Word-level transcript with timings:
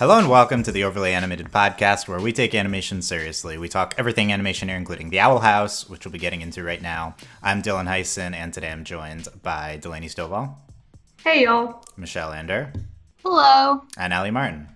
Hello 0.00 0.16
and 0.16 0.30
welcome 0.30 0.62
to 0.62 0.72
the 0.72 0.82
Overly 0.84 1.12
Animated 1.12 1.52
Podcast, 1.52 2.08
where 2.08 2.18
we 2.18 2.32
take 2.32 2.54
animation 2.54 3.02
seriously. 3.02 3.58
We 3.58 3.68
talk 3.68 3.94
everything 3.98 4.32
animation 4.32 4.68
here, 4.68 4.78
including 4.78 5.10
The 5.10 5.20
Owl 5.20 5.40
House, 5.40 5.90
which 5.90 6.06
we'll 6.06 6.12
be 6.12 6.18
getting 6.18 6.40
into 6.40 6.64
right 6.64 6.80
now. 6.80 7.16
I'm 7.42 7.60
Dylan 7.60 7.86
Heisen, 7.86 8.34
and 8.34 8.50
today 8.50 8.70
I'm 8.70 8.84
joined 8.84 9.28
by 9.42 9.76
Delaney 9.76 10.08
Stovall, 10.08 10.54
Hey 11.22 11.42
y'all. 11.42 11.84
Michelle 11.98 12.32
Ander, 12.32 12.72
Hello. 13.22 13.82
and 13.98 14.14
Ali 14.14 14.30
Martin. 14.30 14.68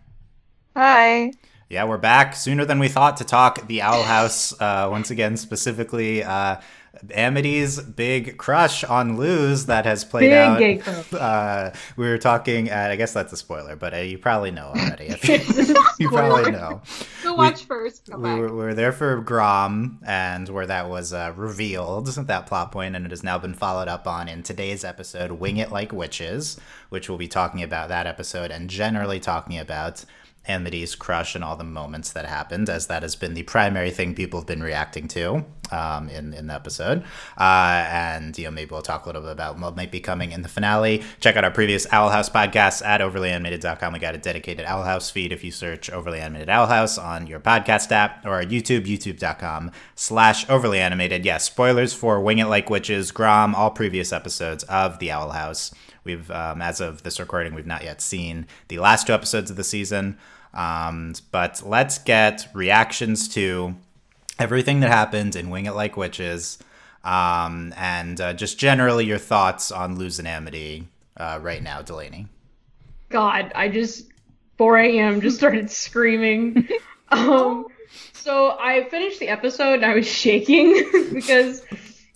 Hi. 0.77 1.33
Yeah, 1.71 1.85
we're 1.85 1.97
back 1.97 2.37
sooner 2.37 2.67
than 2.67 2.79
we 2.79 2.89
thought 2.89 3.17
to 3.17 3.25
talk 3.25 3.67
The 3.67 3.81
Owl 3.81 4.03
House 4.03 4.53
uh, 4.61 4.89
once 4.91 5.11
again, 5.11 5.39
specifically 5.39 6.23
uh, 6.23 6.57
Amity's 7.13 7.81
big 7.81 8.37
crush 8.37 8.85
on 8.85 9.17
Luz 9.17 9.67
that 9.67 9.85
has 9.85 10.05
played 10.05 10.31
Big 10.31 10.33
out. 10.33 10.59
gay 10.59 10.79
crush. 10.79 11.13
Uh, 11.13 11.73
we 11.97 12.09
were 12.09 12.19
talking 12.19 12.71
at, 12.71 12.91
I 12.91 12.97
guess 12.97 13.13
that's 13.13 13.33
a 13.33 13.37
spoiler, 13.37 13.77
but 13.77 13.95
uh, 13.95 13.99
you 13.99 14.19
probably 14.19 14.51
know 14.51 14.67
already. 14.67 15.07
you 15.99 16.09
probably 16.09 16.51
know. 16.51 16.83
Go 17.23 17.35
watch 17.35 17.65
first. 17.65 18.11
Come 18.11 18.23
we 18.23 18.29
back. 18.29 18.39
were, 18.41 18.49
we 18.49 18.65
were 18.65 18.75
there 18.75 18.93
for 18.93 19.21
Grom, 19.21 19.99
and 20.07 20.49
where 20.49 20.67
that 20.67 20.89
was 20.89 21.13
uh, 21.13 21.33
revealed, 21.37 22.07
that 22.07 22.47
plot 22.47 22.73
point, 22.73 22.97
and 22.97 23.05
it 23.05 23.11
has 23.11 23.23
now 23.23 23.39
been 23.39 23.55
followed 23.55 23.89
up 23.89 24.07
on 24.07 24.29
in 24.29 24.43
today's 24.43 24.85
episode, 24.85 25.33
Wing 25.33 25.57
It 25.57 25.71
Like 25.71 25.93
Witches, 25.93 26.59
which 26.89 27.09
we'll 27.09 27.19
be 27.19 27.29
talking 27.29 27.63
about 27.63 27.89
that 27.89 28.07
episode 28.07 28.51
and 28.51 28.71
generally 28.71 29.21
talking 29.21 29.59
about 29.59 30.05
Amity's 30.49 30.95
crush 30.95 31.35
and 31.35 31.43
all 31.43 31.57
the 31.57 31.65
moments 31.65 32.13
that 32.13 32.27
happened, 32.27 32.69
as 32.69 32.87
that 32.89 33.03
has 33.03 33.17
been 33.17 33.35
the 33.35 33.43
primary 33.43 33.91
thing 33.91 34.15
people 34.15 34.41
have 34.41 34.47
been 34.47 34.63
reacting 34.63 35.09
to 35.09 35.45
um, 35.71 36.09
in, 36.09 36.35
in 36.35 36.47
the 36.47 36.55
episode. 36.55 37.03
Uh, 37.39 37.85
and, 37.89 38.37
you 38.37 38.45
know, 38.45 38.51
maybe 38.51 38.71
we'll 38.71 38.83
talk 38.83 39.05
a 39.05 39.09
little 39.09 39.23
bit 39.23 39.31
about 39.31 39.59
what 39.59 39.77
might 39.77 39.91
be 39.91 40.01
coming 40.01 40.33
in 40.33 40.43
the 40.43 40.49
finale. 40.49 41.03
Check 41.21 41.37
out 41.37 41.45
our 41.45 41.51
previous 41.51 41.87
Owl 41.93 42.11
House 42.11 42.29
podcasts 42.29 42.85
at 42.85 43.01
overlyanimated.com. 43.01 43.93
We 43.93 43.99
got 43.99 44.15
a 44.15 44.19
dedicated 44.19 44.67
Owl 44.67 44.85
House 44.85 45.11
feed 45.11 45.33
if 45.33 45.43
you 45.43 45.51
search 45.51 45.91
Overly 45.91 46.21
Animated 46.21 46.49
Owl 46.49 46.67
House 46.67 46.99
on 46.99 47.27
your 47.27 47.41
podcast 47.41 47.91
app 47.93 48.25
or 48.27 48.43
YouTube, 48.43 48.87
youtube.com 48.87 49.71
slash 49.95 50.49
overly 50.49 50.81
animated. 50.81 51.25
Yes, 51.25 51.45
spoilers 51.45 51.95
for 51.95 52.21
Wing 52.21 52.39
It 52.39 52.47
Like 52.47 52.71
Witches, 52.71 53.11
Grom, 53.11 53.55
all 53.55 53.71
previous 53.71 54.13
episodes 54.13 54.65
of 54.65 54.99
The 54.99 55.11
Owl 55.11 55.31
House. 55.31 55.73
We've, 56.05 56.31
um, 56.31 56.63
as 56.63 56.81
of 56.81 57.03
this 57.03 57.19
recording, 57.19 57.55
we've 57.55 57.67
not 57.67 57.83
yet 57.83 58.01
seen 58.01 58.47
the 58.69 58.79
last 58.79 59.07
two 59.07 59.13
episodes 59.13 59.51
of 59.51 59.57
the 59.57 59.65
season. 59.65 60.19
Um, 60.53 61.15
but 61.33 61.63
let's 61.65 61.99
get 61.99 62.49
reactions 62.55 63.29
to 63.31 63.75
everything 64.39 64.81
that 64.81 64.91
happened 64.91 65.37
in 65.37 65.51
Wing 65.51 65.67
It 65.67 65.75
Like 65.75 65.97
Witches, 65.97 66.59
um, 67.03 67.75
and 67.77 68.21
uh, 68.21 68.33
just 68.33 68.59
generally 68.59 69.05
your 69.05 69.19
thoughts 69.19 69.71
on 69.73 69.99
Luz 69.99 70.19
and 70.19 70.29
Amity 70.29 70.89
uh, 71.17 71.39
right 71.43 71.63
now, 71.63 71.83
Delaney. 71.83 72.29
God, 73.11 73.53
I 73.55 73.69
just 73.69 74.07
4 74.59 74.79
a.m. 74.79 75.21
just 75.21 75.37
started 75.37 75.71
screaming. 75.71 76.69
um, 77.11 77.67
so 78.13 78.57
I 78.59 78.85
finished 78.89 79.21
the 79.21 79.29
episode 79.29 79.75
and 79.75 79.85
I 79.85 79.95
was 79.95 80.07
shaking 80.07 80.73
because 81.13 81.63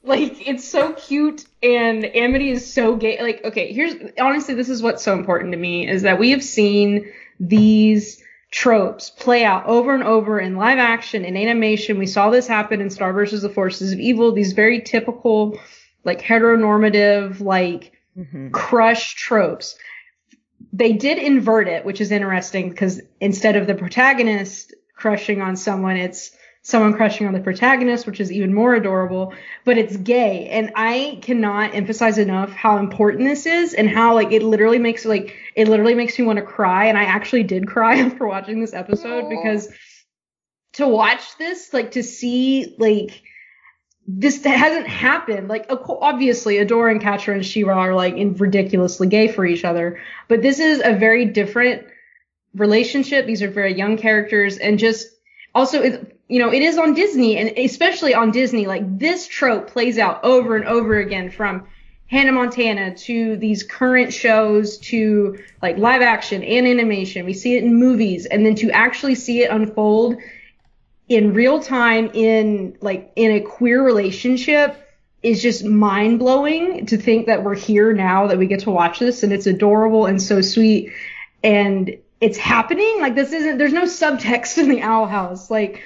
like 0.03 0.49
it's 0.49 0.67
so 0.67 0.93
cute 0.93 1.45
and 1.63 2.05
Amity 2.05 2.51
is 2.51 2.73
so 2.73 2.97
gay. 2.97 3.21
Like, 3.23 3.45
okay, 3.45 3.73
here's 3.73 3.95
honestly, 4.21 4.55
this 4.55 4.69
is 4.69 4.83
what's 4.83 5.03
so 5.03 5.13
important 5.13 5.53
to 5.53 5.59
me 5.59 5.89
is 5.89 6.03
that 6.03 6.19
we 6.19 6.31
have 6.31 6.43
seen 6.43 7.11
these 7.41 8.23
tropes 8.51 9.11
play 9.11 9.45
out 9.45 9.67
over 9.67 9.95
and 9.95 10.05
over 10.05 10.41
in 10.41 10.57
live 10.57 10.79
action 10.79 11.25
in 11.25 11.37
animation. 11.37 11.99
We 11.99 12.07
saw 12.07 12.31
this 12.31 12.47
happen 12.47 12.81
in 12.81 12.91
Star 12.91 13.13
vs. 13.13 13.43
the 13.43 13.49
Forces 13.49 13.93
of 13.93 14.01
Evil. 14.01 14.33
These 14.33 14.53
very 14.53 14.81
typical, 14.81 15.59
like 16.05 16.23
heteronormative, 16.23 17.41
like 17.41 17.93
mm-hmm. 18.17 18.51
crush 18.51 19.15
tropes. 19.15 19.77
They 20.73 20.93
did 20.93 21.19
invert 21.19 21.69
it, 21.69 21.85
which 21.85 22.01
is 22.01 22.13
interesting 22.13 22.71
because 22.71 23.01
instead 23.21 23.57
of 23.57 23.67
the 23.67 23.75
protagonist 23.75 24.75
crushing 24.95 25.41
on 25.43 25.57
someone, 25.57 25.97
it's 25.97 26.31
someone 26.63 26.95
crushing 26.95 27.27
on 27.27 27.33
the 27.33 27.41
protagonist, 27.41 28.07
which 28.07 28.21
is 28.21 28.31
even 28.31 28.53
more 28.53 28.75
adorable, 28.75 29.33
but 29.65 29.79
it's 29.79 29.97
gay. 29.97 30.49
And 30.49 30.73
I 30.75 31.19
cannot 31.23 31.75
emphasize 31.75 32.19
enough 32.19 32.53
how 32.53 32.79
important 32.79 33.25
this 33.25 33.47
is 33.47 33.75
and 33.75 33.89
how 33.89 34.15
like 34.15 34.33
it 34.33 34.43
literally 34.43 34.79
makes 34.79 35.05
like 35.05 35.35
it 35.55 35.69
literally 35.69 35.95
makes 35.95 36.19
me 36.19 36.25
want 36.25 36.39
to 36.39 36.45
cry. 36.45 36.87
And 36.87 36.99
I 36.99 37.05
actually 37.05 37.45
did 37.45 37.67
cry 37.67 37.99
after 38.01 38.27
watching 38.27 38.61
this 38.61 38.75
episode 38.75 39.25
Aw. 39.25 39.29
because 39.29 39.69
to 40.75 40.87
watch 40.87 41.37
this, 41.39 41.73
like 41.73 41.93
to 41.93 42.03
see 42.03 42.75
like 42.79 43.23
this 44.07 44.43
hasn't 44.45 44.89
happened. 44.89 45.49
Like 45.49 45.67
obviously 45.71 46.57
Adora 46.57 46.91
and 46.91 47.01
Catra 47.01 47.35
and 47.35 47.47
Shira 47.47 47.75
are 47.75 47.95
like 47.95 48.17
in 48.17 48.35
ridiculously 48.35 49.07
gay 49.07 49.29
for 49.29 49.47
each 49.47 49.65
other, 49.65 50.01
but 50.29 50.43
this 50.43 50.59
is 50.59 50.83
a 50.85 50.95
very 50.95 51.27
different 51.27 51.87
relationship. 52.55 53.27
These 53.27 53.43
are 53.43 53.51
very 53.51 53.77
young 53.77 53.97
characters 53.97 54.59
and 54.59 54.79
just 54.79 55.09
also 55.55 55.83
it 55.83 56.18
you 56.29 56.39
know, 56.39 56.53
it 56.53 56.63
is 56.63 56.77
on 56.77 56.95
Disney 56.95 57.39
and 57.39 57.59
especially 57.59 58.15
on 58.15 58.31
Disney, 58.31 58.67
like 58.67 58.99
this 58.99 59.27
trope 59.27 59.71
plays 59.71 59.99
out 59.99 60.23
over 60.25 60.57
and 60.57 60.67
over 60.67 60.99
again 60.99 61.31
from 61.31 61.67
Hannah 62.07 62.33
Montana 62.33 62.95
to 62.95 63.37
these 63.37 63.63
current 63.63 64.13
shows 64.13 64.79
to 64.79 65.39
like 65.63 65.79
live 65.79 66.03
action 66.03 66.43
and 66.43 66.67
animation. 66.67 67.25
We 67.25 67.35
see 67.35 67.57
it 67.57 67.65
in 67.65 67.75
movies 67.75 68.27
and 68.27 68.45
then 68.45 68.55
to 68.57 68.71
actually 68.71 69.15
see 69.15 69.43
it 69.43 69.51
unfold 69.51 70.17
in 71.09 71.33
real 71.33 71.63
time 71.63 72.11
in 72.13 72.77
like 72.81 73.13
in 73.17 73.33
a 73.33 73.41
queer 73.41 73.83
relationship 73.83 74.77
is 75.23 75.43
just 75.43 75.65
mind 75.65 76.19
blowing 76.19 76.87
to 76.87 76.97
think 76.97 77.27
that 77.27 77.43
we're 77.43 77.57
here 77.57 77.93
now 77.93 78.27
that 78.27 78.39
we 78.39 78.47
get 78.47 78.61
to 78.61 78.71
watch 78.71 78.99
this 78.99 79.23
and 79.23 79.33
it's 79.33 79.47
adorable 79.47 80.07
and 80.07 80.23
so 80.23 80.41
sweet 80.41 80.93
and 81.43 81.99
it's 82.21 82.37
happening 82.37 83.01
like 83.01 83.15
this 83.15 83.33
isn't 83.33 83.59
there's 83.59 83.73
no 83.73 83.85
subtext 83.85 84.59
in 84.63 84.69
the 84.69 84.83
owl 84.83 85.07
house 85.07 85.51
like 85.51 85.83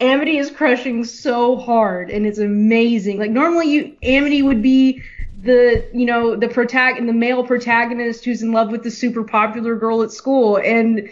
amity 0.00 0.38
is 0.38 0.50
crushing 0.50 1.04
so 1.04 1.56
hard 1.56 2.10
and 2.10 2.26
it's 2.26 2.38
amazing 2.38 3.18
like 3.18 3.30
normally 3.30 3.70
you 3.70 3.96
amity 4.02 4.42
would 4.42 4.62
be 4.62 5.02
the 5.42 5.86
you 5.92 6.06
know 6.06 6.34
the 6.36 6.48
protag 6.48 6.96
the 7.06 7.12
male 7.12 7.44
protagonist 7.44 8.24
who's 8.24 8.42
in 8.42 8.50
love 8.52 8.70
with 8.70 8.82
the 8.82 8.90
super 8.90 9.22
popular 9.22 9.76
girl 9.76 10.02
at 10.02 10.10
school 10.10 10.56
and 10.58 11.10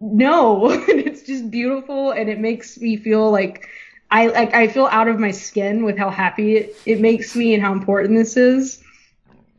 no 0.00 0.68
it's 0.88 1.22
just 1.22 1.50
beautiful 1.50 2.12
and 2.12 2.28
it 2.30 2.38
makes 2.38 2.78
me 2.78 2.96
feel 2.96 3.30
like 3.32 3.66
i 4.12 4.28
like 4.28 4.54
i 4.54 4.68
feel 4.68 4.86
out 4.86 5.08
of 5.08 5.18
my 5.18 5.32
skin 5.32 5.84
with 5.84 5.98
how 5.98 6.08
happy 6.08 6.56
it, 6.56 6.76
it 6.86 7.00
makes 7.00 7.34
me 7.34 7.52
and 7.52 7.62
how 7.62 7.72
important 7.72 8.14
this 8.16 8.36
is 8.36 8.80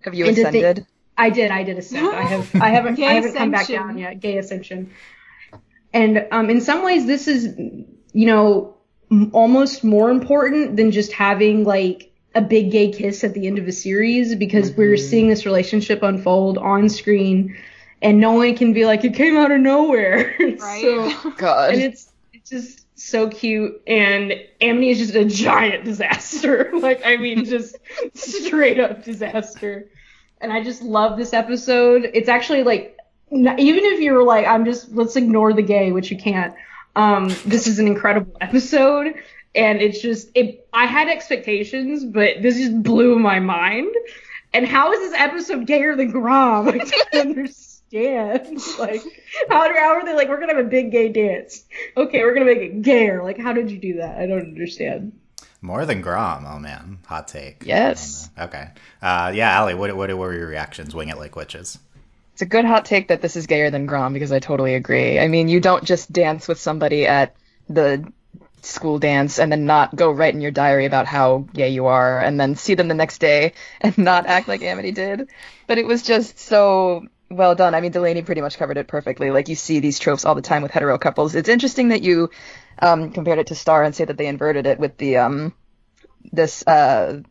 Have 0.06 0.14
you 0.14 0.26
And 0.26 0.36
think- 0.36 0.48
ascended? 0.48 0.86
I 1.18 1.30
did. 1.30 1.52
I 1.52 1.64
did 1.64 1.78
ascend. 1.78 2.08
I 2.16 2.22
have. 2.22 2.56
I 2.62 2.70
haven't. 2.70 2.98
I 2.98 3.12
haven't 3.16 3.34
come 3.36 3.52
back 3.52 3.68
down 3.68 3.98
yet. 3.98 4.22
Gay 4.22 4.38
ascension. 4.38 4.90
And 5.94 6.26
um, 6.32 6.50
in 6.50 6.62
some 6.62 6.82
ways, 6.82 7.06
this 7.08 7.28
is, 7.28 7.54
you 8.14 8.26
know, 8.26 8.76
m- 9.12 9.30
almost 9.34 9.84
more 9.84 10.10
important 10.10 10.76
than 10.78 10.92
just 10.92 11.12
having 11.12 11.64
like 11.64 12.12
a 12.36 12.42
big 12.42 12.72
gay 12.72 12.92
kiss 12.92 13.24
at 13.24 13.34
the 13.34 13.48
end 13.48 13.58
of 13.58 13.68
a 13.68 13.72
series 13.72 14.36
because 14.36 14.72
we're 14.72 14.96
mm-hmm. 14.96 15.10
seeing 15.10 15.28
this 15.30 15.46
relationship 15.46 16.04
unfold 16.04 16.58
on 16.58 16.90
screen, 16.90 17.56
and 18.02 18.20
no 18.20 18.34
one 18.34 18.56
can 18.56 18.74
be 18.74 18.86
like 18.86 19.04
it 19.04 19.14
came 19.14 19.38
out 19.38 19.52
of 19.52 19.60
nowhere. 19.60 20.36
Right. 20.60 20.82
so, 20.82 21.32
God. 21.38 21.74
and 21.74 21.82
it's 21.82 22.12
it's 22.34 22.50
just 22.50 22.86
so 23.00 23.30
cute 23.30 23.82
and 23.88 24.34
Amity 24.60 24.90
is 24.90 25.00
just 25.00 25.16
a 25.16 25.26
giant 25.26 25.86
disaster. 25.86 26.72
like 26.80 27.02
I 27.06 27.18
mean 27.18 27.46
just 27.46 27.78
straight 28.14 28.80
up 28.80 29.04
disaster. 29.04 29.90
And 30.42 30.52
I 30.54 30.64
just 30.64 30.82
love 30.82 31.18
this 31.18 31.34
episode. 31.34 32.10
It's 32.14 32.30
actually 32.30 32.64
like 32.64 32.98
even 33.32 33.86
if 33.86 34.00
you're 34.00 34.24
like 34.24 34.46
I'm 34.46 34.66
just 34.66 34.92
let's 34.92 35.16
ignore 35.16 35.54
the 35.54 35.62
gay, 35.62 35.92
which 35.92 36.12
you 36.12 36.18
can't. 36.18 36.54
Um 37.00 37.30
this 37.46 37.68
is 37.68 37.80
an 37.80 37.88
incredible 37.88 38.36
episode 38.42 39.16
and 39.56 39.82
it's 39.82 40.02
just 40.02 40.30
it 40.36 40.68
I 40.74 40.86
had 40.86 41.08
expectations, 41.08 42.06
but 42.06 42.42
this 42.42 42.58
just 42.58 42.84
blew 42.84 43.18
my 43.18 43.40
mind. 43.40 43.94
And 44.54 44.68
how 44.68 44.92
is 44.92 45.00
this 45.00 45.20
episode 45.20 45.68
gayer 45.68 45.96
than 45.96 46.12
Grom? 46.12 46.68
I 46.70 46.78
don't 46.78 47.14
understand. 47.14 47.66
Like, 48.78 49.02
how, 49.50 49.62
how 49.74 49.94
are 49.96 50.06
they 50.06 50.14
like, 50.14 50.30
we're 50.30 50.40
gonna 50.40 50.54
have 50.54 50.64
a 50.64 50.70
big 50.70 50.92
gay 50.92 51.10
dance? 51.10 51.66
Okay, 51.98 52.22
we're 52.22 52.36
gonna 52.36 52.46
make 52.46 52.60
it 52.60 52.84
gayer. 52.84 53.24
Like, 53.24 53.40
how 53.40 53.52
did 53.52 53.72
you 53.72 53.80
do 53.80 53.96
that? 53.96 54.20
I 54.20 54.28
don't 54.28 54.42
understand. 54.42 55.20
More 55.62 55.88
than 55.88 56.02
Grom, 56.02 56.46
oh 56.46 56.60
man, 56.60 57.00
hot 57.08 57.28
take. 57.28 57.64
Yes. 57.66 58.30
Okay. 58.38 58.70
Uh, 59.02 59.32
yeah, 59.34 59.60
Ali, 59.60 59.74
what, 59.74 59.96
what, 59.96 60.10
what 60.10 60.18
were 60.20 60.34
your 60.34 60.48
reactions? 60.48 60.94
Wing 60.94 61.10
It 61.10 61.18
Like 61.18 61.36
Witches. 61.36 61.80
It's 62.40 62.44
a 62.44 62.46
good 62.46 62.64
hot 62.64 62.86
take 62.86 63.10
that 63.10 63.22
this 63.22 63.36
is 63.36 63.48
gayer 63.48 63.70
than 63.70 63.86
Grom 63.86 64.14
because 64.14 64.32
I 64.32 64.40
totally 64.40 64.76
agree. 64.76 65.20
I 65.20 65.28
mean, 65.28 65.50
you 65.50 65.60
don't 65.60 65.84
just 65.84 66.10
dance 66.10 66.48
with 66.48 66.58
somebody 66.58 67.06
at 67.06 67.36
the 67.68 68.10
school 68.62 68.98
dance 68.98 69.40
and 69.40 69.52
then 69.52 69.66
not 69.66 69.94
go 69.94 70.10
write 70.10 70.36
in 70.36 70.40
your 70.40 70.50
diary 70.50 70.86
about 70.86 71.06
how 71.06 71.40
gay 71.54 71.68
you 71.68 71.88
are 71.88 72.18
and 72.18 72.40
then 72.40 72.56
see 72.56 72.76
them 72.76 72.88
the 72.88 72.94
next 72.94 73.18
day 73.18 73.52
and 73.82 73.98
not 73.98 74.26
act 74.26 74.48
like 74.48 74.62
Amity 74.62 74.94
did. 74.94 75.28
But 75.68 75.80
it 75.80 75.86
was 75.86 76.02
just 76.02 76.40
so 76.40 77.08
well 77.30 77.56
done. 77.56 77.76
I 77.76 77.82
mean, 77.82 77.92
Delaney 77.92 78.22
pretty 78.22 78.40
much 78.40 78.58
covered 78.58 78.78
it 78.78 78.88
perfectly. 78.88 79.32
Like 79.32 79.50
you 79.50 79.56
see 79.56 79.82
these 79.82 80.00
tropes 80.00 80.24
all 80.24 80.34
the 80.34 80.42
time 80.42 80.62
with 80.62 80.72
hetero 80.72 80.98
couples. 80.98 81.36
It's 81.36 81.50
interesting 81.50 81.90
that 81.90 82.04
you 82.04 82.30
um, 82.82 83.12
compared 83.12 83.40
it 83.40 83.48
to 83.48 83.56
Star 83.56 83.84
and 83.84 83.94
say 83.94 84.06
that 84.06 84.16
they 84.16 84.28
inverted 84.28 84.66
it 84.66 84.80
with 84.80 84.96
the 84.96 85.18
um, 85.18 85.54
this 86.32 86.66
uh, 86.66 87.22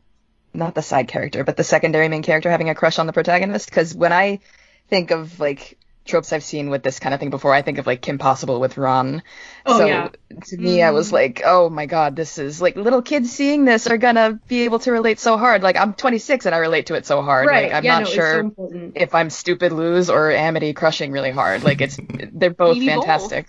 not 0.53 0.75
the 0.75 0.83
side 0.83 1.09
character, 1.09 1.45
but 1.45 1.57
the 1.57 1.65
secondary 1.65 2.09
main 2.09 2.23
character 2.23 2.51
having 2.51 2.69
a 2.69 2.75
crush 2.75 2.99
on 2.99 3.07
the 3.07 3.15
protagonist. 3.15 3.71
Because 3.71 3.95
when 3.95 4.13
I 4.13 4.41
think 4.89 5.11
of 5.11 5.39
like 5.41 5.79
tropes 6.05 6.33
I've 6.33 6.43
seen 6.43 6.71
with 6.71 6.83
this 6.83 6.99
kind 7.01 7.13
of 7.15 7.21
thing 7.21 7.29
before. 7.31 7.53
I 7.53 7.61
think 7.63 7.77
of 7.79 7.87
like 7.87 8.01
Kim 8.01 8.17
Possible 8.19 8.61
with 8.61 8.79
Ron. 8.79 9.23
Oh, 9.67 9.79
so 9.79 9.87
yeah. 9.87 10.09
to 10.47 10.57
me, 10.57 10.83
I 10.83 10.91
was 10.93 11.11
Mhm. 11.11 11.13
like, 11.13 11.43
oh 11.45 11.69
my 11.69 11.85
god, 11.87 12.17
this 12.17 12.39
is 12.39 12.63
like 12.63 12.77
little 12.77 13.03
kids 13.03 13.31
seeing 13.31 13.65
this 13.67 13.87
are 13.87 13.99
gonna 13.99 14.41
be 14.49 14.63
able 14.63 14.79
to 14.81 14.93
relate 14.93 15.21
so 15.21 15.37
hard. 15.37 15.63
Like 15.63 15.77
I'm 15.77 15.93
26 15.95 16.47
and 16.47 16.55
I 16.55 16.59
relate 16.59 16.87
to 16.87 16.95
it 16.95 17.05
so 17.05 17.21
hard. 17.23 17.47
right. 17.47 17.65
Like 17.65 17.75
I'm 17.75 17.85
yeah, 17.85 17.99
not 17.99 18.05
no, 18.05 18.11
sure 18.11 18.53
so 18.57 18.91
if 18.95 19.15
I'm 19.15 19.29
stupid 19.29 19.73
Luz 19.73 20.09
or 20.09 20.31
Amity 20.31 20.73
crushing 20.73 21.13
really 21.13 21.31
hard. 21.31 21.63
Like 21.63 21.81
it's 21.83 21.99
they're 22.33 22.51
both 22.51 22.79
Maybe 22.79 22.87
both. 22.87 23.05
fantastic. 23.05 23.47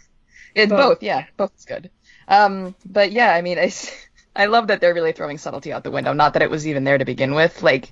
It's 0.56 0.70
Both. 0.70 0.80
both. 1.00 1.04
yeah, 1.04 1.26
both 1.38 1.52
is 1.58 1.66
good. 1.66 1.92
Um, 2.28 2.76
but 2.86 3.12
yeah, 3.12 3.34
I 3.34 3.42
mean, 3.42 3.58
I 3.60 3.72
I 4.36 4.48
love 4.48 4.68
that 4.68 4.82
they're 4.82 4.94
really 4.94 5.12
throwing 5.14 5.38
subtlety 5.38 5.72
out 5.72 5.84
the 5.84 5.92
window. 5.92 6.12
Not 6.12 6.34
that 6.34 6.42
it 6.42 6.50
was 6.50 6.68
even 6.68 6.84
there 6.84 6.98
to 6.98 7.06
begin 7.06 7.36
with. 7.36 7.62
Like, 7.64 7.90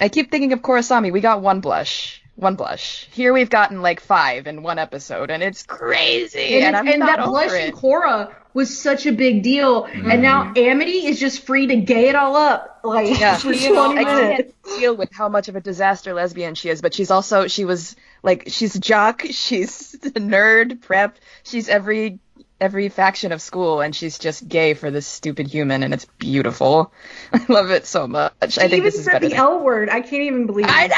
I 0.00 0.08
keep 0.08 0.30
thinking 0.30 0.52
of 0.52 0.60
Korrasami. 0.60 1.10
We 1.10 1.20
got 1.20 1.40
one 1.42 1.60
blush, 1.60 2.22
one 2.36 2.54
blush. 2.54 3.08
Here 3.12 3.32
we've 3.32 3.50
gotten 3.50 3.82
like 3.82 4.00
five 4.00 4.46
in 4.46 4.62
one 4.62 4.78
episode, 4.78 5.30
and 5.30 5.42
it's 5.42 5.62
crazy. 5.64 6.56
And, 6.56 6.64
and, 6.64 6.76
I'm 6.76 6.88
and 6.88 7.00
not 7.00 7.18
that 7.18 7.26
blush 7.26 7.52
it. 7.52 7.68
in 7.68 7.72
Korra 7.72 8.32
was 8.54 8.78
such 8.78 9.04
a 9.06 9.12
big 9.12 9.42
deal, 9.42 9.84
and 9.84 10.22
now 10.22 10.44
mm. 10.44 10.58
Amity 10.58 11.06
is 11.06 11.18
just 11.20 11.44
free 11.44 11.66
to 11.66 11.76
gay 11.76 12.08
it 12.08 12.14
all 12.14 12.36
up, 12.36 12.80
like 12.84 13.18
Yeah. 13.18 13.36
for 13.38 13.52
You 13.52 13.74
know, 13.74 13.92
twenty 13.92 14.00
I 14.00 14.04
can't 14.04 14.54
deal 14.78 14.96
with 14.96 15.12
how 15.12 15.28
much 15.28 15.48
of 15.48 15.56
a 15.56 15.60
disaster 15.60 16.14
lesbian 16.14 16.54
she 16.54 16.68
is, 16.68 16.80
but 16.80 16.94
she's 16.94 17.10
also 17.10 17.48
she 17.48 17.64
was 17.64 17.96
like 18.22 18.44
she's 18.48 18.78
jock, 18.78 19.22
she's 19.30 19.94
a 19.94 20.20
nerd, 20.20 20.80
prep, 20.82 21.18
she's 21.42 21.68
every 21.68 22.18
every 22.60 22.88
faction 22.88 23.32
of 23.32 23.42
school, 23.42 23.80
and 23.80 23.94
she's 23.94 24.18
just 24.18 24.48
gay 24.48 24.74
for 24.74 24.90
this 24.90 25.06
stupid 25.06 25.46
human, 25.46 25.82
and 25.82 25.92
it's 25.92 26.06
beautiful. 26.18 26.92
I 27.32 27.44
love 27.48 27.70
it 27.70 27.86
so 27.86 28.06
much. 28.06 28.32
I 28.40 28.68
think 28.68 28.72
even 28.72 28.84
this 28.84 28.94
is 28.94 29.04
said 29.04 29.12
better. 29.12 29.26
the 29.26 29.30
Than- 29.30 29.38
L 29.40 29.60
word. 29.60 29.90
I 29.90 30.00
can't 30.00 30.22
even 30.22 30.46
believe. 30.46 30.66
I 30.68 30.84
it. 30.84 30.88
know. 30.88 30.96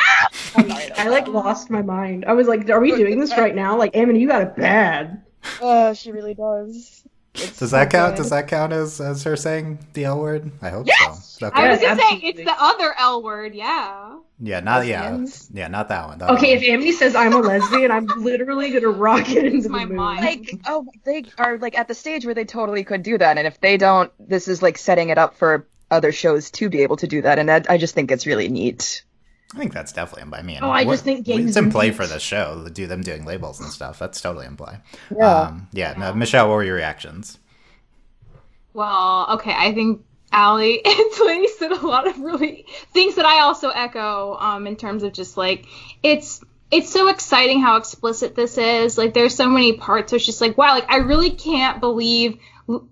I 0.57 1.09
like 1.09 1.29
lost 1.29 1.71
my 1.71 1.83
mind. 1.83 2.25
I 2.27 2.33
was 2.33 2.47
like, 2.49 2.69
"Are 2.71 2.81
we 2.81 2.93
doing 2.95 3.21
this 3.21 3.37
right 3.37 3.55
now?" 3.55 3.77
Like, 3.77 3.97
Amity, 3.97 4.21
you 4.21 4.29
got 4.29 4.43
it 4.43 4.57
bad. 4.57 5.23
Oh, 5.61 5.93
she 5.95 6.13
really 6.13 6.35
does. 6.35 7.05
It's 7.35 7.59
Does 7.61 7.71
that 7.71 7.93
so 7.93 7.99
count? 7.99 8.17
good. 8.17 8.23
Does 8.23 8.31
that 8.31 8.49
count 8.49 8.73
as 8.73 9.01
as 9.01 9.23
her 9.23 9.37
saying 9.37 9.79
the 9.93 10.05
L 10.07 10.19
word? 10.19 10.51
I 10.61 10.71
hope 10.71 10.87
Yes! 10.89 11.37
so. 11.39 11.51
I 11.55 11.71
was 11.71 11.81
gonna 11.81 12.01
say 12.01 12.17
it's 12.23 12.39
the 12.41 12.55
other 12.59 12.95
L 12.99 13.23
word. 13.23 13.55
Yeah. 13.55 14.19
Yeah, 14.41 14.61
not 14.61 14.87
yeah, 14.87 15.03
Lesbians? 15.03 15.49
yeah, 15.53 15.69
not 15.69 15.89
that 15.89 16.07
one. 16.09 16.19
that 16.19 16.31
Okay, 16.31 16.55
one. 16.57 16.63
if 16.65 16.69
Amity 16.69 16.93
says 16.93 17.15
I'm 17.15 17.33
a 17.33 17.39
lesbian, 17.39 17.91
I'm 17.91 18.07
literally 18.07 18.71
gonna 18.71 18.89
rock 18.89 19.29
it 19.31 19.45
into 19.45 19.63
the 19.63 19.69
my 19.69 19.85
moon. 19.85 19.97
mind. 19.97 20.21
like 20.25 20.61
oh 20.67 20.87
they 21.05 21.25
are 21.39 21.59
like 21.59 21.77
at 21.79 21.87
the 21.89 21.95
stage 21.95 22.25
where 22.25 22.35
they 22.35 22.45
totally 22.45 22.83
could 22.85 23.03
do 23.03 23.19
that 23.19 23.37
and 23.39 23.47
if 23.47 23.61
they 23.61 23.77
don't 23.77 24.11
this 24.21 24.49
is 24.49 24.61
like 24.63 24.79
setting 24.79 25.11
it 25.11 25.19
up 25.19 25.37
for 25.37 25.67
other 25.91 26.13
shows 26.13 26.51
to 26.53 26.69
be 26.69 26.83
able 26.83 26.97
to 26.97 27.07
do 27.09 27.23
that 27.23 27.39
and 27.39 27.49
that, 27.49 27.69
i 27.71 27.79
just 27.79 27.95
think 27.95 28.11
it's 28.11 28.27
really 28.27 28.49
neat 28.49 29.03
I 29.55 29.59
think 29.59 29.73
that's 29.73 29.93
definitely 29.93 30.23
in 30.23 30.31
play. 30.31 30.39
I 30.41 30.43
mean, 30.43 30.59
Oh, 30.63 30.71
I 30.71 30.85
just 30.85 31.05
think 31.05 31.25
games 31.25 31.49
it's 31.49 31.57
in 31.57 31.71
play 31.71 31.87
games- 31.87 31.97
for 31.97 32.07
the 32.07 32.19
show. 32.19 32.69
Do 32.73 32.87
them 32.87 33.03
doing 33.03 33.25
labels 33.25 33.61
and 33.61 33.71
stuff. 33.71 33.99
That's 33.99 34.21
totally 34.21 34.47
in 34.47 34.57
play. 34.57 34.79
Yeah. 35.17 35.41
Um, 35.41 35.69
yeah. 35.73 35.95
No, 35.97 36.13
Michelle, 36.15 36.49
what 36.49 36.57
were 36.57 36.65
your 36.65 36.77
reactions? 36.77 37.39
Well, 38.75 39.27
okay, 39.35 39.55
I 39.57 39.73
think 39.73 40.05
Allie 40.33 40.83
and 40.85 41.13
Twain 41.17 41.47
said 41.59 41.73
a 41.73 41.87
lot 41.87 42.07
of 42.07 42.19
really 42.19 42.67
things 42.93 43.17
that 43.17 43.25
I 43.25 43.41
also 43.41 43.71
echo 43.71 44.37
um, 44.39 44.67
in 44.67 44.77
terms 44.77 45.03
of 45.03 45.13
just 45.13 45.37
like 45.37 45.67
it's 46.03 46.43
it's 46.71 46.91
so 46.93 47.09
exciting 47.09 47.63
how 47.63 47.77
explicit 47.77 48.35
this 48.35 48.59
is. 48.59 48.99
Like 48.99 49.15
there's 49.15 49.35
so 49.35 49.49
many 49.49 49.79
parts 49.79 50.13
where 50.13 50.17
it's 50.19 50.27
just 50.27 50.41
like 50.41 50.59
wow, 50.59 50.75
like 50.75 50.91
I 50.91 50.99
really 50.99 51.31
can't 51.31 51.81
believe 51.81 52.39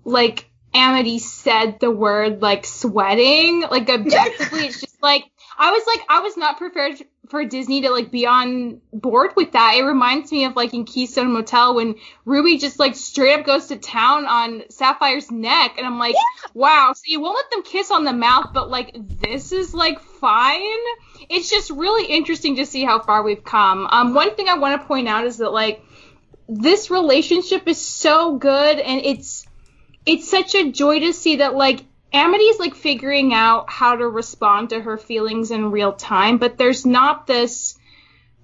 like 0.05 0.49
Amity 0.73 1.19
said 1.19 1.79
the 1.81 1.91
word 1.91 2.41
like 2.43 2.65
sweating. 2.65 3.61
Like 3.71 3.89
objectively, 3.91 4.61
it's 4.67 4.81
just 4.81 5.03
like 5.03 5.25
I 5.59 5.71
was 5.71 5.85
like 5.87 6.07
I 6.09 6.21
was 6.21 6.37
not 6.37 6.59
prepared 6.59 7.03
for 7.29 7.45
Disney 7.45 7.83
to 7.83 7.91
like 7.91 8.11
be 8.11 8.27
on 8.27 8.81
board 8.93 9.33
with 9.37 9.53
that. 9.53 9.75
It 9.77 9.83
reminds 9.83 10.31
me 10.31 10.45
of 10.45 10.55
like 10.55 10.75
in 10.75 10.85
Keystone 10.85 11.33
Motel 11.33 11.75
when 11.75 11.97
Ruby 12.25 12.59
just 12.59 12.79
like 12.79 12.95
straight 12.95 13.39
up 13.39 13.47
goes 13.47 13.67
to 13.69 13.77
town 13.77 14.27
on 14.27 14.65
Sapphire's 14.71 15.31
neck, 15.31 15.77
and 15.79 15.87
I'm 15.87 15.99
like, 15.99 16.15
wow. 16.55 16.93
So 16.95 17.03
you 17.07 17.21
won't 17.21 17.37
let 17.37 17.51
them 17.51 17.63
kiss 17.63 17.91
on 17.91 18.05
the 18.05 18.13
mouth, 18.13 18.51
but 18.53 18.71
like 18.71 18.97
this 19.21 19.53
is 19.53 19.75
like 19.75 20.01
fine. 20.01 20.61
It's 21.29 21.51
just 21.51 21.71
really 21.71 22.07
interesting 22.07 22.57
to 22.57 22.67
see 22.67 22.85
how 22.85 23.01
far 23.01 23.23
we've 23.23 23.45
come. 23.45 23.87
Um, 23.91 24.15
one 24.15 24.35
thing 24.37 24.49
I 24.49 24.59
want 24.59 24.81
to 24.81 24.87
point 24.87 25.09
out 25.09 25.25
is 25.25 25.39
that 25.39 25.51
like 25.51 25.83
this 26.49 26.91
relationship 26.91 27.67
is 27.67 27.81
so 27.81 28.37
good, 28.37 28.79
and 28.79 29.01
it's 29.05 29.47
it's 30.05 30.31
such 30.31 30.55
a 30.55 30.71
joy 30.71 31.01
to 31.01 31.13
see 31.13 31.37
that 31.37 31.55
like 31.55 31.85
Amity's 32.17 32.59
like 32.59 32.75
figuring 32.75 33.35
out 33.35 33.69
how 33.69 33.95
to 33.95 34.09
respond 34.09 34.71
to 34.71 34.81
her 34.81 34.97
feelings 34.97 35.51
in 35.51 35.71
real 35.71 35.93
time, 35.93 36.39
but 36.39 36.57
there's 36.57 36.87
not 36.87 37.27
this 37.27 37.79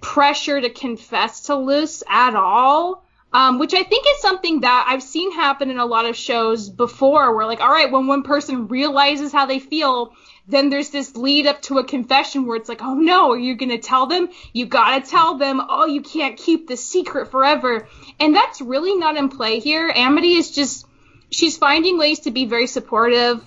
pressure 0.02 0.60
to 0.60 0.68
confess 0.68 1.44
to 1.44 1.54
Luz 1.54 2.02
at 2.06 2.34
all. 2.34 3.02
Um, 3.34 3.58
which 3.58 3.72
I 3.72 3.82
think 3.82 4.04
is 4.06 4.20
something 4.20 4.60
that 4.60 4.84
I've 4.90 5.02
seen 5.02 5.32
happen 5.32 5.70
in 5.70 5.78
a 5.78 5.86
lot 5.86 6.04
of 6.04 6.14
shows 6.14 6.68
before 6.68 7.34
where 7.34 7.46
like, 7.46 7.62
all 7.62 7.70
right, 7.70 7.90
when 7.90 8.06
one 8.06 8.24
person 8.24 8.68
realizes 8.68 9.32
how 9.32 9.46
they 9.46 9.58
feel, 9.58 10.12
then 10.46 10.68
there's 10.68 10.90
this 10.90 11.16
lead 11.16 11.46
up 11.46 11.62
to 11.62 11.78
a 11.78 11.84
confession 11.84 12.44
where 12.44 12.58
it's 12.58 12.68
like, 12.68 12.82
oh 12.82 12.92
no, 12.92 13.30
are 13.30 13.38
you 13.38 13.54
gonna 13.54 13.78
tell 13.78 14.04
them? 14.04 14.28
You 14.52 14.66
gotta 14.66 15.06
tell 15.08 15.38
them. 15.38 15.62
Oh, 15.66 15.86
you 15.86 16.02
can't 16.02 16.36
keep 16.36 16.68
the 16.68 16.76
secret 16.76 17.30
forever. 17.30 17.88
And 18.20 18.36
that's 18.36 18.60
really 18.60 18.96
not 18.96 19.16
in 19.16 19.30
play 19.30 19.60
here. 19.60 19.90
Amity 19.96 20.34
is 20.34 20.50
just, 20.50 20.86
she's 21.30 21.56
finding 21.56 21.96
ways 21.96 22.20
to 22.20 22.30
be 22.30 22.44
very 22.44 22.66
supportive 22.66 23.42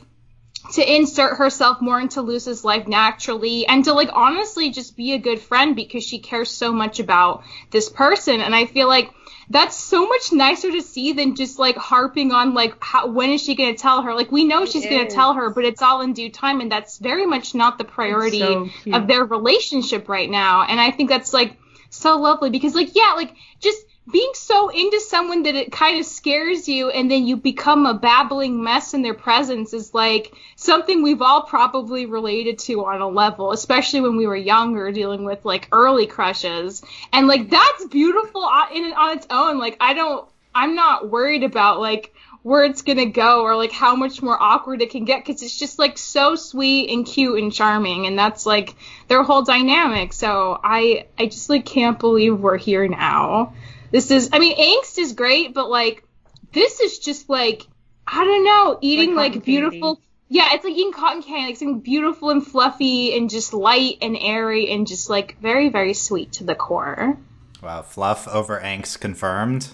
to 0.76 0.96
insert 0.96 1.38
herself 1.38 1.82
more 1.82 2.00
into 2.00 2.22
Luz's 2.22 2.66
life 2.66 2.86
naturally 2.86 3.66
and 3.66 3.86
to 3.86 3.94
like 3.94 4.10
honestly 4.12 4.72
just 4.72 4.98
be 4.98 5.14
a 5.14 5.18
good 5.18 5.40
friend 5.40 5.76
because 5.76 6.04
she 6.04 6.20
cares 6.20 6.52
so 6.52 6.74
much 6.74 7.00
about 7.00 7.44
this 7.72 7.90
person. 7.90 8.42
And 8.42 8.54
I 8.54 8.66
feel 8.66 8.88
like 8.90 9.10
that's 9.50 9.78
so 9.78 10.08
much 10.08 10.34
nicer 10.34 10.72
to 10.72 10.82
see 10.82 11.14
than 11.14 11.36
just 11.36 11.60
like 11.60 11.78
harping 11.78 12.34
on 12.34 12.54
like 12.54 12.76
how, 12.84 13.08
when 13.08 13.30
is 13.30 13.42
she 13.42 13.56
going 13.56 13.74
to 13.74 13.82
tell 13.82 14.02
her? 14.02 14.14
Like 14.14 14.34
we 14.34 14.44
know 14.44 14.66
she's 14.66 14.86
going 14.86 15.08
to 15.08 15.14
tell 15.14 15.34
her 15.36 15.50
but 15.50 15.64
it's 15.64 15.82
all 15.82 16.02
in 16.02 16.12
due 16.12 16.30
time 16.30 16.60
and 16.60 16.72
that's 16.72 16.98
very 16.98 17.26
much 17.26 17.56
not 17.56 17.78
the 17.78 17.86
priority 17.86 18.40
so 18.40 18.70
of 18.92 19.08
their 19.08 19.24
relationship 19.24 20.10
right 20.10 20.30
now. 20.30 20.64
And 20.64 20.80
I 20.80 20.92
think 20.92 21.10
that's 21.10 21.34
like 21.34 21.56
so 21.90 22.18
lovely 22.18 22.50
because 22.50 22.76
like 22.76 22.94
yeah 22.96 23.14
like 23.16 23.34
just 23.62 23.85
being 24.12 24.32
so 24.36 24.70
into 24.70 25.00
someone 25.00 25.44
that 25.44 25.56
it 25.56 25.72
kind 25.72 26.00
of 26.00 26.06
scares 26.06 26.70
you 26.70 26.90
and 26.90 27.10
then 27.10 27.26
you 27.26 27.36
become 27.36 27.88
a 27.88 27.94
babbling 27.94 28.64
mess 28.64 28.94
in 28.94 29.02
their 29.02 29.16
presence 29.16 29.74
is 29.74 29.96
like 29.96 30.32
something 30.56 31.02
we've 31.02 31.24
all 31.24 31.42
probably 31.42 32.06
related 32.06 32.60
to 32.60 32.86
on 32.86 33.02
a 33.02 33.08
level 33.08 33.52
especially 33.52 34.02
when 34.02 34.16
we 34.16 34.28
were 34.28 34.36
younger 34.36 34.92
dealing 34.92 35.26
with 35.26 35.44
like 35.44 35.68
early 35.72 36.06
crushes. 36.06 36.84
And 37.12 37.28
like 37.28 37.50
that's 37.50 37.86
beautiful 37.86 38.44
on, 38.44 38.76
in 38.76 38.94
on 38.94 39.18
its 39.18 39.28
own. 39.30 39.58
Like 39.58 39.78
i 39.80 39.94
don't 39.94 40.30
i'm 40.54 40.76
not 40.76 41.10
worried 41.10 41.44
about 41.44 41.80
like 41.80 42.14
where 42.44 42.64
it's 42.64 42.84
gonna 42.84 43.08
go 43.08 43.42
or 43.42 43.56
like 43.56 43.72
how 43.72 43.96
much 43.96 44.22
more 44.22 44.40
awkward 44.40 44.84
it 44.84 44.92
can 44.92 45.06
get 45.06 45.26
because 45.26 45.42
it's 45.42 45.58
just 45.58 45.80
like 45.80 45.98
so 45.98 46.36
sweet 46.36 46.92
and 46.92 47.08
cute 47.08 47.42
and 47.42 47.52
charming 47.52 48.06
and 48.06 48.20
that's 48.20 48.46
like 48.46 48.76
their 49.08 49.24
whole 49.24 49.42
dynamic. 49.42 50.14
So 50.14 50.60
i 50.64 51.08
i 51.18 51.26
just 51.26 51.50
like 51.50 51.66
can't 51.66 51.98
believe 51.98 52.40
we're 52.40 52.58
here 52.58 52.88
now 52.88 53.54
this 53.96 54.12
is 54.12 54.30
i 54.34 54.40
mean 54.40 54.58
angst 54.58 54.98
is 55.00 55.14
great 55.14 55.54
but 55.54 55.70
like 55.70 56.04
this 56.52 56.82
is 56.82 57.00
just 57.00 57.30
like 57.30 57.64
i 58.06 58.24
don't 58.26 58.44
know 58.44 58.78
eating 58.82 59.16
Like 59.16 59.16
like, 59.16 59.32
cotton 59.34 59.46
beautiful 59.46 60.02
yeah 60.28 60.50
it's 60.54 60.66
like 60.66 60.74
eating 60.74 60.92
cotton 60.92 61.24
candy 61.24 61.48
like 61.48 61.58
something 61.58 61.80
beautiful 61.80 62.30
and 62.30 62.46
fluffy 62.46 63.16
and 63.18 63.30
just 63.30 63.54
light 63.54 64.00
and 64.02 64.18
airy 64.20 64.70
and 64.72 64.86
just 64.86 65.10
like 65.10 65.40
very 65.40 65.70
very 65.70 65.94
sweet 65.94 66.34
to 66.34 66.44
the 66.44 66.56
core 66.56 67.18
Wow, 67.64 67.82
fluff 67.82 68.28
over 68.28 68.60
angst 68.60 69.00
confirmed. 69.00 69.70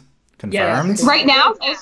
Yes. 0.49 0.85
Confirmed. 0.85 0.99
right 1.07 1.25
now 1.25 1.53
i 1.61 1.75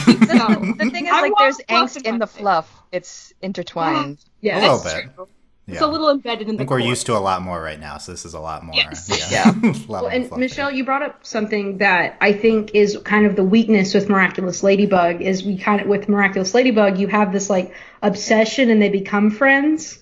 think 0.00 0.24
so 0.24 0.58
the 0.78 0.90
thing 0.90 1.06
is 1.06 1.12
I 1.12 1.22
like 1.22 1.32
there's 1.38 1.58
angst 1.68 1.96
in 1.96 2.06
in 2.14 2.18
the 2.18 2.26
fluff 2.26 2.70
it's 2.92 3.32
intertwined 3.42 4.18
A 4.18 4.46
yeah. 4.46 4.60
little 4.60 4.78
That's 4.78 4.94
bit. 4.94 5.14
true. 5.16 5.28
Yeah. 5.66 5.74
it's 5.74 5.82
a 5.82 5.86
little 5.88 6.10
embedded 6.10 6.42
in 6.48 6.50
I 6.50 6.52
the 6.52 6.58
think 6.58 6.70
we're 6.70 6.78
core. 6.78 6.88
used 6.88 7.06
to 7.06 7.16
a 7.16 7.18
lot 7.18 7.42
more 7.42 7.60
right 7.60 7.80
now, 7.80 7.98
so 7.98 8.12
this 8.12 8.24
is 8.24 8.34
a 8.34 8.40
lot 8.40 8.62
more. 8.64 8.76
Yes. 8.76 9.08
Yeah. 9.32 9.50
a 9.62 9.66
lot 9.90 10.04
Well, 10.04 10.06
and 10.08 10.28
fluffy. 10.28 10.40
Michelle, 10.42 10.70
you 10.72 10.84
brought 10.84 11.02
up 11.02 11.26
something 11.26 11.78
that 11.78 12.16
I 12.20 12.32
think 12.32 12.74
is 12.74 12.96
kind 13.04 13.26
of 13.26 13.34
the 13.34 13.42
weakness 13.44 13.92
with 13.92 14.08
Miraculous 14.08 14.62
Ladybug 14.62 15.22
is 15.22 15.42
we 15.44 15.58
kind 15.58 15.80
of 15.80 15.88
with 15.88 16.08
Miraculous 16.08 16.54
Ladybug 16.54 16.98
you 16.98 17.08
have 17.08 17.32
this 17.32 17.50
like 17.50 17.74
obsession 18.02 18.70
and 18.70 18.80
they 18.80 18.90
become 18.90 19.30
friends, 19.30 19.98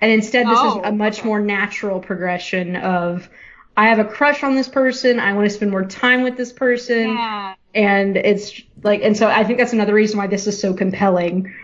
and 0.00 0.12
instead 0.12 0.46
this 0.46 0.58
Oh, 0.60 0.80
is 0.82 0.88
a 0.88 0.92
much 0.92 1.24
more 1.24 1.40
natural 1.40 2.00
progression 2.00 2.76
of 2.76 3.28
I 3.76 3.88
have 3.88 4.00
a 4.00 4.04
crush 4.04 4.42
on 4.42 4.56
this 4.56 4.68
person, 4.68 5.20
I 5.20 5.32
want 5.34 5.48
to 5.48 5.54
spend 5.54 5.70
more 5.70 5.84
time 5.84 6.22
with 6.22 6.36
this 6.36 6.52
person, 6.52 7.08
yeah 7.14 7.54
and 7.74 8.16
it's 8.16 8.60
like 8.82 9.02
and 9.02 9.14
so 9.16 9.28
I 9.28 9.44
think 9.44 9.58
that's 9.58 9.74
another 9.74 9.92
reason 9.94 10.16
why 10.18 10.26
this 10.26 10.46
is 10.46 10.58
so 10.60 10.72
compelling. 10.74 11.54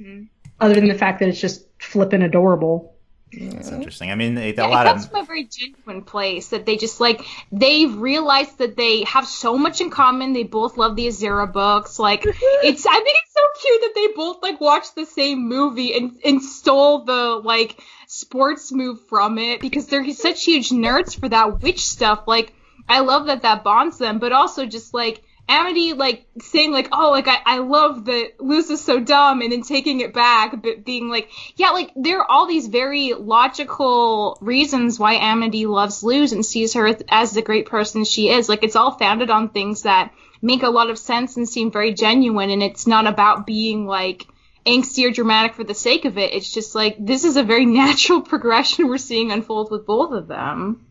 Mm-hmm. 0.00 0.24
Other 0.60 0.74
than 0.74 0.88
the 0.88 0.94
fact 0.94 1.20
that 1.20 1.28
it's 1.28 1.40
just 1.40 1.66
flippin' 1.78 2.22
adorable. 2.22 2.94
It's 3.32 3.70
interesting. 3.70 4.10
I 4.10 4.16
mean, 4.16 4.36
a 4.36 4.52
Yeah, 4.52 4.66
lot 4.66 4.86
it 4.86 4.90
comes 4.90 5.04
of 5.04 5.10
from 5.10 5.20
a 5.20 5.24
very 5.24 5.44
genuine 5.44 6.02
place 6.02 6.48
that 6.48 6.66
they 6.66 6.76
just 6.76 7.00
like 7.00 7.24
they've 7.52 7.94
realized 7.94 8.58
that 8.58 8.76
they 8.76 9.04
have 9.04 9.26
so 9.26 9.56
much 9.56 9.80
in 9.80 9.90
common. 9.90 10.32
They 10.32 10.42
both 10.42 10.76
love 10.76 10.96
the 10.96 11.06
Azura 11.06 11.50
books. 11.50 11.98
Like 11.98 12.24
it's 12.26 12.86
I 12.86 12.94
think 12.94 13.16
it's 13.22 13.32
so 13.34 13.42
cute 13.62 13.80
that 13.82 13.92
they 13.94 14.08
both 14.14 14.42
like 14.42 14.60
watched 14.60 14.96
the 14.96 15.06
same 15.06 15.48
movie 15.48 15.94
and 15.94 16.18
and 16.24 16.42
stole 16.42 17.04
the 17.04 17.40
like 17.44 17.80
sports 18.08 18.72
move 18.72 18.98
from 19.08 19.38
it 19.38 19.60
because 19.60 19.86
they're 19.86 20.10
such 20.10 20.44
huge 20.44 20.70
nerds 20.70 21.18
for 21.18 21.28
that 21.28 21.62
witch 21.62 21.86
stuff. 21.86 22.24
Like 22.26 22.52
I 22.88 23.00
love 23.00 23.26
that 23.26 23.42
that 23.42 23.62
bonds 23.62 23.98
them, 23.98 24.18
but 24.18 24.32
also 24.32 24.66
just 24.66 24.92
like 24.92 25.22
Amity 25.50 25.94
like 25.94 26.26
saying 26.40 26.72
like, 26.72 26.88
oh, 26.92 27.10
like 27.10 27.26
I, 27.26 27.38
I 27.44 27.58
love 27.58 28.04
that 28.04 28.34
Luz 28.38 28.70
is 28.70 28.82
so 28.82 29.00
dumb, 29.00 29.42
and 29.42 29.50
then 29.50 29.62
taking 29.62 30.00
it 30.00 30.14
back, 30.14 30.62
but 30.62 30.84
being 30.84 31.08
like, 31.08 31.28
yeah, 31.56 31.70
like 31.70 31.90
there 31.96 32.20
are 32.20 32.30
all 32.30 32.46
these 32.46 32.68
very 32.68 33.14
logical 33.14 34.38
reasons 34.40 34.98
why 34.98 35.14
Amity 35.14 35.66
loves 35.66 36.04
Luz 36.04 36.32
and 36.32 36.46
sees 36.46 36.74
her 36.74 36.96
as 37.08 37.32
the 37.32 37.42
great 37.42 37.66
person 37.66 38.04
she 38.04 38.30
is. 38.30 38.48
Like 38.48 38.62
it's 38.62 38.76
all 38.76 38.92
founded 38.92 39.28
on 39.28 39.48
things 39.48 39.82
that 39.82 40.12
make 40.40 40.62
a 40.62 40.70
lot 40.70 40.88
of 40.88 40.98
sense 40.98 41.36
and 41.36 41.48
seem 41.48 41.72
very 41.72 41.94
genuine, 41.94 42.50
and 42.50 42.62
it's 42.62 42.86
not 42.86 43.08
about 43.08 43.46
being 43.46 43.86
like 43.86 44.26
angsty 44.64 45.08
or 45.08 45.10
dramatic 45.10 45.54
for 45.54 45.64
the 45.64 45.74
sake 45.74 46.04
of 46.04 46.16
it. 46.16 46.32
It's 46.32 46.52
just 46.52 46.74
like 46.76 46.96
this 46.98 47.24
is 47.24 47.36
a 47.36 47.42
very 47.42 47.66
natural 47.82 48.22
progression 48.22 48.88
we're 48.88 48.98
seeing 48.98 49.32
unfold 49.32 49.70
with 49.72 49.84
both 49.84 50.12
of 50.12 50.28
them. 50.28 50.86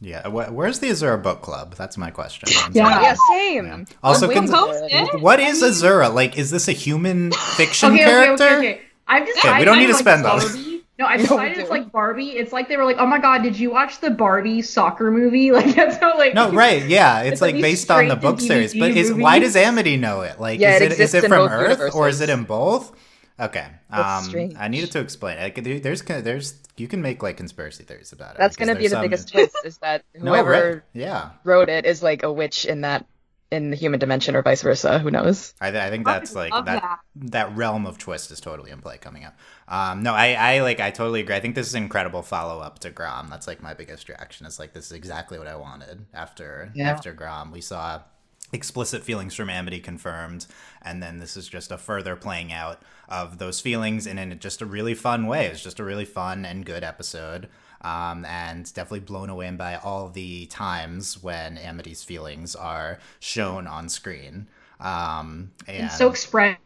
Yeah, 0.00 0.28
wh- 0.28 0.52
where's 0.54 0.78
the 0.78 0.90
Azura 0.90 1.20
book 1.20 1.42
club? 1.42 1.74
That's 1.74 1.96
my 1.98 2.10
question. 2.10 2.48
Yeah. 2.72 3.00
Yeah, 3.02 3.16
same. 3.30 3.64
Oh, 3.64 3.76
yeah. 3.78 3.84
Also, 4.02 4.28
We'll 4.28 4.46
can- 4.46 4.84
it. 4.90 5.20
what 5.20 5.40
is 5.40 5.62
Azura? 5.62 6.12
Like, 6.14 6.38
is 6.38 6.50
this 6.50 6.68
a 6.68 6.72
human 6.72 7.32
fiction 7.56 7.92
okay, 7.94 8.04
character? 8.04 8.44
okay, 8.44 8.54
okay, 8.56 8.68
okay. 8.74 8.80
I've 9.08 9.26
decided 9.26 9.58
we 9.58 9.64
don't 9.64 9.78
need 9.78 9.86
to 9.86 9.90
it's 9.90 9.98
spend 10.00 10.22
like 10.22 10.32
all 10.32 10.38
this. 10.40 10.54
Barbie. 10.54 10.84
No, 10.98 11.06
I 11.06 11.16
No, 11.16 11.22
we 11.22 11.22
decided 11.22 11.58
it's 11.58 11.68
do. 11.68 11.74
like 11.74 11.92
Barbie. 11.92 12.28
It's 12.30 12.52
like 12.52 12.68
they 12.68 12.76
were 12.76 12.84
like, 12.84 12.96
oh 12.98 13.06
my 13.06 13.18
god, 13.18 13.42
did 13.42 13.58
you 13.58 13.70
watch 13.70 14.00
the 14.00 14.10
Barbie 14.10 14.62
soccer 14.62 15.10
movie? 15.10 15.50
Like 15.52 15.74
that's 15.74 15.96
how 15.96 16.16
like. 16.18 16.34
No, 16.34 16.50
right? 16.52 16.84
Yeah, 16.86 17.22
it's, 17.22 17.32
It's 17.34 17.40
like 17.40 17.54
like 17.54 17.62
based 17.62 17.90
on 17.90 18.08
the 18.08 18.16
book 18.16 18.38
to 18.38 18.44
series. 18.44 18.74
But 18.74 18.92
DVD 18.92 18.96
is 18.96 19.12
why 19.14 19.38
does 19.38 19.56
Amity 19.56 19.96
know 19.96 20.20
it? 20.22 20.38
Like, 20.38 20.60
Yeah, 20.60 20.76
is 20.76 20.82
it 20.82 20.92
it 20.92 21.00
is 21.00 21.14
it 21.14 21.20
from 21.22 21.30
both 21.30 21.50
Earth 21.50 21.94
or 21.94 22.08
is 22.08 22.20
it 22.20 22.28
in 22.28 22.44
both? 22.44 22.92
Okay. 23.40 23.66
Um. 23.90 24.54
I 24.58 24.68
needed 24.68 24.92
to 24.92 25.00
explain. 25.00 25.38
Like, 25.38 25.62
there's 25.62 26.02
there's 26.02 26.54
you 26.76 26.88
can 26.88 27.02
make 27.02 27.22
like 27.22 27.36
conspiracy 27.36 27.84
theories 27.84 28.12
about 28.12 28.32
it. 28.34 28.38
That's 28.38 28.56
gonna 28.56 28.74
be 28.74 28.84
the 28.84 28.90
some- 28.90 29.02
biggest 29.02 29.30
twist 29.30 29.56
is 29.64 29.78
that 29.78 30.04
No, 30.14 30.32
whoever 30.32 30.50
right? 30.74 30.82
Yeah, 30.92 31.30
wrote 31.44 31.68
it 31.68 31.86
is 31.86 32.02
like 32.02 32.22
a 32.22 32.32
witch 32.32 32.64
in 32.64 32.80
that 32.82 33.06
in 33.50 33.70
the 33.70 33.76
human 33.76 33.98
dimension 33.98 34.36
or 34.36 34.42
vice 34.42 34.60
versa. 34.62 34.98
Who 34.98 35.10
knows? 35.10 35.54
I, 35.58 35.70
th- 35.70 35.82
I 35.82 35.88
think 35.88 36.06
I 36.06 36.18
that's 36.18 36.34
like 36.34 36.52
that, 36.52 36.64
that. 36.66 36.98
that 37.30 37.56
realm 37.56 37.86
of 37.86 37.96
twist 37.96 38.30
is 38.30 38.40
totally 38.40 38.70
in 38.70 38.80
play 38.82 38.98
coming 38.98 39.24
up. 39.24 39.38
Um, 39.66 40.02
no, 40.02 40.12
I, 40.12 40.34
I 40.34 40.60
like 40.60 40.80
I 40.80 40.90
totally 40.90 41.20
agree. 41.20 41.34
I 41.34 41.40
think 41.40 41.54
this 41.54 41.66
is 41.66 41.74
an 41.74 41.82
incredible 41.84 42.20
follow 42.22 42.60
up 42.60 42.80
to 42.80 42.90
Grom. 42.90 43.28
That's 43.30 43.46
like 43.46 43.62
my 43.62 43.72
biggest 43.72 44.08
reaction. 44.10 44.44
It's 44.46 44.58
like 44.58 44.74
this 44.74 44.86
is 44.86 44.92
exactly 44.92 45.38
what 45.38 45.46
I 45.48 45.56
wanted 45.56 46.04
after 46.12 46.70
Yeah. 46.74 46.90
after 46.90 47.12
Grom. 47.14 47.50
We 47.50 47.60
saw 47.62 48.02
explicit 48.52 49.02
feelings 49.02 49.34
from 49.34 49.50
Amity 49.50 49.80
confirmed, 49.80 50.46
and 50.82 51.02
then 51.02 51.18
this 51.18 51.36
is 51.36 51.48
just 51.48 51.70
a 51.70 51.78
further 51.78 52.16
playing 52.16 52.52
out 52.52 52.82
of 53.08 53.38
those 53.38 53.60
feelings 53.60 54.06
and 54.06 54.18
in 54.18 54.38
just 54.38 54.62
a 54.62 54.66
really 54.66 54.94
fun 54.94 55.26
way. 55.26 55.46
It's 55.46 55.62
just 55.62 55.80
a 55.80 55.84
really 55.84 56.04
fun 56.04 56.44
and 56.44 56.64
good 56.64 56.84
episode. 56.84 57.48
Um, 57.80 58.24
and 58.24 58.64
definitely 58.74 59.00
blown 59.00 59.30
away 59.30 59.48
by 59.52 59.76
all 59.76 60.08
the 60.08 60.46
times 60.46 61.22
when 61.22 61.56
Amity's 61.58 62.02
feelings 62.02 62.56
are 62.56 62.98
shown 63.20 63.68
on 63.68 63.88
screen. 63.88 64.48
Um, 64.80 65.52
and 65.68 65.86
It's 65.86 65.98
so 65.98 66.10
expressive. 66.10 66.58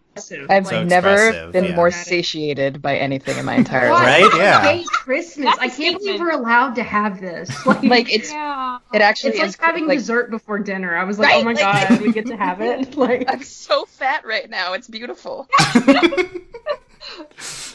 I've 0.48 0.66
So 0.66 0.84
never 0.84 1.50
been 1.52 1.64
yeah. 1.64 1.74
more 1.76 1.90
satiated 1.90 2.82
by 2.82 2.96
anything 2.96 3.38
in 3.38 3.44
my 3.46 3.54
entire 3.54 3.90
life. 3.90 4.06
Right? 4.06 4.30
Yeah. 4.36 4.62
Gay 4.62 4.84
Christmas. 4.86 5.46
That's 5.46 5.58
a 5.58 5.62
I 5.62 5.68
can't 5.68 5.98
believe 5.98 6.20
we're 6.20 6.30
allowed 6.32 6.74
to 6.74 6.82
have 6.82 7.20
this. 7.20 7.50
Like, 7.66 7.82
Like 7.82 8.12
it's 8.12 8.30
Yeah. 8.30 8.78
it 8.92 9.00
actually 9.00 9.30
it's 9.30 9.38
like 9.40 9.48
is 9.48 9.56
having 9.56 9.86
like 9.86 9.98
dessert 9.98 10.30
before 10.30 10.58
dinner. 10.58 10.94
I 10.96 11.04
was 11.04 11.18
like, 11.18 11.28
Right? 11.30 11.40
oh 11.40 11.44
my 11.44 11.52
Like- 11.52 11.88
god, 11.88 12.00
we 12.02 12.12
get 12.12 12.26
to 12.26 12.36
have 12.36 12.60
it. 12.60 12.94
Like, 13.02 13.24
I'm 13.28 13.42
so 13.42 13.84
fat 13.86 14.24
right 14.26 14.48
now. 14.48 14.74
It's 14.74 14.86
beautiful. 14.88 15.48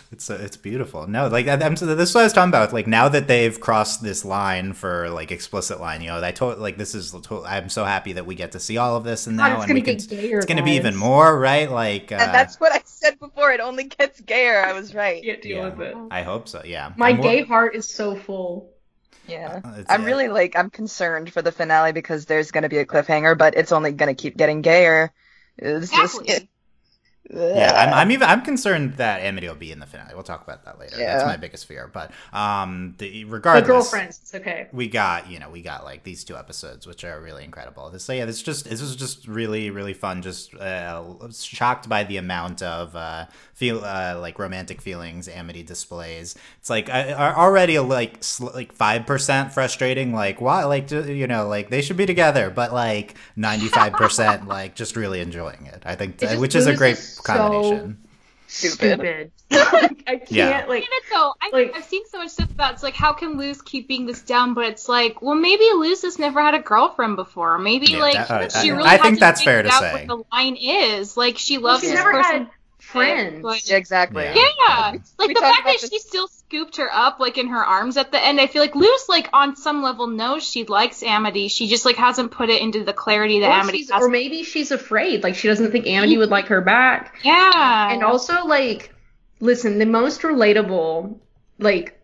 It's 0.09 0.29
uh, 0.29 0.39
it's 0.41 0.55
beautiful. 0.55 1.05
No, 1.05 1.27
like 1.27 1.47
I- 1.47 1.53
I'm, 1.65 1.75
so 1.75 1.85
this 1.85 2.09
is 2.09 2.15
what 2.15 2.21
I 2.21 2.23
was 2.25 2.33
talking 2.33 2.49
about. 2.49 2.71
Like 2.71 2.87
now 2.87 3.09
that 3.09 3.27
they've 3.27 3.59
crossed 3.59 4.01
this 4.01 4.23
line 4.23 4.71
for 4.73 5.09
like 5.09 5.31
explicit 5.31 5.81
line, 5.81 6.01
you 6.01 6.07
know, 6.07 6.23
I 6.23 6.31
told 6.31 6.59
like 6.59 6.77
this 6.77 6.95
is. 6.95 7.11
to- 7.11 7.43
I'm 7.45 7.67
so 7.69 7.83
happy 7.83 8.13
that 8.13 8.25
we 8.25 8.33
get 8.35 8.53
to 8.53 8.59
see 8.59 8.77
all 8.77 8.95
of 8.95 9.03
this 9.03 9.27
and 9.27 9.37
God, 9.37 9.49
now, 9.49 9.53
it's 9.55 9.63
and 9.63 9.67
gonna 9.69 9.79
we 9.79 9.81
can. 9.81 9.97
gayer. 10.07 10.37
It's 10.37 10.45
gonna 10.45 10.63
be 10.63 10.71
even 10.71 10.95
more, 10.95 11.37
right? 11.37 11.69
Like, 11.69 12.11
uh, 12.11 12.15
and 12.21 12.33
that's 12.33 12.57
what 12.59 12.71
I 12.71 12.81
said 12.85 13.19
before. 13.19 13.51
It 13.51 13.59
only 13.59 13.83
gets 13.85 14.21
gayer. 14.21 14.61
I 14.63 14.71
was 14.71 14.95
right. 14.95 15.21
Can't 15.23 15.41
deal 15.41 15.57
Yeah. 15.57 15.69
with 15.69 15.81
it. 15.81 15.95
I 16.09 16.23
hope 16.23 16.47
so. 16.47 16.61
Yeah. 16.63 16.93
My 16.95 17.09
I'm 17.09 17.17
more- 17.17 17.23
gay 17.23 17.43
heart 17.43 17.75
is 17.75 17.87
so 17.87 18.15
full. 18.15 18.69
Yeah. 19.27 19.59
Uh, 19.61 19.83
I'm 19.89 20.03
yeah. 20.03 20.07
really 20.07 20.27
like 20.29 20.55
I'm 20.55 20.69
concerned 20.69 21.33
for 21.33 21.41
the 21.41 21.51
finale 21.51 21.91
because 21.91 22.25
there's 22.27 22.51
gonna 22.51 22.69
be 22.69 22.77
a 22.77 22.85
cliffhanger, 22.85 23.37
but 23.37 23.55
it's 23.57 23.73
only 23.73 23.91
gonna 23.91 24.15
keep 24.15 24.37
getting 24.37 24.61
gayer. 24.61 25.11
It's 25.57 25.91
just 25.91 26.21
Exactly. 26.21 26.49
Yeah, 27.29 27.73
I'm, 27.75 27.93
I'm 27.93 28.11
even 28.11 28.27
I'm 28.27 28.41
concerned 28.41 28.95
that 28.97 29.21
Amity 29.21 29.47
will 29.47 29.55
be 29.55 29.71
in 29.71 29.79
the 29.79 29.85
finale. 29.85 30.13
We'll 30.13 30.23
talk 30.23 30.43
about 30.43 30.63
that 30.65 30.79
later. 30.79 30.95
That's 30.97 31.25
my 31.25 31.37
biggest 31.37 31.65
fear. 31.65 31.89
But 31.91 32.11
um, 32.31 32.95
the, 32.99 33.09
The 33.09 33.23
regardless, 33.25 33.67
girlfriends, 33.67 34.19
it's 34.21 34.33
okay. 34.35 34.67
we 34.71 34.87
got 34.87 35.29
you 35.29 35.39
know 35.39 35.49
we 35.49 35.61
got 35.61 35.83
like 35.83 36.03
these 36.03 36.23
two 36.23 36.37
episodes 36.37 36.87
which 36.87 37.03
are 37.03 37.19
really 37.21 37.43
incredible 37.43 37.97
so 37.99 38.13
yeah 38.13 38.25
this 38.25 38.41
just 38.41 38.69
this 38.69 38.81
was 38.81 38.95
just 38.95 39.27
really 39.27 39.69
really 39.69 39.93
fun 39.93 40.21
just 40.21 40.53
uh, 40.55 41.03
shocked 41.31 41.89
by 41.89 42.03
the 42.03 42.17
amount 42.17 42.61
of 42.61 42.95
uh 42.95 43.25
feel 43.57 43.83
uh, 43.83 44.15
like 44.19 44.37
romantic 44.37 44.81
feelings 44.81 45.27
amity 45.27 45.63
displays 45.63 46.35
it's 46.59 46.69
like 46.69 46.89
uh, 46.89 47.13
are 47.17 47.35
already 47.35 47.79
like 47.79 48.23
sl- 48.23 48.49
like 48.53 48.71
5% 48.77 49.51
frustrating 49.51 50.13
like 50.13 50.39
why 50.39 50.63
like 50.65 50.91
you 50.91 51.25
know 51.25 51.47
like 51.47 51.69
they 51.71 51.81
should 51.81 51.97
be 51.97 52.05
together 52.05 52.51
but 52.51 52.71
like 52.71 53.15
95% 53.35 54.45
like 54.55 54.75
just 54.75 54.95
really 54.95 55.21
enjoying 55.21 55.65
it 55.65 55.81
i 55.85 55.95
think 55.95 56.21
It's 56.21 56.31
just- 56.33 56.39
which 56.41 56.55
is 56.55 56.67
a 56.67 56.75
great 56.75 56.97
so- 56.97 57.23
combination 57.23 57.97
Stupid. 58.49 58.77
Stupid. 58.79 59.31
like, 59.51 60.03
I 60.07 60.15
can't 60.15 60.31
Yeah. 60.31 60.65
like. 60.69 60.81
it 60.83 60.89
though. 61.11 61.33
I, 61.41 61.49
Like- 61.51 61.73
I've 61.75 61.83
seen 61.83 62.07
so 62.07 62.19
much 62.19 62.29
stuff 62.29 62.49
about 62.49 62.75
it's 62.75 62.81
like 62.83 62.93
how 62.95 63.11
can 63.11 63.37
Luz 63.37 63.61
keep 63.61 63.89
being 63.89 64.05
this 64.05 64.21
dumb, 64.21 64.53
but 64.53 64.63
it's 64.67 64.87
like, 64.87 65.21
well, 65.21 65.35
maybe 65.35 65.65
Luz 65.73 66.03
has 66.03 66.17
never 66.17 66.41
had 66.41 66.53
a 66.53 66.59
girlfriend 66.59 67.17
before. 67.17 67.57
Maybe 67.57 67.87
Yeah, 67.87 67.99
like 67.99 68.13
that- 68.13 68.31
uh, 68.31 68.47
she 68.61 68.71
I- 68.71 68.75
really 68.77 68.87
I 68.87 68.91
think 68.91 69.03
hasn't 69.03 69.19
that's 69.19 69.43
fair 69.43 69.63
to 69.63 69.69
out 69.69 69.81
say. 69.81 69.91
What 69.91 70.07
the 70.07 70.23
line 70.33 70.55
is 70.55 71.17
like 71.17 71.37
she 71.37 71.57
loves 71.57 71.81
she's 71.81 71.89
this 71.91 71.99
never 71.99 72.11
person. 72.13 72.31
had 72.43 72.49
friends. 72.87 73.41
but- 73.43 73.69
exactly. 73.69 74.23
Yeah. 74.23 74.33
Yeah, 74.35 74.91
like 75.17 75.27
We 75.29 75.33
the 75.33 75.39
fact 75.39 75.61
about 75.61 75.79
that 75.81 75.89
she 75.89 75.99
still 75.99 76.27
scooped 76.27 76.77
her 76.77 76.89
up 76.93 77.19
like 77.19 77.37
in 77.37 77.47
her 77.49 77.63
arms 77.63 77.97
at 77.97 78.11
the 78.11 78.23
end. 78.23 78.39
I 78.39 78.47
feel 78.47 78.61
like 78.61 78.75
Luz, 78.75 79.05
like 79.09 79.29
on 79.33 79.55
some 79.55 79.81
level, 79.83 80.07
knows 80.07 80.43
she 80.47 80.63
likes 80.65 81.03
Amity. 81.03 81.47
She 81.47 81.67
just 81.67 81.85
like 81.85 81.95
hasn't 81.95 82.31
put 82.31 82.49
it 82.49 82.61
into 82.61 82.83
the 82.83 82.93
clarity 82.93 83.39
that 83.41 83.49
Or, 83.49 83.53
Amity 83.61 83.79
she's- 83.79 83.91
has. 83.91 84.01
or 84.03 84.09
maybe 84.09 84.43
she's 84.43 84.71
afraid. 84.71 85.23
Like 85.23 85.35
she 85.35 85.47
doesn't 85.47 85.71
think 85.71 85.87
Amity 85.87 86.17
would 86.17 86.29
like 86.29 86.47
her 86.47 86.61
back. 86.61 87.19
yeah, 87.23 87.91
And 87.91 88.03
also, 88.03 88.45
like, 88.45 88.93
listen, 89.39 89.77
the 89.79 89.85
most 89.85 90.21
relatable, 90.21 91.17
like, 91.59 91.99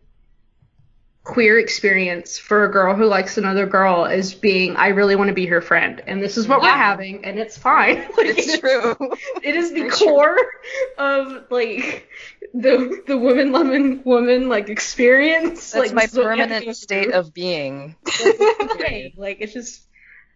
queer 1.24 1.58
experience 1.58 2.38
for 2.38 2.66
a 2.66 2.72
girl 2.72 2.96
who 2.96 3.06
likes 3.06 3.38
another 3.38 3.66
girl 3.66 4.06
is 4.06 4.34
being, 4.34 4.76
I 4.76 4.90
really 4.90 5.16
want 5.16 5.30
to 5.30 5.34
be 5.34 5.46
her 5.46 5.62
friend, 5.62 6.02
and 6.06 6.22
this 6.22 6.38
is 6.38 6.48
what 6.48 6.62
we're 6.62 6.68
having, 6.68 7.24
and 7.24 7.40
it's 7.40 7.58
fine. 7.58 7.98
Like, 8.18 8.38
It's 8.38 8.60
true. 8.60 8.96
It 9.44 9.56
is 9.56 9.72
the 9.72 9.88
true. 9.90 10.08
core 10.08 10.38
of 10.98 11.46
like 11.50 12.10
the 12.54 13.02
the 13.08 13.18
woman 13.18 13.52
loving 13.52 14.04
woman 14.04 14.50
like 14.50 14.70
experience. 14.70 15.72
That's 15.72 15.88
like 15.88 15.94
my 15.94 16.02
this 16.04 16.14
is 16.14 16.18
what 16.20 16.34
we 16.34 16.40
have 16.40 16.50
to 16.50 16.56
permanent 16.56 16.78
state 16.78 17.12
of 17.12 17.34
being. 17.34 17.96
Okay, 18.72 19.14
like 19.18 19.38
it's 19.40 19.54
just 19.54 19.84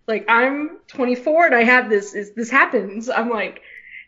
like 0.07 0.25
I'm 0.29 0.77
24 0.87 1.47
and 1.47 1.55
I 1.55 1.63
have 1.63 1.89
this. 1.89 2.13
Is 2.13 2.33
this 2.33 2.49
happens? 2.49 3.09
I'm 3.09 3.29
like, 3.29 3.61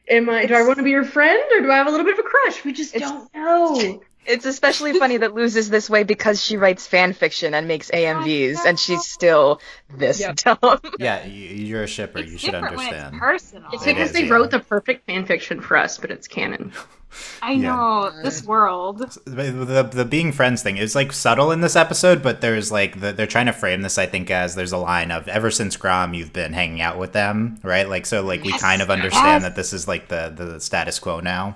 am 0.10 0.30
I? 0.30 0.46
Do 0.46 0.56
I 0.56 0.64
want 0.64 0.78
to 0.78 0.84
be 0.84 0.92
your 0.92 1.04
friend 1.04 1.44
or 1.54 1.62
do 1.62 1.72
I 1.72 1.76
have 1.76 1.88
a 1.88 1.92
little 1.92 2.06
bit 2.06 2.18
of 2.18 2.26
a 2.26 2.28
crush? 2.28 2.64
We 2.64 2.72
just 2.74 2.94
don't 2.94 3.34
know. 3.34 4.02
It's 4.30 4.46
especially 4.46 4.94
funny 4.94 5.18
that 5.18 5.34
Luz 5.36 5.56
is 5.56 5.70
this 5.70 5.90
way 5.90 6.04
because 6.04 6.42
she 6.44 6.56
writes 6.56 6.86
fan 6.88 7.14
fiction 7.14 7.54
and 7.54 7.68
makes 7.68 7.90
AMVs, 7.92 8.60
and 8.66 8.80
she's 8.80 9.06
still 9.06 9.60
this 9.90 10.20
Yep. 10.22 10.36
dumb. 10.38 10.80
yeah 11.00 11.26
you, 11.26 11.48
you're 11.66 11.84
a 11.84 11.88
shipper 11.88 12.20
it's 12.20 12.32
you 12.32 12.38
should 12.38 12.54
understand 12.56 12.92
when 12.92 13.14
it's 13.14 13.20
personal. 13.20 13.70
It's 13.74 13.84
because 13.84 14.10
is, 14.10 14.14
they 14.16 14.26
yeah. 14.26 14.34
wrote 14.34 14.52
the 14.52 14.60
perfect 14.60 15.06
fan 15.08 15.26
fiction 15.26 15.62
for 15.62 15.76
us, 15.78 15.98
but 15.98 16.12
it's 16.12 16.28
canon. 16.28 16.72
I 17.42 17.54
Yeah. 17.54 17.76
know 17.76 18.12
this 18.24 18.44
world. 18.46 19.00
the, 19.26 19.52
the 19.52 19.84
the 19.92 20.06
being 20.06 20.32
friends 20.32 20.62
thing 20.62 20.78
is 20.78 20.94
like 20.94 21.12
subtle 21.12 21.52
in 21.52 21.62
this 21.62 21.76
episode, 21.76 22.22
but 22.22 22.40
there's 22.42 22.72
like 22.72 23.00
the, 23.00 23.12
they're 23.12 23.26
trying 23.26 23.48
to 23.48 23.52
frame 23.54 23.82
this. 23.82 23.98
I 23.98 24.06
think 24.06 24.30
as 24.30 24.54
there's 24.54 24.72
a 24.72 24.78
line 24.78 25.10
of 25.10 25.28
ever 25.28 25.50
since 25.50 25.76
Grom, 25.76 26.14
you've 26.14 26.34
been 26.34 26.54
hanging 26.54 26.82
out 26.82 27.00
with 27.00 27.14
them, 27.14 27.60
right? 27.64 27.90
Like 27.90 28.06
so, 28.06 28.22
like 28.22 28.44
we 28.44 28.52
Yes. 28.52 28.62
kind 28.62 28.84
of 28.84 28.92
understand 28.92 29.42
Yes. 29.42 29.44
that 29.44 29.56
this 29.56 29.74
is 29.74 29.88
like 29.88 30.08
the 30.08 30.32
the 30.36 30.60
status 30.60 31.00
quo 31.00 31.20
now. 31.20 31.56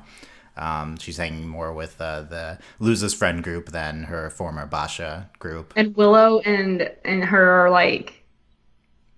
Um, 0.56 0.98
she's 0.98 1.18
hanging 1.18 1.48
more 1.48 1.74
with 1.74 2.00
uh, 2.00 2.22
the 2.24 2.60
Luz's 2.80 3.14
friend 3.14 3.44
group 3.44 3.72
than 3.72 4.04
her 4.04 4.30
former 4.30 4.68
Boscha 4.68 5.26
group. 5.40 5.74
And 5.76 5.96
Willow 5.96 6.40
and 6.42 6.92
and 7.04 7.24
her 7.24 7.66
are 7.66 7.72
like 7.72 8.24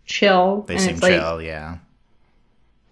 chill. 0.06 0.62
They 0.68 0.78
seem 0.78 0.92
it's 0.96 1.02
like- 1.04 1.20
chill, 1.20 1.42
yeah. 1.42 1.78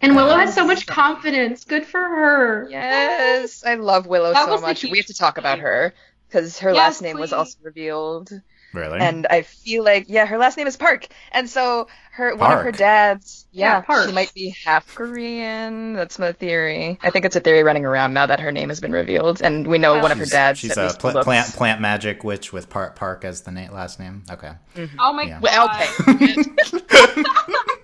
And 0.02 0.18
Willow 0.18 0.36
has 0.36 0.54
so 0.54 0.66
much 0.68 0.86
confidence. 0.86 1.64
Good 1.64 1.86
for 1.86 2.02
her. 2.02 2.68
Yes, 2.70 3.64
I 3.66 3.76
love 3.76 4.06
Willow 4.06 4.34
That 4.34 4.46
so 4.48 4.60
much. 4.60 4.84
We 4.84 4.98
have 4.98 5.06
to 5.06 5.14
talk 5.14 5.38
about 5.38 5.60
her 5.60 5.94
because 6.28 6.60
her 6.60 6.72
Yes, 6.72 6.78
last 6.78 7.02
name 7.02 7.18
was 7.18 7.32
also 7.32 7.58
revealed. 7.64 8.30
Really? 8.74 9.00
And 9.00 9.28
I 9.30 9.44
feel 9.44 9.84
like, 9.84 10.06
yeah, 10.10 10.26
her 10.26 10.38
last 10.38 10.58
name 10.58 10.68
is 10.68 10.76
Park. 10.78 11.08
And 11.32 11.50
so 11.50 11.88
her 12.12 12.36
one 12.36 12.52
of 12.52 12.64
her 12.64 12.72
dads, 12.72 13.46
Yeah, 13.52 13.68
yeah, 13.78 13.82
Park. 13.82 14.08
she 14.08 14.14
might 14.14 14.34
be 14.34 14.56
half 14.66 14.94
Korean. 14.96 15.94
That's 15.94 16.18
my 16.20 16.32
theory. 16.32 16.98
I 17.02 17.10
think 17.10 17.26
it's 17.26 17.36
a 17.36 17.40
theory 17.40 17.64
running 17.64 17.86
around 17.86 18.14
now 18.14 18.26
that 18.28 18.40
her 18.40 18.52
name 18.52 18.70
has 18.70 18.80
been 18.80 18.92
revealed, 18.92 19.42
and 19.42 19.66
we 19.68 19.78
know 19.78 20.00
one 20.00 20.12
of 20.12 20.18
her 20.18 20.26
dads. 20.26 20.60
she's 20.60 20.72
at 20.72 20.78
a 20.78 20.84
least 20.84 21.00
pl- 21.00 21.14
looks- 21.14 21.24
plant 21.26 21.48
plant 21.54 21.82
magic 21.82 22.24
witch 22.24 22.52
with 22.54 22.70
Park 22.70 22.96
Park 22.96 23.26
as 23.26 23.42
the 23.42 23.52
na- 23.52 23.72
last 23.72 24.00
name. 24.00 24.24
Okay. 24.30 24.52
Mm-hmm. 24.76 24.98
Oh 25.00 25.14
my 25.14 25.24
Yeah. 25.24 25.40
god. 25.40 25.88
Okay. 26.10 26.36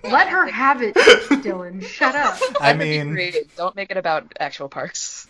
Let 0.10 0.28
her 0.28 0.46
have 0.46 0.82
it, 0.82 0.94
Dylan. 0.94 1.84
Shut 1.84 2.14
up. 2.16 2.36
I 2.60 2.72
That 2.72 2.78
would 2.78 2.84
be 2.84 3.02
mean, 3.04 3.32
don't 3.56 3.76
make 3.76 3.90
it 3.90 3.96
about 3.96 4.32
actual 4.40 4.68
parks. 4.68 5.28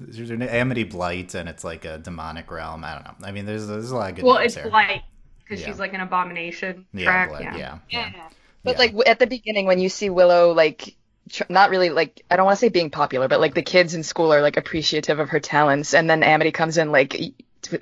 There's 0.00 0.30
an 0.30 0.42
Amity 0.42 0.84
Blight, 0.84 1.34
and 1.34 1.48
it's 1.48 1.64
like 1.64 1.84
a 1.84 1.98
demonic 1.98 2.50
realm. 2.50 2.84
I 2.84 2.94
don't 2.94 3.04
know. 3.04 3.26
I 3.26 3.32
mean, 3.32 3.46
there's 3.46 3.66
there's 3.66 3.90
a 3.90 3.96
lot 3.96 4.10
of 4.10 4.16
good 4.16 4.24
Well, 4.24 4.36
it's 4.38 4.54
here. 4.54 4.66
like 4.66 5.02
because 5.44 5.60
Yeah. 5.60 5.66
she's 5.68 5.78
like 5.78 5.94
an 5.94 6.00
abomination 6.00 6.86
yeah, 6.92 7.04
track. 7.04 7.28
Blight, 7.30 7.42
yeah. 7.42 7.56
yeah, 7.56 7.78
Yeah. 7.90 8.10
yeah. 8.14 8.28
But 8.64 8.72
Yeah. 8.74 8.78
like 8.96 9.08
at 9.08 9.18
the 9.18 9.26
beginning, 9.26 9.66
when 9.66 9.78
you 9.80 9.88
see 9.88 10.10
Willow, 10.10 10.52
like 10.52 10.94
tr- 11.30 11.44
not 11.48 11.70
really 11.70 11.90
like 11.90 12.22
I 12.30 12.36
don't 12.36 12.46
want 12.46 12.56
to 12.56 12.60
say 12.60 12.68
being 12.68 12.90
popular, 12.90 13.28
but 13.28 13.40
like 13.40 13.54
the 13.54 13.62
kids 13.62 13.94
in 13.94 14.02
school 14.02 14.32
are 14.32 14.42
like 14.42 14.56
appreciative 14.56 15.18
of 15.18 15.30
her 15.30 15.40
talents, 15.40 15.94
and 15.94 16.08
then 16.08 16.22
Amity 16.22 16.52
comes 16.52 16.78
in 16.78 16.92
like 16.92 17.16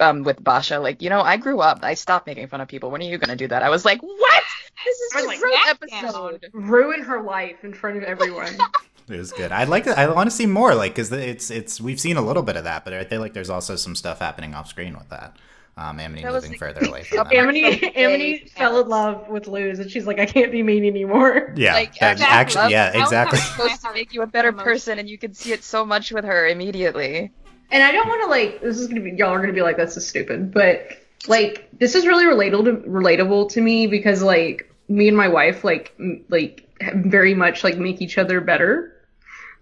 um 0.01 0.23
with 0.23 0.43
Boscha, 0.43 0.83
like 0.83 1.03
you 1.03 1.11
know 1.11 1.21
I 1.21 1.37
grew 1.37 1.61
up, 1.61 1.81
I 1.83 1.95
stopped 1.95 2.27
making 2.27 2.47
fun 2.49 2.61
of 2.61 2.69
people. 2.69 2.91
When 2.91 3.03
are 3.03 3.05
you 3.05 3.19
gonna 3.19 3.37
do 3.37 3.49
that? 3.49 3.63
I 3.63 3.69
was 3.69 3.85
like, 3.85 4.01
what? 4.03 4.43
This 4.85 4.97
is 4.99 5.13
I 5.17 5.21
a 5.21 5.25
like, 5.27 5.41
great 5.41 5.55
"Back 5.55 5.79
episode. 5.83 6.47
Ruin 6.53 7.03
her 7.03 7.23
life 7.23 7.63
in 7.65 7.75
front 7.75 7.97
of 7.99 8.03
everyone. 8.05 8.57
It 9.09 9.17
was 9.17 9.31
good. 9.33 9.53
I'd 9.53 9.69
like 9.69 9.85
to. 9.85 9.99
I 9.99 10.09
want 10.13 10.29
to 10.31 10.35
see 10.37 10.47
more, 10.47 10.75
like, 10.75 10.93
because 10.93 11.13
it's 11.13 11.51
it's 11.51 11.81
we've 11.81 12.01
seen 12.01 12.17
a 12.17 12.23
little 12.23 12.43
bit 12.43 12.57
of 12.57 12.65
that, 12.65 12.85
but 12.85 12.93
I 12.93 13.05
feel 13.05 13.21
like 13.21 13.35
there's 13.35 13.51
also 13.51 13.77
some 13.77 13.95
stuff 13.95 14.19
happening 14.19 14.55
off 14.55 14.69
screen 14.69 14.95
with 14.97 15.09
that. 15.11 15.37
Um, 15.79 16.01
Amity 16.01 16.23
That 16.23 16.33
moving 16.33 16.51
like- 16.53 16.59
further 16.59 16.87
away 16.89 17.03
from 17.05 17.19
Up 17.21 17.29
that. 17.29 17.37
Amity- 17.37 17.65
Amity, 17.65 17.79
From 17.91 17.93
Amity 18.03 18.39
Dave 18.39 18.51
fell 18.53 18.81
in 18.81 18.89
love 18.89 19.29
with 19.29 19.47
Luz, 19.47 19.79
and 19.79 19.91
she's 19.91 20.07
like, 20.07 20.19
I 20.19 20.25
can't 20.27 20.51
be 20.51 20.63
mean 20.63 20.85
anymore. 20.87 21.53
Yeah, 21.55 21.75
Like, 21.75 21.95
that- 21.99 22.13
exactly. 22.13 22.37
actually, 22.37 22.73
yeah, 22.73 22.91
That 22.93 22.99
was 22.99 23.03
exactly. 23.09 23.39
how- 23.39 23.45
supposed 23.65 23.83
to 23.83 23.93
make 23.93 24.13
you 24.15 24.23
a 24.23 24.27
better 24.27 24.53
person, 24.53 24.99
and 24.99 25.09
you 25.09 25.19
can 25.19 25.35
see 25.35 25.53
it 25.53 25.63
so 25.63 25.85
much 25.85 26.11
with 26.13 26.25
her 26.25 26.47
immediately. 26.49 27.31
And 27.71 27.83
I 27.83 27.93
don't 27.93 28.09
want 28.09 28.23
to 28.23 28.29
like. 28.29 28.61
This 28.63 28.79
is 28.79 28.89
gonna 28.89 29.01
be 29.03 29.11
y'all 29.13 29.31
are 29.35 29.41
gonna 29.41 29.53
be 29.53 29.63
like, 29.63 29.77
this 29.77 29.97
is 29.97 30.07
stupid, 30.07 30.53
but 30.53 30.89
like 31.29 31.69
this 31.79 31.95
is 31.95 32.07
really 32.07 32.25
relatable 32.25 32.65
to, 32.65 32.89
relatable 32.89 33.51
to 33.51 33.61
me 33.61 33.87
because 33.87 34.23
like 34.23 34.71
me 34.89 35.09
and 35.09 35.17
my 35.17 35.27
wife 35.29 35.65
like 35.65 35.93
m- 35.99 36.25
like 36.29 36.63
very 36.95 37.35
much 37.35 37.65
like 37.65 37.77
make 37.77 38.01
each 38.01 38.19
other 38.19 38.41
better. 38.41 38.96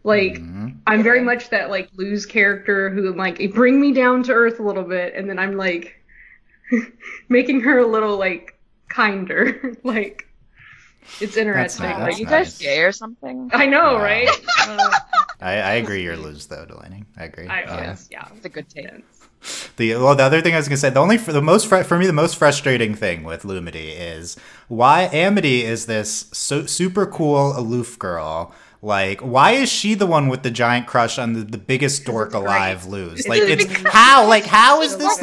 Like 0.04 0.34
Mhm. 0.34 0.76
I'm 0.86 1.02
very 1.02 1.22
much 1.22 1.48
that 1.50 1.70
like 1.70 1.88
Luz 1.96 2.26
character 2.26 2.90
who 2.90 3.14
like 3.14 3.52
bring 3.54 3.80
me 3.80 3.92
down 3.92 4.22
to 4.24 4.32
earth 4.32 4.60
a 4.60 4.62
little 4.62 4.84
bit, 4.84 5.14
and 5.14 5.28
then 5.28 5.38
I'm 5.38 5.56
like 5.56 5.96
making 7.28 7.60
her 7.62 7.78
a 7.78 7.86
little 7.86 8.16
like 8.18 8.58
kinder. 8.88 9.74
like 9.82 10.26
it's 11.20 11.36
interesting. 11.36 11.86
nice. 11.86 11.96
Are 11.96 12.04
That's 12.06 12.18
you 12.20 12.26
guys 12.26 12.58
gay 12.58 12.80
or 12.80 12.92
something? 12.92 13.50
I 13.52 13.66
know, 13.66 13.94
Wow. 13.94 14.02
right? 14.02 14.28
Uh, 14.66 14.90
I, 15.42 15.52
I 15.60 15.72
agree. 15.74 16.02
You're 16.02 16.16
Luz 16.16 16.46
though, 16.46 16.64
Delaney. 16.64 17.04
I 17.18 17.24
agree. 17.24 17.46
I, 17.46 17.64
Uh, 17.64 17.76
yes, 17.82 18.08
yeah. 18.10 18.26
It's 18.34 18.46
a 18.46 18.48
good 18.48 18.66
take. 18.70 18.88
The 19.76 19.96
well, 19.96 20.14
the 20.16 20.22
other 20.22 20.40
thing 20.40 20.54
I 20.54 20.56
was 20.56 20.68
gonna 20.68 20.78
say, 20.78 20.88
the 20.88 21.00
only 21.00 21.18
the 21.18 21.42
most 21.42 21.66
fr- 21.66 21.82
for 21.82 21.98
me, 21.98 22.06
the 22.06 22.14
most 22.14 22.36
frustrating 22.36 22.94
thing 22.94 23.24
with 23.24 23.42
Lumity 23.42 23.92
is 23.94 24.36
why 24.68 25.02
Amity 25.12 25.62
is 25.64 25.84
this 25.84 26.26
so 26.32 26.64
super 26.64 27.04
cool 27.04 27.54
aloof 27.58 27.98
girl. 27.98 28.54
Like, 28.84 29.20
why 29.22 29.52
is 29.52 29.70
she 29.70 29.94
the 29.94 30.04
one 30.06 30.28
with 30.28 30.42
the 30.42 30.50
giant 30.50 30.86
crush 30.86 31.18
on 31.18 31.32
the, 31.32 31.40
the 31.42 31.56
biggest 31.56 32.04
dork 32.04 32.34
alive? 32.34 32.84
Luz 32.84 33.26
like 33.26 33.40
it's 33.42 33.64
how 33.90 34.28
like 34.28 34.44
how 34.44 34.82
is 34.82 34.98
this? 34.98 35.18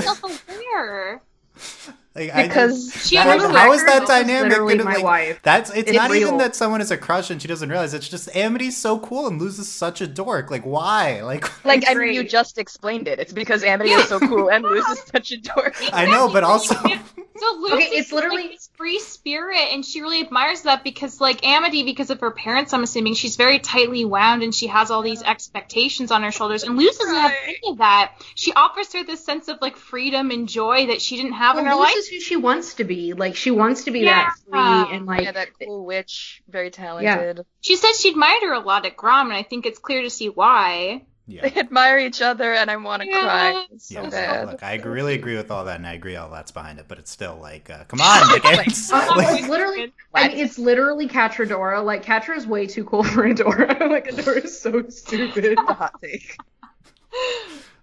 Like, 2.14 2.34
I 2.36 2.44
Because 2.48 2.92
just- 2.92 3.08
She 3.10 3.16
that- 3.16 3.26
has 3.28 3.42
For 3.42 3.48
the 3.52 3.58
how 3.58 3.72
is 3.72 3.86
that 3.86 4.02
this 4.02 4.02
is 4.04 4.08
dynamic? 4.10 4.52
literally 4.52 4.78
gonna, 4.78 4.90
my 4.90 4.96
like, 4.96 5.04
wife. 5.04 5.40
That's 5.44 5.70
it's, 5.70 5.90
It's 5.90 5.98
not 5.98 6.12
even 6.14 6.30
real. 6.30 6.38
that 6.40 6.56
someone 6.56 6.82
is 6.82 6.92
a 6.92 6.98
crush 6.98 7.30
and 7.30 7.42
she 7.42 7.48
doesn't 7.48 7.70
realize. 7.70 7.94
It's 7.94 8.10
just 8.10 8.36
Amity's 8.36 8.76
so 8.76 9.00
cool 9.00 9.28
and 9.28 9.42
Luz 9.42 9.60
is 9.60 9.72
such 9.72 10.02
a 10.02 10.08
dork. 10.08 10.52
Like, 10.52 10.64
why? 10.66 11.22
Like, 11.32 11.64
Like, 11.66 11.86
I 11.88 11.94
mean, 11.94 12.14
you 12.14 12.24
just 12.26 12.58
explained 12.58 13.08
it. 13.08 13.20
It's 13.20 13.32
because 13.34 13.64
Amity 13.64 13.92
is 13.92 14.08
so 14.10 14.20
cool 14.20 14.50
and 14.50 14.64
Luz 14.66 14.86
is 14.90 15.04
such 15.12 15.32
a 15.32 15.38
dork. 15.38 15.76
I 15.94 16.06
know, 16.06 16.28
but 16.32 16.44
also. 16.44 16.76
So 16.76 17.56
Luz 17.60 17.72
Okay, 17.74 17.84
is 17.86 18.02
it's 18.06 18.12
literally- 18.12 18.44
like 18.44 18.52
this 18.52 18.70
free 18.76 19.00
spirit, 19.00 19.70
and 19.72 19.84
she 19.86 20.02
really 20.02 20.20
admires 20.22 20.64
that 20.64 20.84
because, 20.84 21.20
like 21.22 21.46
Amity, 21.48 21.84
because 21.84 22.10
of 22.12 22.20
her 22.20 22.30
parents, 22.32 22.72
I'm 22.74 22.84
assuming 22.84 23.14
she's 23.16 23.36
very 23.36 23.58
tightly 23.60 24.06
wound, 24.06 24.44
and 24.44 24.54
she 24.54 24.68
has 24.68 24.92
all 24.92 25.02
these 25.02 25.24
expectations 25.24 26.12
on 26.12 26.22
her 26.24 26.32
shoulders. 26.32 26.64
And 26.64 26.78
Luz 26.78 26.98
doesn't 26.98 27.16
have 27.16 27.32
any 27.44 27.58
of 27.68 27.78
that. 27.80 28.14
She 28.36 28.54
offers 28.54 28.94
her 28.94 29.04
this 29.04 29.24
sense 29.26 29.48
of 29.48 29.58
like 29.62 29.76
freedom 29.78 30.30
and 30.30 30.48
joy 30.48 30.88
that 30.88 31.02
she 31.02 31.16
didn't 31.16 31.34
have 31.34 31.58
in 31.58 31.66
her 31.66 31.72
Well, 31.72 31.80
life. 31.80 31.94
Luz 32.02 32.08
is 32.08 32.10
who 32.10 32.20
she 32.20 32.36
wants 32.36 32.74
to 32.76 32.84
be. 32.84 33.14
Like 33.14 33.36
she 33.36 33.52
wants 33.52 33.84
to 33.86 33.92
be 33.92 34.00
Yeah. 34.02 34.24
that 34.24 34.34
free 34.50 34.96
and 34.96 35.06
like 35.06 35.24
yeah, 35.24 35.32
that 35.34 35.50
cool 35.64 35.86
witch, 35.86 36.42
very 36.50 36.70
talented. 36.72 37.38
Yeah. 37.38 37.44
She 37.62 37.76
said 37.76 37.94
she 37.96 38.10
admired 38.10 38.42
her 38.44 38.54
a 38.54 38.60
lot 38.60 38.86
at 38.86 38.96
Grom, 38.98 39.28
and 39.28 39.36
I 39.38 39.44
think 39.44 39.66
it's 39.66 39.80
clear 39.80 40.02
to 40.04 40.10
see 40.10 40.30
why. 40.30 41.06
Yeah. 41.28 41.48
They 41.48 41.60
admire 41.62 41.98
each 42.00 42.22
other, 42.22 42.52
and 42.52 42.70
I 42.70 42.76
want 42.78 43.04
to 43.04 43.08
Yeah. 43.08 43.22
cry. 43.22 43.66
It's 43.72 43.88
so 43.88 44.02
Yeah, 44.04 44.10
bad. 44.10 44.48
look, 44.48 44.64
I 44.64 44.74
agree- 44.74 44.92
really 44.92 45.14
agree 45.14 45.38
with 45.38 45.50
all 45.52 45.66
that, 45.66 45.78
and 45.78 45.88
I 45.88 45.94
agree 45.94 46.16
all 46.18 46.30
that's 46.30 46.52
behind 46.52 46.80
it. 46.80 46.86
But 46.90 46.98
it's 46.98 47.12
still 47.12 47.38
like, 47.42 47.70
uh, 47.70 47.84
come 47.86 48.02
on, 48.02 48.28
like, 48.44 48.68
it's, 48.68 48.92
Uh, 48.92 49.06
like- 49.16 49.40
it's 49.40 49.48
literally, 49.48 49.94
I 50.14 50.28
mean, 50.28 50.38
it's 50.40 50.58
literally 50.60 51.08
Catradora. 51.08 51.86
Like 51.86 52.04
Catra 52.04 52.36
is 52.36 52.46
way 52.48 52.66
too 52.66 52.84
cool 52.84 53.04
for 53.04 53.24
Adora. 53.24 53.80
like 53.90 54.08
Adora 54.10 54.44
is 54.44 54.60
so 54.60 54.88
stupid. 54.90 55.58
Hot 55.60 55.94
take. 56.02 56.36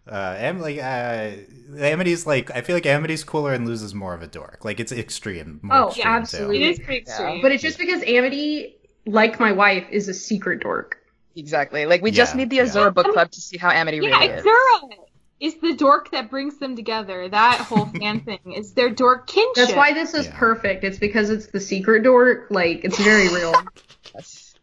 Uh, 0.08 0.34
Am- 0.38 0.60
like, 0.60 0.78
uh, 0.78 1.30
Amity's 1.78 2.26
like, 2.26 2.50
I 2.50 2.62
feel 2.62 2.74
like 2.76 2.86
Amity's 2.86 3.24
cooler 3.24 3.52
and 3.52 3.66
Luz's 3.66 3.94
more 3.94 4.14
of 4.14 4.22
a 4.22 4.26
dork. 4.26 4.64
Like, 4.64 4.80
it's 4.80 4.90
extreme. 4.92 5.60
More 5.62 5.76
Oh, 5.76 5.86
extreme, 5.88 6.06
yeah, 6.06 6.12
too. 6.12 6.20
absolutely. 6.22 6.62
It 6.64 6.70
is 6.70 6.78
pretty 6.78 6.98
extreme. 7.00 7.42
But 7.42 7.52
it's 7.52 7.62
just 7.62 7.78
because 7.78 8.02
Amity, 8.04 8.76
like 9.06 9.38
my 9.38 9.52
wife, 9.52 9.84
is 9.90 10.08
a 10.08 10.14
secret 10.14 10.60
dork. 10.60 10.96
Exactly. 11.36 11.86
Like 11.86 12.02
we 12.02 12.10
just 12.10 12.34
need 12.34 12.50
the 12.50 12.56
yeah. 12.56 12.90
Book 12.90 13.12
club 13.12 13.30
to 13.30 13.40
see 13.40 13.58
how 13.58 13.70
Amity 13.70 13.98
yeah, 13.98 14.18
really 14.18 14.26
is. 14.32 14.44
Azura 14.44 14.90
is 15.38 15.54
the 15.60 15.74
dork 15.76 16.10
that 16.10 16.30
brings 16.30 16.58
them 16.58 16.74
together. 16.74 17.28
That 17.28 17.58
whole 17.58 17.86
fan 18.00 18.20
thing 18.20 18.40
is 18.56 18.72
their 18.72 18.90
dork 18.90 19.28
kinship. 19.28 19.54
That's 19.54 19.72
why 19.74 19.92
this 19.92 20.14
is 20.14 20.26
Yeah. 20.26 20.36
perfect. 20.36 20.82
It's 20.82 20.98
because 20.98 21.30
it's 21.30 21.46
the 21.46 21.60
secret 21.60 22.02
dork. 22.02 22.48
Like 22.50 22.80
it's 22.84 22.98
very 22.98 23.28
real. 23.28 23.52
Yes. 24.14 24.54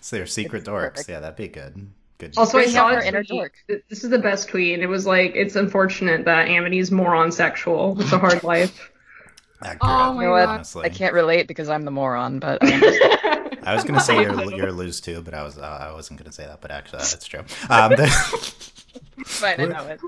So 0.00 0.16
they're 0.16 0.24
secret 0.26 0.60
It's 0.60 0.68
dorks. 0.68 0.90
perfect. 0.94 1.08
Yeah, 1.10 1.20
that'd 1.20 1.36
be 1.36 1.48
good. 1.48 1.90
Good. 2.18 2.34
Also, 2.36 2.58
I 2.58 2.66
saw 2.66 2.86
out 2.88 2.94
her 2.94 2.98
a 3.00 3.06
inner 3.06 3.22
tweet. 3.24 3.38
dork. 3.38 3.52
This 3.88 4.02
is 4.04 4.10
the 4.10 4.18
best 4.18 4.48
tweet, 4.48 4.80
it 4.80 4.86
was 4.88 5.06
like, 5.06 5.32
"It's 5.36 5.54
unfortunate 5.56 6.24
that 6.24 6.48
Amity's 6.48 6.90
moron 6.90 7.30
sexual. 7.32 7.96
It's 8.00 8.12
a 8.12 8.18
hard 8.18 8.42
life." 8.42 8.90
Accurate, 9.62 9.78
Oh 9.82 10.10
You 10.12 10.16
my 10.18 10.24
know? 10.24 10.30
God. 10.46 10.48
honestly. 10.48 10.84
I 10.84 10.88
can't 10.88 11.12
relate 11.14 11.48
because 11.48 11.68
I'm 11.68 11.84
the 11.84 11.90
moron, 11.90 12.38
but 12.38 12.58
I 12.62 13.72
was 13.74 13.82
gonna 13.84 14.00
say 14.00 14.20
you're 14.22 14.52
you're 14.52 14.70
Luz 14.72 15.00
too, 15.00 15.20
but 15.20 15.34
I 15.34 15.42
was 15.42 15.58
uh, 15.58 15.62
I 15.90 15.92
wasn't 15.92 16.18
gonna 16.20 16.32
say 16.32 16.44
that. 16.46 16.60
But 16.60 16.70
actually, 16.70 16.98
that's 16.98 17.26
true. 17.26 17.40
Um, 17.70 17.90
the- 17.90 18.54
It's 19.18 19.38
fine, 19.40 19.60
I 19.60 19.64
know 19.64 19.84
it. 19.86 20.00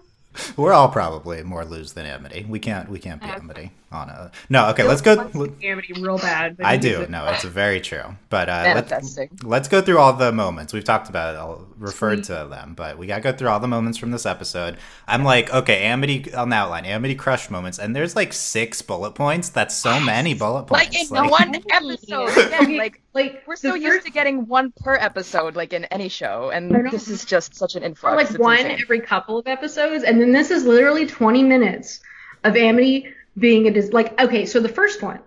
we're 0.57 0.73
all 0.73 0.88
probably 0.88 1.42
more 1.42 1.64
Luz 1.64 1.92
than 1.94 2.07
Amity. 2.07 2.46
We 2.49 2.59
can't 2.61 2.88
we 2.88 2.99
can't 3.01 3.20
be 3.20 3.29
Amity 3.29 3.73
on 3.92 4.09
a 4.09 4.31
no. 4.48 4.68
Okay, 4.70 4.85
let's 4.85 5.00
go. 5.00 5.31
Amity 5.62 5.94
real 6.00 6.18
bad. 6.18 6.57
I 6.62 6.74
he 6.74 6.81
do. 6.81 6.88
uses- 6.90 7.09
No, 7.11 7.26
it's 7.26 7.44
very 7.44 7.81
true. 7.81 8.03
But 8.29 8.48
uh, 8.48 8.62
let's, 8.74 8.90
Manifesting. 8.90 9.31
let's 9.42 9.68
go 9.68 9.81
through 9.81 9.98
all 9.98 10.12
the 10.12 10.31
moments. 10.33 10.72
We've 10.72 10.85
talked 10.85 11.09
about 11.09 11.35
it. 11.35 11.38
I'll 11.38 11.66
refer 11.79 12.16
to 12.16 12.46
them, 12.48 12.74
but 12.76 12.98
we 12.98 13.07
got 13.07 13.16
to 13.16 13.20
go 13.22 13.33
through 13.33 13.48
all 13.48 13.59
the 13.61 13.66
moments 13.68 13.98
from 13.98 14.11
this 14.12 14.26
episode. 14.26 14.76
I'm 15.09 15.24
like, 15.24 15.53
okay, 15.53 15.83
Amity 15.85 16.33
on 16.35 16.50
the 16.50 16.57
outline, 16.57 16.85
Amity 16.85 17.14
crush 17.16 17.50
moments, 17.50 17.79
and 17.79 17.94
there's 17.96 18.14
like 18.14 18.33
six 18.33 18.81
bullet 18.83 19.12
points. 19.16 19.48
That's 19.48 19.74
so 19.74 19.98
many 19.98 20.35
bullet 20.35 20.64
points. 20.64 20.92
Like 21.11 21.24
in 21.24 21.29
one 21.31 21.55
episode. 21.70 22.29
Again, 22.46 22.76
like 22.76 23.00
Like 23.12 23.42
we're 23.46 23.57
so 23.57 23.72
the 23.72 23.81
used 23.81 24.07
to 24.07 24.12
getting 24.12 24.46
one 24.46 24.72
per 24.72 24.94
episode, 24.94 25.57
like 25.57 25.72
in 25.72 25.85
any 25.87 26.09
show, 26.09 26.50
and 26.50 26.70
this 26.92 27.09
is 27.09 27.24
just 27.24 27.55
such 27.57 27.74
an 27.74 27.83
or 27.83 27.87
influx. 27.87 28.16
like 28.16 28.31
It's 28.31 28.38
one 28.38 28.59
insane. 28.59 28.79
every 28.81 29.00
couple 29.00 29.37
of 29.38 29.48
episodes, 29.48 30.05
and 30.05 30.20
then 30.20 30.33
this 30.33 30.50
is 30.53 30.64
literally 30.64 31.07
20 31.07 31.42
minutes 31.42 32.00
of 32.44 32.57
Amity 32.57 33.07
being 33.38 33.66
a 33.66 33.71
dis- 33.71 33.93
like. 33.93 34.21
Okay, 34.21 34.47
so 34.47 34.61
the 34.61 34.69
first 34.69 35.03
one, 35.03 35.21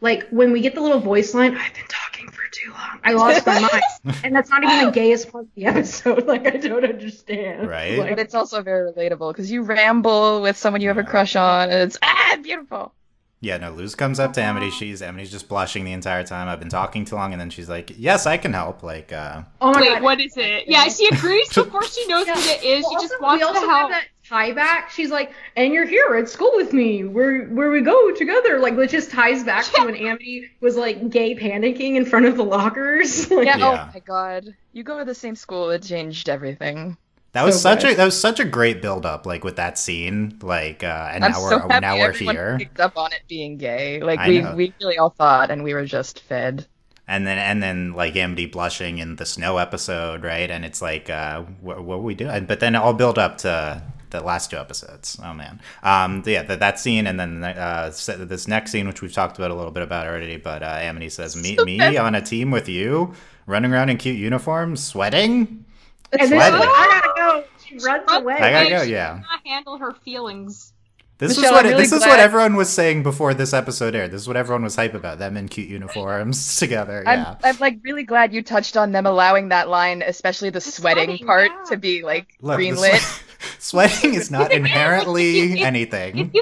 like 0.00 0.28
when 0.30 0.52
we 0.52 0.60
get 0.60 0.74
the 0.74 0.80
little 0.80 1.00
voice 1.00 1.34
line, 1.34 1.54
I've 1.56 1.74
been 1.74 1.84
talking 1.88 2.28
for 2.28 2.42
too 2.52 2.70
long. 2.70 3.00
I 3.04 3.12
lost 3.12 3.46
my 3.46 3.60
mind, 3.60 4.16
and 4.24 4.34
that's 4.34 4.50
not 4.50 4.62
even 4.64 4.86
the 4.86 4.90
gayest 4.92 5.30
part 5.32 5.44
of 5.44 5.50
the 5.54 5.66
episode. 5.66 6.26
Like 6.26 6.46
I 6.46 6.56
don't 6.58 6.84
understand. 6.84 7.68
Right. 7.68 7.98
Like, 7.98 8.10
But 8.10 8.18
it's 8.18 8.34
also 8.34 8.62
very 8.62 8.90
relatable 8.92 9.32
because 9.32 9.50
you 9.50 9.62
ramble 9.62 10.42
with 10.42 10.56
someone 10.56 10.80
you 10.80 10.88
have 10.88 10.98
a 10.98 11.04
crush 11.04 11.36
on, 11.36 11.70
and 11.70 11.82
it's 11.82 11.98
ah 12.02 12.36
beautiful. 12.42 12.92
Yeah, 13.40 13.58
no, 13.58 13.72
Luz 13.72 13.94
comes 13.94 14.18
up 14.18 14.32
to 14.34 14.42
Amity. 14.42 14.70
She's 14.70 15.02
Amity's 15.02 15.30
just 15.30 15.50
blushing 15.50 15.84
the 15.84 15.92
entire 15.92 16.24
time. 16.24 16.48
I've 16.48 16.60
been 16.60 16.70
talking 16.70 17.04
too 17.04 17.16
long, 17.16 17.32
and 17.32 17.38
then 17.40 17.50
she's 17.50 17.68
like, 17.68 17.92
"Yes, 17.98 18.24
I 18.26 18.38
can 18.38 18.54
help." 18.54 18.82
Like, 18.82 19.12
uh, 19.12 19.42
oh 19.60 19.72
my 19.72 19.80
Wait, 19.82 19.88
god. 19.88 20.02
what 20.02 20.18
is 20.20 20.34
it? 20.38 20.64
Yeah, 20.66 20.84
she 20.88 21.06
agrees 21.08 21.48
before 21.54 21.82
she 21.84 22.06
knows 22.06 22.26
Yeah. 22.26 22.36
what 22.36 22.46
it 22.46 22.64
is. 22.64 22.82
Well, 22.84 22.92
she 22.92 23.04
just 23.04 23.12
also- 23.20 23.22
wants 23.22 23.44
we 23.44 23.52
to 23.52 23.60
have 23.60 23.78
help. 23.78 23.90
that 23.90 24.04
tie 24.28 24.52
back. 24.52 24.90
She's 24.90 25.10
like, 25.10 25.32
and 25.56 25.72
you're 25.72 25.86
here 25.86 26.14
at 26.16 26.28
school 26.28 26.52
with 26.54 26.72
me, 26.72 27.04
where 27.04 27.44
where 27.46 27.70
we 27.70 27.80
go 27.82 28.10
together. 28.12 28.58
Like, 28.58 28.76
which 28.76 28.90
just 28.92 29.10
ties 29.10 29.44
back 29.44 29.64
to 29.66 29.84
when 29.84 29.96
Amity 30.06 30.50
was 30.60 30.76
like 30.76 31.10
gay 31.10 31.34
panicking 31.34 31.96
in 31.96 32.04
front 32.06 32.26
of 32.26 32.36
the 32.36 32.44
lockers. 32.44 33.30
Like, 33.30 33.46
Yeah, 33.46 33.56
Yeah. 33.58 33.88
Oh 33.88 33.92
my 33.94 34.00
god, 34.00 34.54
you 34.72 34.82
go 34.84 34.98
to 34.98 35.04
the 35.04 35.14
same 35.14 35.36
school. 35.36 35.70
It 35.70 35.82
changed 35.82 36.28
everything. 36.28 36.96
That 37.32 37.42
was 37.44 37.56
So 37.56 37.60
such 37.60 37.82
good. 37.82 37.92
a 37.94 37.96
that 37.96 38.04
was 38.04 38.18
such 38.20 38.38
a 38.40 38.44
great 38.44 38.80
build 38.80 39.04
up, 39.04 39.26
like 39.26 39.42
with 39.44 39.56
that 39.56 39.76
scene. 39.78 40.38
Like, 40.42 40.84
uh, 40.84 41.10
and 41.12 41.24
I'm 41.24 41.32
now 41.32 41.38
so 41.50 41.56
we're 41.66 41.68
happy 41.68 41.80
now 41.80 41.96
we're 41.98 42.08
everyone 42.08 42.36
here. 42.36 42.56
picked 42.58 42.80
up 42.80 42.96
on 42.96 43.12
it 43.12 43.22
being 43.28 43.56
gay. 43.58 44.00
Like 44.00 44.20
I 44.20 44.28
we 44.28 44.40
know. 44.40 44.54
we 44.54 44.72
really 44.80 44.98
all 44.98 45.10
thought, 45.10 45.50
and 45.50 45.64
we 45.64 45.74
were 45.74 45.84
just 45.84 46.20
fed. 46.20 46.66
and 47.08 47.26
then 47.26 47.38
and 47.38 47.62
then 47.62 47.92
like 47.94 48.16
Amity 48.16 48.46
blushing 48.46 48.98
in 48.98 49.16
the 49.16 49.26
snow 49.26 49.58
episode, 49.58 50.22
right? 50.24 50.50
And 50.50 50.64
it's 50.64 50.80
like, 50.80 51.10
uh, 51.10 51.42
what, 51.60 51.82
what 51.84 52.02
we 52.02 52.14
do? 52.14 52.28
But 52.42 52.60
then 52.60 52.76
all 52.76 52.94
build 52.94 53.18
up 53.18 53.38
to 53.38 53.82
the 54.18 54.24
last 54.24 54.50
two 54.50 54.56
episodes. 54.56 55.18
Oh 55.22 55.34
man, 55.34 55.60
um, 55.82 56.22
yeah, 56.26 56.42
that 56.44 56.60
that 56.60 56.78
scene, 56.78 57.06
and 57.06 57.18
then 57.18 57.42
uh, 57.44 57.90
this 57.90 58.48
next 58.48 58.70
scene, 58.70 58.86
which 58.86 59.02
we've 59.02 59.12
talked 59.12 59.36
about 59.38 59.50
a 59.50 59.54
little 59.54 59.72
bit 59.72 59.82
about 59.82 60.06
already. 60.06 60.36
But 60.36 60.62
uh, 60.62 60.78
Amity 60.80 61.10
says, 61.10 61.36
"Meet 61.36 61.64
me 61.64 61.96
on 61.96 62.14
a 62.14 62.22
team 62.22 62.50
with 62.50 62.68
you, 62.68 63.14
running 63.46 63.72
around 63.72 63.90
in 63.90 63.96
cute 63.96 64.18
uniforms, 64.18 64.82
sweating." 64.82 65.64
And 66.12 66.28
Sweating. 66.28 66.60
like, 66.60 66.68
I 66.68 67.00
gotta 67.00 67.12
go. 67.16 67.44
She 67.66 67.78
runs 67.78 68.04
away. 68.08 68.34
I 68.34 68.50
gotta 68.50 68.70
go. 68.70 68.82
Yeah. 68.82 69.20
handle 69.44 69.78
her 69.78 69.92
feelings. 69.92 70.74
This 71.18 71.38
is 71.38 71.44
what 71.44 71.64
really 71.64 71.76
this 71.76 71.92
is 71.92 72.00
what 72.00 72.18
everyone 72.18 72.56
was 72.56 72.68
saying 72.68 73.04
before 73.04 73.34
this 73.34 73.52
episode 73.52 73.94
aired. 73.94 74.10
This 74.10 74.22
is 74.22 74.28
what 74.28 74.36
everyone 74.36 74.64
was 74.64 74.74
hype 74.74 74.94
about 74.94 75.18
them 75.18 75.36
in 75.36 75.48
cute 75.48 75.68
uniforms 75.68 76.56
together. 76.58 77.02
Yeah. 77.06 77.36
I'm 77.42 77.54
I'm 77.54 77.60
like 77.60 77.78
really 77.82 78.02
glad 78.02 78.34
you 78.34 78.42
touched 78.42 78.76
on 78.76 78.90
them 78.90 79.06
allowing 79.06 79.50
that 79.50 79.68
line, 79.68 80.02
especially 80.02 80.50
the, 80.50 80.60
sweating, 80.60 81.04
sweating, 81.04 81.26
part, 81.26 81.50
yeah. 81.52 81.70
to 81.70 81.76
be 81.76 82.02
like 82.02 82.34
Look, 82.40 82.58
the 82.58 82.70
greenlit. 82.70 83.22
swe- 83.58 83.86
sweating 83.88 84.14
is 84.14 84.30
not 84.30 84.52
inherently 84.52 85.60
anything. 85.62 86.32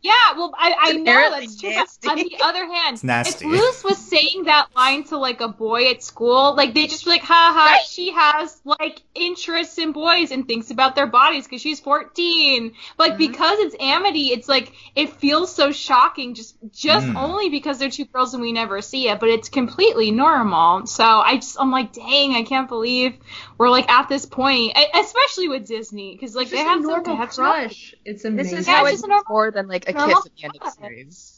Yeah, 0.00 0.12
well, 0.36 0.54
I, 0.56 0.74
I 0.80 0.92
know 0.92 1.30
that's 1.32 1.56
true. 1.60 1.72
But 2.04 2.10
on 2.12 2.16
the 2.18 2.36
other 2.40 2.64
hand, 2.72 2.94
It's 2.94 3.04
nasty. 3.04 3.44
if 3.44 3.50
Luz 3.50 3.82
was 3.82 3.98
saying 3.98 4.44
that 4.44 4.68
line 4.76 5.02
to 5.04 5.18
like 5.18 5.40
a 5.40 5.48
boy 5.48 5.90
at 5.90 6.04
school, 6.04 6.54
like 6.54 6.72
they 6.72 6.86
just 6.86 7.04
be 7.04 7.10
like, 7.10 7.22
"Ha 7.22 7.52
ha, 7.52 7.82
she 7.84 8.12
has 8.12 8.60
like 8.64 9.02
interests 9.16 9.76
in 9.76 9.90
boys 9.90 10.30
and 10.30 10.46
thinks 10.46 10.70
about 10.70 10.94
their 10.94 11.08
bodies 11.08 11.44
because 11.44 11.60
she's 11.60 11.80
14." 11.80 12.74
But 12.96 13.08
like 13.08 13.18
because 13.18 13.58
it's 13.58 13.74
Amity, 13.80 14.28
it's 14.28 14.48
like 14.48 14.72
it 14.94 15.14
feels 15.14 15.52
so 15.52 15.72
shocking 15.72 16.34
just 16.34 16.56
just 16.72 17.04
Mm. 17.08 17.16
only 17.16 17.48
because 17.50 17.78
they're 17.80 17.90
two 17.90 18.04
girls 18.04 18.34
and 18.34 18.40
we 18.40 18.52
never 18.52 18.80
see 18.80 19.08
it, 19.08 19.18
but 19.18 19.28
it's 19.28 19.48
completely 19.48 20.12
normal. 20.12 20.86
So 20.86 21.04
I 21.04 21.34
just 21.36 21.56
I'm 21.58 21.72
like, 21.72 21.92
dang, 21.92 22.34
I 22.34 22.44
can't 22.44 22.68
believe 22.68 23.14
we're 23.58 23.70
like 23.70 23.88
at 23.90 24.08
this 24.08 24.24
point, 24.24 24.76
especially 24.94 25.48
with 25.48 25.66
Disney 25.66 26.14
because 26.14 26.34
like 26.34 26.44
It's 26.44 26.52
they 26.52 26.58
just 26.58 26.68
have 26.68 26.78
a 26.78 26.82
some 26.82 26.90
normal 26.90 27.16
catch 27.16 27.38
up. 27.38 27.54
crush. 27.54 27.94
It's 28.04 28.22
This 28.22 28.52
is 28.52 28.66
how 28.66 28.84
it's 28.86 28.94
it's 29.00 29.06
normal- 29.06 29.24
more 29.28 29.50
than 29.50 29.66
like 29.68 29.88
a 29.88 29.92
kiss 29.92 30.02
at 30.26 30.32
the 30.36 30.44
end 30.44 30.54
of 30.56 30.62
the 30.62 30.70
series. 30.70 31.34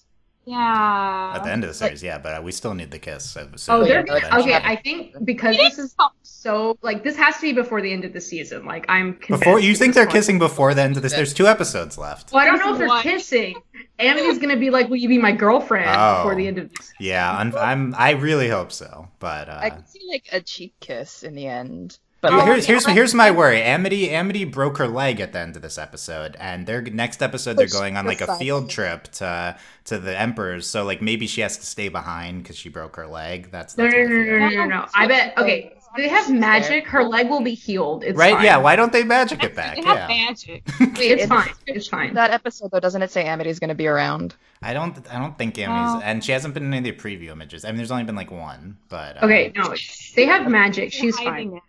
Yeah. 0.47 1.33
At 1.37 1.45
the 1.45 1.53
end 1.53 1.65
of 1.65 1.71
the 1.71 1.75
series, 1.75 2.03
yeah, 2.03 2.19
but 2.19 2.39
uh, 2.39 2.43
we 2.43 2.51
still 2.51 2.75
need 2.75 2.91
the 2.91 2.99
kiss. 2.99 3.29
So, 3.31 3.49
so 3.57 3.77
Oh, 3.77 3.85
they're 3.85 4.05
Yeah, 4.07 4.39
okay. 4.39 4.55
I 4.55 4.75
think 4.77 5.15
because 5.25 5.57
this 5.57 5.75
is 5.79 5.87
is 5.91 5.97
so 6.23 6.79
like 6.83 7.05
this 7.05 7.15
has 7.17 7.37
to 7.37 7.43
be 7.43 7.53
before 7.53 7.83
the 7.83 7.93
end 7.93 8.05
of 8.05 8.13
the 8.15 8.21
season. 8.23 8.65
Like 8.65 8.87
I'm 8.89 9.19
Before 9.29 9.61
you 9.61 9.75
think 9.77 9.95
they're 9.95 10.07
point. 10.07 10.15
kissing 10.17 10.39
before 10.39 10.73
the 10.75 10.83
end 10.83 10.97
of 10.97 11.03
this? 11.03 11.13
There's 11.13 11.35
two 11.35 11.47
episodes 11.47 11.99
left. 11.99 12.33
Well, 12.33 12.43
I 12.43 12.47
don't 12.47 12.59
know 12.59 12.73
if 12.73 12.79
they're 12.79 12.89
What? 12.89 13.03
kissing. 13.03 13.57
Amity's 13.99 14.39
gonna 14.39 14.57
be 14.57 14.71
like, 14.71 14.89
"Will 14.89 14.97
you 14.97 15.09
be 15.09 15.19
my 15.19 15.33
girlfriend?" 15.33 15.91
Oh. 15.91 16.23
before 16.23 16.35
the 16.35 16.47
end 16.49 16.59
of 16.59 16.71
this. 16.75 16.91
Yeah, 16.99 17.31
I'm, 17.31 17.55
I'm 17.57 17.95
I 17.97 18.13
really 18.13 18.49
hope 18.49 18.73
so. 18.73 19.09
But 19.19 19.49
uh, 19.51 19.59
I 19.61 19.71
could 19.71 19.89
see 19.89 20.01
like 20.11 20.25
a 20.33 20.41
cheek 20.41 20.75
kiss 20.81 21.23
in 21.23 21.35
the 21.35 21.47
end. 21.47 21.99
But 22.23 22.33
Well, 22.33 22.45
here's 22.45 22.67
here's 22.67 22.87
here's 22.87 23.15
my 23.15 23.31
worry. 23.31 23.63
Amity 23.63 24.11
Amity 24.11 24.45
broke 24.45 24.77
her 24.77 24.87
leg 24.87 25.21
at 25.21 25.33
the 25.33 25.39
end 25.39 25.57
of 25.57 25.63
this 25.63 25.79
episode, 25.79 26.37
and 26.39 26.67
their 26.67 26.83
next 26.83 27.23
episode 27.23 27.57
they're 27.57 27.67
going 27.67 27.97
on 27.97 28.05
like 28.05 28.21
a 28.21 28.37
field 28.37 28.69
trip 28.69 29.05
to 29.13 29.57
to 29.87 29.99
the 29.99 30.19
Emperors. 30.21 30.67
So 30.67 30.85
like 30.85 31.01
maybe 31.01 31.27
she 31.27 31.41
has 31.41 31.57
to 31.57 31.65
stay 31.65 31.89
behind 31.89 32.43
because 32.43 32.57
she 32.57 32.69
broke 32.69 32.97
her 32.97 33.07
leg. 33.07 33.51
That's, 33.51 33.77
No, 33.79 33.85
that's 33.85 33.95
no, 33.97 34.01
my 34.03 34.09
no, 34.09 34.17
no, 34.19 34.25
fear. 34.25 34.39
no, 34.39 34.49
no, 34.49 34.65
no. 34.67 34.87
I 34.95 35.07
bet. 35.07 35.39
Okay, 35.39 35.73
they 35.97 36.09
have 36.09 36.31
magic. 36.31 36.87
Her 36.87 37.03
leg 37.05 37.31
will 37.31 37.41
be 37.41 37.55
healed. 37.55 38.05
It's 38.05 38.19
Right? 38.19 38.35
fine. 38.35 38.45
Yeah. 38.45 38.59
Why 38.59 38.77
don't 38.77 38.93
they 38.93 39.03
magic 39.03 39.43
it 39.43 39.55
back? 39.57 39.77
They 39.77 39.83
have 39.83 40.11
Yeah. 40.11 40.27
magic. 40.27 40.63
It's 41.01 41.23
in 41.23 41.29
fine. 41.31 41.49
It's 41.67 41.89
fine. 41.89 42.13
That 42.13 42.33
episode 42.33 42.71
though, 42.71 42.81
doesn't 42.81 43.01
it 43.01 43.11
say 43.11 43.25
Amity's 43.25 43.59
gonna 43.59 43.75
be 43.75 43.87
around? 43.87 44.35
I 44.63 44.75
don't 44.75 44.95
I 45.11 45.19
don't 45.19 45.39
think 45.39 45.57
Amity's 45.59 45.71
Well- 45.95 46.03
and 46.05 46.23
she 46.23 46.33
hasn't 46.33 46.53
been 46.53 46.65
in 46.65 46.75
any 46.75 46.91
of 46.91 46.99
the 46.99 47.03
preview 47.03 47.31
images. 47.31 47.65
I 47.65 47.69
mean, 47.69 47.79
there's 47.79 47.91
only 47.91 48.05
been 48.05 48.15
like 48.15 48.31
one, 48.31 48.77
but 48.91 49.17
uh, 49.23 49.25
Okay, 49.25 49.53
no, 49.57 49.75
they 50.17 50.27
have 50.27 50.47
magic. 50.51 50.93
She's 50.93 51.19
fine. 51.19 51.55
it. 51.55 51.63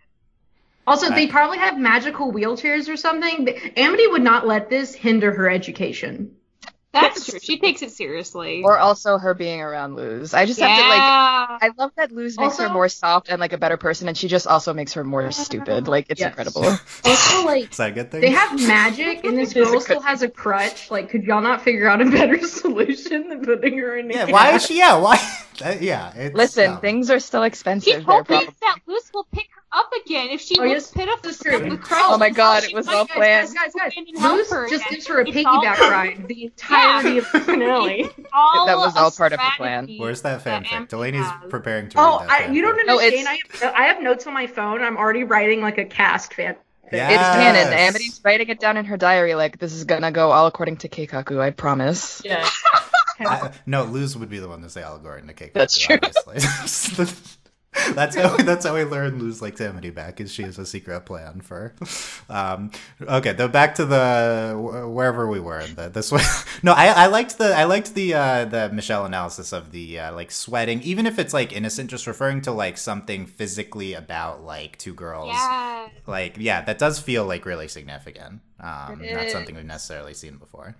Also, 0.86 1.10
they 1.10 1.26
probably 1.28 1.58
have 1.58 1.78
magical 1.78 2.32
wheelchairs 2.32 2.88
or 2.88 2.96
something. 2.96 3.48
Amity 3.76 4.06
would 4.08 4.22
not 4.22 4.46
let 4.46 4.68
this 4.68 4.94
hinder 4.94 5.32
her 5.32 5.48
education. 5.48 6.32
That's 6.92 7.24
true. 7.24 7.38
She 7.42 7.58
takes 7.58 7.80
it 7.80 7.90
seriously. 7.90 8.60
Or 8.62 8.76
also 8.78 9.16
her 9.16 9.32
being 9.32 9.62
around 9.62 9.96
Luz. 9.96 10.34
I 10.34 10.44
just 10.44 10.60
have 10.60 10.68
to 10.76 10.88
like. 10.88 11.00
I 11.62 11.70
love 11.78 11.90
that 11.96 12.12
Luz 12.12 12.36
makes 12.38 12.58
her 12.58 12.68
more 12.68 12.88
soft 12.90 13.30
and 13.30 13.40
like 13.40 13.54
a 13.54 13.58
better 13.58 13.78
person, 13.78 14.08
and 14.08 14.16
she 14.16 14.28
just 14.28 14.46
also 14.46 14.74
makes 14.74 14.92
her 14.92 15.02
more 15.02 15.30
stupid. 15.32 15.88
Like 15.88 16.06
it's 16.10 16.20
Yes. 16.20 16.28
incredible. 16.28 16.64
Also, 17.04 17.46
like 17.46 17.70
Is 17.70 17.76
that 17.78 17.90
a 17.90 17.92
good 17.92 18.10
thing? 18.10 18.20
they 18.20 18.30
have 18.30 18.60
magic, 18.66 19.24
and 19.24 19.38
this 19.38 19.52
It 19.56 19.60
is 19.62 19.68
a 19.68 19.70
girl 19.72 19.80
still 19.80 20.00
has 20.02 20.20
a 20.22 20.28
crutch. 20.28 20.90
Like, 20.90 21.08
could 21.08 21.24
y'all 21.24 21.40
not 21.40 21.62
figure 21.62 21.88
out 21.88 22.02
a 22.02 22.04
better 22.10 22.38
solution 22.46 23.28
than 23.30 23.42
putting 23.42 23.78
her 23.78 23.96
in? 23.96 24.10
a 24.10 24.14
yeah. 24.14 24.24
Why 24.30 24.52
is 24.54 24.66
she? 24.66 24.78
Yeah. 24.78 24.98
Why? 24.98 25.16
That, 25.60 25.80
yeah. 25.80 26.12
It's 26.14 26.34
Listen, 26.34 26.72
dumb. 26.72 26.80
things 26.80 27.10
are 27.10 27.20
still 27.20 27.42
He 27.42 27.46
expensive. 27.48 27.92
There, 27.92 28.00
hopes 28.02 28.28
probably. 28.28 28.48
that 28.60 28.78
Luz 28.86 29.10
will 29.14 29.26
pick 29.32 29.46
her 29.51 29.51
up 29.72 29.90
again 30.04 30.28
if 30.30 30.40
she 30.40 30.56
Oh, 30.58 30.62
looks 30.64 30.72
yes, 30.72 30.90
pitiful 30.92 31.18
this 31.22 31.36
is 31.36 31.42
true. 31.42 31.58
from 31.58 31.68
the 31.70 31.76
crowd. 31.78 32.12
Oh 32.14 32.18
my 32.18 32.30
God, 32.30 32.64
it 32.64 32.74
was 32.74 32.86
all 32.88 33.06
planned. 33.06 33.48
Guys, 33.54 33.72
guys, 33.74 33.92
and 33.96 34.06
guys, 34.14 34.50
help 34.50 34.68
just 34.70 34.88
gives 34.90 35.06
her 35.06 35.20
a 35.20 35.24
piggyback 35.24 35.78
all- 35.80 35.90
ride 35.90 36.28
the 36.28 36.44
entirety 36.46 37.18
of 37.18 37.30
the 37.32 37.40
finale. 37.40 38.08
all 38.32 38.66
That 38.66 38.76
was 38.76 38.96
all 38.96 39.10
part 39.10 39.32
of 39.32 39.38
the 39.38 39.50
plan. 39.56 39.88
Where's 39.98 40.22
that 40.22 40.44
that 40.44 40.64
fanfic? 40.64 40.88
Delaney's 40.88 41.26
has. 41.26 41.50
preparing 41.50 41.88
to 41.90 42.00
Oh, 42.00 42.20
read 42.20 42.28
that. 42.28 42.40
I, 42.48 42.52
you 42.52 42.62
don't 42.62 42.78
fanfic. 42.78 42.86
No, 42.86 42.98
understand. 43.00 43.28
I, 43.28 43.64
have, 43.64 43.74
I 43.74 43.82
have 43.84 44.02
notes 44.02 44.26
on 44.26 44.34
my 44.34 44.46
phone. 44.46 44.82
I'm 44.82 44.96
already 44.96 45.24
writing 45.24 45.60
like 45.60 45.78
a 45.78 45.84
cast 45.84 46.34
fan. 46.34 46.56
Yeah. 46.92 47.08
It's 47.08 47.18
canon. 47.36 47.72
Yes. 47.72 47.88
Amity's 47.88 48.20
writing 48.22 48.48
it 48.50 48.60
down 48.60 48.76
in 48.76 48.84
her 48.84 48.98
diary. 48.98 49.34
Like 49.34 49.58
this 49.58 49.72
is 49.72 49.84
gonna 49.84 50.12
go 50.12 50.30
all 50.30 50.46
according 50.46 50.76
to 50.78 50.88
Keikaku. 50.90 51.40
I 51.40 51.50
promise. 51.50 52.20
Yeah. 52.24 52.46
I, 53.20 53.52
no, 53.66 53.84
Luz 53.84 54.16
would 54.16 54.28
be 54.28 54.40
the 54.40 54.48
one 54.48 54.62
to 54.62 54.68
say 54.68 54.82
Algor 54.82 55.18
in 55.18 55.26
the 55.26 55.32
cake. 55.32 55.54
That's 55.54 55.78
true. 55.78 55.98
Obviously. 56.02 57.06
that's 57.94 58.14
how 58.16 58.36
that's 58.44 58.66
how 58.66 58.74
we 58.74 58.84
learn 58.84 59.18
Luz 59.18 59.40
likes 59.40 59.60
Amity 59.60 59.90
back. 59.90 60.20
Is 60.20 60.32
she 60.32 60.42
has 60.42 60.58
a 60.58 60.66
secret 60.66 61.00
plan 61.06 61.40
for? 61.40 61.74
Um, 62.28 62.70
okay, 63.00 63.32
though 63.32 63.48
back 63.48 63.74
to 63.76 63.86
the 63.86 64.54
wherever 64.88 65.26
we 65.26 65.40
were. 65.40 65.60
in 65.60 65.74
The, 65.74 65.88
this 65.88 66.12
way. 66.12 66.20
No, 66.64 66.72
I, 66.72 66.86
I 66.88 67.06
liked 67.06 67.38
the 67.38 67.54
I 67.56 67.64
liked 67.64 67.94
the 67.94 68.14
uh, 68.14 68.44
the 68.44 68.70
Michelle 68.70 69.04
analysis 69.04 69.52
of 69.52 69.72
the 69.72 69.98
uh, 69.98 70.14
like 70.14 70.30
sweating, 70.30 70.80
even 70.82 71.06
if 71.06 71.18
it's 71.18 71.32
like 71.32 71.52
innocent, 71.52 71.90
just 71.90 72.06
referring 72.06 72.42
to 72.42 72.52
like 72.52 72.76
something 72.78 73.26
physically 73.26 73.94
about 73.94 74.44
like 74.44 74.78
two 74.78 74.94
girls. 74.94 75.30
Yeah. 75.32 75.88
Like 76.06 76.36
yeah, 76.38 76.60
that 76.62 76.78
does 76.78 77.00
feel 77.00 77.24
like 77.24 77.46
really 77.46 77.68
significant. 77.68 78.40
Um, 78.60 79.02
not 79.02 79.30
something 79.30 79.56
we've 79.56 79.64
necessarily 79.64 80.14
seen 80.14 80.36
before. 80.36 80.76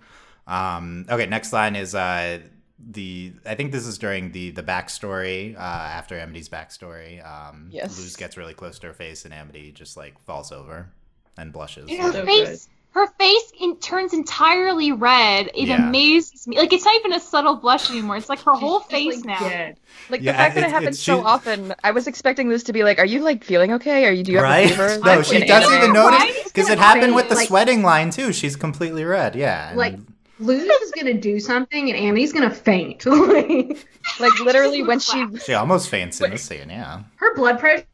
Um, 0.47 1.05
okay, 1.09 1.25
next 1.25 1.51
line 1.51 1.75
is 1.75 1.95
uh, 1.95 2.39
the 2.89 3.33
I 3.45 3.55
think 3.55 3.71
this 3.71 3.85
is 3.87 3.97
during 3.97 4.31
the 4.31 4.51
the 4.51 4.63
backstory 4.63 5.55
uh, 5.55 5.59
after 5.59 6.17
Amity's 6.19 6.49
backstory. 6.49 7.25
Um, 7.25 7.69
Yes. 7.71 7.97
Luz 7.99 8.15
gets 8.15 8.37
really 8.37 8.53
close 8.53 8.79
to 8.79 8.87
her 8.87 8.93
face, 8.93 9.25
and 9.25 9.33
Amity 9.33 9.71
just 9.71 9.95
like 9.97 10.19
falls 10.25 10.51
over 10.51 10.89
and 11.37 11.51
blushes. 11.51 11.89
And 11.89 11.99
her 12.01 12.11
So 12.11 12.25
face, 12.25 12.69
her 12.91 13.07
face 13.17 13.51
in, 13.59 13.77
turns 13.77 14.13
entirely 14.13 14.91
red. 14.91 15.49
It 15.55 15.67
Yeah. 15.69 15.87
amazes 15.87 16.47
me. 16.47 16.57
Like 16.57 16.71
it's 16.73 16.85
not 16.85 16.93
even 16.99 17.13
a 17.13 17.19
subtle 17.19 17.55
blush 17.55 17.89
anymore. 17.89 18.17
It's 18.17 18.29
like 18.29 18.41
her 18.41 18.53
whole 18.53 18.81
face 18.81 19.15
just, 19.15 19.25
now. 19.25 19.41
like, 19.41 19.49
dead. 19.51 19.77
Like 20.09 20.21
Yeah, 20.21 20.31
the 20.33 20.37
fact 20.37 20.55
that 20.55 20.59
it's- 20.59 20.71
it 20.71 20.73
happens 20.73 20.95
it's- 21.01 21.05
so 21.21 21.25
often. 21.25 21.73
I 21.83 21.91
was 21.91 22.05
expecting 22.07 22.49
Luz 22.49 22.63
to 22.65 22.73
be 22.73 22.83
like, 22.83 22.99
"Are 22.99 23.05
you 23.05 23.21
like 23.21 23.43
feeling 23.43 23.71
okay? 23.73 24.05
Are 24.05 24.11
you 24.11 24.23
do 24.23 24.31
you 24.31 24.37
have 24.37 24.43
Right? 24.43 24.65
a 24.65 24.69
fever?" 24.69 24.99
No, 25.03 25.21
she 25.23 25.39
doesn't 25.45 25.73
even 25.73 25.93
notice 25.93 26.43
because 26.43 26.69
it 26.69 26.77
happened 26.77 27.15
with 27.15 27.29
the 27.29 27.35
like- 27.35 27.47
sweating 27.47 27.81
line 27.81 28.11
too. 28.11 28.31
She's 28.33 28.55
completely 28.55 29.03
red. 29.05 29.35
Yeah, 29.35 29.69
and- 29.69 29.77
Like 29.77 29.95
Luz 30.39 30.63
is 30.63 30.91
gonna 30.91 31.13
do 31.13 31.39
something, 31.39 31.89
and 31.89 31.97
Amity's 31.99 32.33
gonna 32.33 32.49
faint. 32.51 33.05
Like, 33.05 33.85
Like 34.19 34.39
literally 34.39 34.83
when 34.83 34.99
she 34.99 35.25
she 35.45 35.53
almost 35.53 35.89
faints 35.89 36.19
in 36.21 36.31
the 36.31 36.37
scene. 36.37 36.69
Yeah. 36.69 37.03
her 37.15 37.33
blood 37.35 37.59
pressure 37.59 37.85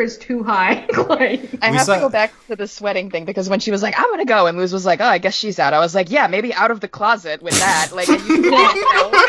is 0.00 0.16
too 0.18 0.42
high. 0.42 0.86
like, 1.08 1.50
I 1.62 1.72
have 1.72 1.82
saw- 1.86 1.94
to 1.94 2.00
go 2.00 2.08
back 2.08 2.32
to 2.46 2.56
the 2.56 2.66
sweating 2.68 3.10
thing 3.10 3.24
because 3.24 3.48
when 3.50 3.60
she 3.60 3.70
was 3.70 3.82
like, 3.82 3.94
"I'm 3.98 4.10
gonna 4.10 4.24
go," 4.24 4.46
and 4.46 4.56
Luz 4.58 4.72
was 4.72 4.86
like, 4.86 5.00
"Oh, 5.00 5.04
I 5.06 5.18
guess 5.18 5.34
she's 5.34 5.58
out." 5.58 5.74
I 5.74 5.78
was 5.80 5.94
like, 5.94 6.10
"Yeah, 6.10 6.26
maybe 6.28 6.54
out 6.54 6.70
of 6.70 6.80
the 6.80 6.88
closet 6.88 7.42
with 7.42 7.58
that." 7.58 7.90
Like, 7.92 8.08
you, 8.08 8.16
can't 8.50 8.50
know. 8.52 9.22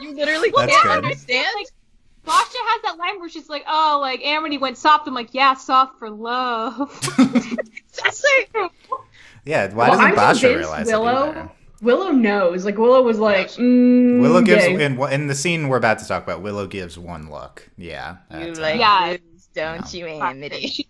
you 0.00 0.14
literally 0.14 0.52
That's 0.54 0.72
can't 0.72 0.82
good. 0.84 1.04
understand. 1.04 1.46
Like, 1.56 1.66
Boscha 2.26 2.56
has 2.56 2.82
that 2.82 2.96
line 2.98 3.20
where 3.20 3.28
she's 3.28 3.48
like, 3.48 3.64
"Oh, 3.68 3.98
like 4.00 4.20
Amity 4.24 4.58
went 4.58 4.76
soft." 4.76 5.06
I'm 5.08 5.14
like, 5.14 5.32
"Yeah, 5.32 5.54
soft 5.54 5.98
for 5.98 6.10
love." 6.10 6.90
Yeah. 9.44 9.72
Why 9.72 9.88
Well, 9.88 9.98
doesn't 9.98 10.04
I'm 10.04 10.16
Boscha 10.16 10.56
realize 10.56 10.86
Willow- 10.86 11.30
it 11.30 11.36
either? 11.36 11.50
Willow 11.82 12.10
knows. 12.10 12.64
Like 12.64 12.78
Willow 12.78 13.02
was 13.02 13.18
like, 13.18 13.48
mm, 13.48 14.20
Willow 14.20 14.42
gives 14.42 14.64
gay. 14.64 14.84
in 14.84 15.00
in 15.00 15.26
the 15.26 15.34
scene 15.34 15.68
we're 15.68 15.76
about 15.76 15.98
to 15.98 16.06
talk 16.06 16.22
about. 16.22 16.42
Willow 16.42 16.66
gives 16.66 16.98
one 16.98 17.30
look. 17.30 17.68
Yeah. 17.76 18.16
you 18.32 18.54
like 18.54 18.78
Yeah. 18.80 19.16
Don't 19.54 19.92
you, 19.94 20.06
Amity? 20.06 20.86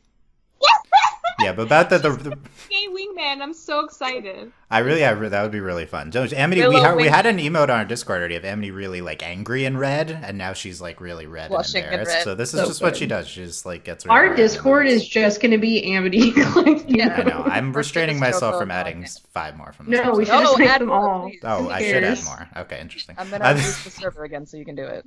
Yeah, 1.40 1.52
but 1.52 1.62
about 1.66 1.90
the, 1.90 1.98
the, 1.98 2.11
the 2.11 2.38
Gay 2.70 2.87
wingman. 2.88 3.42
I'm 3.42 3.52
so 3.52 3.85
excited. 3.85 4.50
I 4.70 4.79
really, 4.79 5.05
I 5.05 5.11
re- 5.11 5.29
that 5.29 5.42
would 5.42 5.52
be 5.52 5.61
really 5.61 5.85
fun. 5.87 6.11
So, 6.11 6.26
Amity, 6.35 6.66
we, 6.66 6.76
ha- 6.81 6.94
we 6.94 7.07
had 7.07 7.26
an 7.26 7.37
emote 7.38 7.64
on 7.64 7.70
our 7.70 7.85
Discord 7.85 8.18
already 8.18 8.37
of 8.37 8.44
Amity 8.44 8.70
really 8.70 9.00
like 9.02 9.22
angry 9.22 9.64
and 9.66 9.79
red, 9.79 10.11
and 10.11 10.38
now 10.38 10.55
she's 10.55 10.81
like 10.81 11.00
really 11.00 11.26
red 11.26 11.50
Blushing 11.50 11.83
and 11.85 11.92
and 11.92 12.00
embarrassed. 12.00 12.16
red. 12.16 12.24
So 12.24 12.35
this 12.35 12.55
is 12.55 12.61
So 12.61 12.66
just 12.66 12.83
what 12.83 12.96
she 12.96 13.07
does. 13.07 13.29
She 13.29 13.44
just 13.44 13.66
like 13.66 13.85
gets 13.85 14.05
really 14.07 14.16
Our. 14.16 14.35
Discord 14.35 14.87
is 14.88 15.07
just 15.07 15.40
gonna 15.42 15.59
be 15.59 15.85
Amity. 15.94 16.33
like, 16.57 16.85
Yeah. 16.88 17.14
I 17.18 17.22
know. 17.22 17.29
know. 17.38 17.42
I'm 17.44 17.72
restraining 17.76 18.18
myself 18.18 18.59
from 18.59 18.70
adding 18.70 18.96
Monica. 18.96 19.11
s- 19.11 19.18
five 19.33 19.57
more 19.57 19.72
from 19.72 19.90
this. 19.90 20.00
No, 20.02 20.12
we 20.12 20.24
episode. 20.24 20.33
should 20.38 20.40
just 20.42 20.52
No, 20.59 20.64
make 20.64 20.70
add 20.74 20.81
them 20.81 20.90
all. 20.90 21.29
please. 21.29 21.40
Oh, 21.44 21.68
I 21.68 21.83
should 21.83 22.02
add 22.05 22.24
more. 22.24 22.48
Okay, 22.57 22.81
interesting. 22.81 23.14
I'm 23.18 23.29
gonna 23.31 23.44
Uh, 23.44 23.55
boost 23.55 23.85
the 23.85 23.90
server 23.90 24.24
again 24.24 24.46
so 24.46 24.57
you 24.57 24.64
can 24.64 24.74
do 24.74 24.85
it. 24.85 25.07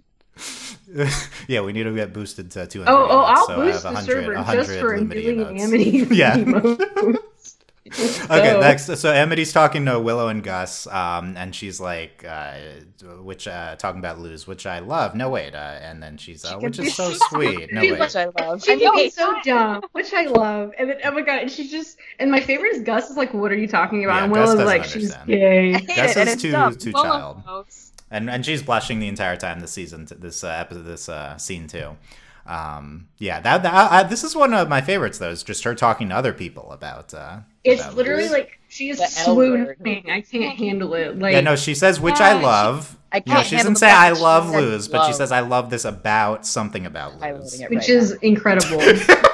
yeah, 1.48 1.62
we 1.62 1.74
need 1.74 1.84
to 1.84 1.94
get 1.94 2.14
boosted 2.14 2.52
to 2.52 2.66
200. 2.68 2.92
Oh, 2.92 3.08
oh, 3.10 3.20
I'll 3.20 3.48
so 3.48 3.56
boost 3.58 3.84
have 3.84 3.94
the 3.94 3.94
100 3.94 4.12
server 4.12 4.34
100 4.36 4.58
just 4.66 4.80
for 4.80 4.98
Lumity 4.98 5.24
doing. 5.24 5.62
Amity. 5.62 5.90
Yeah. 6.16 6.36
emotes. 7.92 8.26
Okay, 8.30 8.52
So- 8.52 8.60
next. 8.60 8.98
So 8.98 9.12
Amity's 9.12 9.52
talking 9.52 9.86
to 9.86 10.00
Willow 10.00 10.28
and 10.28 10.44
Gus, 10.44 10.86
um, 10.88 11.36
and 11.38 11.56
she's 11.56 11.80
like, 11.80 12.24
uh, 12.28 12.54
which 13.22 13.48
uh, 13.48 13.76
talking 13.78 13.98
about 14.00 14.20
Luz, 14.20 14.46
which 14.46 14.68
I 14.68 14.78
love. 14.80 15.16
No 15.16 15.30
wait, 15.30 15.56
uh, 15.56 15.80
and 15.82 16.02
then 16.04 16.18
she's, 16.18 16.46
uh, 16.46 16.50
She 16.60 16.66
which 16.66 16.78
is 16.80 16.94
so 16.96 17.12
so 17.14 17.18
sweet. 17.30 17.72
No 17.74 17.82
wait, 17.82 17.92
Which 18.00 18.14
wait. 18.14 18.16
I 18.38 18.46
love. 18.46 18.62
She's 18.64 18.70
I 18.70 18.76
mean, 18.76 18.96
being 18.96 19.10
so 19.12 19.34
dumb, 19.44 19.84
which 19.94 20.14
I 20.14 20.26
love. 20.28 20.72
And 20.78 20.90
then, 20.92 20.98
oh 21.04 21.12
my 21.12 21.22
god, 21.22 21.40
and 21.40 21.52
she's 21.52 21.72
just, 21.72 21.98
and 22.20 22.30
my 22.30 22.42
favorite 22.42 22.76
is 22.76 22.84
Gus 22.84 23.10
is 23.10 23.18
like, 23.18 23.34
what 23.34 23.52
are 23.52 23.58
you 23.58 23.68
talking 23.68 24.04
about? 24.04 24.18
Yeah, 24.18 24.24
and 24.26 24.34
Willow's 24.34 24.50
doesn't 24.50 24.66
like, 24.68 24.84
she's 24.84 25.12
understand. 25.12 25.28
gay. 25.28 25.74
I 25.74 25.78
hate 25.80 25.88
Gus 25.96 26.16
it, 26.18 26.28
is 26.28 26.34
it's 26.34 26.42
too 26.44 26.52
dumb. 26.52 26.76
too 26.76 26.92
Willow 26.94 27.04
child, 27.10 27.44
knows. 27.48 27.89
And 28.12 28.30
and 28.30 28.46
she's 28.46 28.62
blushing 28.64 29.00
the 29.00 29.08
entire 29.08 29.38
time 29.38 29.60
this 29.60 29.72
season, 29.72 30.08
this 30.18 30.44
uh, 30.44 30.48
episode, 30.50 30.84
this 30.86 31.10
uh, 31.10 31.38
scene 31.38 31.68
too. 31.68 31.98
Um, 32.48 33.10
yeah, 33.20 33.40
that, 33.42 33.62
that 33.62 33.74
I, 33.92 34.04
this 34.04 34.24
is 34.24 34.36
one 34.36 34.54
of 34.56 34.68
my 34.70 34.82
favorites 34.82 35.20
though. 35.20 35.30
Is 35.30 35.44
just 35.44 35.64
her 35.66 35.76
talking 35.76 36.10
to 36.10 36.16
other 36.16 36.34
people 36.34 36.72
about. 36.72 37.14
Uh, 37.14 37.40
It's 37.64 37.82
about 37.82 37.96
literally 37.96 38.24
Luz. 38.24 38.32
like 38.32 38.60
she 38.70 38.90
is 38.90 38.98
The 38.98 39.24
L 39.28 39.36
word. 39.36 39.76
swooning. 39.78 40.10
I 40.10 40.22
can't 40.22 40.58
handle 40.58 40.94
it. 40.96 41.20
Like, 41.20 41.34
yeah, 41.34 41.42
no, 41.42 41.56
she 41.56 41.76
says 41.76 42.00
which 42.00 42.20
Yeah, 42.20 42.30
I 42.36 42.38
she- 42.40 42.46
love. 42.46 42.96
I 43.12 43.18
You 43.18 43.24
know, 43.28 43.34
can't 43.36 43.46
she 43.48 43.56
handle 43.56 43.74
doesn't 43.74 43.76
say 43.88 43.92
I 43.92 44.10
that 44.12 44.18
she 44.18 44.22
love 44.24 44.50
said 44.50 44.64
Luz, 44.64 44.88
but 44.88 45.08
she 45.08 45.14
says 45.14 45.32
I 45.32 45.40
love 45.42 45.70
this 45.70 45.86
about 45.86 46.46
something 46.46 46.86
about 46.86 47.20
Highlighting 47.20 47.40
Luz. 47.40 47.60
it 47.62 47.70
which 47.70 47.80
right 47.80 47.90
is 47.90 48.12
incredible. 48.14 48.80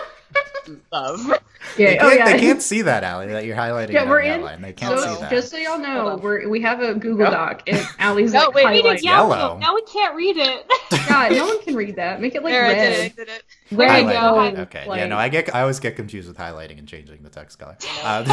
love. 0.92 1.26
yeah, 1.78 1.90
They 1.92 1.98
oh 2.00 2.10
can't, 2.10 2.20
yeah. 2.20 2.26
they 2.34 2.40
can't 2.40 2.62
see 2.62 2.82
that, 2.84 3.04
Allie, 3.04 3.28
that 3.28 3.46
you're 3.46 3.56
highlighting 3.56 3.92
Yeah, 3.94 4.08
we're 4.10 4.20
on 4.22 4.24
the 4.28 4.34
in- 4.34 4.40
outline. 4.42 4.62
They 4.62 4.74
can't 4.74 5.00
So 5.00 5.16
see 5.16 5.22
that. 5.22 5.32
just 5.32 5.50
so 5.52 5.58
y'all 5.58 5.80
know, 5.80 6.18
we're 6.22 6.48
we 6.48 6.62
have 6.62 6.80
a 6.82 6.94
Google 6.96 7.30
Doc 7.32 7.64
and 7.68 7.86
Allie's 8.00 8.34
No, 8.34 8.46
like 8.46 8.54
wait, 8.56 8.66
Read 8.68 8.86
highlighting. 8.86 8.96
it 8.96 9.04
yellow. 9.04 9.36
Yellow. 9.36 9.58
Now 9.60 9.76
we 9.76 9.82
can't 9.84 10.16
read 10.16 10.38
it. 10.38 10.66
God, 11.10 11.32
no 11.32 11.46
one 11.48 11.62
can 11.64 11.76
read 11.76 11.96
that. 11.98 12.22
Make 12.22 12.36
it 12.36 12.44
like 12.44 12.54
there, 12.54 12.66
I 12.66 12.70
red. 12.74 12.90
did 12.90 12.92
it. 13.00 13.04
I 13.04 13.16
did 13.16 13.30
it. 13.30 13.44
Red, 13.72 13.90
There 13.90 13.98
you 14.00 14.04
go. 14.06 14.12
yellow, 14.12 14.58
Okay. 14.62 14.86
yeah. 14.88 15.06
No, 15.08 15.18
I 15.18 15.30
get. 15.30 15.54
I 15.56 15.62
always 15.62 15.80
get 15.80 15.96
confused 15.96 16.28
with 16.28 16.38
highlighting 16.38 16.78
and 16.80 16.88
changing 16.88 17.24
the 17.24 17.30
text 17.30 17.58
color. 17.60 17.78
Uh, 18.04 18.24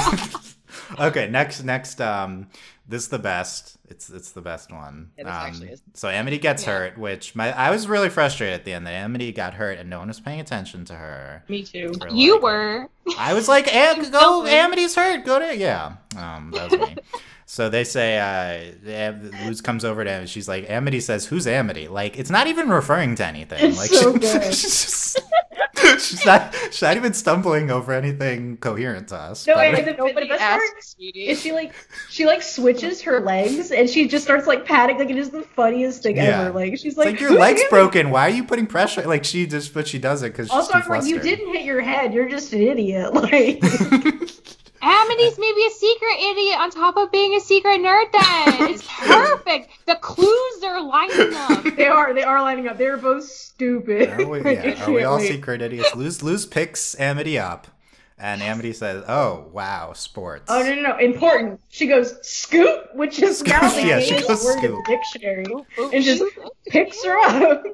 okay. 1.01 1.29
Next. 1.29 1.63
Next. 1.65 2.01
Um. 2.01 2.49
This 2.89 3.05
is 3.05 3.09
the 3.09 3.19
best. 3.19 3.79
It's 3.89 4.11
it's 4.11 4.33
the 4.33 4.41
best 4.43 4.73
one. 4.73 5.13
Yeah, 5.17 5.45
um, 5.45 5.63
is. 5.63 5.81
So 5.95 6.09
Amity 6.09 6.39
gets 6.39 6.65
Yeah. 6.67 6.73
hurt, 6.73 6.99
which 6.99 7.35
my 7.37 7.53
I 7.57 7.71
was 7.71 7.87
really 7.87 8.09
frustrated 8.09 8.55
at 8.55 8.65
the 8.65 8.73
end 8.73 8.87
that 8.89 8.93
Amity 8.93 9.31
got 9.33 9.55
hurt 9.55 9.79
and 9.79 9.89
no 9.89 10.01
one 10.01 10.09
was 10.09 10.19
paying 10.19 10.41
attention 10.41 10.85
to 10.87 10.95
her. 10.95 11.45
Me 11.49 11.63
too. 11.63 11.93
You 12.11 12.41
were. 12.41 12.89
I 13.17 13.35
was 13.35 13.47
like, 13.49 13.69
Am- 13.75 14.11
go, 14.11 14.45
Amity's 14.47 14.97
hurt. 14.97 15.25
Go 15.25 15.39
to 15.39 15.57
yeah. 15.57 15.95
Um, 16.17 16.51
that 16.55 16.71
was 16.73 16.81
me. 16.81 16.97
So 17.45 17.69
they 17.69 17.85
say, 17.85 18.19
uh, 18.19 19.21
Luz 19.45 19.61
comes 19.61 19.85
over 19.85 20.05
to 20.05 20.11
him. 20.11 20.27
She's 20.27 20.49
like, 20.49 20.71
Amity 20.71 21.01
says, 21.01 21.27
"Who's 21.27 21.47
Amity?" 21.47 21.87
Like, 21.87 22.19
it's 22.19 22.31
not 22.31 22.47
even 22.47 22.71
referring 22.71 23.15
to 23.17 23.27
anything. 23.27 23.59
It's 23.63 23.77
like, 23.77 23.91
so 23.91 24.15
she- 24.15 24.19
good. 24.21 24.45
she's 24.55 24.63
just, 24.63 25.21
she's 25.99 26.25
not, 26.27 26.55
she's 26.71 26.83
not 26.83 26.97
even 26.97 27.13
stumbling 27.15 27.71
over 27.71 27.93
anything 27.93 28.57
coherent 28.59 29.09
to 29.09 29.17
us. 29.17 29.47
No, 29.47 29.55
but- 29.55 29.67
and 29.67 29.77
the, 29.79 29.93
the 29.93 29.97
Nobody 29.99 30.29
best 30.29 30.41
part 30.43 30.61
asked, 30.79 30.97
is 30.99 31.41
she 31.41 31.53
like 31.53 31.75
she 32.11 32.27
like 32.27 32.43
switches 32.43 33.03
her 33.03 33.21
legs 33.21 33.71
and 33.71 33.89
she 33.89 34.09
just 34.09 34.25
starts 34.25 34.47
like 34.47 34.65
patting 34.65 34.99
like 34.99 35.11
it 35.11 35.17
is 35.17 35.31
the 35.31 35.43
funniest 35.43 36.03
thing 36.03 36.17
Yeah. 36.17 36.43
ever. 36.47 36.53
Like 36.59 36.79
she's 36.79 36.97
like, 36.97 37.07
like, 37.13 37.21
your 37.21 37.33
leg's 37.39 37.63
broken. 37.71 38.11
Why 38.11 38.27
are 38.27 38.31
you 38.33 38.45
putting 38.45 38.67
pressure? 38.67 39.03
Like 39.03 39.25
she 39.25 39.47
just, 39.47 39.73
but 39.75 39.87
she 39.89 39.99
does 39.99 40.23
it 40.23 40.33
because 40.33 40.47
she's 40.49 40.55
Also, 40.55 40.73
too 40.73 40.79
I'm 40.85 40.89
like, 40.89 41.05
you 41.05 41.19
didn't 41.21 41.53
hit 41.53 41.65
your 41.65 41.81
head. 41.81 42.13
You're 42.15 42.29
just 42.29 42.53
an 42.53 42.63
idiot. 42.63 43.13
Like, 43.23 43.63
Amity's 44.83 45.39
maybe 45.39 45.65
a 45.65 45.71
secret 45.71 46.17
idiot 46.19 46.59
on 46.59 46.71
top 46.71 46.97
of 46.97 47.13
being 47.13 47.35
a 47.35 47.41
secret 47.41 47.81
nerd 47.81 48.11
then. 48.13 48.71
It's 48.73 48.87
perfect. 48.99 49.71
The 49.87 49.97
clues 49.97 50.63
are 50.65 50.81
lining 50.83 51.35
up. 51.35 51.65
they 51.77 51.87
are 51.87 52.13
they 52.15 52.23
are 52.23 52.41
lining 52.43 52.69
up. 52.69 52.79
They're 52.79 52.97
both 52.97 53.25
stupid. 53.25 54.09
Are 54.11 54.27
we, 54.27 54.41
yeah, 54.45 54.85
are 54.85 54.91
we 54.93 55.05
all 55.05 55.21
secret 55.21 55.63
idiots? 55.63 55.95
Lose, 55.95 56.23
Luz 56.23 56.47
picks 56.47 56.99
Amity 56.99 57.39
up, 57.39 57.67
and 58.19 58.43
Amity 58.43 58.73
says, 58.73 59.05
"Oh 59.09 59.49
wow, 59.53 59.93
sports." 59.93 60.47
Oh 60.49 60.63
no 60.63 60.75
no 60.75 60.83
no! 60.83 60.99
Important. 60.99 61.61
She 61.69 61.87
goes 61.87 62.15
scoop, 62.27 62.95
which 62.95 63.21
is 63.23 63.43
now 63.45 63.61
the 63.61 63.87
Yeah, 63.87 64.01
she 64.01 64.15
English 64.15 64.27
goes 64.29 64.45
word 64.45 64.65
in 64.65 64.71
the 64.73 64.83
dictionary, 64.87 65.45
Oop, 65.51 65.67
oop. 65.79 65.93
and 65.93 66.05
just 66.05 66.25
picks 66.69 67.05
her 67.05 67.19
up. 67.19 67.65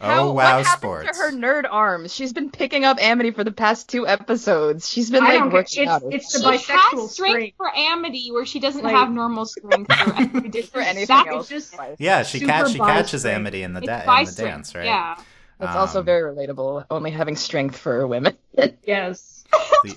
How, 0.00 0.22
oh 0.22 0.26
wow, 0.28 0.32
what 0.32 0.66
happened 0.66 0.66
sports. 0.78 1.18
to 1.18 1.24
her 1.24 1.30
nerd 1.32 1.64
arms? 1.70 2.14
She's 2.14 2.32
been 2.32 2.50
picking 2.50 2.84
up 2.84 2.98
Amity 3.02 3.32
for 3.32 3.44
the 3.44 3.52
past 3.52 3.88
two 3.90 4.06
episodes. 4.06 4.88
She's 4.88 5.10
been 5.10 5.22
I 5.22 5.28
like 5.28 5.38
don't 5.40 5.52
working 5.52 5.82
It's 5.82 5.90
out. 5.90 6.02
it's 6.10 6.32
She 6.32 6.38
the 6.42 6.48
bisexual 6.48 6.70
has 6.70 7.10
strength 7.10 7.12
strength. 7.12 7.56
for 7.58 7.70
Amity 7.76 8.30
where 8.32 8.46
she 8.46 8.60
doesn't 8.60 8.82
Like- 8.82 8.94
have 8.94 9.10
normal 9.10 9.44
strength 9.44 9.92
for 9.94 10.14
Amity. 10.16 10.62
for 10.72 10.80
anything 10.80 11.06
That- 11.08 11.26
else. 11.28 11.50
it's 11.50 11.70
just- 11.70 11.80
Yeah, 11.98 12.22
she 12.22 12.40
catch 12.40 12.72
she 12.72 12.78
catches 12.78 13.20
strength. 13.20 13.36
Amity 13.36 13.62
in 13.62 13.74
the, 13.74 13.80
da- 13.82 14.00
in 14.00 14.06
the 14.24 14.30
strength, 14.30 14.36
dance, 14.36 14.74
right? 14.74 14.86
Yeah. 14.86 15.16
It's 15.60 15.76
also 15.76 15.98
Um, 15.98 16.06
very 16.06 16.34
relatable. 16.34 16.86
Only 16.90 17.10
having 17.10 17.36
strength 17.36 17.76
for 17.76 18.06
women. 18.06 18.36
Yes. 18.86 19.44
the, 19.84 19.96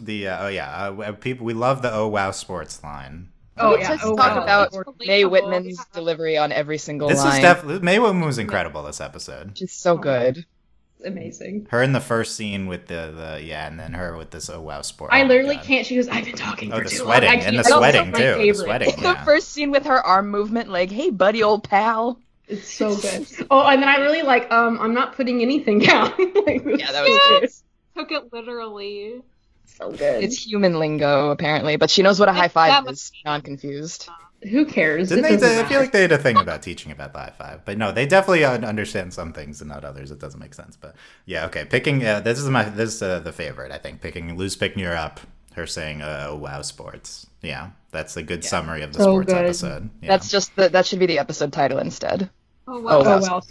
the 0.00 0.28
uh, 0.28 0.44
oh 0.44 0.48
yeah, 0.48 0.70
uh, 0.88 1.12
people 1.12 1.44
we 1.44 1.52
love 1.52 1.82
the 1.82 1.92
oh 1.92 2.08
wow 2.08 2.30
sports 2.30 2.82
line. 2.82 3.28
Oh 3.56 3.74
we 3.74 3.80
yeah. 3.80 3.88
just 3.90 4.04
oh, 4.04 4.16
talk 4.16 4.34
wow. 4.36 4.42
about 4.42 4.72
Mae 5.00 5.24
Whitman's 5.24 5.78
yeah. 5.78 5.84
delivery 5.92 6.36
on 6.36 6.50
every 6.52 6.78
single 6.78 7.08
This 7.08 7.18
line. 7.18 7.28
was 7.28 7.38
definitely 7.40 7.80
Mae 7.80 7.98
Whitman 7.98 8.24
was 8.24 8.38
incredible 8.38 8.82
this 8.82 9.00
episode. 9.00 9.56
She's 9.56 9.72
so 9.72 9.96
good. 9.96 10.44
amazing. 11.04 11.66
Her 11.70 11.82
in 11.82 11.92
the 11.92 12.00
first 12.00 12.34
scene 12.36 12.66
with 12.66 12.86
the, 12.86 13.12
the 13.14 13.42
yeah, 13.44 13.66
and 13.66 13.78
then 13.78 13.92
her 13.92 14.16
with 14.16 14.30
this 14.30 14.48
oh 14.50 14.60
wow 14.60 14.82
sport. 14.82 15.12
I 15.12 15.22
oh 15.22 15.26
literally 15.26 15.56
God. 15.56 15.64
can't. 15.64 15.86
She 15.86 15.96
goes. 15.96 16.08
I've 16.08 16.24
been 16.24 16.34
talking 16.34 16.72
Oh, 16.72 16.78
for 16.78 16.84
the 16.84 16.90
too 16.90 16.96
sweating 16.96 17.28
long. 17.28 17.38
I 17.38 17.42
and 17.42 17.58
the 17.58 17.62
can't- 17.62 17.64
that's 17.64 17.74
sweating 17.76 18.10
my 18.10 18.18
too. 18.18 18.24
The 18.24 18.34
favorite. 18.34 18.64
sweating. 18.64 19.02
The 19.02 19.14
first 19.24 19.48
scene 19.50 19.70
with 19.70 19.84
her 19.86 20.00
arm 20.04 20.30
movement, 20.30 20.68
like, 20.70 20.90
hey, 20.90 21.10
buddy, 21.10 21.42
old 21.42 21.68
pal. 21.68 22.18
It's 22.48 22.68
so 22.70 22.94
good. 22.96 23.26
Oh, 23.50 23.66
and 23.66 23.80
then 23.80 23.88
I 23.88 23.96
really 23.98 24.22
like. 24.22 24.50
Um, 24.52 24.78
I'm 24.80 24.94
not 24.94 25.14
putting 25.14 25.42
anything 25.42 25.78
down. 25.90 26.10
like, 26.46 26.62
Yeah, 26.66 26.90
that 26.92 27.02
was 27.04 27.18
good. 27.40 27.50
Took 27.96 28.10
it 28.12 28.32
literally. 28.32 29.22
So 29.66 29.90
good. 29.90 30.22
It's 30.24 30.44
human 30.44 30.78
lingo, 30.78 31.30
apparently, 31.30 31.76
but 31.76 31.90
she 31.90 32.02
knows 32.02 32.20
what 32.20 32.28
a 32.28 32.32
high 32.32 32.48
five 32.48 32.84
must 32.84 33.02
is. 33.04 33.12
Non 33.24 33.40
confused. 33.42 34.08
Who 34.50 34.66
cares? 34.66 35.08
Didn't 35.08 35.24
It 35.24 35.40
they? 35.40 35.60
I 35.60 35.64
feel 35.64 35.80
like 35.80 35.92
they 35.92 36.02
had 36.02 36.12
a 36.12 36.18
thing 36.18 36.36
about 36.36 36.62
teaching 36.62 36.92
about 36.92 37.12
the 37.12 37.18
high 37.18 37.32
five, 37.36 37.64
but 37.64 37.78
no, 37.78 37.92
they 37.92 38.06
definitely 38.06 38.44
uh, 38.44 38.58
understand 38.58 39.14
some 39.14 39.32
things 39.32 39.60
and 39.60 39.70
not 39.70 39.84
others. 39.84 40.10
It 40.10 40.20
doesn't 40.20 40.38
make 40.40 40.54
sense, 40.54 40.76
but 40.76 40.94
yeah, 41.24 41.46
okay. 41.46 41.64
Picking 41.64 42.04
uh, 42.04 42.20
this 42.20 42.38
is 42.38 42.48
my 42.50 42.64
this 42.64 42.96
is 42.96 43.02
uh, 43.02 43.20
the 43.20 43.32
favorite. 43.32 43.72
I 43.72 43.78
think 43.78 44.00
picking 44.02 44.36
Luz 44.36 44.54
picking 44.54 44.84
her 44.84 44.94
up, 44.94 45.20
her 45.54 45.66
saying, 45.66 46.02
uh, 46.02 46.26
"Oh 46.28 46.36
wow, 46.36 46.60
sports." 46.62 47.26
Yeah, 47.40 47.70
that's 47.90 48.16
a 48.16 48.22
good 48.22 48.44
summary 48.44 48.82
of 48.82 48.92
the 48.92 49.00
So 49.00 49.12
sports 49.12 49.32
good. 49.32 49.44
episode. 49.44 49.90
Yeah. 50.02 50.08
That's 50.10 50.30
just 50.30 50.54
the, 50.56 50.68
that 50.68 50.86
should 50.86 50.98
be 50.98 51.06
the 51.06 51.18
episode 51.18 51.52
title 51.52 51.78
instead. 51.78 52.30
Oh 52.66 52.80
wow. 52.80 52.98
Oh, 52.98 53.00
Oh 53.00 53.18
wow. 53.20 53.20
wow. 53.20 53.42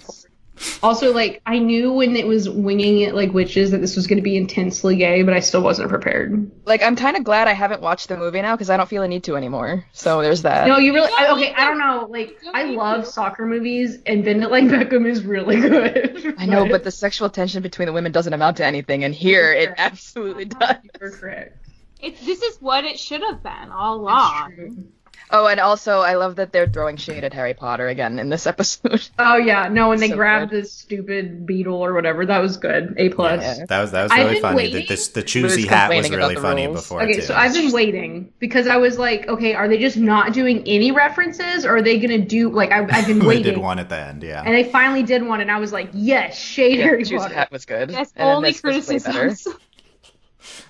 Also, 0.81 1.13
like 1.13 1.41
I 1.45 1.59
knew 1.59 1.93
when 1.93 2.15
it 2.15 2.27
was 2.27 2.49
winging 2.49 2.99
it 2.99 3.15
like 3.15 3.33
witches 3.33 3.71
that 3.71 3.79
this 3.79 3.95
was 3.95 4.07
going 4.07 4.17
to 4.17 4.23
be 4.23 4.37
intensely 4.37 4.95
gay, 4.95 5.23
but 5.23 5.33
I 5.33 5.39
still 5.39 5.61
wasn't 5.61 5.89
prepared. 5.89 6.51
Like, 6.65 6.83
I'm 6.83 6.95
kind 6.95 7.17
of 7.17 7.23
glad 7.23 7.47
I 7.47 7.53
haven't 7.53 7.81
watched 7.81 8.09
the 8.09 8.17
movie 8.17 8.41
now 8.41 8.55
because 8.55 8.69
I 8.69 8.77
don't 8.77 8.87
feel 8.87 9.03
a 9.03 9.07
need 9.07 9.23
to 9.25 9.35
anymore. 9.35 9.85
So 9.93 10.21
there's 10.21 10.43
that. 10.43 10.67
No, 10.67 10.77
you 10.77 10.93
really. 10.93 11.11
I, 11.17 11.31
okay, 11.33 11.53
I 11.53 11.65
don't 11.65 11.79
know. 11.79 12.07
Like 12.09 12.37
I 12.53 12.65
love 12.65 13.07
soccer 13.07 13.45
movies, 13.45 13.97
and 14.05 14.23
Bend 14.23 14.43
It 14.43 14.51
Like 14.51 14.65
Beckham 14.65 15.07
is 15.07 15.25
really 15.25 15.59
good. 15.59 16.35
I 16.37 16.45
know, 16.45 16.67
but 16.69 16.83
the 16.83 16.91
sexual 16.91 17.29
tension 17.29 17.61
between 17.61 17.87
the 17.87 17.93
women 17.93 18.11
doesn't 18.11 18.33
amount 18.33 18.57
to 18.57 18.65
anything, 18.65 19.03
and 19.03 19.13
here 19.13 19.51
it 19.53 19.73
absolutely 19.77 20.45
does. 20.45 20.75
you're 20.99 21.11
correct. 21.11 21.57
It, 22.01 22.19
this 22.25 22.41
is 22.41 22.57
what 22.61 22.83
it 22.83 22.99
should 22.99 23.21
have 23.21 23.41
been 23.41 23.71
all 23.71 23.95
It's 23.95 24.01
along. 24.01 24.91
True. 25.29 25.39
Oh, 25.39 25.47
and 25.47 25.59
also, 25.59 25.99
I 25.99 26.15
love 26.15 26.35
that 26.37 26.51
they're 26.51 26.67
throwing 26.67 26.97
shade 26.97 27.23
at 27.23 27.33
Harry 27.33 27.53
Potter 27.53 27.87
again 27.87 28.19
in 28.19 28.29
this 28.29 28.45
episode. 28.53 29.07
Oh 29.19 29.37
yeah, 29.37 29.67
no, 29.67 29.89
when 29.89 29.99
they 29.99 30.09
So 30.09 30.15
grabbed 30.15 30.51
good. 30.51 30.63
this 30.63 30.71
stupid 30.71 31.45
beetle 31.45 31.75
or 31.83 31.93
whatever, 31.93 32.25
that 32.25 32.39
was 32.39 32.57
good. 32.57 32.93
A 32.97 33.09
plus. 33.09 33.41
Yeah. 33.41 33.65
that 33.67 33.81
was 33.81 33.91
that 33.91 34.03
was 34.03 34.11
really 34.13 34.33
been 34.33 34.41
funny. 34.41 34.55
The, 34.67 34.73
waiting- 34.73 34.85
this, 34.87 35.07
the 35.09 35.21
Luz 35.21 35.31
choosy 35.31 35.67
hat 35.67 35.89
was 35.89 36.09
really 36.09 36.35
funny 36.35 36.67
rules. 36.67 36.81
before 36.81 37.01
Okay, 37.03 37.13
too. 37.15 37.21
so 37.21 37.35
I've 37.35 37.53
been 37.53 37.71
waiting 37.71 38.31
because 38.39 38.67
I 38.67 38.77
was 38.77 38.97
like, 38.99 39.27
okay, 39.27 39.53
are 39.53 39.67
they 39.67 39.77
just 39.77 39.97
not 39.97 40.33
doing 40.33 40.63
any 40.67 40.91
references, 40.91 41.65
or 41.65 41.77
are 41.77 41.81
they 41.81 41.99
gonna 41.99 42.17
do 42.19 42.49
like 42.49 42.71
I've, 42.71 42.89
I've 42.91 43.07
been 43.07 43.19
they 43.19 43.25
waiting, 43.27 43.43
did 43.43 43.57
one 43.57 43.79
at 43.79 43.89
the 43.89 43.97
end. 43.99 44.23
Yeah. 44.23 44.43
and 44.45 44.53
they 44.53 44.63
finally 44.65 45.03
did 45.03 45.23
one, 45.25 45.41
and 45.41 45.49
I 45.51 45.57
was 45.59 45.71
like, 45.73 45.89
yes, 45.93 46.37
shade 46.37 46.77
Yeah, 46.79 46.85
Harry 46.85 47.03
Choose 47.05 47.21
Potter. 47.21 47.33
Hat 47.33 47.51
was 47.51 47.65
good. 47.65 47.89
That's 47.89 48.11
and 48.15 48.27
then 48.27 48.35
only 48.35 48.51
this 48.51 48.63
was 48.63 48.87
way 48.87 48.99
better. 48.99 49.19
criticisms. 49.19 49.55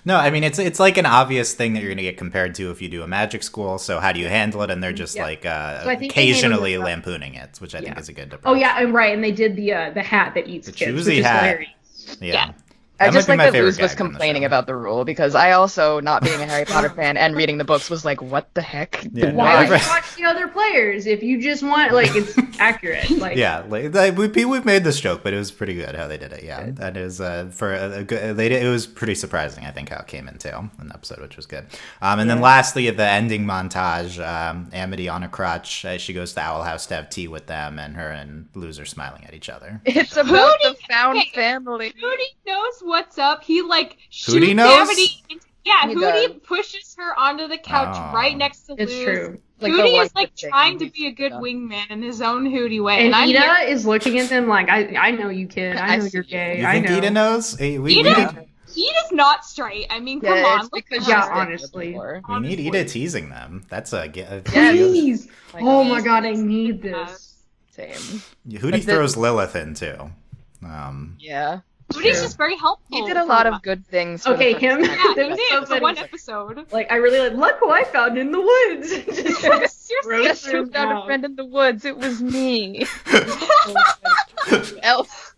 No, 0.04 0.16
I 0.16 0.30
mean 0.30 0.44
it's 0.44 0.58
it's 0.58 0.78
like 0.80 0.96
an 0.98 1.06
obvious 1.06 1.54
thing 1.54 1.72
that 1.74 1.80
you're 1.80 1.88
going 1.90 1.96
to 1.98 2.02
get 2.04 2.16
compared 2.16 2.54
to 2.56 2.70
if 2.70 2.80
you 2.82 2.88
do 2.88 3.02
a 3.02 3.06
magic 3.08 3.42
school. 3.42 3.78
So 3.78 4.00
how 4.00 4.12
do 4.12 4.20
you 4.20 4.28
handle 4.28 4.62
it? 4.62 4.70
And 4.70 4.82
they're 4.82 4.92
just 4.92 5.16
Yeah. 5.16 5.22
like 5.24 5.44
uh, 5.46 5.82
So 5.84 5.90
I 5.90 5.96
think 5.96 6.14
they 6.14 6.26
handled 6.26 6.34
occasionally 6.60 6.74
it 6.74 6.80
lampooning 6.80 7.34
it, 7.34 7.56
which 7.60 7.74
I 7.74 7.80
think 7.80 7.98
is 7.98 8.08
a 8.08 8.12
good. 8.12 8.32
Approach. 8.32 8.42
Oh 8.44 8.54
yeah, 8.54 8.80
and 8.80 8.92
right, 8.94 9.12
and 9.14 9.22
they 9.22 9.32
did 9.32 9.56
the 9.56 9.72
uh, 9.72 9.90
the 9.90 10.02
hat 10.02 10.34
that 10.34 10.46
eats 10.48 10.66
The 10.66 10.72
kids, 10.72 10.90
choosy 10.90 11.10
which 11.12 11.18
is 11.20 11.24
hat. 11.26 11.42
hilarious. 11.42 11.70
yeah. 12.20 12.32
Yeah. 12.34 12.52
I 13.04 13.10
just 13.10 13.28
might 13.28 13.38
like 13.38 13.46
that 13.46 13.52
favorite 13.52 13.66
Luz 13.66 13.80
was 13.80 13.90
gag 13.90 13.98
from 13.98 14.06
the 14.06 14.10
complaining 14.12 14.44
about 14.44 14.66
the 14.66 14.74
rule 14.74 15.04
because 15.04 15.34
I 15.34 15.52
also, 15.52 16.00
not 16.00 16.22
being 16.22 16.40
a 16.40 16.46
Harry 16.46 16.64
Potter 16.64 16.90
fan 16.90 17.16
and 17.16 17.36
reading 17.36 17.58
the 17.58 17.64
books, 17.64 17.90
was 17.90 18.04
like, 18.04 18.20
what 18.22 18.52
the 18.54 18.62
heck? 18.62 19.06
Yeah, 19.12 19.32
Why 19.32 19.54
I've 19.54 19.68
would 19.68 19.74
read- 19.74 19.82
you 19.82 19.88
watch 19.88 20.14
the 20.16 20.24
other 20.24 20.48
players 20.48 21.06
if 21.06 21.22
you 21.22 21.40
just 21.40 21.62
want 21.62 21.92
like 21.92 22.14
it's 22.14 22.36
accurate? 22.58 23.10
Like 23.10 23.36
Yeah, 23.36 23.64
like, 23.68 23.94
like, 23.94 24.16
we 24.16 24.44
we've 24.44 24.64
made 24.64 24.84
this 24.84 25.00
joke, 25.00 25.22
but 25.22 25.32
it 25.32 25.36
was 25.36 25.50
pretty 25.50 25.74
good 25.74 25.94
how 25.94 26.06
they 26.08 26.18
did 26.18 26.32
it. 26.32 26.44
Yeah, 26.44 26.70
that 26.72 26.96
is 26.96 27.20
uh, 27.20 27.50
for 27.52 27.74
a, 27.74 27.98
a 27.98 28.04
good. 28.04 28.36
They 28.36 28.48
did, 28.48 28.62
it 28.64 28.68
was 28.68 28.86
pretty 28.86 29.14
surprising, 29.14 29.64
I 29.64 29.70
think, 29.70 29.88
how 29.88 29.98
it 30.00 30.06
came 30.06 30.28
into 30.28 30.56
an 30.56 30.90
episode, 30.94 31.20
which 31.20 31.36
was 31.36 31.46
good. 31.46 31.66
Um, 32.02 32.18
and 32.18 32.28
then 32.28 32.40
lastly, 32.40 32.90
the 32.90 33.06
ending 33.08 33.44
montage, 33.44 34.18
um, 34.24 34.68
Amity 34.72 35.08
on 35.08 35.22
a 35.22 35.28
crutch, 35.28 35.84
uh, 35.84 35.98
she 35.98 36.12
goes 36.12 36.32
to 36.34 36.40
Owl 36.40 36.62
House 36.62 36.86
to 36.86 36.94
have 36.94 37.10
tea 37.10 37.28
with 37.28 37.46
them, 37.46 37.78
and 37.78 37.96
her 37.96 38.10
and 38.10 38.48
Luz 38.54 38.78
are 38.78 38.84
smiling 38.84 39.24
at 39.24 39.34
each 39.34 39.48
other. 39.48 39.80
It's 39.84 40.16
about 40.16 40.56
the 40.62 40.76
found 40.88 41.18
okay, 41.18 41.30
family. 41.34 41.92
Hooty 42.00 42.36
knows 42.46 42.82
what's 42.94 43.18
up. 43.18 43.42
He 43.42 43.60
like 43.62 43.96
shoots 44.10 44.34
Hooty 44.38 44.54
knows? 44.54 44.88
Amity 44.88 45.22
into- 45.28 45.44
yeah, 45.64 45.88
He 45.88 45.94
Hooty 45.94 46.26
does. 46.28 46.36
pushes 46.46 46.94
her 46.98 47.18
onto 47.18 47.48
the 47.48 47.58
couch 47.58 47.96
Oh. 47.98 48.14
right 48.14 48.36
next 48.36 48.66
to 48.66 48.74
it's 48.78 48.92
Luz. 48.92 49.02
true. 49.04 49.38
Like 49.60 49.72
Hooty 49.72 49.96
is 49.96 50.14
like 50.14 50.36
trying 50.36 50.78
to 50.78 50.90
be 50.90 51.06
a 51.06 51.10
good 51.10 51.32
yeah. 51.32 51.38
wingman 51.38 51.90
in 51.90 52.02
his 52.02 52.20
own 52.22 52.44
Hooty 52.46 52.80
way, 52.80 52.98
And 52.98 53.06
and, 53.06 53.14
I'm 53.16 53.28
Eda 53.30 53.40
here- 53.40 53.68
is 53.68 53.84
looking 53.86 54.18
at 54.20 54.28
them 54.28 54.46
like, 54.46 54.68
I 54.68 54.94
I 54.96 55.10
know 55.10 55.28
you 55.30 55.46
kid. 55.48 55.76
I 55.76 55.94
I 55.94 55.96
know 55.96 56.04
see 56.04 56.10
you're 56.12 56.22
gay. 56.22 56.60
You 56.60 56.66
I 56.66 56.72
think 56.74 56.88
know. 56.90 56.96
Eda 56.98 57.10
knows? 57.10 57.58
Hey, 57.58 57.78
we, 57.78 57.84
we, 57.84 58.00
Eda- 58.00 58.32
need, 58.34 58.48
he 58.74 58.82
is 58.82 59.10
not 59.12 59.44
straight. 59.44 59.86
I 59.90 59.98
mean, 60.00 60.20
come 60.20 60.36
Yeah, 60.36 60.58
on. 60.60 60.68
because 60.72 61.08
Yeah, 61.08 61.20
she's 61.22 61.28
her. 61.30 61.34
honestly. 61.34 61.86
before. 61.92 62.20
we 62.28 62.34
need 62.34 62.36
honestly. 62.36 62.66
Eda 62.66 62.84
teasing 62.84 63.28
them. 63.30 63.64
That's 63.70 63.92
a. 63.92 64.02
a 64.02 64.12
Yeah, 64.14 64.40
Please. 64.72 65.28
Like, 65.54 65.62
oh 65.64 65.82
my 65.82 66.00
god, 66.00 66.24
I 66.26 66.32
need 66.32 66.82
this. 66.82 67.34
Same. 67.70 68.20
Hooty 68.50 68.70
But 68.78 68.86
the- 68.86 68.92
throws 68.92 69.16
Lilith 69.16 69.56
in 69.56 69.74
too. 69.74 70.10
Um, 70.64 71.16
Yeah. 71.20 71.60
Hooty's 71.94 72.14
True. 72.16 72.22
just 72.22 72.36
very 72.36 72.56
helpful. 72.56 72.96
He 72.96 73.04
did 73.06 73.16
a 73.16 73.24
lot 73.24 73.46
of 73.46 73.62
good 73.62 73.86
things. 73.86 74.24
For 74.24 74.30
Okay, 74.34 74.52
first 74.52 74.62
him- 74.64 74.82
time. 74.84 74.98
Yeah, 74.98 75.14
he 75.24 75.28
was 75.30 75.38
did 75.38 75.48
so 75.50 75.64
for 75.76 75.80
one 75.80 75.98
episode. 75.98 76.72
Like 76.72 76.90
I 76.92 76.96
really 76.96 77.18
like. 77.30 77.32
Look 77.38 77.56
who 77.60 77.70
I 77.70 77.84
found 77.84 78.18
in 78.18 78.30
the 78.32 78.40
woods. 78.40 78.90
Seriously, 79.74 79.94
Rose 80.06 80.24
Yes, 80.24 80.46
found 80.72 80.98
a 80.98 81.04
friend 81.04 81.24
in 81.24 81.36
the 81.36 81.44
woods. 81.44 81.84
It 81.84 81.96
was 81.96 82.22
me. 82.22 82.86
Who 84.48 84.78
else? 84.82 85.32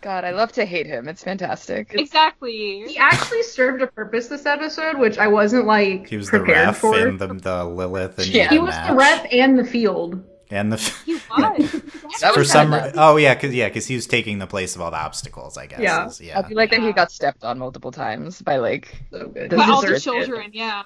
God, 0.00 0.24
I 0.24 0.32
love 0.32 0.50
to 0.52 0.64
hate 0.64 0.86
him. 0.86 1.06
It's 1.06 1.22
fantastic. 1.22 1.94
exactly. 1.94 2.84
He 2.88 2.98
actually 2.98 3.44
served 3.44 3.82
a 3.82 3.86
purpose 3.86 4.26
this 4.26 4.46
episode, 4.46 4.98
which 4.98 5.16
I 5.16 5.28
wasn't 5.28 5.66
like 5.66 6.08
he 6.08 6.16
was 6.16 6.26
the 6.28 6.38
prepared 6.38 6.66
ref 6.66 6.78
for. 6.78 7.06
in 7.06 7.18
the, 7.18 7.28
the 7.28 7.64
Lilith 7.64 8.18
and 8.18 8.26
Yeah. 8.26 8.48
He 8.48 8.58
was 8.58 8.70
match. 8.70 8.88
the 8.90 8.96
rep 8.96 9.26
and 9.32 9.56
the 9.58 9.64
field. 9.64 10.24
And 10.52 10.72
the. 10.72 10.76
He 11.06 11.14
was. 11.14 12.20
That 12.20 12.34
for 12.34 12.44
some, 12.44 12.70
kinda 12.70 12.86
re- 12.88 12.92
oh 12.96 13.16
yeah, 13.16 13.32
because 13.34 13.54
yeah, 13.54 13.68
because 13.68 13.86
he 13.86 13.94
was 13.94 14.06
taking 14.06 14.38
the 14.38 14.46
place 14.46 14.74
of 14.76 14.82
all 14.82 14.90
the 14.90 14.98
obstacles. 14.98 15.56
I 15.56 15.66
guess. 15.66 15.80
Yeah. 15.80 16.06
is- 16.06 16.20
yeah. 16.20 16.38
I 16.38 16.46
feel 16.46 16.56
like 16.58 16.70
that 16.70 16.80
he 16.80 16.92
got 16.92 17.10
stepped 17.10 17.42
on 17.42 17.58
multiple 17.58 17.90
times 17.90 18.42
by 18.42 18.56
like 18.58 19.02
So. 19.10 19.32
The 19.34 19.56
By 19.56 19.64
all 19.64 19.80
the 19.80 19.86
deserves 19.88 20.06
it. 20.06 20.10
children, 20.10 20.50
yeah. 20.52 20.82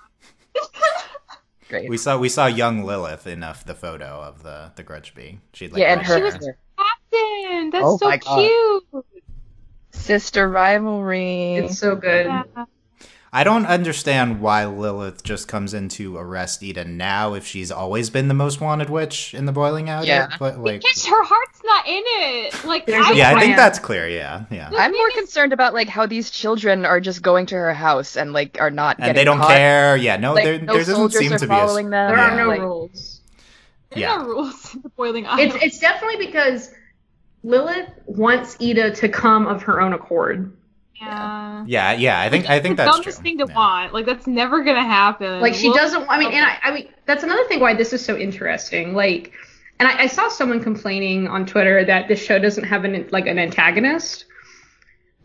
great. 1.69 1.91
We 1.91 1.97
saw 1.97 2.17
we 2.17 2.29
saw 2.29 2.47
young 2.47 2.85
Lilith 2.85 3.27
in 3.27 3.43
uh, 3.43 3.55
the 3.67 3.75
photo 3.75 4.07
of 4.23 4.43
the 4.45 4.71
the 4.77 4.85
Grudgby. 4.85 5.39
She'd 5.53 5.73
like 5.73 5.81
yeah, 5.81 5.95
and 5.95 6.03
her 6.07 6.17
She 6.19 6.23
was- 6.23 6.35
Captain, 6.79 7.71
that's 7.71 7.85
Oh 7.85 7.97
so 7.99 8.19
cute. 8.93 9.05
sister 9.91 10.49
rivalry. 10.49 11.55
It's 11.57 11.79
so 11.79 11.97
good. 11.97 12.27
Yeah. 12.27 12.65
I 13.39 13.45
don't 13.45 13.67
understand 13.67 14.41
why 14.41 14.65
Lilith 14.65 15.23
just 15.23 15.47
comes 15.47 15.75
in 15.75 15.91
to 15.91 16.17
arrest 16.17 16.63
Eda 16.63 16.87
now 16.87 17.35
if 17.35 17.47
she's 17.47 17.71
always 17.71 18.09
been 18.09 18.29
the 18.29 18.35
most 18.35 18.63
wanted 18.63 18.89
witch 18.89 19.35
in 19.35 19.45
the 19.45 19.53
Boiling 19.53 19.91
Isle. 19.91 20.07
Yeah. 20.07 20.29
but 20.39 20.59
like, 20.59 20.81
Because 20.81 21.05
her 21.05 21.23
heart's 21.23 21.61
not 21.63 21.87
in 21.87 22.03
it. 22.07 22.65
Like, 22.65 22.87
There's 22.87 23.05
I, 23.05 23.13
a 23.13 23.15
yeah, 23.15 23.37
I 23.37 23.41
think 23.41 23.57
that's 23.57 23.79
clear. 23.79 24.09
Yeah, 24.09 24.47
yeah. 24.51 24.71
I'm 24.75 24.91
more 24.93 25.09
Maybe- 25.09 25.19
concerned 25.21 25.53
about 25.53 25.75
like 25.75 25.89
how 25.89 26.07
these 26.07 26.31
children 26.31 26.87
are 26.87 26.99
just 26.99 27.21
going 27.21 27.45
to 27.47 27.57
her 27.57 27.75
house 27.75 28.17
and 28.17 28.33
like 28.33 28.57
are 28.59 28.71
not 28.71 28.97
And 28.97 29.05
getting 29.07 29.15
they 29.17 29.25
don't 29.25 29.39
caught. 29.39 29.51
care. 29.51 29.97
Yeah, 29.99 30.17
no, 30.17 30.33
Like, 30.33 30.45
there, 30.45 30.59
no 30.63 30.73
there 30.73 30.85
doesn't 30.85 31.11
seem 31.13 31.31
to 31.33 31.39
be 31.39 31.45
a. 31.45 31.49
following 31.49 31.91
them. 31.91 32.09
There 32.09 32.17
Yeah. 32.17 32.33
are 32.33 32.37
no 32.39 32.49
like, 32.49 32.61
rules. 32.63 33.21
There's 33.91 34.01
Yeah. 34.01 34.17
no 34.17 34.25
rules 34.25 34.75
in 34.75 34.81
the 34.81 34.89
boiling 34.89 35.27
isle. 35.27 35.39
It's 35.41 35.55
it's 35.63 35.79
definitely 35.79 36.25
because 36.27 36.71
Lilith 37.45 37.91
wants 38.07 38.57
Eda 38.61 38.93
to 38.97 39.09
come 39.11 39.47
of 39.47 39.63
her 39.65 39.81
own 39.83 39.93
accord. 39.93 40.57
Yeah. 41.01 41.65
Yeah, 41.67 41.93
yeah. 41.93 42.21
I 42.21 42.31
think 42.31 42.49
I 42.49 42.61
think 42.61 42.77
that's 42.77 42.87
the 42.89 42.93
that's 42.93 42.97
dumbest 42.97 43.19
true. 43.19 43.23
thing 43.23 43.39
to 43.39 43.47
Yeah. 43.49 43.57
want. 43.57 43.93
Like 43.95 44.07
that's 44.07 44.27
never 44.27 44.63
gonna 44.63 44.85
happen. 44.85 45.41
Like 45.41 45.55
she 45.55 45.69
Well, 45.69 45.77
doesn't. 45.79 46.09
I 46.09 46.19
mean, 46.19 46.33
and 46.33 46.45
I, 46.45 46.59
I 46.63 46.75
mean 46.75 46.89
that's 47.07 47.23
another 47.23 47.45
thing 47.49 47.61
why 47.61 47.75
this 47.75 47.93
is 47.93 48.05
so 48.05 48.17
interesting. 48.17 48.95
Like, 48.95 49.33
and 49.79 49.89
I, 49.89 50.03
I 50.03 50.07
saw 50.07 50.29
someone 50.29 50.63
complaining 50.63 51.29
on 51.29 51.47
Twitter 51.47 51.85
that 51.85 52.09
this 52.09 52.23
show 52.23 52.39
doesn't 52.39 52.65
have 52.65 52.85
an 52.85 53.09
like 53.11 53.27
an 53.27 53.39
antagonist. 53.39 54.25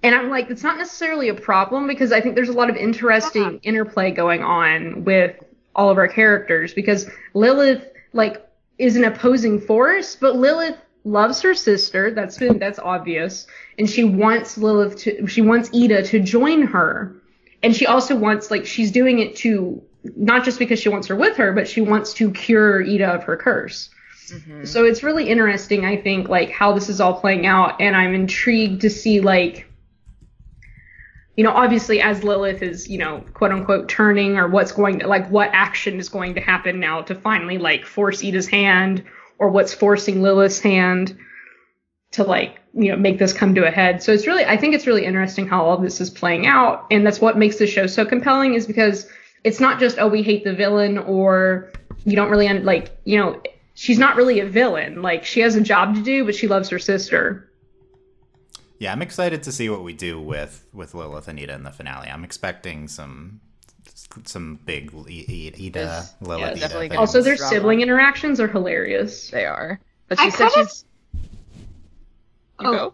And 0.04 0.16
I'm 0.16 0.30
like, 0.30 0.50
it's 0.50 0.64
not 0.64 0.78
necessarily 0.78 1.30
a 1.30 1.36
problem 1.36 1.86
because 1.88 2.12
I 2.12 2.22
think 2.22 2.34
there's 2.34 2.50
a 2.50 2.54
lot 2.54 2.72
of 2.72 2.76
interesting 2.76 3.60
interplay 3.62 4.10
going 4.10 4.42
on 4.44 5.04
with 5.04 5.36
all 5.76 5.90
of 5.90 5.98
our 5.98 6.08
characters 6.08 6.74
because 6.74 7.08
Lilith 7.36 7.88
like 8.14 8.46
is 8.80 8.96
an 8.96 9.04
opposing 9.04 9.62
force, 9.62 10.16
but 10.16 10.36
Lilith 10.36 10.78
loves 11.04 11.42
her 11.42 11.54
sister. 11.56 12.12
That's 12.12 12.38
been 12.38 12.60
that's 12.60 12.80
obvious, 12.80 13.48
and 13.78 13.90
she 13.90 14.04
wants 14.04 14.58
Lilith 14.58 14.98
to 15.00 15.28
she 15.28 15.42
wants 15.42 15.70
Eda 15.74 16.04
to 16.04 16.20
join 16.20 16.64
her, 16.64 17.16
and 17.64 17.76
she 17.76 17.86
also 17.86 18.16
wants 18.16 18.52
like 18.52 18.66
she's 18.66 18.92
doing 18.92 19.20
it 19.20 19.36
to 19.38 19.82
not 20.16 20.44
just 20.44 20.60
because 20.60 20.80
she 20.80 20.90
wants 20.90 21.08
her 21.08 21.16
with 21.16 21.38
her, 21.38 21.54
but 21.54 21.68
she 21.68 21.82
wants 21.82 22.14
to 22.16 22.32
cure 22.32 22.82
Eda 22.82 23.08
of 23.08 23.24
her 23.24 23.38
curse. 23.38 23.90
Mhm. 24.32 24.68
So 24.68 24.86
it's 24.86 25.04
really 25.04 25.28
interesting, 25.28 25.86
I 25.86 25.98
think, 25.98 26.30
like 26.30 26.52
how 26.52 26.74
this 26.74 26.90
is 26.90 27.02
all 27.02 27.20
playing 27.20 27.46
out, 27.46 27.82
and 27.82 27.96
I'm 27.96 28.14
intrigued 28.14 28.82
to 28.82 28.90
see 28.90 29.22
like 29.22 29.68
you 31.38 31.46
know, 31.46 31.52
obviously 31.52 32.02
as 32.02 32.24
Lilith 32.24 32.62
is, 32.62 32.90
you 32.90 32.98
know, 32.98 33.24
quote 33.34 33.52
unquote 33.52 33.88
turning 33.88 34.38
or 34.38 34.48
what's 34.50 34.74
going 34.74 35.00
to 35.00 35.08
like 35.08 35.30
what 35.30 35.50
action 35.54 35.98
is 35.98 36.10
going 36.10 36.36
to 36.36 36.42
happen 36.42 36.80
now 36.80 37.02
to 37.04 37.16
finally 37.16 37.58
like 37.58 37.86
force 37.86 38.22
Eda's 38.22 38.48
hand 38.48 39.04
or 39.42 39.50
what's 39.50 39.74
forcing 39.74 40.22
Lilith's 40.22 40.60
hand 40.60 41.18
to 42.12 42.24
like, 42.24 42.60
you 42.74 42.92
know, 42.92 42.96
make 42.96 43.18
this 43.18 43.34
come 43.34 43.56
to 43.56 43.68
a 43.68 43.72
head. 43.72 44.02
So 44.04 44.14
it's 44.14 44.28
really 44.28 44.46
I 44.46 44.56
think 44.56 44.76
it's 44.76 44.86
really 44.86 45.04
interesting 45.04 45.48
how 45.48 45.66
all 45.66 45.78
this 45.78 46.00
is 46.00 46.12
playing 46.12 46.46
out 46.46 46.86
and 46.92 47.06
that's 47.06 47.20
what 47.20 47.38
makes 47.38 47.58
the 47.58 47.66
show 47.66 47.88
so 47.88 48.06
compelling 48.06 48.54
is 48.54 48.68
because 48.68 49.10
it's 49.44 49.60
not 49.60 49.80
just 49.80 49.98
oh 49.98 50.08
we 50.08 50.22
hate 50.22 50.44
the 50.44 50.54
villain 50.54 51.00
or 51.00 51.72
you 52.06 52.16
don't 52.16 52.30
really 52.30 52.48
un- 52.48 52.64
like, 52.64 52.96
you 53.04 53.18
know, 53.18 53.42
she's 53.74 53.98
not 53.98 54.16
really 54.16 54.40
a 54.40 54.46
villain. 54.46 55.02
Like 55.02 55.26
she 55.26 55.40
has 55.40 55.56
a 55.56 55.62
job 55.62 55.96
to 55.96 56.04
do, 56.04 56.24
but 56.24 56.36
she 56.36 56.48
loves 56.48 56.70
her 56.70 56.80
sister. 56.80 57.50
Yeah, 58.78 58.92
I'm 58.92 59.02
excited 59.02 59.42
to 59.44 59.52
see 59.52 59.70
what 59.70 59.84
we 59.84 59.94
do 59.94 60.22
with 60.22 60.68
with 60.72 60.94
Lilith 60.94 61.28
and 61.28 61.40
Eda 61.40 61.54
in 61.54 61.64
the 61.64 61.72
finale. 61.72 62.10
I'm 62.10 62.24
expecting 62.24 62.88
some 62.88 63.42
some 64.26 64.60
big 64.66 64.92
Eda 65.08 66.04
Lilith 66.22 66.40
Yeah, 66.40 66.52
Eda 66.52 66.60
definitely 66.60 66.92
Also 66.98 67.22
their 67.22 67.36
drama. 67.36 67.50
sibling 67.54 67.82
interactions 67.82 68.40
are 68.40 68.48
hilarious. 68.48 69.30
They 69.30 69.46
are. 69.46 69.80
But 70.08 70.20
I 70.20 70.26
she 70.26 70.32
said 70.32 70.50
kinda- 70.52 70.70
she's. 70.70 70.86
Oh. 72.60 72.72
You 72.72 72.78
Oh. 72.78 72.94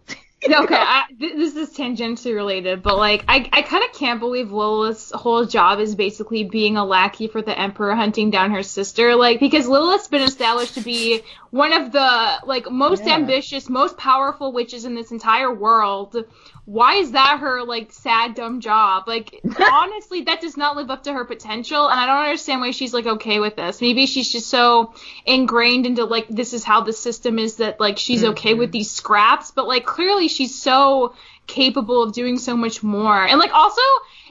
okay, 0.64 0.76
I, 0.76 1.04
this 1.18 1.56
is 1.56 1.76
tangentially 1.76 2.32
related, 2.32 2.80
but 2.80 2.96
like, 2.96 3.24
I, 3.26 3.48
I 3.52 3.62
kind 3.62 3.82
of 3.82 3.92
can't 3.92 4.20
believe 4.20 4.52
Lilith's 4.52 5.10
whole 5.10 5.44
job 5.44 5.80
is 5.80 5.96
basically 5.96 6.44
being 6.44 6.76
a 6.76 6.84
lackey 6.84 7.26
for 7.26 7.42
the 7.42 7.58
Emperor 7.58 7.94
hunting 7.96 8.30
down 8.30 8.52
her 8.52 8.62
sister. 8.62 9.16
Like, 9.16 9.40
because 9.40 9.66
Lilith's 9.66 10.06
been 10.06 10.22
established 10.22 10.74
to 10.74 10.80
be 10.80 11.22
one 11.50 11.72
of 11.72 11.92
the 11.92 12.38
like 12.44 12.70
most 12.70 13.04
Yeah. 13.04 13.14
ambitious, 13.14 13.68
most 13.68 13.96
powerful 13.96 14.52
witches 14.52 14.84
in 14.84 14.94
this 14.94 15.10
entire 15.10 15.52
world. 15.52 16.16
Why 16.64 16.96
is 16.96 17.12
that 17.12 17.40
her 17.40 17.64
like 17.64 17.92
sad, 17.92 18.34
dumb 18.34 18.60
job? 18.60 19.04
Like, 19.06 19.40
honestly, 19.72 20.22
that 20.22 20.40
does 20.40 20.56
not 20.56 20.76
live 20.76 20.90
up 20.90 21.04
to 21.04 21.12
her 21.12 21.24
potential, 21.24 21.88
and 21.88 21.98
I 21.98 22.06
don't 22.06 22.24
understand 22.24 22.60
why 22.60 22.72
she's 22.72 22.92
like 22.92 23.06
okay 23.06 23.40
with 23.40 23.56
this. 23.56 23.80
Maybe 23.80 24.06
she's 24.06 24.30
just 24.30 24.48
so 24.48 24.92
ingrained 25.24 25.86
into 25.86 26.04
like 26.04 26.28
this 26.28 26.52
is 26.52 26.64
how 26.64 26.82
the 26.82 26.92
system 26.92 27.38
is 27.38 27.56
that 27.56 27.80
like 27.80 27.98
she's 27.98 28.24
okay 28.24 28.54
with 28.54 28.68
mm-hmm. 28.68 28.78
these 28.78 28.90
scraps, 28.90 29.50
but 29.50 29.66
like 29.66 29.86
clearly 29.86 30.28
she's 30.28 30.60
so 30.60 31.14
capable 31.46 32.02
of 32.02 32.12
doing 32.12 32.38
so 32.38 32.56
much 32.56 32.82
more. 32.82 33.26
And 33.26 33.38
like 33.38 33.54
also 33.54 33.82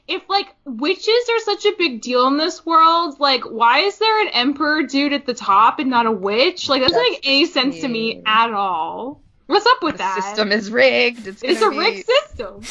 if 0.08 0.30
like 0.30 0.56
witches 0.66 1.30
are 1.30 1.40
such 1.40 1.66
a 1.66 1.76
big 1.78 2.02
deal 2.02 2.28
in 2.28 2.38
this 2.38 2.66
world, 2.66 3.20
like 3.20 3.44
why 3.44 3.80
is 3.80 3.98
there 3.98 4.22
an 4.22 4.30
emperor 4.30 4.84
dude 4.84 5.14
at 5.14 5.26
the 5.26 5.34
top 5.34 5.80
and 5.80 5.90
not 5.90 6.06
a 6.06 6.12
witch? 6.12 6.70
Like 6.70 6.82
that 6.82 6.90
doesn't 6.90 7.12
make 7.12 7.20
any 7.24 7.46
sense 7.46 7.82
to 7.82 7.88
me 7.88 8.24
at 8.26 8.52
all. 8.52 9.22
What's 9.48 9.66
up 9.66 9.82
with 9.82 9.94
The 9.94 10.00
that? 10.00 10.24
system 10.24 10.52
is 10.52 10.70
rigged. 10.70 11.26
It's, 11.28 11.42
it's 11.42 11.62
a 11.62 11.70
be- 11.70 11.78
rigged 11.78 12.06
system. 12.06 12.62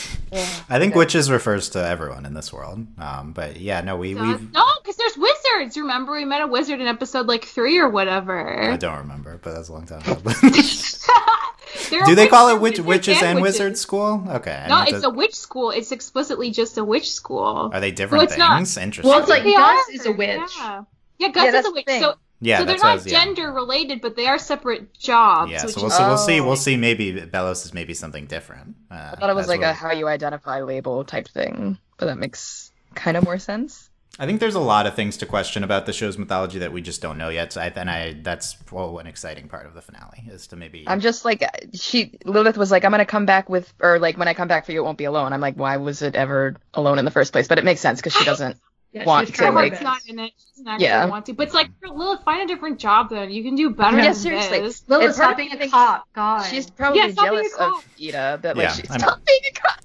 I 0.69 0.79
think 0.79 0.95
witches 0.95 1.31
refers 1.31 1.71
to 1.71 1.85
everyone 1.85 2.27
in 2.27 2.35
this 2.35 2.53
world. 2.53 2.87
Um, 2.99 3.33
but 3.33 3.59
yeah, 3.59 3.81
no, 3.81 3.97
we 3.97 4.15
So- 4.15 4.23
we've 4.23 4.53
no, 4.53 4.65
because 4.83 4.97
there's 4.97 5.17
wizards. 5.17 5.77
Remember, 5.79 6.13
we 6.13 6.25
met 6.25 6.43
a 6.43 6.47
wizard 6.47 6.81
in 6.81 6.87
episode 6.87 7.27
like 7.27 7.45
three 7.47 7.79
or 7.79 7.89
whatever. 7.89 8.61
I 8.73 8.77
don't 8.77 8.99
remember, 8.99 9.39
but 9.43 9.55
that's 9.55 9.69
a 9.69 9.73
long 9.73 9.87
time 9.87 10.03
ago. 10.03 10.31
Do 12.07 12.15
they 12.15 12.27
call 12.27 12.49
it 12.55 12.61
witches, 12.61 12.81
witch, 12.85 13.07
witches 13.09 13.23
and 13.23 13.41
wizards. 13.41 13.59
wizard 13.61 13.79
school? 13.79 14.25
Okay. 14.29 14.53
I 14.53 14.69
No, 14.69 14.83
it's 14.83 15.01
to- 15.03 15.09
a 15.09 15.11
witch 15.11 15.35
school. 15.35 15.71
It's 15.71 15.93
explicitly 15.93 16.51
just 16.51 16.77
a 16.79 16.85
witch 16.85 17.11
school. 17.13 17.71
Are 17.73 17.81
they 17.81 17.91
different 17.93 18.25
it's 18.25 18.37
not. 18.37 18.59
things? 18.59 18.77
Interesting. 18.77 19.09
Well, 19.11 19.21
it's 19.21 19.29
like 19.29 19.45
They 19.45 19.53
Gus 19.53 19.89
is 19.91 20.07
a 20.07 20.13
witch. 20.13 20.41
Yeah, 20.59 20.83
yeah 21.19 21.29
Gus 21.29 21.45
Yeah, 21.53 21.59
is 21.61 21.67
a 21.67 21.71
witch. 21.73 21.85
thing. 21.87 22.03
So 22.03 22.15
Yeah, 22.41 22.59
so 22.59 22.65
they're 22.65 22.75
that's 22.75 22.83
what 22.83 22.89
I 22.89 22.93
not 22.93 23.05
was- 23.05 23.13
yeah. 23.13 23.25
gender 23.25 23.53
related, 23.53 24.01
but 24.01 24.17
they 24.17 24.27
are 24.27 24.39
separate 24.39 24.93
jobs. 24.95 25.51
Yeah, 25.51 25.67
so 25.67 25.81
we'll 25.81 25.87
is- 25.87 25.97
see. 25.97 26.03
We'll 26.05 26.17
see. 26.19 26.41
Oh. 26.41 26.47
We'll 26.47 26.57
see. 26.57 26.77
Maybe 26.77 27.13
Belos 27.13 27.65
is 27.65 27.73
maybe 27.73 27.95
something 27.95 28.27
different. 28.27 28.77
Uh, 28.91 29.13
I 29.13 29.17
thought 29.17 29.31
it 29.31 29.37
was 29.37 29.49
like 29.49 29.61
we'll- 29.61 29.71
a 29.71 29.75
how 29.75 29.93
you 29.93 30.07
identify 30.09 30.61
label 30.63 31.05
type 31.05 31.29
thing, 31.29 31.79
but 31.97 32.07
that 32.07 32.19
makes 32.19 32.71
kind 32.95 33.17
of 33.17 33.25
more 33.25 33.39
sense. 33.39 33.91
I 34.19 34.25
think 34.25 34.41
there's 34.41 34.55
a 34.55 34.61
lot 34.61 34.87
of 34.87 34.95
things 34.95 35.19
to 35.19 35.27
question 35.27 35.63
about 35.63 35.85
the 35.85 35.93
show's 35.93 36.17
mythology 36.17 36.59
that 36.61 36.73
we 36.73 36.81
just 36.81 37.03
don't 37.03 37.19
know 37.19 37.29
yet. 37.29 37.53
So 37.53 37.61
I, 37.61 37.67
and 37.77 37.91
I, 37.91 38.15
that's 38.23 38.57
well, 38.73 38.99
an 38.99 39.07
exciting 39.07 39.47
part 39.47 39.67
of 39.67 39.75
the 39.75 39.83
finale 39.83 40.25
is 40.31 40.47
to 40.49 40.57
maybe. 40.57 40.85
I'm 40.87 41.01
just 41.01 41.27
like 41.27 41.45
she 41.75 42.19
Lilith 42.25 42.57
was 42.57 42.71
like 42.71 42.85
I'm 42.87 42.91
gonna 42.93 43.05
come 43.05 43.27
back 43.27 43.51
with 43.51 43.71
or 43.81 43.99
like 43.99 44.17
when 44.17 44.27
I 44.29 44.33
come 44.33 44.49
back 44.49 44.65
for 44.65 44.73
you 44.73 44.81
it 44.81 44.85
won't 44.85 44.97
be 44.97 45.05
alone. 45.05 45.35
I'm 45.35 45.43
like 45.43 45.57
why 45.57 45.77
was 45.77 46.01
it 46.01 46.15
ever 46.17 46.57
alone 46.73 46.99
in 46.99 47.05
the 47.05 47.11
first 47.11 47.33
place? 47.33 47.47
But 47.47 47.59
it 47.59 47.65
makes 47.65 47.81
sense 47.83 47.99
because 48.01 48.15
she 48.15 48.25
doesn't. 48.25 48.57
Yeah, 48.97 49.05
Want 49.05 49.23
was 49.27 49.31
to, 49.31 49.37
trying 49.37 49.53
her 49.53 49.59
like- 49.59 49.83
not 49.83 50.01
in 50.07 50.19
it. 50.19 50.33
She 50.39 50.45
doesn't 50.63 50.69
actually 50.69 50.87
Yeah. 50.87 51.07
want 51.07 51.27
to. 51.27 51.35
But 51.35 51.45
it's 51.49 51.55
like, 51.55 51.69
Lilith, 51.83 52.23
find 52.25 52.43
a 52.43 52.47
different 52.53 52.79
job 52.79 53.11
then. 53.11 53.31
You 53.31 53.43
can 53.43 53.55
do 53.55 53.71
better 53.71 53.97
Yeah, 53.99 54.05
than 54.05 54.15
seriously. 54.15 54.61
this. 54.61 54.83
Lilith, 54.89 55.11
It's 55.11 55.19
hard 55.19 55.29
stop 55.31 55.37
being 55.37 55.51
to 55.51 55.65
a 55.65 55.69
cop. 55.69 56.05
God. 56.15 56.43
She's 56.45 56.71
probably 56.71 57.01
Yeah, 57.01 57.11
stop 57.11 57.25
being 57.31 57.35
a 57.35 57.43
jealous 57.43 57.55
cop. 57.57 57.79
of 57.79 57.89
Eda 57.99 58.39
that 58.43 58.57
like 58.57 58.65
Yeah, 58.65 58.73
she 58.73 58.89
I'm- 58.89 59.01
stop 59.01 59.21
being 59.25 59.41
a 59.49 59.53
cop. 59.61 59.81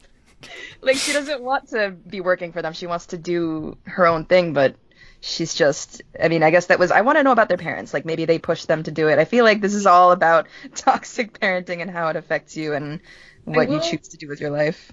Like 0.81 0.95
she 0.97 1.13
doesn't 1.13 1.41
want 1.43 1.69
to 1.69 1.91
be 1.91 2.21
working 2.21 2.53
for 2.53 2.61
them. 2.61 2.73
She 2.73 2.87
wants 2.87 3.07
to 3.07 3.17
do 3.17 3.77
her 3.85 4.07
own 4.07 4.25
thing, 4.25 4.53
but 4.53 4.75
she's 5.19 5.53
just 5.53 6.01
I 6.19 6.27
mean, 6.29 6.41
I 6.41 6.49
guess 6.49 6.67
that 6.67 6.79
was 6.79 6.89
I 6.89 7.01
want 7.01 7.17
to 7.19 7.23
know 7.23 7.31
about 7.31 7.49
their 7.49 7.57
parents. 7.57 7.93
Like 7.93 8.05
maybe 8.05 8.25
they 8.25 8.39
pushed 8.39 8.67
them 8.67 8.83
to 8.83 8.91
do 8.91 9.07
it. 9.09 9.19
I 9.19 9.25
feel 9.25 9.43
like 9.45 9.61
this 9.61 9.73
is 9.75 9.85
all 9.85 10.11
about 10.11 10.47
toxic 10.75 11.39
parenting 11.39 11.81
and 11.81 11.91
how 11.91 12.07
it 12.07 12.15
affects 12.15 12.55
you 12.57 12.73
and 12.73 13.01
what 13.43 13.69
you 13.69 13.79
choose 13.81 14.07
to 14.09 14.17
do 14.17 14.27
with 14.27 14.39
your 14.39 14.49
life. 14.51 14.91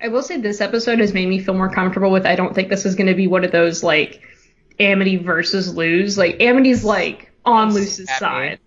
I 0.00 0.08
will 0.08 0.22
say 0.22 0.36
this 0.38 0.60
episode 0.60 0.98
has 1.00 1.12
made 1.12 1.28
me 1.28 1.40
feel 1.40 1.54
more 1.54 1.68
comfortable 1.70 2.10
with. 2.10 2.24
I 2.26 2.36
don't 2.36 2.54
think 2.54 2.68
this 2.68 2.84
is 2.86 2.94
going 2.94 3.08
to 3.08 3.14
be 3.14 3.26
one 3.26 3.44
of 3.44 3.50
those 3.52 3.82
like 3.82 4.22
Amity 4.78 5.16
versus 5.16 5.74
Luz. 5.74 6.16
Like 6.16 6.40
Amity's 6.40 6.84
like 6.84 7.32
on 7.44 7.72
Luz's 7.74 8.08
Happy. 8.08 8.18
side. 8.20 8.58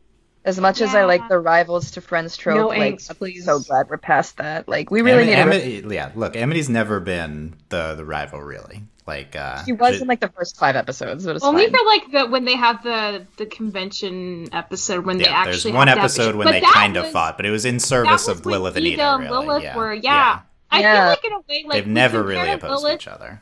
As 0.44 0.60
much 0.60 0.82
as 0.82 0.96
I 0.96 1.06
like 1.06 1.28
the 1.30 1.38
rivals 1.38 1.92
to 1.92 2.02
friends 2.02 2.36
trope, 2.36 2.58
No 2.58 2.68
like 2.70 2.96
angst, 2.96 3.12
I'm 3.12 3.16
please. 3.16 3.46
so 3.46 3.60
glad 3.60 3.90
we're 3.90 3.98
past 3.98 4.38
that. 4.38 4.68
Like 4.68 4.90
we 4.90 5.04
really 5.04 5.26
need 5.26 5.36
Ami- 5.36 5.82
to 5.84 5.94
yeah, 5.94 6.12
look, 6.16 6.36
Amity's 6.36 6.68
never 6.68 7.00
been 7.00 7.56
the 7.70 7.94
the 7.94 8.04
rival, 8.04 8.42
really. 8.42 8.82
Like, 9.06 9.36
uh, 9.36 9.64
She 9.66 9.74
was 9.74 9.96
she- 9.96 10.02
in 10.02 10.08
like 10.08 10.20
the 10.20 10.30
first 10.30 10.58
five 10.58 10.76
episodes, 10.76 11.26
but 11.26 11.36
it's 11.36 11.46
Only 11.46 11.66
fine. 11.68 11.74
for 11.76 11.86
like 11.86 12.12
the 12.12 12.26
when 12.32 12.46
they 12.46 12.56
have 12.56 12.82
the 12.84 13.28
the 13.38 13.46
convention 13.46 14.48
episode 14.52 15.06
when 15.06 15.18
they 15.20 15.26
yeah, 15.26 15.32
actually 15.32 15.72
there's 15.72 15.76
one 15.76 15.90
episode 15.90 16.36
when 16.36 16.46
but 16.48 16.52
they 16.54 16.60
that 16.62 16.74
kind 16.74 16.98
of 16.98 17.10
fought, 17.12 17.38
but 17.38 17.46
it 17.46 17.52
was 17.52 17.66
in 17.66 17.80
service 17.80 18.28
was 18.28 18.40
of 18.40 18.44
when 18.46 18.54
Lilith 18.54 18.78
and 18.78 18.86
Eda 18.86 18.94
Eda. 18.96 19.12
and 19.14 19.24
Really. 19.26 19.46
Lilith 19.48 19.64
yeah. 19.64 19.78
were 19.78 19.94
yeah. 19.94 20.40
I 20.72 20.80
Yeah. 20.82 20.96
feel 20.96 21.10
like 21.10 21.26
in 21.26 21.32
a 21.34 21.40
way 21.50 21.64
like 21.68 21.74
They've 21.74 21.88
never 21.88 22.24
really 22.24 22.52
opposed 22.52 22.84
Lilith, 22.84 23.02
each 23.02 23.08
other. 23.08 23.42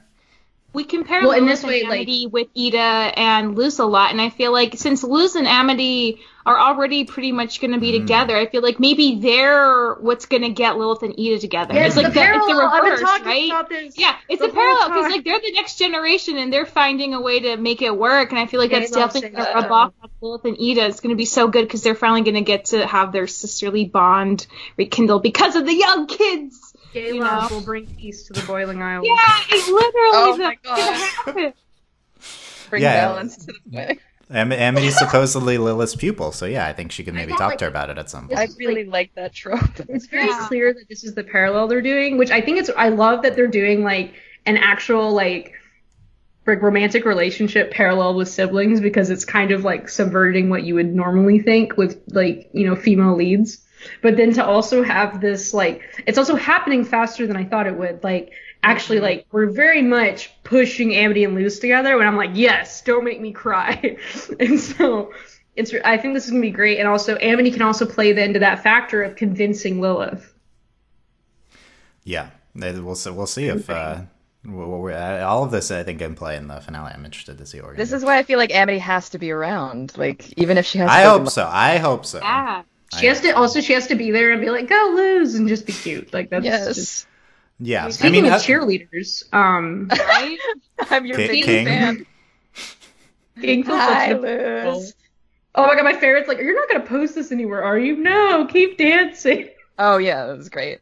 We 0.71 0.83
compare 0.83 1.21
Well, 1.21 1.31
in 1.31 1.47
this 1.47 1.63
way, 1.63 1.79
and 1.81 1.89
like- 1.89 1.97
Amity 2.01 2.27
with 2.27 2.47
Eda 2.53 2.77
and 2.77 3.57
Luz 3.57 3.79
a 3.79 3.85
lot, 3.85 4.11
and 4.11 4.21
I 4.21 4.29
feel 4.29 4.51
like 4.51 4.75
since 4.77 5.03
Luz 5.03 5.35
and 5.35 5.47
Amity 5.47 6.21
are 6.45 6.59
already 6.59 7.05
pretty 7.05 7.31
much 7.31 7.59
going 7.59 7.71
to 7.71 7.77
Mm. 7.77 7.81
be 7.81 7.91
together, 7.99 8.37
I 8.37 8.45
feel 8.45 8.61
like 8.61 8.79
maybe 8.79 9.15
they're 9.19 9.95
what's 9.95 10.27
going 10.27 10.43
to 10.43 10.49
get 10.49 10.77
Lilith 10.77 11.01
and 11.01 11.19
Eda 11.19 11.39
together. 11.39 11.73
Yeah, 11.73 11.87
it's 11.87 11.95
like 11.95 12.13
the, 12.13 12.21
it's 12.21 12.45
the 12.45 12.53
I've 12.53 12.83
been 12.83 12.91
reverse, 12.91 13.01
talking 13.01 13.25
right? 13.25 13.45
about 13.49 13.69
this. 13.69 13.97
Yeah, 13.97 14.13
it's 14.27 14.41
the 14.43 14.49
a 14.49 14.53
parallel 14.53 14.89
because 14.89 15.11
like 15.11 15.23
they're 15.25 15.39
the 15.39 15.51
next 15.53 15.79
generation 15.79 16.37
and 16.37 16.53
they're 16.53 16.67
finding 16.67 17.15
a 17.15 17.21
way 17.21 17.39
to 17.39 17.57
make 17.57 17.81
it 17.81 17.95
work, 17.97 18.29
and 18.31 18.39
I 18.39 18.45
feel 18.45 18.59
like 18.59 18.69
They 18.69 18.79
that's 18.79 18.91
definitely 18.91 19.21
saying 19.21 19.33
going 19.33 19.47
to 19.47 19.53
rub 19.53 19.71
off 19.71 19.93
on 20.03 20.09
Lilith 20.21 20.45
and 20.45 20.59
Eda. 20.59 20.85
It's 20.85 20.99
going 20.99 21.11
to 21.15 21.17
be 21.17 21.25
so 21.25 21.47
good 21.47 21.63
because 21.63 21.81
they're 21.81 21.95
finally 21.95 22.21
going 22.21 22.35
to 22.35 22.41
get 22.41 22.65
to 22.65 22.85
have 22.85 23.11
their 23.11 23.25
sisterly 23.25 23.85
bond 23.85 24.45
rekindled 24.77 25.23
because 25.23 25.55
of 25.55 25.65
the 25.65 25.73
young 25.73 26.05
kids. 26.05 26.68
Gay 26.93 27.13
you 27.13 27.21
love 27.21 27.49
know. 27.51 27.57
will 27.57 27.63
bring 27.63 27.85
peace 27.85 28.23
to 28.27 28.33
the 28.33 28.41
boiling 28.47 28.81
island. 28.81 29.05
Yeah, 29.07 29.39
it 29.49 29.67
literally 29.67 29.93
Oh 30.13 30.37
that's 30.37 31.25
my 31.25 31.33
God. 31.43 31.53
Bring 32.69 32.81
Yeah. 32.83 33.07
balance 33.07 33.37
to 33.37 33.45
the 33.47 33.59
wedding. 33.71 33.99
Am- 34.31 34.51
Amity's 34.51 34.97
supposedly 34.97 35.57
Lilith's 35.57 35.95
pupil, 35.95 36.31
so 36.31 36.45
yeah, 36.45 36.67
I 36.67 36.73
think 36.73 36.91
she 36.91 37.03
could 37.03 37.15
maybe 37.15 37.31
talk 37.31 37.41
like- 37.49 37.57
to 37.59 37.65
her 37.65 37.69
about 37.69 37.89
it 37.89 37.97
at 37.97 38.09
some 38.11 38.27
point. 38.27 38.39
I 38.39 38.47
really 38.59 38.85
like 38.85 39.11
that 39.15 39.33
trope. 39.33 39.59
It's 39.89 40.05
very 40.05 40.27
Yeah. 40.27 40.45
clear 40.47 40.73
that 40.73 40.87
this 40.87 41.03
is 41.03 41.15
the 41.15 41.23
parallel 41.23 41.67
they're 41.67 41.81
doing, 41.81 42.17
which 42.17 42.29
I 42.29 42.39
think 42.41 42.59
it's. 42.59 42.69
I 42.77 42.89
love 42.89 43.23
that 43.23 43.35
they're 43.35 43.47
doing 43.47 43.83
like 43.83 44.13
an 44.45 44.57
actual 44.57 45.11
like 45.13 45.53
like 46.47 46.61
romantic 46.63 47.05
relationship 47.05 47.69
parallel 47.71 48.15
with 48.15 48.27
siblings 48.27 48.81
because 48.81 49.11
it's 49.11 49.23
kind 49.25 49.51
of 49.51 49.63
like 49.63 49.87
subverting 49.87 50.49
what 50.49 50.63
you 50.63 50.73
would 50.75 50.93
normally 50.93 51.39
think 51.39 51.77
with 51.77 52.01
like 52.09 52.49
you 52.53 52.67
know 52.67 52.75
female 52.75 53.15
leads. 53.15 53.59
But 54.01 54.17
then 54.17 54.33
to 54.33 54.45
also 54.45 54.83
have 54.83 55.21
this 55.21 55.53
like 55.53 55.81
it's 56.05 56.17
also 56.17 56.35
happening 56.35 56.83
faster 56.83 57.27
than 57.27 57.37
I 57.37 57.43
thought 57.45 57.67
it 57.67 57.77
would. 57.77 58.03
Like 58.03 58.31
actually 58.63 58.99
like 58.99 59.25
we're 59.31 59.49
very 59.49 59.81
much 59.81 60.31
pushing 60.43 60.93
Amity 60.95 61.23
and 61.23 61.35
Luz 61.35 61.59
together 61.59 61.97
when 61.97 62.07
I'm 62.07 62.17
like 62.17 62.31
yes, 62.33 62.81
don't 62.81 63.03
make 63.03 63.21
me 63.21 63.31
cry. 63.31 63.97
and 64.39 64.59
so 64.59 65.13
it's 65.55 65.73
I 65.83 65.97
think 65.97 66.13
this 66.13 66.25
is 66.25 66.31
gonna 66.31 66.41
be 66.41 66.51
great. 66.51 66.79
And 66.79 66.87
also 66.87 67.17
Amity 67.21 67.51
can 67.51 67.61
also 67.61 67.85
play 67.85 68.11
the 68.13 68.23
into 68.23 68.39
that 68.39 68.63
factor 68.63 69.03
of 69.03 69.15
convincing 69.15 69.81
Lilith. 69.81 70.33
Yeah, 72.03 72.29
we'll 72.55 72.95
see. 72.95 73.11
We'll 73.11 73.27
see 73.27 73.47
if 73.47 73.69
uh, 73.69 74.01
w- 74.43 74.61
w- 74.63 74.81
we- 74.83 74.93
uh, 74.93 75.27
all 75.27 75.43
of 75.43 75.51
this 75.51 75.69
I 75.69 75.83
think 75.83 75.99
can 75.99 76.15
play 76.15 76.37
in 76.37 76.47
the 76.47 76.59
finale. 76.61 76.91
I'm 76.93 77.05
interested 77.05 77.37
to 77.37 77.45
see 77.45 77.61
what 77.61 77.77
This 77.77 77.91
is 77.91 78.03
why 78.03 78.17
I 78.17 78.23
feel 78.23 78.39
like 78.39 78.53
Amity 78.53 78.79
has 78.79 79.09
to 79.09 79.19
be 79.19 79.31
around. 79.31 79.97
Like 79.97 80.37
even 80.37 80.57
if 80.57 80.65
she 80.65 80.79
has. 80.79 80.89
to 80.89 80.93
I 80.93 81.03
go 81.03 81.19
hope 81.19 81.29
so. 81.29 81.47
I 81.51 81.77
hope 81.77 82.05
so. 82.05 82.19
Yeah. 82.19 82.63
She 82.97 83.05
has 83.05 83.21
to 83.21 83.31
also 83.31 83.61
she 83.61 83.73
has 83.73 83.87
to 83.87 83.95
be 83.95 84.11
there 84.11 84.31
and 84.31 84.41
be 84.41 84.49
like, 84.49 84.67
go 84.67 84.93
Luz 84.95 85.35
and 85.35 85.47
just 85.47 85.65
be 85.65 85.73
cute. 85.73 86.13
Like 86.13 86.29
that's 86.29 86.45
Yes. 86.45 86.75
just 86.75 87.07
Yeah, 87.59 87.85
I 87.85 87.91
speaking 87.91 88.23
mean, 88.23 88.25
of 88.25 88.41
cheerleaders, 88.41 89.23
um 89.33 89.89
Right? 89.91 90.37
I'm 90.89 91.05
your 91.05 91.17
Ki- 91.17 91.27
biggest 91.27 91.43
King. 91.45 91.65
fan. 91.65 92.05
King 93.41 93.63
feels 93.63 93.79
Hi, 93.79 94.07
such 94.07 94.21
Luz. 94.21 94.93
Oh 95.55 95.67
my 95.67 95.75
god, 95.75 95.83
my 95.83 95.93
favorite's 95.93 96.27
like, 96.27 96.37
you're 96.39 96.55
not 96.55 96.69
gonna 96.69 96.85
post 96.85 97.15
this 97.15 97.31
anywhere, 97.31 97.63
are 97.63 97.77
you? 97.79 97.97
No, 97.97 98.45
keep 98.45 98.77
dancing. 98.77 99.49
Oh 99.79 99.97
yeah, 99.97 100.27
that 100.27 100.37
was 100.37 100.49
great. 100.49 100.79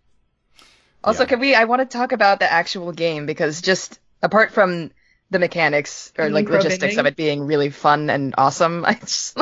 Also, 1.03 1.23
Yeah. 1.23 1.29
can 1.29 1.39
we? 1.39 1.55
I 1.55 1.63
want 1.65 1.79
to 1.81 1.97
talk 1.97 2.11
about 2.11 2.39
the 2.39 2.51
actual 2.51 2.91
game 2.91 3.25
because 3.25 3.61
just 3.61 3.99
apart 4.21 4.51
from 4.51 4.91
the 5.29 5.39
mechanics 5.39 6.11
or 6.17 6.29
like 6.29 6.49
logistics 6.49 6.97
of 6.97 7.05
it 7.05 7.15
being 7.15 7.41
really 7.43 7.69
fun 7.69 8.09
and 8.09 8.35
awesome, 8.37 8.83
I 8.87 8.95
just 8.95 9.37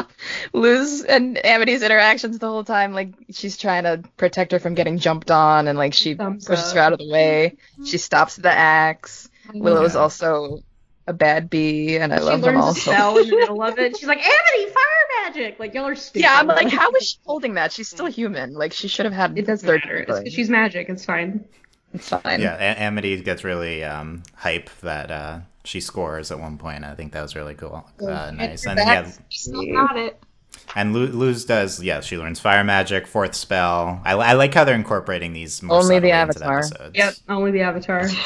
Luz 0.53 1.03
and 1.03 1.39
Amity's 1.43 1.81
interactions 1.83 2.39
the 2.39 2.47
whole 2.47 2.63
time. 2.63 2.93
Like 2.93 3.13
she's 3.31 3.57
trying 3.57 3.83
to 3.83 4.03
protect 4.17 4.51
her 4.51 4.59
from 4.59 4.73
getting 4.75 4.99
jumped 4.99 5.31
on, 5.31 5.67
and 5.67 5.77
like 5.77 5.93
she 5.93 6.13
Thumbs 6.15 6.45
pushes 6.45 6.69
up. 6.69 6.75
her 6.75 6.79
out 6.81 6.93
of 6.93 6.99
the 6.99 7.09
way. 7.09 7.57
She 7.85 7.97
stops 7.97 8.35
the 8.35 8.51
axe. 8.51 9.29
Willow's 9.53 9.93
Yeah. 9.95 10.01
also 10.01 10.59
a 11.07 11.13
bad 11.13 11.49
bee, 11.49 11.97
and 11.97 12.11
I 12.13 12.17
she 12.17 12.23
love 12.23 12.41
them 12.41 12.55
learns 12.55 12.63
all. 12.65 12.71
a 12.71 12.75
so- 12.75 12.91
spell 12.91 13.17
in 13.19 13.29
the 13.29 13.35
middle 13.37 13.61
of 13.61 13.77
it. 13.77 13.95
She's 13.97 14.07
like, 14.07 14.17
Amity, 14.17 14.73
fire 14.73 15.23
magic! 15.25 15.59
Like 15.59 15.73
y'all 15.75 15.85
are 15.85 15.95
stupid. 15.95 16.21
Yeah, 16.21 16.35
I'm 16.39 16.47
like, 16.47 16.69
how 16.69 16.89
is 16.93 17.09
she 17.11 17.17
holding 17.25 17.53
that? 17.55 17.71
She's 17.71 17.87
still 17.89 18.07
human. 18.07 18.53
Like 18.53 18.73
she 18.73 18.87
should 18.87 19.05
have 19.05 19.13
had. 19.13 19.37
It 19.37 19.45
doesn't 19.45 19.67
third 19.67 19.81
matter. 19.85 20.21
It's 20.23 20.33
she's 20.33 20.49
magic, 20.49 20.89
it's 20.89 21.05
fine. 21.05 21.45
It's 21.93 22.09
fine. 22.09 22.41
yeah, 22.41 22.55
A- 22.55 22.81
Amity 22.81 23.21
gets 23.21 23.43
really 23.43 23.83
um, 23.83 24.23
hype 24.35 24.69
that 24.81 25.11
uh, 25.11 25.39
she 25.65 25.81
scores 25.81 26.31
at 26.31 26.39
one 26.39 26.57
point. 26.57 26.83
I 26.85 26.95
think 26.95 27.11
that 27.13 27.21
was 27.21 27.35
really 27.35 27.55
cool. 27.55 27.85
Uh, 28.01 28.31
nice. 28.31 28.65
And 28.65 28.77
yeah, 28.79 29.11
Still 29.29 29.65
got 29.73 29.97
it. 29.97 30.21
and 30.75 30.93
Luz 30.95 31.43
does. 31.45 31.83
Yeah, 31.83 31.99
she 32.01 32.17
learns 32.17 32.39
fire 32.39 32.63
magic, 32.63 33.07
fourth 33.07 33.35
spell. 33.35 34.01
I, 34.05 34.13
I 34.13 34.33
like 34.33 34.53
how 34.53 34.63
they're 34.63 34.75
incorporating 34.75 35.33
these 35.33 35.61
more 35.61 35.77
Only 35.81 35.99
the 35.99 36.09
subtly 36.09 36.09
into 36.11 36.45
Avatar. 36.45 36.57
episodes. 36.59 36.97
Yep, 36.97 37.13
only 37.29 37.51
the 37.51 37.61
avatar. 37.61 38.07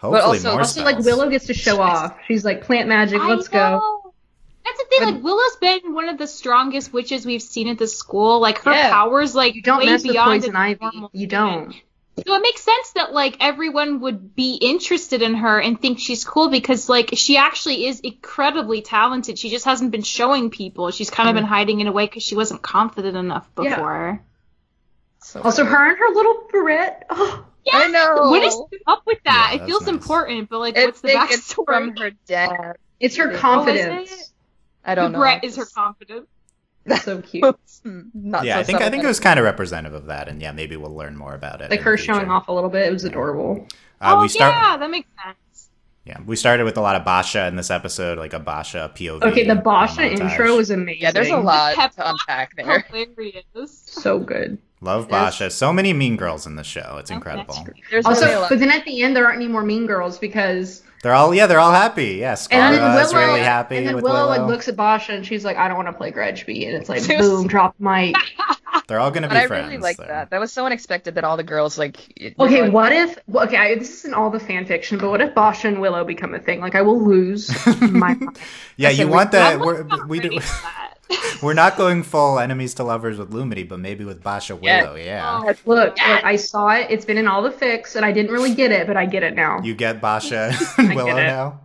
Hopefully 0.00 0.20
also- 0.22 0.50
more 0.50 0.60
Also, 0.60 0.84
like. 0.84 0.98
Willow 0.98 1.28
gets 1.28 1.46
to 1.46 1.54
show 1.54 1.80
off. 1.80 2.16
She's 2.26 2.44
like, 2.44 2.62
plant 2.64 2.88
magic, 2.88 3.20
I 3.20 3.28
let's 3.28 3.48
go. 3.48 3.58
know. 3.78 4.12
That's 4.64 4.78
the 4.78 4.84
thing. 4.90 5.14
Like 5.14 5.24
Willow's 5.24 5.56
been 5.56 5.92
one 5.94 6.08
of 6.08 6.18
the 6.18 6.26
strongest 6.26 6.92
witches 6.92 7.26
we've 7.26 7.42
seen 7.42 7.68
at 7.68 7.78
the 7.78 7.86
school. 7.88 8.40
Like 8.40 8.58
her 8.62 8.72
Yeah. 8.72 8.90
powers, 8.90 9.34
like 9.34 9.54
You 9.54 9.62
don't 9.62 9.78
way 9.78 9.86
mess 9.86 10.02
with 10.02 10.12
beyond 10.12 10.42
poison 10.42 10.56
a 10.56 10.58
ivy. 10.58 10.90
You 11.12 11.26
don't. 11.26 11.74
So 12.14 12.34
it 12.34 12.42
makes 12.42 12.62
sense 12.62 12.92
that 12.92 13.12
like 13.12 13.38
everyone 13.40 14.00
would 14.00 14.34
be 14.36 14.54
interested 14.56 15.22
in 15.22 15.34
her 15.34 15.58
and 15.58 15.80
think 15.80 15.98
she's 15.98 16.24
cool 16.24 16.50
because 16.50 16.88
like 16.88 17.10
she 17.14 17.38
actually 17.38 17.86
is 17.86 18.00
incredibly 18.00 18.82
talented. 18.82 19.38
She 19.38 19.48
just 19.48 19.64
hasn't 19.64 19.90
been 19.92 20.02
showing 20.02 20.50
people. 20.50 20.90
She's 20.90 21.08
kind 21.10 21.28
of 21.30 21.34
been 21.34 21.44
hiding 21.44 21.80
in 21.80 21.86
a 21.86 21.92
way 21.92 22.04
because 22.06 22.22
she 22.22 22.36
wasn't 22.36 22.60
confident 22.62 23.16
enough 23.16 23.48
Mm. 23.56 23.64
Yeah. 23.64 23.70
before. 23.76 24.24
So 25.20 25.40
Also, 25.42 25.64
her 25.64 25.88
and 25.90 25.98
her 25.98 26.14
little 26.14 26.48
barrette. 26.52 27.06
Oh, 27.64 27.78
I 27.78 27.86
know. 27.88 28.28
What 28.28 28.42
is 28.42 28.60
up 28.88 29.02
with 29.06 29.18
that? 29.24 29.52
Yeah, 29.54 29.62
it 29.62 29.66
feels 29.68 29.82
nice. 29.82 29.90
important, 29.90 30.48
but 30.50 30.58
like, 30.58 30.76
It- 30.76 30.84
what's 30.86 31.00
the 31.00 31.08
think 31.08 31.30
it's 31.30 31.54
backstory? 31.54 31.64
from 31.64 31.96
her 31.96 32.10
dad. 32.26 32.76
it's 32.98 33.14
her 33.16 33.30
Oh, 33.30 33.34
is 33.34 33.40
confidence. 33.40 34.32
I 34.84 34.96
don't 34.96 35.12
know. 35.12 35.20
Brett 35.20 35.44
is 35.44 35.54
her 35.56 35.64
confidence. 35.64 36.26
So 37.02 37.20
cute. 37.22 37.44
Not 38.14 38.44
yeah, 38.44 38.54
so 38.56 38.60
I 38.60 38.62
think 38.64 38.80
I 38.82 38.90
think 38.90 39.04
it 39.04 39.06
was 39.06 39.20
kind 39.20 39.38
of 39.38 39.44
representative 39.44 39.94
of 39.94 40.06
that, 40.06 40.28
and 40.28 40.40
yeah, 40.42 40.52
maybe 40.52 40.76
we'll 40.76 40.94
learn 40.94 41.16
more 41.16 41.34
about 41.34 41.60
it. 41.60 41.70
Like 41.70 41.80
in 41.80 41.84
her 41.84 41.96
showing 41.96 42.30
off 42.30 42.48
a 42.48 42.52
little 42.52 42.70
bit. 42.70 42.86
It 42.88 42.92
was 42.92 43.04
adorable. 43.04 43.66
Uh, 44.00 44.14
oh 44.16 44.22
we 44.22 44.28
start. 44.28 44.54
yeah, 44.54 44.76
that 44.76 44.90
makes 44.90 45.08
sense. 45.24 45.68
Yeah, 46.04 46.18
we 46.26 46.34
started 46.34 46.64
with 46.64 46.76
a 46.76 46.80
lot 46.80 46.96
of 46.96 47.02
Boscha 47.06 47.46
in 47.48 47.54
this 47.54 47.70
episode, 47.70 48.18
like 48.18 48.32
a 48.34 48.40
Boscha 48.40 48.92
POV. 48.96 49.22
Okay, 49.22 49.46
the 49.46 49.54
Boscha 49.54 50.10
montage. 50.10 50.20
intro 50.20 50.56
was 50.56 50.70
amazing. 50.70 51.00
Yeah, 51.02 51.12
there's 51.12 51.28
a 51.28 51.36
lot 51.36 51.76
Pep- 51.76 51.94
to 51.94 52.10
unpack 52.10 52.56
there. 52.56 52.80
Hilarious. 52.80 53.44
so 53.86 54.18
good. 54.18 54.58
Love 54.80 55.08
There's- 55.08 55.36
Boscha. 55.38 55.52
So 55.52 55.72
many 55.72 55.92
mean 55.92 56.16
girls 56.16 56.44
in 56.46 56.56
the 56.56 56.64
show. 56.64 56.96
It's 56.98 57.10
Okay. 57.12 57.16
incredible. 57.16 57.54
There's 57.92 58.04
really 58.04 58.32
a 58.32 58.36
Also, 58.40 58.46
but 58.48 58.58
then 58.58 58.70
at 58.70 58.84
the 58.84 59.02
end, 59.02 59.14
there 59.14 59.24
aren't 59.24 59.36
any 59.36 59.46
more 59.46 59.62
mean 59.62 59.86
girls 59.86 60.18
because 60.18 60.82
They're 61.02 61.14
all 61.14 61.34
yeah, 61.34 61.46
they're 61.48 61.58
all 61.58 61.72
happy. 61.72 62.18
Yeah, 62.20 62.36
and 62.50 62.74
then 62.76 62.94
Willow, 62.94 63.12
really 63.26 63.40
happy 63.40 63.76
and 63.78 63.88
then 63.88 63.94
with 63.96 64.04
Willow, 64.04 64.28
Willow. 64.28 64.28
like 64.28 64.48
looks 64.48 64.68
at 64.68 64.76
Boscha 64.76 65.14
and 65.14 65.26
she's 65.26 65.44
like, 65.44 65.56
"I 65.56 65.66
don't 65.66 65.76
want 65.76 65.88
to 65.88 65.92
play 65.92 66.12
Grudgby," 66.12 66.66
and 66.68 66.76
it's 66.76 66.88
like, 66.88 67.00
Seriously. 67.00 67.28
boom, 67.42 67.46
drop 67.48 67.76
the 67.76 67.84
mic. 67.84 68.14
They're 68.86 69.00
all 69.00 69.10
gonna 69.10 69.26
But 69.28 69.34
be 69.34 69.40
I 69.40 69.44
really 69.44 69.78
like 69.78 69.96
so. 69.96 70.04
that. 70.04 70.30
That 70.30 70.38
was 70.40 70.52
so 70.52 70.64
unexpected 70.64 71.16
that 71.16 71.24
all 71.24 71.36
the 71.36 71.42
girls 71.42 71.76
like. 71.76 72.12
it- 72.20 72.34
Okay, 72.38 72.62
like, 72.62 72.72
what 72.72 72.92
if? 72.92 73.18
Okay, 73.34 73.56
I, 73.56 73.74
this 73.74 73.90
isn't 73.98 74.14
all 74.14 74.30
the 74.30 74.38
fan 74.40 74.64
fiction, 74.64 74.98
but 74.98 75.10
what 75.10 75.20
if 75.20 75.34
Boscha 75.34 75.64
and 75.66 75.80
Willow 75.80 76.04
become 76.04 76.34
a 76.34 76.38
thing? 76.38 76.60
Like, 76.60 76.74
I 76.76 76.82
will 76.82 77.02
lose 77.04 77.50
my. 77.80 78.16
Yeah, 78.76 78.88
I 78.88 78.90
you 78.92 78.96
said 78.98 79.06
we- 79.06 79.12
want 79.12 79.32
that? 79.32 79.58
We're, 79.60 80.06
we 80.06 80.20
do, 80.20 80.30
that. 80.38 80.91
we're 81.42 81.54
not 81.54 81.76
going 81.76 82.02
full 82.02 82.38
enemies 82.38 82.74
to 82.74 82.84
lovers 82.84 83.18
with 83.18 83.30
Lumity, 83.32 83.68
but 83.68 83.78
maybe 83.80 84.04
with 84.04 84.22
Boscha 84.22 84.58
Yeah. 84.62 84.82
Willow. 84.82 84.94
Yeah, 84.96 85.40
Oh, 85.42 85.46
Look, 85.46 85.66
look, 85.66 85.94
I 86.00 86.36
saw 86.36 86.68
it. 86.70 86.86
It's 86.90 87.04
been 87.04 87.18
in 87.18 87.26
all 87.28 87.42
the 87.42 87.50
fix, 87.50 87.96
and 87.96 88.04
I 88.04 88.12
didn't 88.12 88.30
really 88.32 88.54
get 88.54 88.70
it, 88.72 88.86
but 88.86 88.96
I 88.96 89.06
get 89.06 89.22
it 89.22 89.34
now. 89.34 89.60
you 89.62 89.74
get 89.74 90.00
Boscha 90.00 90.52
I 90.78 90.82
and 90.82 90.88
get 90.90 90.96
Willow 90.96 91.12
now. 91.16 91.60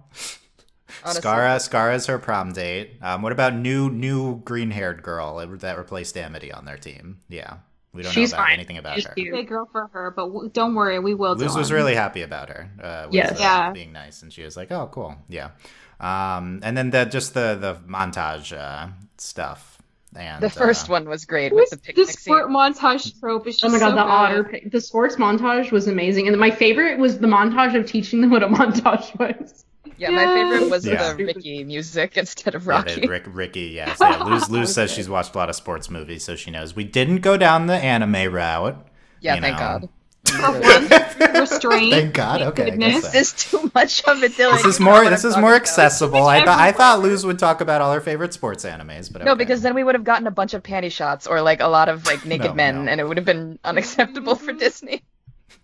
honestly. 1.04 1.22
Skara, 1.22 1.56
Skara's 1.58 2.06
her 2.08 2.18
prom 2.20 2.52
date. 2.54 2.98
Um, 3.02 3.22
what 3.22 3.32
about 3.32 3.54
new 3.56 3.90
new 3.90 4.38
green 4.42 4.72
haired 4.72 5.04
girl 5.04 5.38
that 5.58 5.78
replaced 5.78 6.18
Amity 6.18 6.52
on 6.52 6.66
their 6.66 6.78
team? 6.78 7.20
Yeah, 7.30 7.58
we 7.94 8.02
don't 8.04 8.12
She's 8.12 8.32
know 8.32 8.38
about 8.38 8.48
fine. 8.48 8.54
anything 8.56 8.78
about 8.78 8.96
She's 8.96 9.06
her. 9.06 9.14
cute. 9.14 9.34
Big 9.34 9.48
girl 9.48 9.70
for 9.72 9.88
her, 9.94 10.12
but 10.12 10.26
w- 10.28 10.50
don't 10.52 10.76
worry, 10.76 11.00
we 11.00 11.14
will. 11.14 11.36
Luz 11.36 11.56
was 11.56 11.72
really 11.72 11.96
happy 11.96 12.24
about 12.24 12.50
her. 12.50 12.70
Uh, 12.82 13.08
Yes. 13.12 13.32
uh, 13.34 13.36
Yeah. 13.40 13.72
being 13.72 13.92
nice, 13.94 14.24
and 14.24 14.34
she 14.34 14.44
was 14.44 14.58
like, 14.58 14.72
"Oh, 14.72 14.90
cool, 14.92 15.16
yeah." 15.30 15.52
Um, 16.00 16.60
and 16.64 16.78
then 16.78 16.90
the 16.92 17.06
just 17.06 17.34
the 17.34 17.58
the 17.60 17.76
montage 17.92 18.56
uh, 18.58 18.88
stuff. 19.22 19.78
And 20.16 20.42
The 20.42 20.50
first 20.50 20.90
uh, 20.90 20.94
one 20.94 21.10
was 21.10 21.26
great 21.26 21.54
with 21.54 21.70
the 21.70 21.94
the 21.94 22.06
sport 22.06 22.46
scene. 22.46 22.56
montage 22.56 23.20
trope 23.20 23.46
is 23.48 23.58
just 23.58 23.66
Oh 23.66 23.70
my 23.70 23.80
god, 23.80 23.90
so 23.90 23.96
the 23.96 24.02
good. 24.04 24.10
otter, 24.10 24.44
pic- 24.46 24.72
the 24.72 24.82
sports 24.82 25.16
montage 25.18 25.72
was 25.72 25.88
amazing, 25.88 26.28
and 26.28 26.38
my 26.38 26.50
favorite 26.50 26.98
was 26.98 27.20
the 27.20 27.28
montage 27.28 27.76
of 27.78 27.86
teaching 27.86 28.22
them 28.22 28.32
what 28.32 28.42
a 28.44 28.48
montage 28.60 29.18
was. 29.20 29.66
Yeah, 29.98 30.12
my 30.12 30.26
favorite 30.26 30.70
was 30.70 30.86
Yeah. 30.86 31.14
the 31.14 31.24
Ricky 31.26 31.64
music 31.64 32.18
instead 32.18 32.56
of 32.56 32.66
Yeah, 32.66 32.72
Rocky. 32.72 33.02
the 33.02 33.08
Rick, 33.08 33.24
Ricky, 33.28 33.62
yes. 33.62 33.98
Yeah, 34.02 34.24
Luz, 34.24 34.50
Luz 34.50 34.74
says 34.74 34.92
she's 34.92 35.10
watched 35.10 35.36
a 35.36 35.38
lot 35.38 35.50
of 35.50 35.56
sports 35.56 35.90
movies, 35.90 36.24
so 36.24 36.36
she 36.36 36.52
knows. 36.52 36.76
We 36.76 36.84
didn't 36.84 37.20
go 37.22 37.36
down 37.38 37.68
the 37.68 37.76
anime 37.76 38.32
route. 38.34 38.88
yeah, 39.22 39.40
thank 39.42 39.58
know. 39.58 39.60
God. 39.60 39.90
For 40.32 40.52
one, 40.52 41.34
restraint. 41.42 41.94
Thank 41.94 42.14
God. 42.14 42.40
Thank 42.40 42.60
Okay, 42.60 42.70
goodness. 42.72 43.04
so. 43.04 43.10
This 43.12 43.34
is 43.34 43.52
too 43.52 43.72
much 43.74 44.04
of 44.06 44.22
a 44.24 44.28
Dylan. 44.30 44.54
This 44.58 44.66
is 44.66 44.80
more. 44.80 45.10
This 45.10 45.24
is 45.26 45.38
more 45.38 45.54
accessible. 45.56 46.26
I 46.26 46.44
thought. 46.44 46.60
I 46.60 46.72
thought. 46.72 47.02
Luz 47.02 47.26
would 47.26 47.40
talk 47.40 47.62
about 47.62 47.82
all 47.82 47.94
her 47.94 48.02
favorite 48.02 48.34
sports 48.34 48.66
animes, 48.66 49.12
but 49.12 49.24
No, 49.24 49.36
because 49.36 49.62
then 49.62 49.76
we 49.76 49.84
would 49.84 49.96
have 49.96 50.04
gotten 50.04 50.28
a 50.28 50.32
bunch 50.32 50.54
of 50.54 50.64
panty 50.64 50.92
shots 50.92 51.28
or 51.28 51.42
like 51.42 51.60
a 51.62 51.68
lot 51.68 51.90
of 51.90 52.06
like 52.06 52.26
naked 52.26 52.48
No, 52.48 52.54
men, 52.54 52.86
no. 52.86 52.92
and 52.92 53.00
it 53.00 53.08
would 53.08 53.18
have 53.18 53.26
been 53.26 53.60
unacceptable 53.64 54.36
for 54.36 54.52
mm-hmm. 54.52 54.60
Disney. 54.60 55.04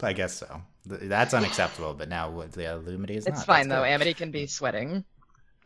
I 0.01 0.14
guess 0.14 0.34
so. 0.34 0.61
That's 0.86 1.34
unacceptable. 1.34 1.93
But 1.93 2.09
now 2.09 2.30
with 2.30 2.53
the 2.53 2.64
Lumity 2.64 3.11
is 3.11 3.26
It's 3.28 3.38
not. 3.39 3.45
fine 3.45 3.68
That's 3.70 3.80
though. 3.80 3.86
good. 3.86 3.91
Amity 3.91 4.14
can 4.14 4.32
be 4.32 4.47
sweating 4.47 5.05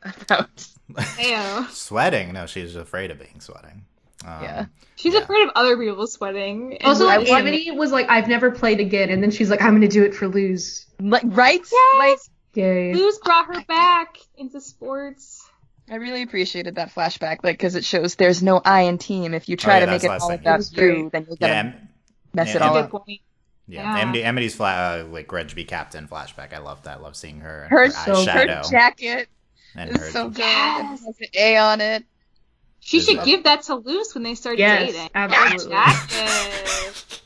about. 0.03 0.67
Sweating? 1.71 2.33
No, 2.33 2.45
she's 2.45 2.75
afraid 2.75 3.11
of 3.11 3.19
being 3.19 3.39
sweating. 3.39 3.85
Um, 4.25 4.43
Yeah. 4.43 4.65
She's 4.95 5.13
Yeah. 5.13 5.19
afraid 5.21 5.43
of 5.43 5.51
other 5.55 5.77
people 5.77 6.07
sweating. 6.07 6.77
Also, 6.83 7.05
like, 7.05 7.27
want- 7.27 7.41
Amity 7.47 7.69
was 7.71 7.91
like, 7.91 8.09
"I've 8.09 8.27
never 8.27 8.49
played 8.51 8.79
again," 8.79 9.09
and 9.09 9.21
then 9.21 9.29
she's 9.31 9.49
like, 9.49 9.61
"I'm 9.61 9.73
gonna 9.75 9.87
do 9.87 10.03
it 10.03 10.15
for 10.15 10.27
Luz." 10.27 10.85
Like 10.99 11.21
right? 11.25 11.59
Like 11.99 12.17
Yes! 12.17 12.29
Yay! 12.55 12.93
Luz 12.95 13.19
brought 13.23 13.45
her 13.53 13.63
back 13.67 14.17
into 14.37 14.59
sports. 14.59 15.43
I 15.89 15.95
really 15.95 16.23
appreciated 16.23 16.75
that 16.75 16.93
flashback, 16.93 17.37
like 17.43 17.57
because 17.57 17.75
it 17.75 17.85
shows 17.85 18.15
there's 18.15 18.41
no 18.41 18.59
I 18.65 18.81
in 18.81 18.97
team. 18.97 19.33
If 19.35 19.47
you 19.47 19.55
try 19.55 19.75
Oh, 19.75 19.79
yeah, 19.79 19.85
to 19.85 19.91
make 19.91 20.03
it 20.03 20.09
all 20.09 20.19
thing. 20.27 20.31
It 20.39 20.41
about 20.41 20.57
was 20.57 20.73
you, 20.73 21.09
then 21.13 21.25
you're 21.29 21.37
Yeah. 21.39 21.47
gonna 21.63 21.75
Em- 21.77 21.89
mess 22.33 22.47
yeah, 22.49 22.55
it 22.55 22.61
all 22.63 22.77
up. 22.77 22.89
point. 22.89 23.21
Yeah, 23.69 23.83
Yeah. 23.83 23.99
Amity, 24.01 24.23
Amity's 24.23 24.55
fla- 24.55 25.03
uh, 25.03 25.05
like 25.11 25.31
Reggie 25.31 25.63
Captain 25.65 26.07
flashback. 26.07 26.53
I 26.53 26.57
love 26.57 26.81
that. 26.83 26.97
I 26.97 27.01
love 27.01 27.15
seeing 27.15 27.39
her, 27.41 27.67
Her, 27.69 27.85
her 27.85 27.89
so- 27.91 28.25
her 28.25 28.61
jacket 28.69 29.29
and 29.75 29.91
is 29.91 29.97
her. 29.97 30.09
so 30.11 30.29
good. 30.29 30.39
Yes. 30.39 31.01
It 31.01 31.05
has 31.05 31.19
an 31.21 31.27
A 31.35 31.57
on 31.57 31.81
it. 31.81 32.03
She 32.87 33.01
should 33.01 33.23
give 33.25 33.43
that 33.43 33.63
to 33.63 33.75
Luz 33.75 34.13
when 34.15 34.23
they 34.23 34.33
start 34.33 34.57
Yes, 34.57 34.93
dating. 34.93 35.09
absolutely. 35.13 35.71
Jacket. 35.75 37.19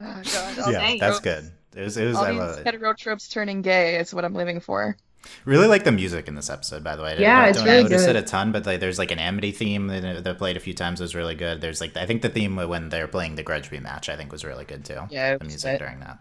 Oh 0.00 0.22
god. 0.24 0.54
Oh, 0.66 0.70
yeah, 0.70 0.90
these 0.90 1.00
that's 1.00 1.20
good. 1.20 1.50
It 1.76 1.82
was. 1.82 1.96
It 1.96 2.06
was. 2.06 2.16
All 2.16 2.24
I 2.24 2.30
these 2.32 2.40
love 2.40 2.58
it. 2.58 2.66
hetero 2.66 2.92
tropes 2.92 3.28
turning 3.28 3.62
gay 3.62 3.96
is 3.98 4.12
what 4.12 4.24
I'm 4.24 4.34
living 4.34 4.60
for. 4.60 4.96
Really 5.44 5.66
like 5.66 5.84
the 5.84 5.92
music 5.92 6.28
in 6.28 6.34
this 6.34 6.50
episode, 6.50 6.82
by 6.84 6.96
the 6.96 7.02
way. 7.02 7.16
I 7.16 7.20
Yeah, 7.20 7.40
don't, 7.40 7.48
it's 7.50 7.58
don't 7.58 7.66
really 7.68 7.82
notice 7.84 8.06
good. 8.06 8.16
it 8.16 8.22
a 8.22 8.22
ton, 8.22 8.52
but 8.52 8.64
like, 8.66 8.78
there's 8.80 8.98
like 8.98 9.10
an 9.10 9.18
Amity 9.18 9.50
theme 9.52 9.86
that 9.88 10.04
uh, 10.04 10.20
that 10.22 10.38
played 10.38 10.56
a 10.56 10.60
few 10.60 10.74
times 10.74 11.00
was 11.00 11.14
really 11.14 11.34
good. 11.34 11.60
There's 11.60 11.80
like 11.80 11.96
I 11.96 12.04
think 12.06 12.22
the 12.22 12.28
theme 12.28 12.56
when 12.56 12.88
they're 12.88 13.08
playing 13.08 13.36
the 13.36 13.42
Grudge 13.42 13.70
rematch, 13.70 14.08
I 14.08 14.16
think 14.16 14.32
was 14.32 14.44
really 14.44 14.64
good 14.64 14.84
too. 14.84 15.00
Yeah, 15.10 15.34
it 15.34 15.38
the 15.40 15.44
was 15.44 15.52
music 15.52 15.70
lit. 15.72 15.78
during 15.78 16.00
that. 16.00 16.18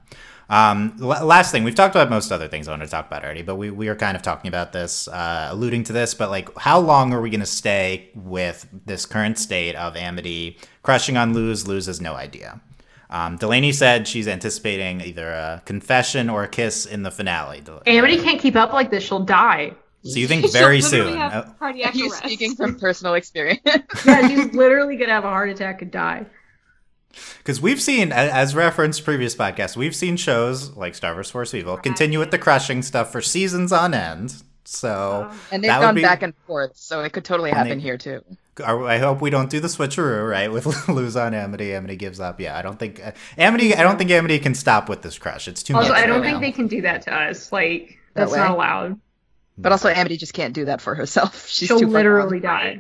Um, 0.50 0.96
la- 1.00 1.24
last 1.24 1.52
thing, 1.52 1.64
we've 1.64 1.76
talked 1.76 1.96
about 1.96 2.10
most 2.10 2.32
other 2.32 2.48
things 2.48 2.68
I 2.68 2.72
wanted 2.72 2.86
to 2.86 2.92
talk 2.92 3.08
about 3.08 3.24
already, 3.24 3.42
but 3.42 3.56
we 3.56 3.72
we 3.72 3.88
are 3.88 3.96
kind 3.96 4.16
of 4.16 4.22
talking 4.22 4.48
about 4.48 4.74
this, 4.74 5.08
uh, 5.08 5.48
alluding 5.52 5.84
to 5.86 5.94
this. 5.94 6.14
But 6.14 6.30
like, 6.30 6.56
how 6.58 6.80
long 6.80 7.14
are 7.14 7.22
we 7.22 7.30
going 7.30 7.40
to 7.40 7.46
stay 7.46 8.10
with 8.14 8.68
this 8.86 9.06
current 9.06 9.38
state 9.40 9.76
of 9.76 9.96
Amity 9.96 10.58
crushing 10.84 11.18
on 11.18 11.34
Luz? 11.34 11.68
Luz 11.68 11.88
has 11.88 12.00
no 12.00 12.14
idea. 12.14 12.62
Um, 13.10 13.38
Delaney 13.38 13.72
said 13.72 14.08
she's 14.08 14.28
anticipating 14.28 15.02
either 15.02 15.30
a 15.30 15.62
confession 15.66 16.30
or 16.30 16.44
a 16.44 16.48
kiss 16.48 16.86
in 16.86 17.04
the 17.04 17.12
finale. 17.12 17.64
Amity 17.86 18.18
can't 18.22 18.40
keep 18.40 18.56
up 18.56 18.74
like 18.74 18.92
this; 18.92 19.04
she'll 19.04 19.20
die. 19.26 19.74
So 20.04 20.20
you 20.20 20.28
think 20.28 20.52
very 20.52 20.82
literally 20.82 21.12
soon? 21.12 21.18
have 21.18 21.34
Uh, 21.34 21.50
cardiac 21.58 21.96
Are 21.96 21.98
you 21.98 22.12
arrest. 22.12 22.24
speaking 22.24 22.56
from 22.56 22.80
personal 22.80 23.16
experience? 23.16 23.62
Yeah, 24.06 24.28
she's 24.28 24.54
literally 24.54 24.98
gonna 24.98 25.12
have 25.14 25.26
a 25.26 25.30
heart 25.30 25.50
attack 25.50 25.82
and 25.82 25.90
die. 25.90 26.28
Because 27.38 27.62
we've 27.62 27.82
seen, 27.82 28.12
as 28.12 28.56
referenced 28.56 29.04
previous 29.06 29.36
podcasts, 29.36 29.76
we've 29.78 29.96
seen 29.96 30.18
shows 30.18 30.72
like 30.76 30.96
Star 30.96 31.14
vs. 31.16 31.32
Force 31.32 31.54
Evil 31.54 31.78
continue 31.78 32.20
with 32.20 32.32
the 32.32 32.38
crushing 32.40 32.82
stuff 32.82 33.12
for 33.12 33.22
seasons 33.22 33.72
on 33.72 33.94
end. 33.94 34.44
So 34.66 35.32
and 35.52 35.64
they've 35.64 35.70
gone 35.70 35.96
be- 35.96 36.02
back 36.02 36.24
and 36.24 36.34
forth, 36.48 36.72
so 36.76 37.02
it 37.02 37.14
could 37.14 37.24
totally 37.24 37.52
And 37.52 37.58
happen 37.58 37.78
they- 37.78 37.84
here 37.84 37.98
too. 37.98 38.24
I 38.66 38.72
I 38.74 38.98
hope 39.00 39.22
we 39.22 39.30
don't 39.30 39.50
do 39.50 39.60
the 39.60 39.68
switcheroo, 39.68 40.30
right? 40.30 40.50
With 40.52 40.66
Luz 40.90 41.16
on 41.18 41.34
Amity, 41.34 41.74
Amity 41.74 41.98
gives 41.98 42.20
up. 42.22 42.40
Yeah, 42.40 42.58
I 42.58 42.62
don't 42.62 42.80
think 42.80 43.06
uh, 43.06 43.12
Amity. 43.38 43.76
I 43.76 43.84
don't 43.84 43.98
think 43.98 44.10
Amity 44.12 44.40
can 44.40 44.56
stop 44.56 44.88
with 44.90 45.02
this 45.02 45.18
crush. 45.18 45.48
It's 45.50 45.62
too 45.62 45.76
Also, 45.76 45.90
much. 45.90 45.98
I 45.98 46.06
don't 46.08 46.22
right 46.22 46.24
think 46.24 46.36
now. 46.36 46.40
they 46.40 46.52
can 46.54 46.68
do 46.68 46.82
that 46.84 47.02
to 47.04 47.14
us. 47.14 47.52
Like 47.52 48.00
That 48.14 48.22
that's 48.22 48.32
way. 48.32 48.38
not 48.40 48.52
allowed. 48.52 49.00
But 49.58 49.72
also, 49.74 49.90
Amity 49.90 50.18
just 50.18 50.34
can't 50.34 50.54
do 50.54 50.66
that 50.66 50.80
for 50.82 50.96
herself. 50.96 51.48
She's 51.50 51.68
She'll 51.68 51.80
too 51.82 51.88
literally 51.88 52.40
gone. 52.40 52.50
die. 52.78 52.80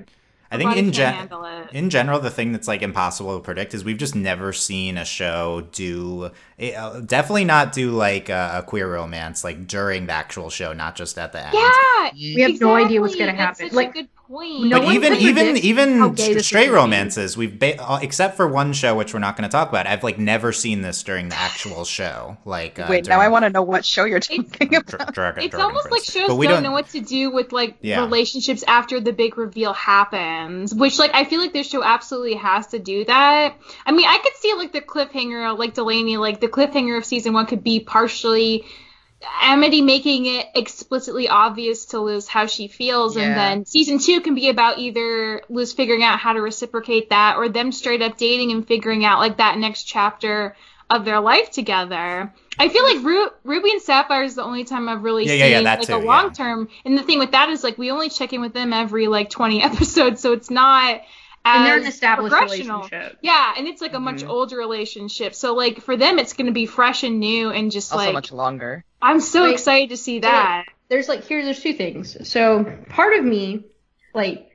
I 0.56 0.58
think 0.58 0.78
in 0.78 0.92
gen- 0.92 1.30
in 1.72 1.90
general, 1.90 2.20
the 2.20 2.30
thing 2.32 2.52
that's 2.52 2.68
like 2.68 2.82
impossible 2.82 3.38
to 3.38 3.44
predict 3.44 3.74
is 3.74 3.84
we've 3.84 3.98
just 3.98 4.16
never 4.16 4.54
seen 4.54 4.98
a 4.98 5.06
show 5.06 5.68
do 5.72 6.32
uh, 6.60 7.00
definitely 7.02 7.46
not 7.46 7.74
do 7.74 7.92
like 7.92 8.30
a, 8.30 8.60
a 8.60 8.64
queer 8.64 8.92
romance 8.92 9.44
like 9.44 9.68
during 9.68 10.06
the 10.08 10.14
actual 10.14 10.50
show, 10.50 10.74
not 10.74 10.96
just 10.96 11.18
at 11.18 11.32
the 11.32 11.46
end. 11.46 11.54
Yeah, 11.54 12.12
We 12.14 12.42
have 12.42 12.60
no 12.60 12.76
idea 12.76 13.02
what's 13.02 13.16
gonna 13.16 13.34
happen. 13.34 13.68
Such 13.68 13.74
Like, 13.74 13.90
a 13.90 13.94
good 13.94 14.15
point. 14.28 14.66
no 14.66 14.80
but 14.82 14.94
even 14.94 15.14
even 15.14 15.58
even 15.58 16.16
st- 16.18 16.44
straight 16.44 16.66
gonna 16.66 16.72
be. 16.72 16.76
romances, 16.76 17.38
we've 17.38 17.58
ba- 17.60 17.82
uh, 17.82 18.00
except 18.02 18.36
for 18.38 18.48
one 18.48 18.74
show 18.74 18.96
which 18.96 19.14
we're 19.14 19.20
not 19.20 19.36
going 19.38 19.48
to 19.48 19.52
talk 19.52 19.70
about. 19.70 19.88
I've 19.88 20.04
like 20.04 20.18
never 20.18 20.52
seen 20.52 20.82
this 20.82 21.04
during 21.04 21.30
the 21.30 21.36
actual 21.36 21.86
show. 21.86 22.38
Like 22.46 22.80
uh, 22.80 22.88
Wait, 22.90 23.08
now 23.08 23.20
I 23.20 23.28
want 23.30 23.46
to 23.46 23.50
know 23.50 23.62
what 23.62 23.86
show 23.86 24.06
you're 24.06 24.20
talking 24.20 24.46
about. 24.60 24.86
Dra- 24.86 25.12
Dragon, 25.12 25.44
it's 25.44 25.52
Dragon 25.52 25.62
almost 25.62 25.92
like 25.92 26.04
shows 26.04 26.28
But 26.28 26.36
we 26.36 26.48
don't, 26.48 26.64
know 26.64 26.72
what 26.72 26.90
to 26.90 27.02
do 27.02 27.32
with 27.32 27.52
like 27.52 27.78
Yeah. 27.82 28.02
relationships 28.02 28.64
after 28.68 29.00
the 29.00 29.14
big 29.14 29.38
reveal 29.38 29.74
happens. 29.74 30.74
Which 30.74 30.98
like 31.00 31.12
I 31.14 31.24
feel 31.26 31.40
like 31.40 31.54
this 31.54 31.70
show 31.70 31.84
absolutely 31.84 32.36
has 32.36 32.68
to 32.68 32.80
do 32.80 33.06
that. 33.06 33.56
I 33.86 33.92
mean, 33.92 34.08
I 34.08 34.18
could 34.18 34.34
see 34.38 34.54
like 34.56 34.72
the 34.74 34.82
cliffhanger, 34.82 35.58
like 35.58 35.74
Delaney, 35.74 36.18
like 36.18 36.40
the 36.40 36.48
cliffhanger 36.48 36.98
of 36.98 37.06
season 37.06 37.34
one 37.34 37.46
could 37.46 37.64
be 37.64 37.80
partially 37.80 38.66
Amity 39.42 39.82
making 39.82 40.26
it 40.26 40.48
explicitly 40.56 41.28
obvious 41.30 41.86
to 41.88 42.00
Luz 42.00 42.28
how 42.28 42.46
she 42.48 42.68
feels, 42.68 43.16
and 43.18 43.36
then 43.36 43.66
season 43.66 44.00
two 44.00 44.22
can 44.22 44.36
be 44.36 44.50
about 44.50 44.80
either 44.80 45.42
Luz 45.50 45.74
figuring 45.74 46.04
out 46.04 46.20
how 46.20 46.34
to 46.34 46.42
reciprocate 46.42 47.10
that, 47.10 47.38
or 47.38 47.50
them 47.50 47.72
straight 47.72 48.02
up 48.02 48.18
dating 48.18 48.52
and 48.52 48.68
figuring 48.68 49.06
out 49.06 49.20
like 49.20 49.38
that 49.38 49.58
next 49.58 49.84
chapter 49.84 50.56
of 50.90 51.06
their 51.06 51.20
life 51.20 51.52
together. 51.52 52.32
I 52.58 52.70
feel 52.70 52.84
like 52.84 53.04
Ru- 53.06 53.30
Ruby 53.44 53.72
and 53.72 53.82
Sapphire 53.82 54.24
is 54.24 54.36
the 54.36 54.44
only 54.44 54.64
time 54.64 54.88
I've 54.88 55.04
really 55.04 55.26
Yeah, 55.26 55.32
seen 55.32 55.40
yeah, 55.40 55.60
yeah, 55.60 55.76
like 55.76 55.88
too, 55.88 55.96
a 55.96 55.98
long 55.98 56.32
term. 56.34 56.70
And 56.86 56.98
the 56.98 57.04
thing 57.04 57.20
with 57.20 57.32
that 57.32 57.50
is 57.50 57.64
like 57.64 57.78
we 57.78 57.92
only 57.92 58.10
check 58.10 58.34
in 58.34 58.42
with 58.42 58.54
them 58.54 58.72
every 58.74 59.08
like 59.08 59.30
20 59.30 59.62
episodes, 59.70 60.22
so 60.22 60.34
it's 60.34 60.50
not 60.50 61.02
as 61.44 61.58
And 61.58 61.66
they're 61.66 61.78
an 61.78 61.86
established 61.86 62.34
relationship. 62.42 63.18
Yeah, 63.22 63.54
and 63.58 63.68
it's 63.68 63.82
like 63.82 63.94
a 63.94 64.00
much 64.00 64.24
Mhm. 64.24 64.30
older 64.30 64.58
relationship. 64.58 65.36
So 65.36 65.54
like 65.54 65.82
for 65.82 65.98
them, 65.98 66.18
it's 66.18 66.34
going 66.34 66.48
to 66.48 66.54
be 66.54 66.66
fresh 66.66 67.04
and 67.04 67.20
new, 67.20 67.50
and 67.52 67.72
just 67.72 67.92
Also 67.92 68.06
like 68.06 68.14
much 68.14 68.32
longer. 68.32 68.84
I'm 69.06 69.20
so 69.20 69.44
Like- 69.44 69.54
excited 69.54 69.90
to 69.90 69.98
see 69.98 70.20
that. 70.20 70.66
There's 70.90 71.08
like 71.08 71.24
here. 71.24 71.44
There's 71.44 71.62
two 71.62 71.74
things. 71.74 72.28
So 72.28 72.64
part 72.90 73.18
of 73.18 73.24
me, 73.26 73.64
like, 74.14 74.50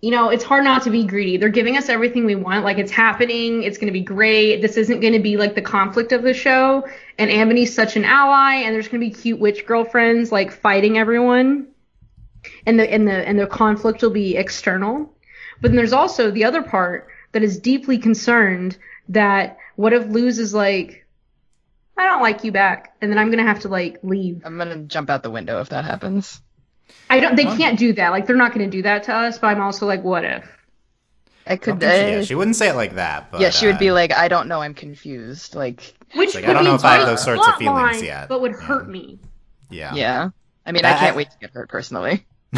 you 0.00 0.10
know, 0.10 0.30
it's 0.30 0.42
hard 0.44 0.64
not 0.64 0.82
to 0.82 0.90
be 0.90 1.04
greedy. 1.04 1.36
They're 1.36 1.48
giving 1.48 1.76
us 1.76 1.88
everything 1.88 2.24
we 2.24 2.34
want. 2.34 2.64
Like 2.64 2.78
it's 2.78 2.90
happening. 2.90 3.62
It's 3.62 3.78
gonna 3.78 3.92
be 3.92 4.00
great. 4.00 4.60
This 4.62 4.76
isn't 4.76 5.00
gonna 5.00 5.20
be 5.20 5.36
like 5.36 5.54
the 5.54 5.62
conflict 5.62 6.12
of 6.12 6.22
the 6.22 6.34
show. 6.34 6.86
And 7.18 7.30
Amity's 7.30 7.74
such 7.74 7.96
an 7.96 8.04
ally, 8.04 8.56
and 8.62 8.74
there's 8.74 8.88
gonna 8.88 9.00
be 9.00 9.10
cute 9.10 9.38
witch 9.38 9.64
girlfriends 9.66 10.32
like 10.32 10.50
fighting 10.50 10.98
everyone. 10.98 11.68
And 12.66 12.78
the 12.78 12.90
and 12.92 13.06
the 13.06 13.12
and 13.28 13.38
the 13.38 13.46
conflict 13.46 14.02
will 14.02 14.10
be 14.10 14.36
external. 14.36 15.14
But 15.60 15.70
then 15.70 15.76
there's 15.76 15.92
also 15.92 16.30
the 16.30 16.44
other 16.44 16.62
part 16.62 17.08
that 17.32 17.42
is 17.42 17.58
deeply 17.58 17.98
concerned 17.98 18.76
that 19.10 19.58
what 19.76 19.92
if 19.92 20.06
Luz 20.08 20.38
is 20.38 20.52
like, 20.52 21.01
I 21.96 22.04
don't 22.06 22.22
like 22.22 22.42
you 22.44 22.52
back, 22.52 22.94
and 23.00 23.10
then 23.10 23.18
I'm 23.18 23.30
gonna 23.30 23.42
have 23.44 23.60
to 23.60 23.68
like 23.68 23.98
leave. 24.02 24.42
I'm 24.44 24.56
gonna 24.58 24.78
jump 24.84 25.10
out 25.10 25.22
the 25.22 25.30
window 25.30 25.60
if 25.60 25.68
that 25.70 25.84
happens. 25.84 26.40
I 27.10 27.20
don't. 27.20 27.36
They 27.36 27.44
can't 27.44 27.78
do 27.78 27.92
that. 27.94 28.10
Like 28.10 28.26
they're 28.26 28.36
not 28.36 28.52
gonna 28.52 28.70
do 28.70 28.82
that 28.82 29.04
to 29.04 29.14
us. 29.14 29.38
But 29.38 29.48
I'm 29.48 29.60
also 29.60 29.86
like, 29.86 30.02
what 30.02 30.24
if? 30.24 30.44
I 31.46 31.54
I 31.54 31.56
could. 31.56 31.78
don't 31.80 31.90
she, 31.90 31.96
uh, 32.04 32.06
yeah, 32.18 32.22
she 32.22 32.34
wouldn't 32.34 32.56
say 32.56 32.68
it 32.68 32.76
like 32.76 32.94
that, 32.94 33.30
but 33.32 33.40
yeah, 33.40 33.50
she 33.50 33.66
would 33.66 33.76
uh, 33.76 33.80
be 33.80 33.90
like, 33.90 34.12
I 34.12 34.28
don't 34.28 34.46
know, 34.48 34.60
I'm 34.62 34.74
confused. 34.74 35.54
Like, 35.56 35.94
Which 36.14 36.34
like, 36.36 36.44
I 36.44 36.52
don't 36.52 36.64
know 36.64 36.74
if 36.76 36.84
I 36.84 36.94
have 36.94 37.06
those 37.06 37.22
sorts 37.24 37.46
of 37.46 37.56
feelings 37.56 37.96
line, 37.96 38.04
yet. 38.04 38.28
but 38.28 38.40
would 38.40 38.52
Yeah. 38.52 38.60
hurt 38.66 38.88
me. 38.88 39.18
yeah. 39.68 39.94
yeah. 39.94 40.28
I 40.64 40.70
mean, 40.72 40.84
I- 40.84 40.94
I 40.94 40.98
can't 40.98 41.16
wait 41.16 41.30
to 41.30 41.38
get 41.40 41.50
hurt 41.50 41.68
personally. 41.68 42.24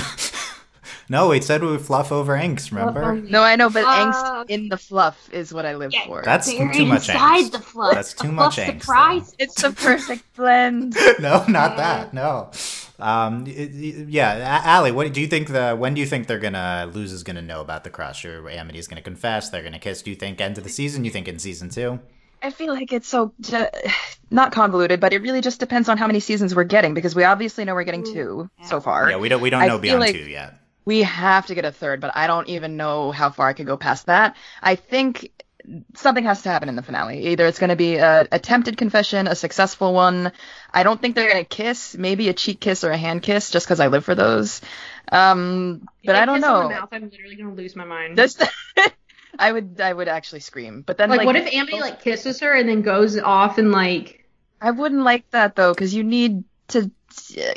no, 1.08 1.28
we 1.28 1.40
said 1.40 1.62
we 1.62 1.70
would 1.70 1.80
fluff 1.80 2.10
over 2.12 2.34
angst. 2.36 2.70
Remember? 2.70 3.14
No, 3.14 3.42
I 3.42 3.56
know, 3.56 3.70
but 3.70 3.84
angst 3.84 4.48
in 4.50 4.68
the 4.68 4.76
fluff 4.76 5.28
is 5.32 5.52
what 5.52 5.66
I 5.66 5.74
live 5.76 5.92
Yeah, 5.92 6.06
for. 6.06 6.22
That's 6.24 6.50
too 6.50 6.64
much 6.86 7.08
inside 7.08 7.44
angst. 7.46 7.52
the 7.52 7.58
fluff. 7.60 7.94
That's 7.94 8.14
too 8.14 8.28
The 8.28 8.32
much 8.32 8.54
fluff 8.56 8.66
angst, 8.68 8.80
Surprise. 8.80 9.34
It's 9.38 9.62
the 9.62 9.70
perfect 9.72 10.24
blend. 10.36 10.96
no, 11.20 11.44
not 11.48 11.72
Yeah. 11.72 11.76
that. 11.76 12.14
No. 12.14 12.50
Um. 12.98 13.44
y- 13.44 13.52
y- 13.72 14.06
Yeah, 14.08 14.36
A- 14.62 14.66
Allie, 14.68 14.92
what 14.92 15.12
do 15.12 15.20
you 15.20 15.26
think? 15.26 15.48
The 15.48 15.74
when 15.76 15.94
do 15.94 16.00
you 16.00 16.06
think 16.06 16.26
they're 16.26 16.38
gonna 16.38 16.90
Luz 16.94 17.12
is 17.12 17.22
gonna 17.24 17.42
know 17.42 17.60
about 17.60 17.84
the 17.84 17.90
crush, 17.90 18.24
or 18.24 18.48
Amity's 18.48 18.86
gonna 18.86 19.02
confess? 19.02 19.50
They're 19.50 19.62
gonna 19.64 19.78
kiss. 19.80 20.02
Do 20.02 20.10
you 20.10 20.16
think 20.16 20.40
end 20.40 20.58
of 20.58 20.64
the 20.64 20.70
season? 20.70 21.04
You 21.04 21.10
think 21.10 21.26
in 21.28 21.38
season 21.38 21.68
two? 21.70 21.98
I 22.42 22.50
feel 22.50 22.72
like 22.74 22.92
it's 22.92 23.08
so 23.08 23.32
ju- 23.40 23.66
not 24.30 24.52
convoluted, 24.52 25.00
but 25.00 25.12
it 25.12 25.22
really 25.22 25.40
just 25.40 25.58
depends 25.60 25.88
on 25.88 25.96
how 25.98 26.06
many 26.06 26.20
seasons 26.20 26.54
we're 26.54 26.64
getting 26.64 26.92
because 26.94 27.14
we 27.14 27.24
obviously 27.24 27.64
know 27.64 27.74
we're 27.74 27.84
getting 27.84 28.04
two 28.04 28.48
so 28.64 28.80
far. 28.80 29.10
Yeah, 29.10 29.16
we 29.16 29.28
don't 29.28 29.40
we 29.40 29.50
don't 29.50 29.62
know 29.66 29.74
feel 29.74 29.78
beyond 29.80 30.00
like- 30.00 30.14
two 30.14 30.28
yet. 30.28 30.54
We 30.84 31.02
have 31.02 31.46
to 31.46 31.54
get 31.54 31.64
a 31.64 31.72
third, 31.72 32.00
but 32.00 32.16
I 32.16 32.26
don't 32.26 32.48
even 32.48 32.76
know 32.76 33.10
how 33.10 33.30
far 33.30 33.48
I 33.48 33.52
could 33.52 33.66
go 33.66 33.76
past 33.76 34.06
that. 34.06 34.36
I 34.62 34.74
think 34.76 35.32
something 35.94 36.24
has 36.24 36.42
to 36.42 36.50
happen 36.50 36.68
in 36.68 36.76
the 36.76 36.82
finale. 36.82 37.28
Either 37.28 37.46
it's 37.46 37.58
going 37.58 37.70
to 37.70 37.76
be 37.76 37.96
a 37.96 38.26
attempted 38.30 38.76
confession, 38.76 39.26
a 39.26 39.34
successful 39.34 39.94
one. 39.94 40.32
I 40.72 40.82
don't 40.82 41.00
think 41.00 41.14
they're 41.14 41.30
going 41.30 41.44
to 41.44 41.48
kiss. 41.48 41.96
Maybe 41.96 42.28
a 42.28 42.34
cheek 42.34 42.60
kiss 42.60 42.84
or 42.84 42.90
a 42.90 42.96
hand 42.96 43.22
kiss, 43.22 43.50
just 43.50 43.66
because 43.66 43.80
I 43.80 43.86
live 43.88 44.04
for 44.04 44.14
those. 44.14 44.60
Um, 45.10 45.86
but 46.04 46.16
I 46.16 46.24
don't 46.24 46.40
know. 46.40 46.64
the 46.64 46.74
Mouth, 46.74 46.88
I'm 46.92 47.10
literally 47.10 47.36
gonna 47.36 47.54
lose 47.54 47.76
my 47.76 47.84
mind. 47.84 48.18
I 49.38 49.52
would, 49.52 49.80
I 49.80 49.92
would 49.92 50.08
actually 50.08 50.40
scream. 50.40 50.82
But 50.82 50.96
then, 50.96 51.10
like, 51.10 51.18
like, 51.18 51.26
what 51.26 51.36
if 51.36 51.52
Amy 51.52 51.80
like 51.80 52.02
kisses 52.02 52.40
her 52.40 52.54
and 52.54 52.68
then 52.68 52.82
goes 52.82 53.18
off 53.18 53.58
and 53.58 53.70
like 53.70 54.24
I 54.60 54.70
wouldn't 54.70 55.02
like 55.02 55.28
that 55.30 55.56
though, 55.56 55.72
because 55.74 55.94
you 55.94 56.04
need 56.04 56.44
to 56.68 56.90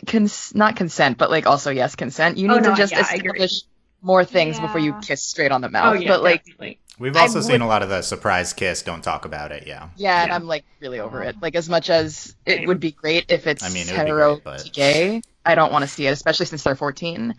cons- 0.05 0.53
not 0.55 0.76
consent, 0.76 1.18
but 1.18 1.30
like 1.32 1.45
also 1.47 1.72
yes, 1.72 1.95
consent. 1.95 2.38
You 2.38 2.49
Oh, 2.51 2.55
need 2.55 2.64
no, 2.64 2.70
to 2.72 2.76
just 2.76 2.93
yeah, 2.93 3.01
establish 3.01 3.62
more 4.01 4.24
things 4.24 4.60
before 4.60 4.80
you 4.80 4.93
kiss 5.01 5.22
straight 5.24 5.51
on 5.51 5.62
the 5.62 5.68
oh 5.68 5.72
mouth. 5.72 6.01
yeah, 6.01 6.08
but 6.10 6.24
like, 6.24 6.43
definitely. 6.45 6.80
We've 6.99 7.16
I 7.16 7.22
also 7.22 7.41
seen 7.41 7.53
would- 7.53 7.62
a 7.62 7.66
lot 7.68 7.84
of 7.84 7.89
the 7.89 8.01
surprise 8.01 8.53
kiss. 8.53 8.82
Don't 8.82 9.03
talk 9.03 9.26
about 9.26 9.51
it. 9.51 9.68
Yeah. 9.68 9.89
yeah, 9.97 10.24
and 10.24 10.32
I'm 10.32 10.47
like 10.47 10.66
really 10.80 10.99
over 10.99 11.22
it. 11.24 11.36
Like 11.41 11.55
as 11.55 11.70
much 11.70 11.89
as 11.89 12.36
it 12.45 12.68
would 12.68 12.80
be 12.80 12.91
great 12.91 13.26
if 13.32 13.45
it's 13.47 13.64
I 13.64 13.70
mean, 13.70 13.84
it 13.88 13.95
hetero 13.95 14.36
great, 14.36 14.43
but- 14.43 14.70
gay, 14.74 15.22
I 15.45 15.55
don't 15.55 15.72
want 15.72 15.84
to 15.84 15.88
see 15.88 16.08
it, 16.08 16.12
especially 16.12 16.47
since 16.47 16.64
they're 16.64 16.76
14. 16.76 17.36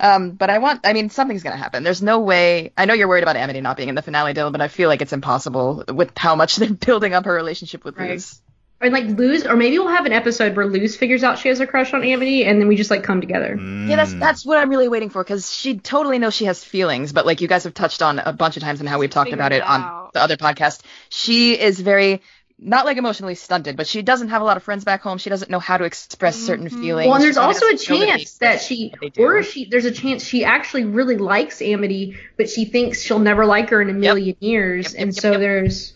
Um, 0.00 0.30
but 0.32 0.50
I 0.50 0.58
want, 0.58 0.80
I 0.84 0.94
mean, 0.94 1.10
something's 1.10 1.42
gonna 1.44 1.56
happen. 1.56 1.84
There's 1.84 2.02
no 2.02 2.20
way. 2.20 2.72
I 2.76 2.86
know 2.86 2.94
you're 2.94 3.06
worried 3.06 3.22
about 3.22 3.36
Amity 3.36 3.60
not 3.60 3.76
being 3.76 3.88
in 3.90 3.94
the 3.94 4.02
finale, 4.02 4.34
Dylan, 4.34 4.50
but 4.50 4.60
I 4.60 4.66
feel 4.68 4.88
like 4.88 5.00
it's 5.02 5.12
impossible 5.12 5.84
with 5.88 6.10
how 6.16 6.34
much 6.34 6.56
they're 6.60 6.72
building 6.72 7.14
up 7.14 7.24
her 7.26 7.34
relationship 7.34 7.84
with 7.84 7.96
Right. 7.96 8.12
Luz. 8.12 8.40
Or 8.82 8.90
like 8.90 9.06
Luz, 9.06 9.46
or 9.46 9.54
maybe 9.56 9.78
we'll 9.78 9.88
have 9.88 10.06
an 10.06 10.12
episode 10.12 10.56
where 10.56 10.66
Luz 10.66 10.96
figures 10.96 11.22
out 11.22 11.38
she 11.38 11.48
has 11.48 11.60
a 11.60 11.66
crush 11.66 11.94
on 11.94 12.02
Amity, 12.02 12.44
and 12.44 12.60
then 12.60 12.66
we 12.66 12.74
just 12.76 12.90
like 12.90 13.04
come 13.04 13.20
together. 13.20 13.56
Yeah, 13.56 13.96
that's 13.96 14.12
Mm. 14.12 14.18
that's 14.20 14.44
what 14.44 14.58
I'm 14.58 14.70
really 14.70 14.88
waiting 14.88 15.08
for 15.10 15.22
because 15.22 15.52
she 15.54 15.78
totally 15.78 16.18
knows 16.18 16.34
she 16.34 16.46
has 16.46 16.64
feelings, 16.64 17.12
but 17.12 17.24
like 17.24 17.40
you 17.40 17.46
guys 17.48 17.64
have 17.64 17.74
touched 17.74 18.02
on 18.02 18.18
a 18.18 18.32
bunch 18.32 18.56
of 18.56 18.62
times 18.62 18.80
and 18.80 18.88
how 18.88 18.98
we've 18.98 19.10
talked 19.10 19.32
about 19.32 19.52
it 19.52 19.56
it 19.56 19.62
on 19.62 20.08
the 20.12 20.20
other 20.20 20.36
podcast. 20.36 20.80
She 21.10 21.58
is 21.58 21.78
very 21.78 22.22
not 22.58 22.84
like 22.86 22.96
emotionally 22.96 23.34
stunted, 23.34 23.76
but 23.76 23.86
she 23.86 24.02
doesn't 24.02 24.28
have 24.28 24.40
a 24.40 24.44
lot 24.44 24.56
of 24.56 24.62
friends 24.62 24.84
back 24.84 25.02
home. 25.02 25.18
She 25.18 25.30
doesn't 25.30 25.50
know 25.50 25.58
how 25.58 25.78
to 25.78 25.84
express 25.84 26.36
certain 26.36 26.68
Mhm. 26.68 26.80
feelings. 26.80 27.06
Well, 27.06 27.16
and 27.16 27.24
there's 27.24 27.34
She 27.34 27.40
also 27.40 27.66
a 27.66 27.72
doesn't 27.72 27.98
that 27.98 28.06
chance 28.08 28.38
that 28.38 28.60
she, 28.62 28.90
but 28.90 29.00
they 29.00 29.08
do. 29.10 29.22
or 29.22 29.42
she, 29.42 29.64
there's 29.64 29.84
a 29.84 29.90
chance 29.90 30.24
she 30.24 30.44
actually 30.44 30.84
really 30.84 31.16
likes 31.16 31.60
Amity, 31.60 32.16
but 32.36 32.48
she 32.48 32.64
thinks 32.64 33.00
she'll 33.02 33.18
never 33.18 33.46
like 33.46 33.70
her 33.70 33.80
in 33.82 33.90
a 33.90 33.94
million 33.94 34.36
years, 34.40 34.86
Yep, 34.86 34.92
yep, 34.94 35.02
and 35.02 35.14
yep, 35.14 35.20
so 35.22 35.30
yep. 35.32 35.40
there's 35.40 35.92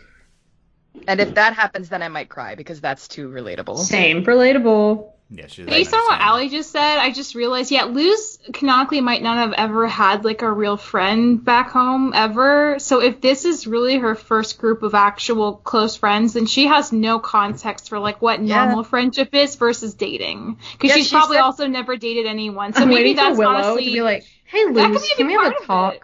and 1.06 1.20
if 1.20 1.34
that 1.34 1.54
happens, 1.54 1.88
then 1.88 2.02
I 2.02 2.08
might 2.08 2.28
cry 2.28 2.54
because 2.54 2.80
that's 2.80 3.08
too 3.08 3.28
relatable. 3.28 3.78
same 3.78 4.24
relatable. 4.24 5.10
Yeah, 5.28 5.48
she 5.48 5.64
Based 5.64 5.92
on 5.92 5.98
what 5.98 6.20
Allie 6.20 6.48
just 6.50 6.70
said, 6.70 6.98
I 6.98 7.10
just 7.10 7.34
realized, 7.34 7.72
yeah, 7.72 7.82
Luz 7.82 8.38
canonically 8.52 9.00
might 9.00 9.22
not 9.24 9.38
have 9.38 9.54
ever 9.54 9.88
had 9.88 10.24
like 10.24 10.42
a 10.42 10.52
real 10.52 10.76
friend 10.76 11.44
back 11.44 11.70
home 11.70 12.12
ever. 12.14 12.78
So 12.78 13.02
if 13.02 13.20
this 13.20 13.44
is 13.44 13.66
really 13.66 13.98
her 13.98 14.14
first 14.14 14.58
group 14.58 14.84
of 14.84 14.94
actual 14.94 15.54
close 15.54 15.96
friends, 15.96 16.34
then 16.34 16.46
she 16.46 16.66
has 16.68 16.92
no 16.92 17.18
context 17.18 17.88
for 17.88 17.98
like 17.98 18.22
what 18.22 18.40
Yeah. 18.40 18.66
normal 18.66 18.84
friendship 18.84 19.34
is 19.34 19.56
versus 19.56 19.94
dating. 19.94 20.58
Because 20.72 20.90
Yeah, 20.90 20.94
she's 20.98 21.08
she 21.08 21.16
probably 21.16 21.38
said- 21.38 21.42
also 21.42 21.66
never 21.66 21.96
dated 21.96 22.26
anyone. 22.26 22.72
So 22.72 22.82
I'm 22.82 22.88
maybe 22.88 23.14
that's 23.14 23.36
Willow 23.36 23.50
honestly 23.52 23.86
to 23.86 23.90
be 23.92 24.02
like, 24.02 24.24
"Hey, 24.44 24.64
Luz, 24.66 25.12
can 25.16 25.26
we 25.26 25.32
have 25.32 25.54
a 25.60 25.64
talk?" 25.64 25.94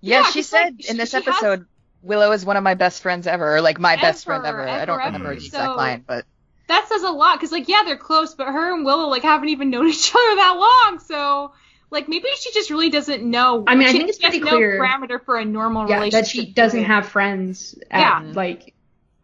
Yeah, 0.00 0.20
Yeah, 0.20 0.26
she 0.30 0.42
said 0.42 0.64
like, 0.76 0.88
in 0.88 0.94
she- 0.94 0.96
this 0.96 1.10
she 1.10 1.16
has- 1.16 1.26
episode, 1.26 1.66
Willow 2.02 2.32
is 2.32 2.44
one 2.44 2.56
of 2.56 2.62
my 2.62 2.74
best 2.74 3.02
friends 3.02 3.26
ever, 3.26 3.56
or 3.56 3.60
like 3.60 3.78
my 3.78 3.96
best 3.96 4.24
friend 4.24 4.44
Ever, 4.46 4.62
ever. 4.66 4.68
I 4.70 4.84
don't 4.84 4.98
ever, 5.00 5.06
remember 5.06 5.30
the 5.34 5.44
exact 5.44 5.64
So- 5.72 5.76
line, 5.76 6.04
but 6.06 6.24
that 6.68 6.88
says 6.88 7.02
a 7.02 7.10
lot 7.10 7.34
because 7.36 7.50
like 7.50 7.68
yeah 7.68 7.82
they're 7.84 7.96
close 7.96 8.34
but 8.36 8.46
her 8.46 8.72
and 8.72 8.84
willow 8.84 9.08
like 9.08 9.22
haven't 9.24 9.48
even 9.48 9.70
known 9.70 9.88
each 9.88 10.10
other 10.14 10.36
that 10.36 10.52
long 10.56 11.00
so 11.00 11.52
like 11.90 12.08
maybe 12.08 12.28
she 12.38 12.52
just 12.52 12.70
really 12.70 12.90
doesn't 12.90 13.24
know 13.28 13.64
I 13.66 13.74
mean, 13.74 13.88
I 13.88 13.90
she, 13.90 13.98
think 13.98 14.08
it's 14.10 14.18
she 14.18 14.24
has 14.24 14.30
pretty 14.30 14.44
no 14.44 14.52
clear- 14.56 14.80
parameter 14.80 15.20
for 15.24 15.36
a 15.36 15.44
normal 15.44 15.88
Yeah, 15.88 15.96
relationship 15.96 16.24
that 16.26 16.30
she 16.30 16.52
doesn't 16.52 16.84
have 16.84 17.06
friends 17.08 17.74
at, 17.90 17.98
Yeah. 18.24 18.32
like 18.34 18.72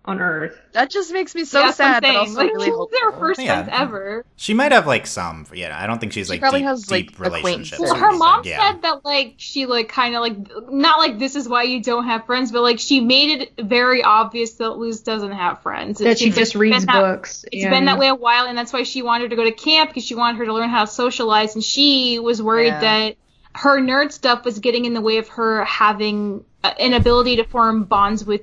on 0.07 0.20
Earth. 0.20 0.57
that 0.72 0.88
just 0.90 1.12
makes 1.12 1.34
me 1.34 1.44
so 1.44 1.59
Yeah, 1.61 1.66
that's 1.66 1.80
I'm 1.80 1.94
sad, 1.94 2.02
but 2.02 2.16
also 2.16 2.32
like, 2.34 2.52
really 2.52 2.66
they're 2.66 2.76
hopeful. 2.76 3.00
her 3.11 3.18
first 3.18 3.40
Yeah. 3.40 3.64
friends 3.64 3.68
ever 3.80 4.24
She 4.36 4.54
might 4.54 4.70
have 4.72 4.86
like 4.86 5.07
some. 5.07 5.46
Yeah, 5.52 5.76
I 5.76 5.86
don't 5.86 5.98
think 6.00 6.12
she's 6.12 6.26
She 6.28 6.34
like 6.34 6.40
probably 6.40 6.61
deep, 6.61 6.66
has, 6.68 6.90
like, 6.90 7.09
deep 7.09 7.18
relationships. 7.20 7.80
well, 7.80 7.94
her 7.94 8.07
anything. 8.07 8.18
mom 8.20 8.42
yeah. 8.44 8.70
said 8.72 8.82
that 8.82 9.04
like 9.04 9.34
she 9.38 9.66
like 9.66 9.88
kind 9.88 10.14
of 10.14 10.20
like 10.20 10.36
not 10.70 10.98
like 10.98 11.18
this 11.18 11.34
is 11.34 11.48
why 11.48 11.64
you 11.64 11.82
don't 11.82 12.04
have 12.04 12.24
friends 12.26 12.52
but 12.52 12.62
like 12.62 12.78
she 12.78 13.00
made 13.00 13.40
it 13.40 13.52
very 13.66 14.02
obvious 14.02 14.52
that 14.54 14.70
luz 14.78 15.00
doesn't 15.00 15.32
have 15.32 15.61
friends 15.62 15.98
That 15.98 16.18
she 16.18 16.26
It's, 16.28 16.36
like, 16.36 16.42
just 16.44 16.54
reads 16.54 16.84
been 16.84 16.94
that- 16.94 17.00
books. 17.16 17.44
It's 17.50 17.64
and- 17.64 17.72
been 17.72 17.84
that 17.86 17.98
way 17.98 18.09
a 18.09 18.14
while, 18.14 18.46
and 18.46 18.57
that's 18.57 18.72
why 18.72 18.84
she 18.84 19.02
wanted 19.02 19.30
to 19.30 19.36
go 19.36 19.44
to 19.44 19.52
camp 19.52 19.90
because 19.90 20.04
she 20.04 20.14
wanted 20.14 20.38
her 20.38 20.44
to 20.46 20.52
learn 20.54 20.68
how 20.68 20.84
to 20.84 20.90
socialize, 20.90 21.54
and 21.54 21.64
she 21.64 22.18
was 22.20 22.40
worried 22.40 22.66
Yeah. 22.68 22.80
that 22.80 23.16
her 23.54 23.80
nerd 23.80 24.12
stuff 24.12 24.44
was 24.44 24.59
getting 24.59 24.84
in 24.84 24.92
the 24.94 25.00
way 25.00 25.16
of 25.16 25.28
her 25.28 25.64
having 25.64 26.44
uh, 26.62 26.72
an 26.78 26.92
ability 26.92 27.36
to 27.36 27.44
form 27.44 27.84
bonds 27.84 28.24
with 28.24 28.42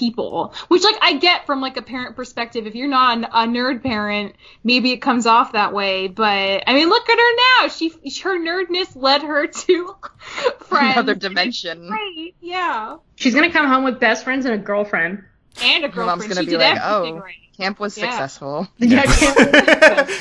people. 0.00 0.52
Which, 0.66 0.82
like, 0.82 0.96
I 1.00 1.18
get 1.18 1.46
from 1.46 1.60
like 1.60 1.76
a 1.76 1.82
parent 1.82 2.16
perspective. 2.16 2.66
If 2.66 2.74
you're 2.74 2.88
not 2.88 3.18
a, 3.22 3.42
a 3.42 3.46
nerd 3.46 3.84
parent, 3.84 4.34
maybe 4.64 4.90
it 4.90 4.96
comes 4.96 5.26
off 5.26 5.52
that 5.52 5.72
way. 5.72 6.08
But 6.08 6.64
I 6.66 6.74
mean, 6.74 6.88
look 6.88 7.08
at 7.08 7.16
her 7.18 7.36
now. 7.62 7.68
She 7.68 7.90
her 8.24 8.38
nerdness 8.40 8.96
led 8.96 9.22
her 9.22 9.46
to 9.46 9.94
friends. 10.60 10.96
Another 10.96 11.14
dimension. 11.14 11.88
Right? 11.88 12.34
Yeah. 12.40 12.96
She's 13.14 13.34
gonna 13.36 13.52
come 13.52 13.68
home 13.68 13.84
with 13.84 14.00
best 14.00 14.24
friends 14.24 14.44
and 14.46 14.54
a 14.54 14.58
girlfriend. 14.58 15.22
And 15.62 15.84
a 15.84 15.88
Her 15.90 16.04
mom's 16.06 16.22
gonna 16.26 16.40
she 16.40 16.46
be 16.46 16.52
did 16.52 16.58
like, 16.58 16.78
"Oh, 16.82 17.18
right. 17.18 17.34
Camp 17.56 17.78
was 17.78 17.98
Yeah. 17.98 18.08
successful. 18.10 18.66
Yeah, 18.78 19.04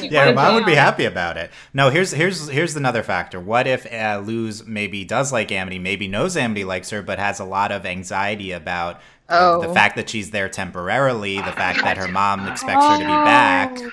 yeah, 0.01 0.25
her 0.25 0.34
mom 0.34 0.55
would 0.55 0.65
be 0.65 0.75
happy 0.75 1.05
about 1.05 1.38
it. 1.38 1.51
No, 1.73 1.89
here's 1.89 2.11
here's 2.11 2.49
here's 2.49 2.75
another 2.75 3.03
factor. 3.03 3.39
What 3.39 3.67
if 3.67 3.86
uh, 3.91 4.21
Luz 4.25 4.65
maybe 4.65 5.05
does 5.05 5.32
like 5.32 5.51
Amity, 5.51 5.80
maybe 5.80 6.07
knows 6.07 6.36
Amity 6.36 6.63
likes 6.65 6.89
her, 6.89 7.01
but 7.01 7.19
has 7.19 7.39
a 7.39 7.45
lot 7.45 7.71
of 7.71 7.86
anxiety 7.86 8.51
about 8.51 8.99
Oh. 9.30 9.61
the 9.61 9.73
fact 9.73 9.95
that 9.95 10.09
she's 10.09 10.32
there 10.32 10.49
temporarily, 10.49 11.38
the 11.38 11.51
fact 11.51 11.82
that 11.84 11.97
her 11.97 12.07
mom 12.07 12.47
expects 12.47 12.84
her 12.86 12.97
to 12.97 13.05
be 13.05 13.05
oh, 13.05 13.25
back. 13.25 13.80
Are 13.80 13.91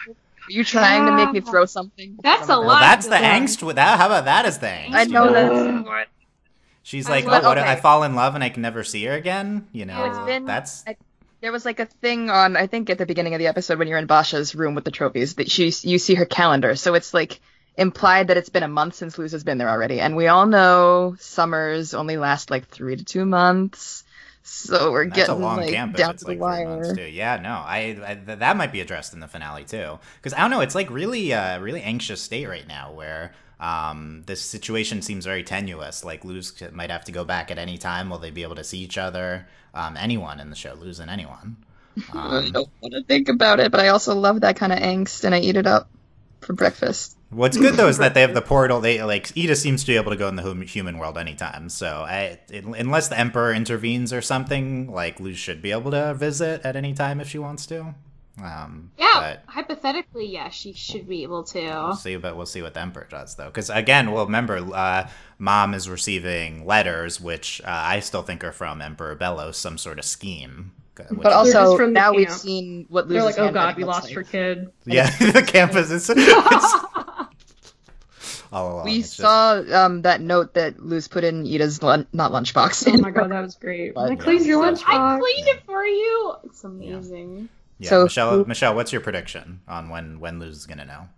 you 0.51 0.64
trying 0.64 1.07
to 1.07 1.12
make 1.12 1.32
me 1.32 1.41
throw 1.41 1.64
something? 1.64 2.18
That's 2.22 2.49
a 2.49 2.53
lot. 2.53 2.61
Well, 2.61 2.68
lot. 2.68 2.80
that's 2.80 3.07
the 3.09 3.16
Yeah. 3.16 3.39
angst 3.39 3.62
with 3.62 3.76
that. 3.76 3.99
How 3.99 4.07
about 4.07 4.26
that 4.26 4.47
as 4.47 4.59
the 4.59 4.66
angst? 4.66 4.93
I 4.95 5.03
you 5.03 5.09
know 5.12 5.32
that's 5.32 5.87
what. 5.87 6.09
She's 6.82 7.09
I 7.09 7.11
like, 7.11 7.24
love- 7.24 7.45
oh, 7.45 7.49
what? 7.49 7.59
okay. 7.59 7.68
I 7.68 7.76
fall 7.76 8.05
in 8.05 8.14
love 8.14 8.34
and 8.37 8.45
I 8.45 8.49
can 8.49 8.62
never 8.62 8.84
see 8.84 9.05
her 9.07 9.12
again. 9.14 9.66
You 9.72 9.87
know, 9.87 10.05
It's 10.05 10.18
been- 10.26 10.45
that's 10.45 10.84
There 11.41 11.51
was 11.53 11.64
like 11.64 11.80
a 11.80 11.87
thing 11.87 12.30
on, 12.30 12.57
I 12.57 12.68
think, 12.68 12.89
at 12.91 12.99
the 12.99 13.07
beginning 13.07 13.34
of 13.34 13.41
the 13.41 13.49
episode 13.49 13.78
when 13.78 13.89
you're 13.89 13.99
in 13.99 14.07
Boscha's 14.07 14.55
room 14.55 14.74
with 14.74 14.84
the 14.84 14.91
trophies 14.93 15.34
that 15.34 15.51
she 15.51 15.72
you 15.82 15.99
see 15.99 16.14
her 16.14 16.24
calendar. 16.24 16.76
So 16.76 16.95
it's 16.95 17.12
like 17.12 17.41
implied 17.76 18.28
that 18.28 18.37
it's 18.37 18.49
been 18.49 18.62
a 18.62 18.68
month 18.68 18.95
since 18.95 19.18
Luz 19.18 19.32
has 19.32 19.45
been 19.45 19.59
there 19.59 19.68
already, 19.68 20.01
and 20.01 20.16
we 20.16 20.28
all 20.28 20.47
know 20.47 21.16
summers 21.18 21.93
only 21.93 22.16
last 22.16 22.51
like 22.51 22.68
three 22.68 22.97
to 22.97 23.05
two 23.05 23.26
months. 23.26 24.05
So 24.47 24.92
we're 24.92 25.05
That's 25.09 25.28
a 25.28 25.34
getting 25.34 25.34
long 25.34 25.57
like 25.57 25.66
camp 25.66 25.94
if 25.94 25.97
down 25.97 26.11
it's 26.11 26.24
to 26.24 26.24
the 26.24 26.32
like 26.32 26.40
months 26.40 26.90
wire. 26.90 26.92
too. 26.92 27.03
Yeah, 27.05 27.36
no, 27.36 27.51
I, 27.51 27.99
I 28.05 28.14
th- 28.16 28.38
that 28.40 28.57
might 28.57 28.72
be 28.72 28.80
addressed 28.80 29.12
in 29.14 29.20
the 29.20 29.28
finale 29.28 29.64
too. 29.64 29.99
Because 30.16 30.32
I 30.34 30.40
don't 30.40 30.51
know, 30.51 30.61
it's 30.61 30.74
like 30.74 30.90
really, 30.90 31.32
uh, 31.32 31.61
really 31.61 31.82
anxious 31.82 32.20
state 32.20 32.47
right 32.47 32.66
now 32.66 32.92
where 32.92 33.32
um, 33.61 34.24
this 34.26 34.40
situation 34.42 35.03
seems 35.03 35.24
very 35.24 35.44
tenuous. 35.44 36.05
Like 36.05 36.24
Luz 36.24 36.61
might 36.72 36.90
have 36.90 37.05
to 37.05 37.12
go 37.12 37.24
back 37.24 37.51
at 37.53 37.59
any 37.59 37.78
time. 37.78 38.11
Will 38.11 38.18
they 38.18 38.30
be 38.30 38.42
able 38.42 38.57
to 38.57 38.64
see 38.64 38.78
each 38.78 38.99
other? 38.99 39.47
Um, 39.74 39.97
anyone 39.97 40.40
in 40.40 40.51
the 40.51 40.57
show, 40.57 40.74
Luz 40.74 40.99
and 40.99 41.11
anyone. 41.11 41.57
I 42.12 42.49
Um, 42.49 42.53
don't 42.53 42.70
want 42.80 42.94
to 42.94 43.03
think 43.05 43.28
about 43.28 43.61
it, 43.61 43.70
but 43.70 43.80
I 43.80 43.88
also 43.88 44.14
love 44.14 44.40
that 44.42 44.57
kind 44.57 44.72
of 44.72 44.78
angst, 44.78 45.24
and 45.24 45.34
I 45.34 45.40
eat 45.40 45.57
it 45.57 45.66
up 45.66 45.90
for 46.40 46.53
breakfast. 46.53 47.16
What's 47.31 47.57
good 47.57 47.74
though 47.74 47.89
is 47.89 47.99
that 47.99 48.14
they 48.14 48.20
have 48.20 48.35
the 48.35 48.43
portal. 48.55 48.81
They 48.81 49.03
like 49.03 49.37
Eda 49.37 49.57
seems 49.57 49.83
to 49.83 49.89
be 49.89 49.97
able 49.97 50.12
to 50.12 50.16
go 50.16 50.29
in 50.29 50.37
the 50.37 50.43
hum- 50.43 50.62
human 50.62 50.99
world 50.99 51.18
anytime. 51.18 51.68
So 51.68 52.05
I, 52.09 52.39
it, 52.49 52.64
unless 52.64 53.09
the 53.09 53.18
Emperor 53.18 53.53
intervenes 53.53 54.12
or 54.12 54.22
something, 54.22 54.91
like 54.93 55.18
Luz 55.18 55.37
should 55.37 55.61
be 55.61 55.72
able 55.72 55.91
to 55.91 56.14
visit 56.14 56.61
at 56.64 56.77
any 56.77 56.95
time 56.95 57.20
if 57.20 57.29
she 57.29 57.39
wants 57.39 57.66
to. 57.66 57.95
Um, 58.43 58.91
Yeah, 58.99 59.07
but 59.14 59.43
hypothetically, 59.47 60.27
yes, 60.27 60.53
she 60.55 60.72
should 60.74 61.09
be 61.09 61.22
able 61.22 61.43
to. 61.45 61.61
we'll 61.61 61.97
see. 61.97 62.16
But 62.16 62.37
we'll 62.37 62.45
see 62.47 62.61
what 62.62 62.74
the 62.74 62.81
Emperor 62.81 63.07
does 63.11 63.35
though, 63.35 63.47
because 63.47 63.70
again, 63.70 64.12
well, 64.12 64.27
remember, 64.27 64.59
uh, 64.59 65.09
Mom 65.39 65.74
is 65.74 65.89
receiving 65.89 66.64
letters, 66.66 67.20
which 67.20 67.61
uh, 67.64 67.68
I 67.68 68.01
still 68.01 68.22
think 68.22 68.45
are 68.45 68.53
from 68.53 68.81
Emperor 68.83 69.16
Belos, 69.16 69.55
some 69.55 69.79
sort 69.79 69.99
of 69.99 70.05
scheme. 70.05 70.72
which- 70.97 71.09
But 71.22 71.33
also 71.33 71.53
just 71.64 71.77
from 71.79 71.93
the 71.95 72.01
now 72.01 72.12
we've 72.12 72.31
seen 72.31 72.85
what 72.91 73.09
They're 73.09 73.22
like, 73.22 73.39
oh 73.39 73.51
god, 73.51 73.77
we 73.77 73.85
lost 73.85 74.05
like. 74.09 74.14
her 74.14 74.22
kid. 74.22 74.70
yeah, 74.85 75.09
the 75.18 75.43
campus 75.43 75.91
is. 75.91 76.09
it's- 76.11 76.74
all 78.57 78.72
along, 78.74 78.84
We 78.86 78.98
it's 78.98 79.09
just- 79.09 79.16
saw 79.18 79.62
um, 79.84 80.02
that 80.02 80.20
note 80.20 80.54
that 80.54 80.84
Luz 80.84 81.09
put 81.09 81.24
in 81.24 81.46
Eda's 81.46 81.82
lun- 81.82 82.07
not 82.12 82.32
lunchbox. 82.32 82.92
Oh 82.92 82.96
my 82.98 83.11
god, 83.16 83.30
that 83.30 83.42
was 83.42 83.54
great. 83.57 83.94
But- 83.94 84.11
I 84.11 84.16
cleaned 84.16 84.46
your 84.46 84.61
lunch 84.61 84.80
I 84.86 85.18
cleaned 85.18 85.48
it 85.48 85.62
for 85.66 85.84
you. 85.84 86.34
It's 86.44 86.64
amazing. 86.64 87.48
Yeah, 87.78 87.90
So- 87.90 88.04
Michelle, 88.04 88.44
Michelle, 88.46 88.74
what's 88.74 88.92
your 88.92 89.02
prediction 89.02 89.61
on 89.68 89.90
when 89.90 90.20
when 90.20 90.38
Luz 90.40 90.57
is 90.57 90.66
gonna 90.66 90.86
know? 90.86 91.09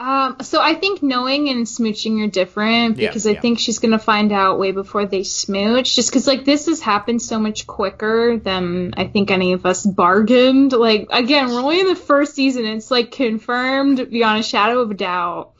Um, 0.00 0.36
so 0.42 0.60
I 0.62 0.74
think 0.74 1.02
knowing 1.02 1.48
and 1.48 1.66
smooching 1.66 2.24
are 2.24 2.30
different 2.30 2.98
Yeah, 2.98 3.08
because 3.08 3.26
I 3.26 3.32
yeah. 3.32 3.40
think 3.40 3.58
she's 3.58 3.80
gonna 3.80 3.98
find 3.98 4.30
out 4.30 4.60
way 4.60 4.70
before 4.70 5.06
they 5.06 5.24
smooch. 5.24 5.96
Just 5.96 6.10
because 6.10 6.24
like 6.28 6.44
this 6.44 6.66
has 6.66 6.80
happened 6.80 7.20
so 7.20 7.40
much 7.40 7.66
quicker 7.66 8.36
than 8.38 8.94
I 8.96 9.08
think 9.08 9.32
any 9.32 9.54
of 9.54 9.66
us 9.66 9.84
bargained. 9.84 10.72
Like 10.72 11.08
again, 11.10 11.48
we're 11.48 11.60
only 11.60 11.80
in 11.80 11.88
the 11.88 11.96
first 11.96 12.36
season. 12.36 12.64
It's 12.64 12.92
like 12.92 13.10
confirmed 13.10 14.08
beyond 14.08 14.38
a 14.38 14.42
shadow 14.44 14.78
of 14.82 14.92
a 14.92 14.94
doubt. 14.94 15.54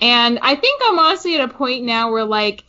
And 0.00 0.38
I 0.40 0.56
think 0.56 0.82
I'm 0.86 0.98
honestly 0.98 1.36
at 1.36 1.48
a 1.48 1.52
point 1.52 1.84
now 1.84 2.12
where 2.12 2.24
like 2.24 2.64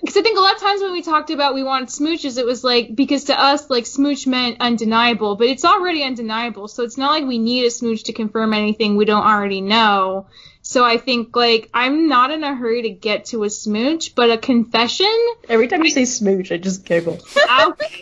because 0.00 0.16
I 0.16 0.22
think 0.22 0.38
a 0.38 0.40
lot 0.40 0.54
of 0.54 0.60
times 0.62 0.80
when 0.80 0.92
we 0.92 1.02
talked 1.02 1.30
about 1.30 1.54
we 1.54 1.62
wanted 1.62 1.88
smooches, 1.88 2.38
it 2.38 2.46
was 2.46 2.64
like 2.64 2.94
because 2.94 3.24
to 3.24 3.38
us 3.38 3.68
like 3.68 3.84
smooch 3.84 4.26
meant 4.26 4.56
undeniable, 4.60 5.36
but 5.36 5.46
it's 5.46 5.64
already 5.64 6.02
undeniable. 6.02 6.68
So 6.68 6.84
it's 6.84 6.96
not 6.96 7.10
like 7.10 7.26
we 7.26 7.38
need 7.38 7.66
a 7.66 7.70
smooch 7.70 8.04
to 8.04 8.12
confirm 8.12 8.54
anything 8.54 8.96
we 8.96 9.04
don't 9.04 9.26
already 9.26 9.60
know. 9.60 10.26
So 10.70 10.84
I 10.84 10.98
think 10.98 11.34
like 11.34 11.68
I'm 11.74 12.06
not 12.06 12.30
in 12.30 12.44
a 12.44 12.54
hurry 12.54 12.82
to 12.82 12.90
get 12.90 13.24
to 13.26 13.42
a 13.42 13.50
smooch, 13.50 14.14
but 14.14 14.30
a 14.30 14.38
confession. 14.38 15.12
Every 15.48 15.66
time 15.66 15.82
you 15.82 15.90
say 15.90 16.04
smooch, 16.04 16.52
I 16.52 16.58
just 16.58 16.84
giggle. 16.84 17.18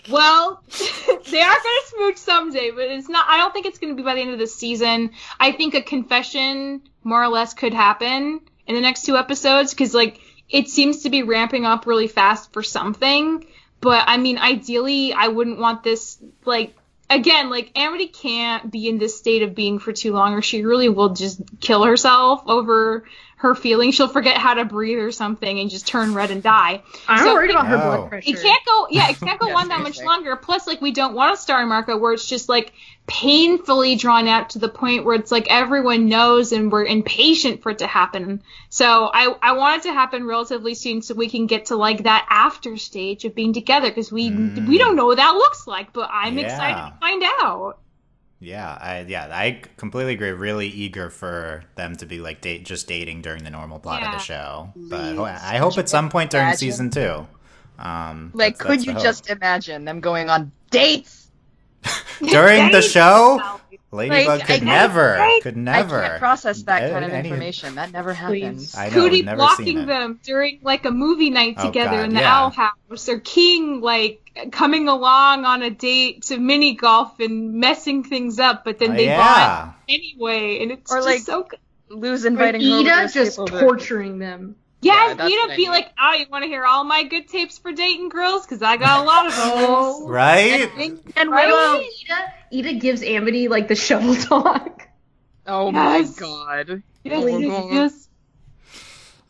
well, 0.10 0.62
they 1.30 1.40
are 1.40 1.56
gonna 1.56 1.86
smooch 1.86 2.18
someday, 2.18 2.70
but 2.70 2.82
it's 2.82 3.08
not. 3.08 3.24
I 3.26 3.38
don't 3.38 3.54
think 3.54 3.64
it's 3.64 3.78
gonna 3.78 3.94
be 3.94 4.02
by 4.02 4.16
the 4.16 4.20
end 4.20 4.32
of 4.32 4.38
the 4.38 4.46
season. 4.46 5.12
I 5.40 5.52
think 5.52 5.72
a 5.72 5.80
confession 5.80 6.82
more 7.04 7.22
or 7.22 7.28
less 7.28 7.54
could 7.54 7.72
happen 7.72 8.42
in 8.66 8.74
the 8.74 8.82
next 8.82 9.06
two 9.06 9.16
episodes 9.16 9.72
because 9.72 9.94
like 9.94 10.20
it 10.50 10.68
seems 10.68 11.04
to 11.04 11.08
be 11.08 11.22
ramping 11.22 11.64
up 11.64 11.86
really 11.86 12.06
fast 12.06 12.52
for 12.52 12.62
something. 12.62 13.46
But 13.80 14.04
I 14.06 14.18
mean, 14.18 14.36
ideally, 14.36 15.14
I 15.14 15.28
wouldn't 15.28 15.58
want 15.58 15.84
this 15.84 16.18
like 16.44 16.74
again, 17.10 17.50
like 17.50 17.72
Amity 17.76 18.08
can't 18.08 18.70
be 18.70 18.88
in 18.88 18.98
this 18.98 19.16
state 19.16 19.42
of 19.42 19.54
being 19.54 19.78
for 19.78 19.92
too 19.92 20.12
long, 20.12 20.34
or 20.34 20.42
she 20.42 20.64
really 20.64 20.88
will 20.88 21.10
just 21.10 21.40
kill 21.60 21.84
herself 21.84 22.42
over 22.46 23.04
her 23.40 23.54
feelings. 23.54 23.94
She'll 23.94 24.08
forget 24.08 24.36
how 24.36 24.54
to 24.54 24.64
breathe 24.64 24.98
or 24.98 25.12
something 25.12 25.60
and 25.60 25.70
just 25.70 25.86
turn 25.86 26.12
red 26.14 26.30
and 26.30 26.42
die. 26.42 26.82
I'm 27.06 27.24
So- 27.24 27.34
worried 27.34 27.50
about 27.50 27.66
her 27.68 27.76
Oh. 27.76 27.80
blood 27.80 28.08
pressure. 28.10 28.30
It 28.30 28.42
can't 28.42 28.64
go, 28.66 28.86
yeah, 28.90 29.10
it 29.10 29.20
can't 29.20 29.38
go 29.40 29.46
Yeah, 29.50 29.54
on 29.56 29.68
that 29.68 29.78
much 29.78 29.94
seriously. 29.94 30.06
longer. 30.06 30.36
Plus, 30.36 30.66
like, 30.66 30.80
we 30.80 30.90
don't 30.90 31.14
want 31.14 31.34
a 31.34 31.36
star 31.36 31.64
marker 31.64 31.96
where 31.96 32.12
it's 32.12 32.26
just 32.26 32.48
like 32.48 32.72
painfully 33.06 33.96
drawn 33.96 34.28
out 34.28 34.50
to 34.50 34.58
the 34.58 34.68
point 34.68 35.04
where 35.04 35.14
it's 35.14 35.32
like 35.32 35.46
everyone 35.50 36.08
knows 36.08 36.52
and 36.52 36.70
we're 36.70 36.84
impatient 36.84 37.62
for 37.62 37.70
it 37.70 37.78
to 37.78 37.86
happen. 37.86 38.42
So 38.68 39.10
I, 39.12 39.34
I 39.42 39.52
want 39.52 39.78
it 39.84 39.88
to 39.88 39.94
happen 39.94 40.26
relatively 40.26 40.74
soon 40.74 41.02
so 41.02 41.14
we 41.14 41.28
can 41.28 41.46
get 41.46 41.66
to 41.66 41.76
like 41.76 42.02
that 42.04 42.26
after 42.30 42.76
stage 42.76 43.24
of 43.24 43.34
being 43.34 43.52
together 43.52 43.88
because 43.88 44.12
we, 44.12 44.30
Mm. 44.30 44.68
we 44.68 44.78
don't 44.78 44.94
know 44.96 45.06
what 45.06 45.16
that 45.16 45.30
looks 45.34 45.66
like, 45.66 45.92
but 45.92 46.10
I'm 46.12 46.38
excited 46.38 46.74
to 46.92 46.94
find 47.00 47.22
out. 47.40 47.78
Yeah, 48.40 48.70
I 48.80 49.00
yeah, 49.08 49.28
I 49.32 49.62
completely 49.76 50.12
agree. 50.14 50.30
Really 50.30 50.68
eager 50.68 51.10
for 51.10 51.64
them 51.74 51.96
to 51.96 52.06
be 52.06 52.20
like 52.20 52.40
date 52.40 52.64
just 52.64 52.86
dating 52.86 53.22
during 53.22 53.42
the 53.42 53.50
normal 53.50 53.80
plot 53.80 54.02
of 54.04 54.12
the 54.12 54.18
show. 54.18 54.72
But 54.76 55.16
Please. 55.16 55.20
I 55.42 55.56
hope 55.56 55.76
at 55.78 55.88
some 55.88 56.08
point 56.08 56.30
during 56.30 56.44
Imagine. 56.46 56.58
season 56.58 56.90
two. 56.90 57.26
Um, 57.80 58.30
like, 58.34 58.56
that's- 58.58 58.58
could 58.58 58.86
that's 58.86 58.86
you 58.86 59.04
just 59.04 59.30
imagine 59.30 59.84
them 59.84 60.00
going 60.00 60.30
on 60.30 60.52
dates? 60.70 61.30
during 62.20 62.70
the 62.72 62.82
show? 62.82 63.40
Ladybug 63.90 64.26
Like, 64.40 64.46
could 64.46 64.62
I- 64.62 64.64
never, 64.66 65.18
I- 65.18 65.40
could 65.42 65.56
never. 65.56 66.02
I 66.02 66.08
can't 66.08 66.18
process 66.20 66.62
that 66.64 66.90
kind 66.92 67.04
of 67.04 67.10
any- 67.12 67.28
information. 67.28 67.74
That 67.76 67.90
never 67.92 68.12
happens. 68.12 68.74
I 68.76 68.88
know, 68.88 68.94
Cootie 68.94 69.22
we've 69.22 69.26
seen 69.28 69.36
blocking 69.36 69.78
it. 69.78 69.86
them 69.86 70.20
during 70.22 70.58
like 70.62 70.84
a 70.84 70.90
movie 70.90 71.30
night 71.30 71.54
Oh, 71.58 71.66
together 71.66 71.96
God, 71.96 72.04
in 72.08 72.14
the 72.14 72.20
yeah. 72.20 72.38
Owl 72.40 72.50
House, 72.50 73.08
or 73.08 73.18
King 73.20 73.80
like 73.80 74.27
coming 74.52 74.88
along 74.88 75.44
on 75.44 75.62
a 75.62 75.70
date 75.70 76.22
to 76.24 76.38
mini 76.38 76.74
golf 76.74 77.18
and 77.20 77.54
messing 77.54 78.04
things 78.04 78.38
up, 78.38 78.64
but 78.64 78.78
then 78.78 78.92
Oh, 78.92 78.94
they 78.94 79.06
yeah. 79.06 79.64
bond 79.64 79.74
anyway, 79.88 80.62
and 80.62 80.72
it's 80.72 80.92
Or, 80.92 80.96
just 80.98 81.06
like, 81.06 81.20
so 81.20 81.42
good. 81.44 81.58
Luz 81.90 82.24
Or 82.24 82.28
inviting 82.28 82.60
her 82.62 82.68
over 82.68 82.82
to 82.84 82.90
Eda 82.90 83.08
just 83.12 83.36
torturing 83.36 84.18
them. 84.18 84.56
Yeah, 84.80 84.92
Yeah, 84.92 85.10
and 85.10 85.20
that's 85.20 85.30
Eda 85.30 85.40
what 85.40 85.50
I 85.52 85.56
be 85.56 85.68
like, 85.68 85.92
"Oh, 86.00 86.12
you 86.12 86.26
want 86.30 86.44
to 86.44 86.48
hear 86.48 86.64
all 86.64 86.84
my 86.84 87.02
good 87.04 87.28
tapes 87.28 87.58
for 87.58 87.72
dating 87.72 88.10
girls? 88.10 88.42
Because 88.44 88.62
I 88.62 88.76
got 88.76 89.00
a 89.00 89.04
lot 89.04 89.26
of 89.26 89.32
oh. 89.36 90.00
them." 90.02 90.08
Right? 90.12 90.70
And 91.16 91.30
Right? 91.30 91.46
Willow, 91.48 91.80
Eda, 91.80 92.32
Eda 92.50 92.74
gives 92.74 93.02
Amity 93.02 93.48
like 93.48 93.68
the 93.68 93.74
shovel 93.74 94.14
talk. 94.28 94.86
Oh 95.46 95.72
Yes. 95.72 96.20
my 96.20 96.26
god. 96.26 96.82
Yes, 97.04 97.24
Oh, 97.24 97.26
yes, 97.38 97.50
God. 97.50 97.72
yes. 97.72 98.07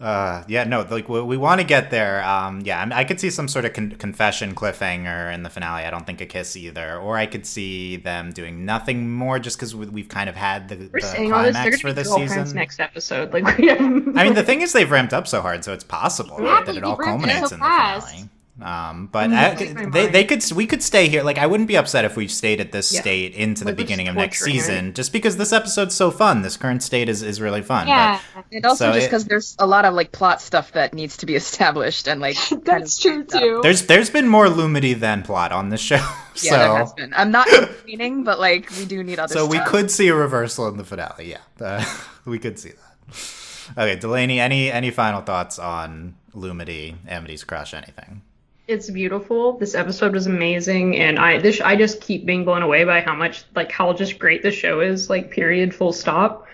Uh, 0.01 0.45
yeah, 0.47 0.63
no, 0.63 0.87
like 0.89 1.09
we, 1.09 1.21
we 1.23 1.37
want 1.37 1.61
to 1.61 1.67
get 1.67 1.91
there. 1.91 2.23
Um, 2.23 2.61
yeah, 2.61 2.81
I, 2.81 2.85
mean, 2.85 2.93
I 2.93 3.03
could 3.03 3.19
see 3.19 3.31
some 3.31 3.49
sort 3.49 3.65
of 3.65 3.73
con- 3.73 3.91
confession 3.93 4.55
cliffhanger 4.55 5.35
in 5.35 5.43
the 5.43 5.51
finale. 5.51 5.83
I 5.85 5.91
don't 5.91 6.07
think 6.07 6.21
a 6.21 6.27
kiss 6.27 6.57
either, 6.57 6.99
or 6.99 7.17
I 7.17 7.27
could 7.27 7.45
see 7.45 7.97
them 7.97 8.33
doing 8.33 8.65
nothing 8.65 9.11
more 9.11 9.41
just 9.41 9.57
because 9.57 9.75
we, 9.75 9.87
we've 9.87 10.09
kind 10.09 10.29
of 10.29 10.37
had 10.37 10.69
the, 10.69 10.89
We're 10.93 11.01
the 11.01 11.07
saying 11.07 11.33
all 11.33 11.43
this. 11.43 11.57
Climax 11.57 11.81
for 11.81 11.93
this 11.93 12.13
season. 12.15 12.55
next 12.55 12.79
episode. 12.79 13.33
Like 13.33 13.45
have. 13.47 13.81
I 13.81 14.25
mean, 14.25 14.35
the 14.35 14.45
thing 14.45 14.61
is, 14.61 14.73
they've 14.73 14.91
ramped 14.91 15.13
up 15.13 15.27
so 15.27 15.41
hard, 15.41 15.65
so 15.65 15.73
it's 15.73 15.85
possible 15.85 16.39
right, 16.39 16.65
that 16.65 16.77
it 16.77 16.85
all 16.85 16.97
they 16.97 17.05
ramped 17.05 17.25
it 17.25 17.31
culminates 17.31 17.51
so 17.51 17.55
in 17.57 17.61
the 17.61 17.67
finale. 17.67 18.29
Um, 18.61 19.07
but 19.13 19.31
I- 19.31 19.55
that 19.55 19.59
blows 19.59 19.75
my 19.75 19.85
they, 19.91 20.07
they 20.09 20.25
could 20.25 20.43
we 20.53 20.67
could 20.67 20.83
stay 20.83 21.09
here. 21.09 21.23
Like 21.23 21.39
I 21.39 21.47
wouldn't 21.47 21.69
be 21.69 21.77
upset 21.77 22.05
if 22.05 22.17
we 22.17 22.27
stayed 22.27 22.61
at 22.61 22.73
this 22.73 22.93
Yeah. 22.93 23.01
state 23.03 23.35
into 23.35 23.65
the 23.65 23.71
we're 23.71 23.77
beginning 23.77 24.09
of 24.09 24.17
next 24.17 24.41
torturing 24.41 24.57
her. 24.57 24.63
season, 24.63 24.95
just 24.95 25.13
because 25.13 25.37
this 25.37 25.53
episode's 25.53 25.95
so 25.95 26.11
fun. 26.11 26.43
This 26.43 26.57
current 26.57 26.83
state 26.83 27.09
is, 27.09 27.23
is 27.23 27.41
really 27.41 27.63
fun. 27.63 27.87
Yeah, 27.87 28.19
And 28.53 28.67
also 28.67 28.87
So 28.91 28.93
just 28.95 29.07
because 29.07 29.25
there's 29.27 29.55
a 29.61 29.67
lot 29.67 29.85
of 29.85 29.95
like 29.95 30.11
plot 30.11 30.41
stuff 30.43 30.73
that 30.73 30.93
needs 30.93 31.17
to 31.19 31.27
be 31.27 31.35
established 31.43 32.09
and 32.09 32.21
like 32.21 32.37
kind 32.49 32.65
that's 32.65 32.97
of 32.99 33.03
true 33.03 33.13
ramped 33.19 33.35
up. 33.35 33.43
too. 33.43 33.61
There's 33.63 33.83
there's 33.87 34.11
been 34.11 34.27
more 34.29 34.47
Lumity 34.47 34.99
than 34.99 35.23
plot 35.23 35.53
on 35.53 35.69
this 35.69 35.81
show. 35.81 35.97
Yeah, 36.41 36.51
so 36.53 36.57
there 36.59 36.77
has 36.77 36.93
been. 36.93 37.13
I'm 37.17 37.33
not 37.33 37.49
complaining, 37.49 38.23
but 38.23 38.39
like 38.39 38.71
we 38.79 38.85
do 38.87 39.03
need 39.03 39.19
other 39.19 39.35
so 39.35 39.45
we 39.45 39.59
could 39.59 39.91
see 39.91 40.07
a 40.07 40.15
reversal 40.15 40.69
in 40.69 40.77
the 40.77 40.85
finale. 40.85 41.31
Yeah, 41.31 41.39
uh, 41.61 41.85
we 42.25 42.39
could 42.39 42.61
see 42.61 42.71
that. 42.71 43.77
Okay, 43.77 43.97
Delaney, 43.97 44.39
any 44.39 44.71
any 44.71 44.93
final 44.93 45.21
thoughts 45.21 45.59
on 45.59 46.15
Lumity, 46.37 46.95
Amity's 47.09 47.43
crush, 47.43 47.75
anything? 47.75 48.23
It's 48.69 48.91
beautiful. 48.91 49.57
This 49.57 49.75
episode 49.75 50.13
was 50.13 50.27
amazing, 50.27 50.99
and 50.99 51.19
I 51.19 51.39
this 51.39 51.61
I 51.61 51.75
just 51.75 52.03
keep 52.03 52.27
being 52.27 52.45
blown 52.45 52.63
away 52.63 52.85
by 52.85 53.01
how 53.01 53.15
much 53.15 53.45
like 53.57 53.73
how 53.73 53.95
just 53.95 54.19
great 54.19 54.43
the 54.43 54.51
show 54.51 54.81
is. 54.81 55.09
Like 55.09 55.31
period, 55.31 55.75
full 55.75 55.93
stop. 55.93 56.47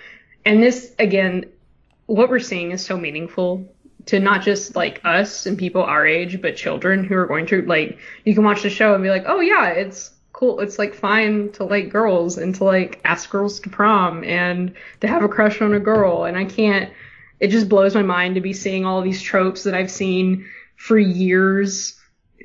And 0.47 0.63
this 0.63 0.95
again, 1.01 1.47
what 2.07 2.31
we're 2.31 2.39
seeing 2.39 2.71
is 2.71 2.85
so 2.85 2.97
meaningful 2.97 3.69
to 4.07 4.21
not 4.21 4.43
just 4.43 4.77
like 4.77 5.01
us 5.05 5.47
and 5.47 5.59
people 5.59 5.83
our 5.83 6.07
age, 6.07 6.41
but 6.41 6.57
children 6.57 7.03
who 7.03 7.17
are 7.17 7.27
going 7.27 7.47
to 7.47 7.63
like 7.63 7.99
you 8.25 8.33
can 8.33 8.45
watch 8.45 8.63
the 8.63 8.71
show 8.71 8.95
and 8.95 9.03
be 9.03 9.11
like, 9.11 9.25
oh 9.27 9.41
yeah, 9.41 9.71
it's 9.71 10.13
cool. 10.33 10.61
It's 10.61 10.79
like 10.79 10.95
fine 10.95 11.51
to 11.53 11.65
like 11.65 11.89
girls 11.89 12.39
and 12.39 12.55
to 12.55 12.65
like 12.65 13.01
ask 13.05 13.29
girls 13.29 13.59
to 13.61 13.71
prom 13.71 14.23
and 14.23 14.73
to 15.01 15.09
have 15.09 15.25
a 15.25 15.29
crush 15.29 15.61
on 15.61 15.75
a 15.75 15.81
girl. 15.81 16.25
And 16.25 16.39
I 16.39 16.45
can't. 16.45 16.93
It 17.41 17.49
just 17.49 17.69
blows 17.69 17.97
my 17.97 18.03
mind 18.03 18.37
to 18.37 18.41
be 18.41 18.53
seeing 18.53 18.85
all 18.85 19.03
these 19.03 19.21
tropes 19.21 19.65
that 19.65 19.75
I've 19.75 19.91
seen 19.91 20.47
for 20.77 20.97
years 20.97 22.01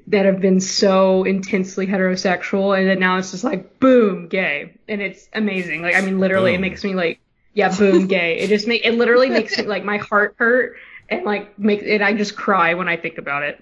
that 0.10 0.26
have 0.26 0.42
been 0.42 0.60
so 0.60 1.24
intensely 1.24 1.88
heterosexual 1.88 2.78
and 2.78 2.88
then 2.90 3.00
now 3.00 3.18
it's 3.18 3.32
just 3.32 3.44
like 3.44 3.80
boom 3.80 4.28
gay 4.28 4.74
and 4.88 5.02
it's 5.02 5.30
amazing 5.34 5.82
like 5.82 5.96
i 5.96 6.02
mean 6.02 6.20
literally 6.20 6.54
it 6.54 6.60
makes 6.60 6.84
me 6.84 6.94
like 6.96 7.20
yeah 7.54 7.74
boom 7.78 8.08
gay 8.16 8.40
it 8.40 8.48
just 8.50 8.68
make 8.68 8.84
it 8.86 8.94
literally 8.96 9.30
makes 9.30 9.58
me 9.58 9.66
like 9.66 9.84
my 9.86 9.98
heart 9.98 10.36
hurt 10.38 10.76
and 11.10 11.24
like 11.26 11.58
make 11.58 11.82
it 11.84 12.02
i 12.02 12.12
just 12.14 12.36
cry 12.36 12.74
when 12.74 12.88
i 12.90 12.98
think 12.98 13.18
about 13.18 13.44
it 13.44 13.60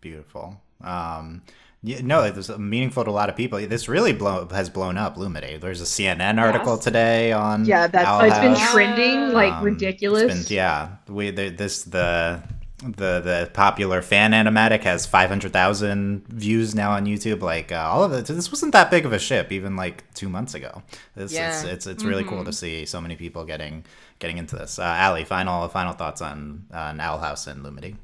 Beautiful. 0.00 0.60
Um, 0.84 1.42
yeah, 1.82 2.00
no, 2.02 2.22
it 2.22 2.36
was 2.36 2.48
meaningful 2.58 3.04
to 3.04 3.10
a 3.10 3.12
lot 3.12 3.28
of 3.28 3.34
people. 3.36 3.58
This 3.66 3.88
really 3.88 4.12
blow, 4.12 4.46
has 4.48 4.70
blown 4.70 4.96
up 4.96 5.16
Lumity. 5.16 5.60
There's 5.60 5.80
a 5.80 5.84
CNN 5.84 6.40
article 6.40 6.74
Yes. 6.74 6.84
today 6.84 7.32
on 7.32 7.64
Yeah, 7.64 7.86
that's- 7.86 8.06
Owl 8.06 8.20
it's 8.24 8.38
been 8.38 8.56
trending 8.72 9.32
like 9.32 9.52
Um, 9.52 9.64
ridiculous 9.64 10.48
been, 10.48 10.56
yeah, 10.56 10.88
we 11.08 11.30
the, 11.30 11.48
this 11.48 11.82
the 11.84 12.40
the 12.78 13.20
the 13.20 13.50
popular 13.54 14.02
fan 14.02 14.32
animatic 14.32 14.82
has 14.82 15.06
500,000 15.06 16.26
views 16.28 16.74
now 16.74 16.90
on 16.90 17.06
YouTube. 17.06 17.40
Like 17.40 17.72
uh, 17.72 17.76
all 17.90 18.04
of 18.04 18.12
it, 18.12 18.26
this 18.26 18.50
wasn't 18.50 18.72
that 18.72 18.90
big 18.90 19.06
of 19.06 19.12
a 19.12 19.18
ship 19.18 19.50
even 19.50 19.76
like 19.76 20.04
two 20.14 20.28
months 20.28 20.54
ago. 20.54 20.82
It's 21.16 21.32
Yeah. 21.32 21.50
it's 21.50 21.64
it's, 21.64 21.86
it's 21.86 22.04
really 22.04 22.24
cool 22.24 22.44
to 22.44 22.52
see 22.52 22.84
so 22.84 23.00
many 23.00 23.16
people 23.16 23.44
getting 23.44 23.84
getting 24.18 24.38
into 24.38 24.56
this. 24.56 24.78
Uh, 24.78 24.82
Allie, 24.82 25.24
final 25.24 25.68
final 25.68 25.94
thoughts 25.94 26.20
on 26.20 26.66
on 26.72 27.00
Owl 27.00 27.18
House 27.18 27.46
and 27.46 27.64
Lumity. 27.64 27.96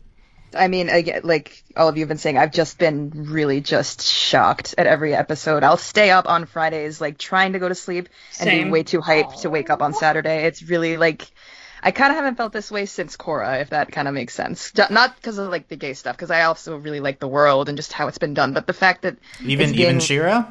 I 0.55 0.69
mean, 0.69 0.89
again, 0.91 1.23
like 1.25 1.63
all 1.77 1.89
of 1.89 1.97
you 1.97 2.03
have 2.03 2.09
been 2.09 2.19
saying, 2.19 2.37
I've 2.37 2.53
just 2.53 2.79
been 2.79 3.11
really 3.15 3.61
just 3.61 4.03
shocked 4.03 4.75
at 4.77 4.87
every 4.87 5.15
episode. 5.15 5.63
I'll 5.65 5.79
stay 5.79 6.11
up 6.11 6.29
on 6.29 6.45
Fridays, 6.47 7.01
like 7.01 7.17
trying 7.19 7.55
to 7.55 7.59
go 7.59 7.69
to 7.69 7.75
sleep 7.75 8.09
and 8.39 8.49
Same. 8.49 8.67
be 8.67 8.71
way 8.71 8.83
too 8.83 9.01
hyped 9.01 9.43
to 9.43 9.51
wake 9.51 9.71
up 9.71 9.81
on 9.81 9.95
Saturday. 9.95 10.45
It's 10.45 10.63
really 10.63 10.99
like, 10.99 11.31
I 11.83 11.91
kind 11.91 12.11
of 12.13 12.17
haven't 12.17 12.37
felt 12.37 12.53
this 12.53 12.71
way 12.71 12.87
since 12.87 13.17
Korra, 13.17 13.61
if 13.61 13.71
that 13.71 13.91
kind 13.91 14.07
of 14.07 14.15
makes 14.15 14.35
sense. 14.35 14.73
Not 14.91 15.17
because 15.17 15.39
of 15.39 15.49
like 15.49 15.69
the 15.69 15.77
gay 15.77 15.95
stuff, 15.95 16.17
because 16.17 16.31
I 16.31 16.43
also 16.43 16.77
really 16.77 17.01
like 17.01 17.19
the 17.19 17.29
world 17.29 17.69
and 17.69 17.77
just 17.77 17.93
how 17.93 18.07
it's 18.09 18.19
been 18.19 18.35
done, 18.35 18.53
but 18.53 18.67
the 18.67 18.73
fact 18.73 19.03
that 19.03 19.17
Even 19.45 19.71
it's 19.71 19.79
even 19.79 19.89
being- 19.95 20.01
She-Ra. 20.01 20.47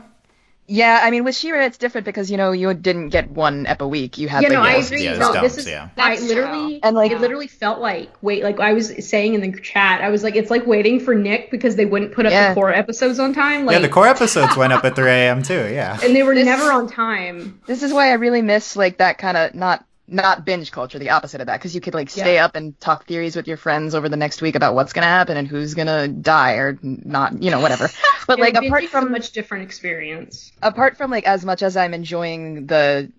yeah, 0.67 0.99
I 1.03 1.09
mean, 1.11 1.23
with 1.23 1.35
She-Ra, 1.35 1.61
it's 1.65 1.77
different 1.77 2.05
because 2.05 2.29
you 2.31 2.37
know 2.37 2.51
you 2.51 2.73
didn't 2.73 3.09
get 3.09 3.29
one 3.31 3.65
ep 3.65 3.81
a 3.81 3.87
week. 3.87 4.17
You 4.17 4.27
had 4.29 4.43
Yeah, 4.43 4.49
like 4.49 4.57
no, 4.57 4.61
I 4.63 4.73
agree. 4.73 5.03
yeah, 5.05 5.17
no, 5.17 5.41
this 5.41 5.57
is 5.57 5.67
yeah. 5.67 5.89
I 5.97 6.17
literally 6.19 6.73
true. 6.75 6.79
And, 6.83 6.95
like- 6.95 7.11
it 7.11 7.19
literally 7.21 7.47
felt 7.47 7.79
like 7.79 8.09
wait, 8.21 8.43
like 8.43 8.59
I 8.59 8.73
was 8.73 8.93
saying 9.07 9.33
in 9.33 9.41
the 9.41 9.57
chat, 9.59 10.01
I 10.01 10.09
was 10.09 10.23
like, 10.23 10.35
it's 10.35 10.49
like 10.51 10.65
waiting 10.67 10.99
for 10.99 11.15
Nick 11.15 11.49
because 11.51 11.75
they 11.77 11.85
wouldn't 11.85 12.13
put 12.13 12.25
up 12.25 12.31
Yeah. 12.33 12.53
the 12.53 12.59
Korra 12.59 12.77
episodes 12.77 13.19
on 13.19 13.33
time. 13.33 13.65
Like, 13.65 13.75
yeah, 13.75 13.79
the 13.79 13.89
Korra 13.89 14.09
episodes 14.11 14.55
went 14.57 14.71
up 14.73 14.83
at 14.85 14.95
3 14.95 15.09
a.m. 15.09 15.43
too. 15.43 15.69
Yeah. 15.73 15.97
and 16.03 16.15
they 16.15 16.23
were 16.23 16.35
This- 16.35 16.45
never 16.45 16.71
on 16.71 16.87
time. 16.89 17.59
This 17.67 17.83
is 17.83 17.93
why 17.93 18.09
I 18.09 18.13
really 18.13 18.41
miss 18.41 18.75
like 18.75 18.97
that 18.97 19.17
kind 19.17 19.37
of 19.37 19.55
not 19.55 19.83
not 20.07 20.45
binge 20.45 20.71
culture, 20.71 20.99
the 20.99 21.11
opposite 21.11 21.39
of 21.41 21.47
that, 21.47 21.57
because 21.59 21.73
you 21.73 21.79
could 21.81 21.93
like 21.93 22.09
stay 22.09 22.35
Yeah. 22.35 22.45
up 22.45 22.55
and 22.55 22.77
talk 22.79 23.05
theories 23.05 23.35
with 23.35 23.47
your 23.47 23.57
friends 23.57 23.95
over 23.95 24.09
the 24.09 24.17
next 24.17 24.41
week 24.41 24.55
about 24.55 24.75
what's 24.75 24.91
gonna 24.93 25.07
happen 25.07 25.37
and 25.37 25.47
who's 25.47 25.73
gonna 25.73 26.07
die 26.07 26.53
or 26.53 26.77
not, 26.81 27.41
you 27.41 27.51
know, 27.51 27.59
whatever. 27.59 27.89
But 28.27 28.39
like 28.39 28.55
apart 28.55 28.85
from 28.85 29.07
a 29.07 29.09
much 29.09 29.31
different 29.31 29.63
experience. 29.65 30.51
apart 30.61 30.95
from 30.97 31.11
like 31.11 31.25
as 31.25 31.43
much 31.43 31.63
as 31.63 31.75
I'm 31.75 31.93
enjoying 31.93 32.65
the 32.67 33.11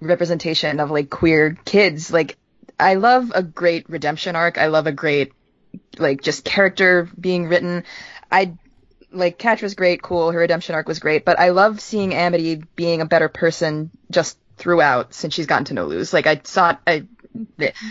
representation 0.00 0.80
of 0.80 0.90
like 0.90 1.10
queer 1.10 1.56
kids, 1.64 2.12
like 2.12 2.36
I 2.78 2.94
love 2.94 3.32
a 3.34 3.42
great 3.42 3.88
redemption 3.90 4.36
arc. 4.36 4.56
I 4.58 4.66
love 4.68 4.86
a 4.86 4.92
great 4.92 5.32
like 5.98 6.22
just 6.22 6.44
character 6.44 7.08
being 7.18 7.46
written. 7.48 7.84
I 8.30 8.54
like 9.10 9.38
Catra 9.38 9.62
was 9.62 9.74
great, 9.74 10.02
cool. 10.02 10.30
Her 10.30 10.38
redemption 10.38 10.74
arc 10.74 10.88
was 10.88 10.98
great, 10.98 11.24
but 11.24 11.38
I 11.38 11.50
love 11.50 11.80
seeing 11.80 12.14
Amity 12.14 12.62
being 12.76 13.00
a 13.00 13.06
better 13.06 13.28
person 13.28 13.90
just 14.10 14.38
throughout 14.56 15.14
since 15.14 15.34
she's 15.34 15.46
gotten 15.46 15.64
to 15.66 15.74
know 15.74 15.86
Luz. 15.86 16.12
Like 16.12 16.26
I 16.26 16.40
saw, 16.44 16.76
I 16.86 17.04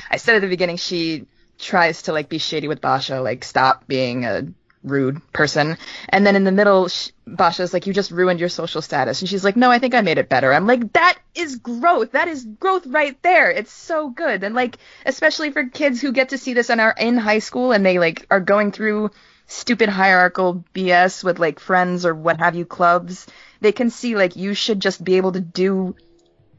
I 0.09 0.17
said 0.17 0.35
at 0.35 0.41
the 0.41 0.47
beginning 0.47 0.77
she 0.77 1.25
tries 1.57 2.03
to 2.03 2.13
like 2.13 2.29
be 2.29 2.37
shady 2.37 2.67
with 2.67 2.81
Boscha, 2.81 3.23
like 3.23 3.43
stop 3.43 3.87
being 3.87 4.25
a 4.25 4.47
rude 4.83 5.21
person, 5.31 5.77
and 6.09 6.25
then 6.25 6.35
in 6.35 6.43
the 6.43 6.51
middle, 6.51 6.89
sh- 6.89 7.09
Boscha's 7.27 7.73
like, 7.73 7.87
"You 7.87 7.93
just 7.93 8.11
ruined 8.11 8.39
your 8.39 8.49
social 8.49 8.81
status," 8.81 9.21
and 9.21 9.29
she's 9.29 9.43
like, 9.43 9.55
"No, 9.55 9.71
I 9.71 9.79
think 9.79 9.95
I 9.95 10.01
made 10.01 10.17
it 10.17 10.29
better." 10.29 10.53
I'm 10.53 10.67
like, 10.67 10.93
"That 10.93 11.17
is 11.35 11.55
growth. 11.57 12.11
That 12.11 12.27
is 12.27 12.45
growth 12.59 12.85
right 12.87 13.21
there. 13.23 13.49
It's 13.49 13.71
so 13.71 14.09
good." 14.09 14.43
And 14.43 14.55
like, 14.55 14.77
especially 15.05 15.51
for 15.51 15.65
kids 15.65 16.01
who 16.01 16.11
get 16.11 16.29
to 16.29 16.37
see 16.37 16.53
this 16.53 16.69
and 16.69 16.81
are 16.81 16.95
in 16.97 17.17
high 17.17 17.39
school 17.39 17.71
and 17.71 17.85
they 17.85 17.97
like 17.99 18.25
are 18.29 18.41
going 18.41 18.71
through 18.71 19.11
stupid 19.47 19.89
hierarchical 19.89 20.63
BS 20.73 21.23
with 21.23 21.39
like 21.39 21.59
friends 21.59 22.05
or 22.05 22.13
what 22.13 22.39
have 22.39 22.55
you 22.55 22.65
clubs, 22.65 23.27
they 23.61 23.71
can 23.71 23.89
see 23.89 24.15
like 24.15 24.35
you 24.35 24.53
should 24.53 24.79
just 24.79 25.03
be 25.03 25.17
able 25.17 25.31
to 25.33 25.41
do 25.41 25.95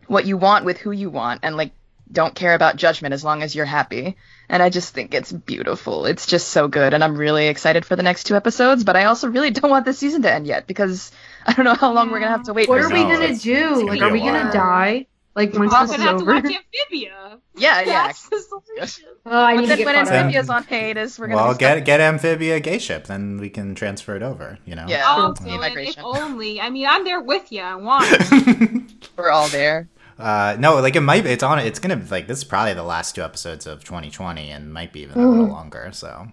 what 0.07 0.27
you 0.27 0.37
want 0.37 0.65
with 0.65 0.79
who 0.79 0.91
you 0.91 1.11
want 1.11 1.41
and 1.43 1.57
like 1.57 1.73
don't 2.13 2.35
care 2.35 2.55
about 2.55 2.77
judgment 2.77 3.15
as 3.15 3.25
long 3.25 3.43
as 3.43 3.55
you're 3.55 3.65
happy. 3.65 4.17
And 4.49 4.63
I 4.63 4.69
just 4.69 4.93
think 4.95 5.15
it's 5.15 5.33
beautiful. 5.33 6.05
It's 6.07 6.27
just 6.27 6.49
so 6.49 6.69
good 6.69 6.93
and 6.95 7.03
I'm 7.03 7.17
really 7.17 7.49
excited 7.49 7.85
for 7.85 7.97
the 7.97 8.03
next 8.03 8.25
two 8.25 8.37
episodes, 8.37 8.85
but 8.85 8.95
I 8.97 9.05
also 9.05 9.29
really 9.29 9.51
don't 9.59 9.71
want 9.71 9.85
this 9.85 9.99
season 9.99 10.23
to 10.23 10.33
end 10.33 10.47
yet 10.47 10.67
because 10.67 11.11
I 11.47 11.55
don't 11.55 11.65
know 11.65 11.75
how 11.75 11.93
long 11.93 12.09
we're 12.11 12.21
going 12.21 12.31
to 12.31 12.37
have 12.37 12.45
to 12.45 12.53
wait 12.53 12.69
What 12.69 12.81
for 12.83 12.87
are 12.87 12.93
we 12.93 13.03
gonna 13.03 13.15
it's- 13.25 13.43
do? 13.43 13.53
it's 13.55 13.71
gonna 13.81 13.85
Like, 13.87 14.03
are 14.03 14.13
we 14.13 14.21
gonna 14.21 14.53
die? 14.53 15.07
Like 15.37 15.53
once 15.53 15.73
We're 15.73 15.81
this 15.81 15.91
is 15.91 15.97
gonna 15.97 16.03
have 16.11 16.17
to 16.19 16.23
over? 16.23 16.35
watch 16.35 16.45
Amphibia. 16.45 17.39
Yeah, 17.57 17.81
yeah. 17.81 17.85
That's 18.07 18.29
the 18.29 18.39
solution. 18.39 19.05
Oh, 19.27 19.37
I 19.37 19.55
But 19.57 19.61
need 19.63 19.63
to 19.63 19.69
then 19.71 19.79
get 19.79 19.87
when 19.87 19.95
caught 19.97 20.07
up. 20.07 20.13
Amphibia's 20.13 20.49
on 20.51 20.63
hiatus, 20.63 21.19
we're 21.19 21.27
going 21.27 21.39
to 21.39 21.45
Well, 21.45 21.55
get 21.57 21.85
get 21.85 22.01
Amphibia 22.01 22.61
gay 22.61 22.79
ship, 22.79 23.07
then 23.09 23.39
we 23.41 23.51
can 23.51 23.75
transfer 23.75 24.15
it 24.15 24.23
over. 24.23 24.59
You 24.65 24.77
know. 24.77 24.85
Yeah. 24.87 25.03
Oh, 25.09 25.33
True. 25.35 25.47
Dylan, 25.47 25.55
if 25.55 25.61
Migration. 25.61 26.03
only. 26.05 26.61
I 26.61 26.71
mean, 26.71 26.87
I'm 26.87 27.03
there 27.05 27.21
with 27.21 27.51
you. 27.51 27.63
I 27.63 27.75
want. 27.75 28.07
we're 29.17 29.31
all 29.31 29.49
there. 29.49 29.89
Uh, 30.19 30.57
no, 30.59 30.77
like 30.81 30.97
it 30.97 31.01
might. 31.01 31.27
It's 31.27 31.43
on. 31.43 31.59
It's 31.59 31.79
gonna 31.79 32.01
like 32.11 32.27
this 32.27 32.39
is 32.39 32.45
probably 32.45 32.75
the 32.75 32.83
last 32.83 33.15
two 33.15 33.23
episodes 33.23 33.67
of 33.67 33.85
2020, 33.85 34.51
and 34.51 34.73
might 34.73 34.93
be 34.93 35.01
even 35.03 35.19
a 35.21 35.29
little 35.29 35.47
longer. 35.47 35.91
So 35.93 36.29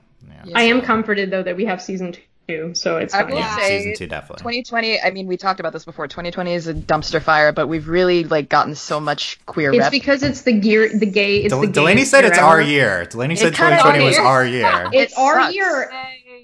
yeah, 0.45 0.53
I 0.55 0.63
am 0.63 0.82
comforted 0.82 1.32
though 1.32 1.43
that 1.43 1.55
we 1.55 1.65
have 1.65 1.82
season 1.82 2.15
two, 2.47 2.73
so 2.75 2.97
it's 2.97 3.13
I 3.13 3.21
fine. 3.23 3.32
will 3.32 3.38
yeah, 3.39 3.55
say 3.55 3.77
season 3.79 3.95
two 3.95 4.07
definitely. 4.07 4.41
2020, 4.43 5.01
I 5.01 5.09
mean, 5.11 5.25
we 5.25 5.36
talked 5.38 5.59
about 5.59 5.73
this 5.73 5.84
before. 5.86 6.07
2020 6.07 6.53
is 6.53 6.67
a 6.67 6.73
dumpster 6.75 7.21
fire, 7.21 7.51
but 7.51 7.67
we've 7.67 7.88
really 7.88 8.23
like 8.23 8.49
gotten 8.49 8.75
so 8.75 8.99
much 8.99 9.39
queer 9.47 9.71
It's 9.71 9.79
rep. 9.79 9.91
because 9.91 10.21
it's 10.21 10.41
the 10.43 10.53
gear, 10.53 10.89
the 10.95 11.05
gay. 11.07 11.38
It's 11.38 11.51
Del- 11.53 11.61
the 11.61 11.67
Delaney 11.67 11.95
gayest 12.01 12.11
said 12.11 12.25
it's 12.25 12.38
our 12.38 12.61
year. 12.61 13.05
Delaney 13.05 13.36
said 13.36 13.55
kinda 13.55 13.77
2020 13.77 14.05
was 14.05 14.13
is. 14.15 14.19
our 14.19 14.45
year. 14.45 14.89
It's 14.93 15.13
It 15.13 15.17
our 15.19 15.51
year. 15.51 15.91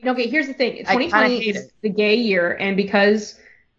Okay, 0.05 0.27
here's 0.27 0.47
the 0.47 0.53
thing. 0.53 0.73
I 0.87 0.93
2020 0.95 1.49
is 1.49 1.55
it. 1.65 1.71
the 1.81 1.89
gay 1.89 2.15
year, 2.15 2.55
and 2.59 2.77
because 2.77 3.35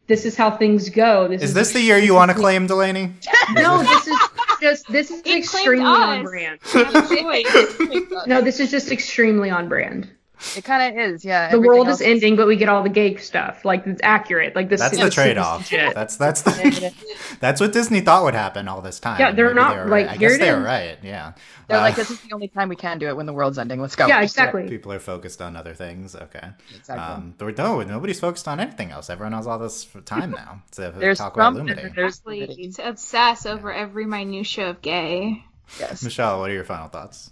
this 0.09 0.25
is 0.25 0.37
how 0.37 0.51
things 0.51 0.89
go. 0.91 1.29
This 1.29 1.43
is, 1.43 1.51
Is 1.51 1.55
this 1.55 1.73
the 1.73 1.81
year 1.81 1.99
you 1.99 2.15
want 2.15 2.31
to 2.31 2.37
claim, 2.37 2.67
Delaney? 2.67 3.13
No, 3.55 3.83
this 3.83 4.07
is 4.07 4.19
just 4.61 4.89
this 4.89 5.11
is 5.11 5.21
It 5.25 5.39
extremely 5.39 5.85
on 5.87 6.19
us. 6.19 6.23
brand. 6.29 6.59
We 6.75 6.85
have 6.85 6.95
a 6.95 8.03
choice. 8.03 8.27
No, 8.27 8.43
this 8.43 8.61
is 8.61 8.71
just 8.71 8.91
extremely 8.93 9.49
on 9.49 9.69
brand. 9.69 10.11
It 10.57 10.65
kind 10.65 10.93
of 10.97 11.05
is, 11.13 11.25
yeah. 11.25 11.51
The 11.51 11.61
world 11.61 11.89
is 11.89 12.01
ending, 12.01 12.37
but 12.37 12.47
we 12.47 12.57
get 12.57 12.69
all 12.69 12.83
the 12.83 12.89
gay 12.89 13.17
stuff. 13.17 13.65
Like 13.65 13.87
it's 13.87 14.01
accurate. 14.05 14.55
Like 14.55 14.69
this. 14.69 14.81
That's 14.81 14.95
is 14.95 15.01
the 15.01 15.11
trade-off. 15.11 15.69
That's 15.71 16.17
that's 16.17 16.43
the 16.43 16.95
that's 17.41 17.61
what 17.61 17.73
Disney 17.73 18.01
thought 18.01 18.23
would 18.25 18.35
happen 18.35 18.69
all 18.69 18.81
this 18.81 19.01
time. 19.01 19.19
Yeah, 19.21 19.33
they're 19.33 19.47
Maybe 19.49 19.57
not, 19.61 19.75
they 19.75 19.81
like, 19.83 19.91
right. 19.91 20.09
I 20.09 20.17
guess 20.17 20.39
they 20.39 20.53
were 20.53 20.59
is. 20.61 20.65
right. 20.65 20.99
Yeah. 21.03 21.33
They're 21.67 21.79
Uh, 21.79 21.83
like, 21.83 21.97
this 21.97 22.11
is 22.11 22.21
the 22.23 22.33
only 22.35 22.49
time 22.49 22.69
we 22.69 22.77
can 22.77 22.99
do 22.99 23.09
it 23.09 23.17
when 23.17 23.27
the 23.27 23.33
world's 23.33 23.59
ending. 23.59 23.81
Let's 23.81 23.97
go. 23.97 24.07
Yeah, 24.07 24.23
Just 24.23 24.37
do 24.37 24.43
exactly. 24.43 24.69
people 24.69 24.93
are 24.93 24.99
focused 25.01 25.43
on 25.43 25.57
other 25.57 25.75
things. 25.75 26.15
Okay. 26.15 26.49
Exactly. 26.75 27.05
Um, 27.05 27.35
but 27.37 27.59
no, 27.59 27.83
nobody's 27.83 28.21
focused 28.21 28.47
on 28.49 28.61
anything 28.61 28.91
else. 28.91 29.11
Everyone 29.11 29.33
has 29.33 29.47
all 29.47 29.59
this 29.59 29.87
time 30.05 30.31
now 30.31 30.63
to 30.73 30.93
There's 30.99 31.19
talk 31.19 31.35
about 31.35 31.55
Trump 31.55 31.69
and 31.69 31.79
Lumity. 31.79 31.95
there's 31.95 32.19
Exactly. 32.19 32.41
Lumity. 32.47 32.77
To 32.77 32.89
obsess 32.89 33.45
over 33.45 33.73
every 33.73 34.07
minutia 34.07 34.71
of 34.71 34.81
gay. 34.83 35.45
Yes. 35.79 36.03
Michelle, 36.03 36.39
what 36.41 36.51
are 36.51 36.55
your 36.55 36.65
final 36.65 36.89
thoughts? 36.89 37.31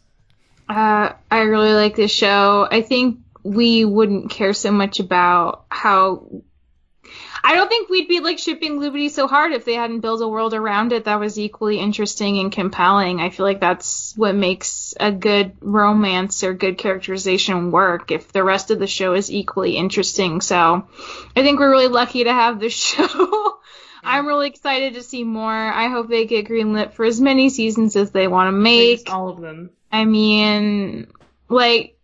Uh, 0.68 1.12
I 1.30 1.40
really 1.40 1.72
like 1.72 1.94
this 1.96 2.10
show. 2.10 2.66
I 2.70 2.82
think 2.82 3.20
we 3.42 3.84
wouldn't 3.84 4.30
care 4.30 4.52
so 4.52 4.72
much 4.72 5.00
about 5.00 5.64
how. 5.70 6.42
I 7.44 7.54
don't 7.54 7.68
think 7.68 7.88
we'd 7.88 8.08
be 8.08 8.18
like 8.18 8.40
shipping 8.40 8.80
Lumity 8.80 9.08
so 9.08 9.28
hard 9.28 9.52
if 9.52 9.64
they 9.64 9.74
hadn't 9.74 10.00
built 10.00 10.20
a 10.20 10.26
world 10.26 10.52
around 10.52 10.92
it 10.92 11.04
that 11.04 11.20
was 11.20 11.38
equally 11.38 11.78
interesting 11.78 12.40
and 12.40 12.50
compelling. 12.50 13.20
I 13.20 13.30
feel 13.30 13.46
like 13.46 13.60
that's 13.60 14.14
what 14.16 14.34
makes 14.34 14.94
a 14.98 15.12
good 15.12 15.52
romance 15.60 16.42
or 16.42 16.54
good 16.54 16.76
characterization 16.76 17.70
work 17.70 18.10
if 18.10 18.32
the 18.32 18.42
rest 18.42 18.72
of 18.72 18.80
the 18.80 18.88
show 18.88 19.14
is 19.14 19.30
equally 19.30 19.76
interesting. 19.76 20.40
So 20.40 20.88
I 21.36 21.42
think 21.42 21.60
we're 21.60 21.70
really 21.70 21.86
lucky 21.86 22.24
to 22.24 22.32
have 22.32 22.58
this 22.58 22.72
show. 22.74 23.60
I'm 24.06 24.26
really 24.26 24.48
excited 24.48 24.94
to 24.94 25.02
see 25.02 25.24
more. 25.24 25.52
I 25.52 25.88
hope 25.88 26.08
they 26.08 26.26
get 26.26 26.46
greenlit 26.46 26.92
for 26.92 27.04
as 27.04 27.20
many 27.20 27.50
seasons 27.50 27.96
as 27.96 28.10
they 28.10 28.28
want 28.28 28.48
to 28.48 28.52
make. 28.52 29.04
Please, 29.04 29.12
all 29.12 29.28
of 29.28 29.40
them. 29.40 29.70
I 29.90 30.04
mean, 30.04 31.08
like, 31.48 31.96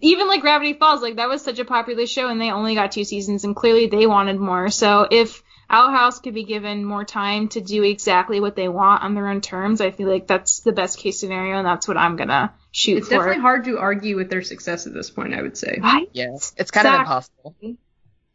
even 0.00 0.28
like 0.28 0.40
Gravity 0.42 0.74
Falls, 0.74 1.02
like 1.02 1.16
that 1.16 1.28
was 1.28 1.42
such 1.42 1.58
a 1.58 1.64
popular 1.64 2.06
show 2.06 2.28
and 2.28 2.40
they 2.40 2.50
only 2.50 2.74
got 2.74 2.92
two 2.92 3.04
seasons 3.04 3.44
and 3.44 3.56
clearly 3.56 3.86
they 3.86 4.06
wanted 4.06 4.38
more. 4.38 4.68
So 4.68 5.06
if 5.10 5.42
Owl 5.68 5.90
House 5.90 6.20
could 6.20 6.34
be 6.34 6.44
given 6.44 6.84
more 6.84 7.04
time 7.04 7.48
to 7.48 7.60
do 7.60 7.82
exactly 7.82 8.38
what 8.38 8.54
they 8.56 8.68
want 8.68 9.02
on 9.02 9.14
their 9.14 9.28
own 9.28 9.40
terms, 9.40 9.80
I 9.80 9.90
feel 9.90 10.08
like 10.08 10.26
that's 10.26 10.60
the 10.60 10.72
best 10.72 10.98
case 10.98 11.18
scenario 11.18 11.56
and 11.56 11.66
that's 11.66 11.88
what 11.88 11.96
I'm 11.96 12.16
gonna 12.16 12.52
shoot 12.70 12.98
It's 12.98 13.08
for. 13.08 13.14
It's 13.14 13.20
definitely 13.20 13.42
hard 13.42 13.64
to 13.64 13.78
argue 13.78 14.16
with 14.16 14.30
their 14.30 14.42
success 14.42 14.86
at 14.86 14.94
this 14.94 15.10
point. 15.10 15.34
I 15.34 15.42
would 15.42 15.56
say. 15.56 15.78
Right? 15.82 16.08
Yeah. 16.12 16.34
It's 16.34 16.70
kind 16.70 16.86
of 16.86 17.00
Exactly. 17.00 17.00
impossible. 17.00 17.76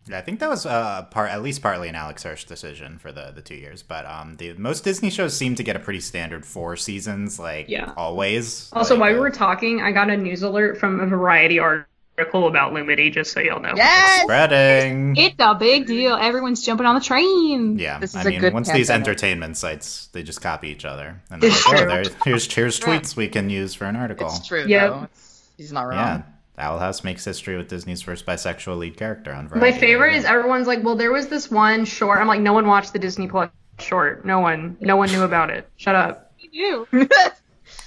Yeah, 0.09 0.17
I 0.17 0.21
think 0.21 0.39
that 0.39 0.49
was 0.49 0.65
uh, 0.65 1.03
part, 1.11 1.29
at 1.29 1.43
least 1.43 1.61
partly 1.61 1.87
an 1.87 1.95
Alex 1.95 2.23
Hirsch 2.23 2.45
decision 2.45 2.97
for 2.97 3.11
the, 3.11 3.31
the 3.35 3.41
two 3.41 3.55
years. 3.55 3.83
But 3.83 4.05
um, 4.05 4.35
the 4.37 4.53
most 4.53 4.83
Disney 4.83 5.09
shows 5.11 5.35
seem 5.37 5.55
to 5.55 5.63
get 5.63 5.75
a 5.75 5.79
pretty 5.79 5.99
standard 5.99 6.45
four 6.45 6.75
seasons, 6.75 7.39
like 7.39 7.69
Yeah. 7.69 7.93
always. 7.95 8.69
Also, 8.73 8.95
Like, 8.95 9.01
while 9.01 9.11
we 9.13 9.17
uh, 9.19 9.21
were 9.21 9.29
talking, 9.29 9.79
I 9.81 9.91
got 9.91 10.09
a 10.09 10.17
news 10.17 10.41
alert 10.41 10.79
from 10.79 10.99
a 10.99 11.05
Variety 11.05 11.59
article 11.59 12.47
about 12.47 12.73
Lumity, 12.73 13.11
just 13.11 13.31
so 13.31 13.39
y'all 13.39 13.61
know. 13.61 13.73
Yes. 13.75 14.23
spreading. 14.23 15.15
It's 15.17 15.35
a 15.39 15.53
big 15.55 15.85
deal. 15.85 16.15
Everyone's 16.15 16.65
jumping 16.65 16.85
on 16.87 16.95
the 16.95 17.01
train. 17.01 17.77
Yeah, 17.79 17.99
This 17.99 18.15
I 18.15 18.21
is 18.21 18.25
a 18.25 18.29
mean, 18.31 18.39
good 18.41 18.53
once 18.53 18.71
these 18.71 18.87
pandemic. 18.87 19.07
entertainment 19.07 19.57
sites, 19.57 20.07
they 20.13 20.23
just 20.23 20.41
copy 20.41 20.69
each 20.69 20.83
other. 20.83 21.21
And 21.29 21.41
they're 21.41 21.49
like, 21.51 21.61
oh, 21.67 21.77
true. 21.77 21.87
there, 21.87 22.03
here's, 22.25 22.51
here's 22.53 22.79
tweets 22.79 23.15
we 23.15 23.27
can 23.27 23.49
use 23.51 23.75
for 23.75 23.85
an 23.85 23.95
article. 23.95 24.27
It's 24.27 24.47
true. 24.47 24.65
Yep. 24.67 24.89
Though. 24.91 25.03
It's, 25.03 25.49
he's 25.57 25.71
not 25.71 25.83
wrong. 25.83 25.97
Yeah, 25.97 26.21
Owl 26.61 26.79
House 26.79 27.03
makes 27.03 27.25
history 27.25 27.57
with 27.57 27.67
Disney's 27.67 28.01
first 28.01 28.25
bisexual 28.25 28.77
lead 28.77 28.95
character 28.95 29.33
on 29.33 29.47
Variety. 29.47 29.71
My 29.73 29.77
favorite 29.77 30.15
is 30.15 30.25
everyone's 30.25 30.67
like, 30.67 30.83
well, 30.83 30.95
there 30.95 31.11
was 31.11 31.27
this 31.27 31.51
one 31.51 31.85
short. 31.85 32.19
I'm 32.19 32.27
like, 32.27 32.39
no 32.39 32.53
one 32.53 32.67
watched 32.67 32.93
the 32.93 32.99
Disney 32.99 33.27
Plus 33.27 33.49
short. 33.79 34.25
No 34.25 34.39
one. 34.39 34.77
No 34.79 34.95
one 34.95 35.11
knew 35.11 35.23
about 35.23 35.49
it. 35.49 35.67
Shut 35.77 35.95
up. 35.95 36.27
You 36.53 36.85
do. 36.91 37.07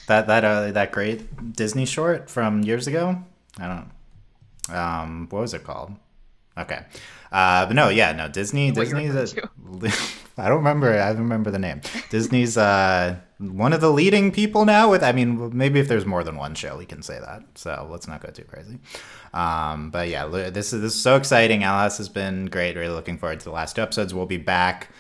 that 0.07 0.27
that 0.27 0.45
uh, 0.45 0.73
that 0.73 0.91
great 0.91 1.53
Disney 1.55 1.85
short 1.85 2.31
from 2.31 2.63
years 2.63 2.87
ago. 2.87 3.23
I 3.59 3.67
don't. 3.69 4.75
Um, 4.75 5.27
what 5.29 5.41
was 5.41 5.53
it 5.53 5.65
called? 5.65 5.93
Okay. 6.57 6.81
Uh, 7.33 7.67
but 7.67 7.75
no, 7.75 7.89
yeah, 7.89 8.13
no. 8.13 8.29
Disney. 8.29 8.71
What 8.71 8.85
Disney's. 8.85 9.15
A, 9.15 9.43
I 10.37 10.49
don't 10.49 10.59
remember. 10.59 11.01
I 11.01 11.09
don't 11.09 11.23
remember 11.23 11.51
the 11.51 11.59
name. 11.59 11.81
Disney's 12.11 12.57
uh, 12.57 13.17
one 13.39 13.73
of 13.73 13.81
the 13.81 13.91
leading 13.91 14.31
people 14.31 14.65
now. 14.65 14.91
With 14.91 15.03
I 15.03 15.13
mean, 15.13 15.57
maybe 15.57 15.81
if 15.81 15.89
there's 15.89 16.07
more 16.07 16.23
than 16.23 16.37
one 16.37 16.55
show, 16.55 16.77
we 16.79 16.87
can 16.87 17.03
say 17.03 17.19
that. 17.19 17.43
So 17.57 17.89
let's 17.91 18.07
not 18.07 18.23
go 18.23 18.31
too 18.31 18.45
crazy. 18.45 18.79
Um, 19.33 19.91
but 19.91 20.09
yeah, 20.09 20.27
this 20.27 20.73
is 20.73 20.81
this 20.81 20.95
is 20.95 21.03
so 21.03 21.17
exciting. 21.17 21.65
Alice 21.65 21.99
has 21.99 22.09
been 22.09 22.47
great. 22.47 22.77
Really 22.77 22.95
looking 22.95 23.19
forward 23.19 23.41
to 23.41 23.45
the 23.45 23.53
last 23.53 23.75
two 23.77 23.83
episodes. 23.83 24.15
We'll 24.15 24.27
be 24.27 24.37
back 24.37 24.91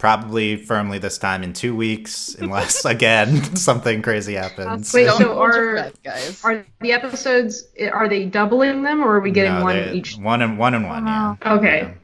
probably 0.00 0.56
firmly 0.56 0.98
this 0.98 1.18
time 1.18 1.44
in 1.44 1.52
two 1.52 1.76
weeks, 1.76 2.34
unless 2.40 2.84
again 2.96 3.42
something 3.56 4.02
crazy 4.02 4.34
happens. 4.34 4.92
Wait, 4.92 5.08
so 5.10 5.38
are 5.40 5.92
guys. 6.02 6.40
are 6.42 6.64
the 6.80 6.90
episodes 6.92 7.68
are 7.92 8.08
they 8.08 8.24
doubling 8.24 8.82
them 8.82 9.04
or 9.04 9.16
are 9.16 9.20
we 9.20 9.30
getting 9.30 9.52
No, 9.58 9.62
one 9.64 9.76
they- 9.76 9.92
each? 9.92 10.16
One 10.16 10.42
and 10.42 10.58
one 10.58 10.74
and 10.74 10.86
one. 10.88 11.06
Yeah. 11.06 11.36
Okay. 11.46 11.94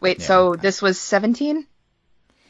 Wait, 0.00 0.20
Yeah. 0.20 0.26
so 0.26 0.54
this 0.54 0.80
was 0.80 1.00
17? 1.00 1.66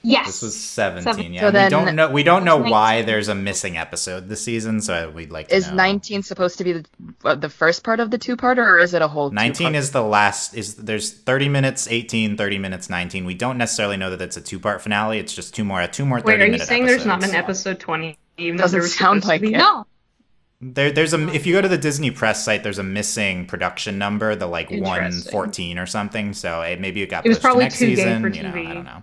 Yes. 0.09 0.27
This 0.27 0.43
was 0.43 0.57
17. 0.59 1.13
Seven- 1.15 1.33
Yeah. 1.35 1.41
So 1.41 1.47
we 1.65 1.69
don't 1.71 1.95
know. 1.97 2.11
We 2.11 2.23
don't 2.23 2.45
know 2.45 2.63
It's 2.63 2.71
why 2.71 3.03
there's 3.03 3.29
a 3.29 3.35
missing 3.35 3.77
episode 3.77 4.29
this 4.29 4.43
season. 4.43 4.81
So 4.81 5.11
we'd 5.11 5.31
like 5.31 5.49
to 5.49 5.55
Is 5.57 5.69
know. 5.69 5.75
19 5.75 6.23
supposed 6.23 6.59
to 6.59 6.65
be 6.65 6.73
the, 6.73 6.85
uh, 7.25 7.35
the 7.35 7.49
first 7.49 7.85
part 7.85 8.01
of 8.01 8.11
the 8.11 8.19
two-parter, 8.19 8.59
or 8.67 8.79
is 8.79 8.95
it 8.95 9.03
a 9.03 9.09
whole 9.09 9.31
19 9.31 9.55
two-part? 9.55 9.75
is 9.77 9.91
the 9.91 10.03
last 10.03 10.55
is 10.55 10.77
there's 10.77 11.13
30 11.13 11.49
minutes 11.49 11.87
18 11.91 12.37
30 12.37 12.59
minutes 12.59 12.89
19 12.89 13.25
we 13.25 13.35
don't 13.35 13.59
necessarily 13.59 13.97
know 13.97 14.11
that 14.11 14.21
it's 14.23 14.37
a 14.37 14.41
two 14.41 14.59
part 14.59 14.81
finale 14.83 15.19
it's 15.19 15.35
just 15.35 15.55
two 15.55 15.65
more 15.65 15.87
two 15.89 16.07
more 16.07 16.21
30 16.21 16.27
Wait, 16.29 16.41
are 16.41 16.45
you 16.47 16.53
minute 16.53 16.67
saying 16.67 16.87
there's 16.87 17.05
not 17.05 17.19
episodes. 17.19 17.35
an 17.35 17.39
episode 17.45 17.81
20? 17.81 18.19
Even 18.39 18.57
though 18.57 18.63
Doesn't 18.63 18.77
there 18.79 18.83
was 18.83 18.95
sound 18.95 19.25
like 19.27 19.43
it. 19.43 19.51
no. 19.51 19.85
There, 20.61 20.91
there's 20.91 21.15
a 21.15 21.29
if 21.33 21.47
you 21.47 21.55
go 21.55 21.61
to 21.63 21.69
the 21.69 21.79
disney 21.79 22.11
press 22.11 22.45
site 22.45 22.65
there's 22.65 22.79
a 22.79 22.83
missing 22.83 23.47
production 23.47 23.97
number 23.97 24.35
the 24.35 24.47
like 24.47 24.69
114 24.71 25.79
or 25.79 25.87
something 25.87 26.33
so 26.33 26.63
it, 26.63 26.81
maybe 26.81 27.01
it 27.01 27.09
got 27.09 27.25
It 27.25 27.29
was 27.29 27.37
pushed 27.39 27.43
to 27.43 27.47
probably 27.47 27.65
next 27.65 27.79
too 27.79 27.87
gay 27.87 27.95
season 27.95 28.23
for 28.23 28.29
you 28.29 28.43
know 28.43 28.49
i 28.51 28.75
don't 28.75 28.85
know 28.85 29.03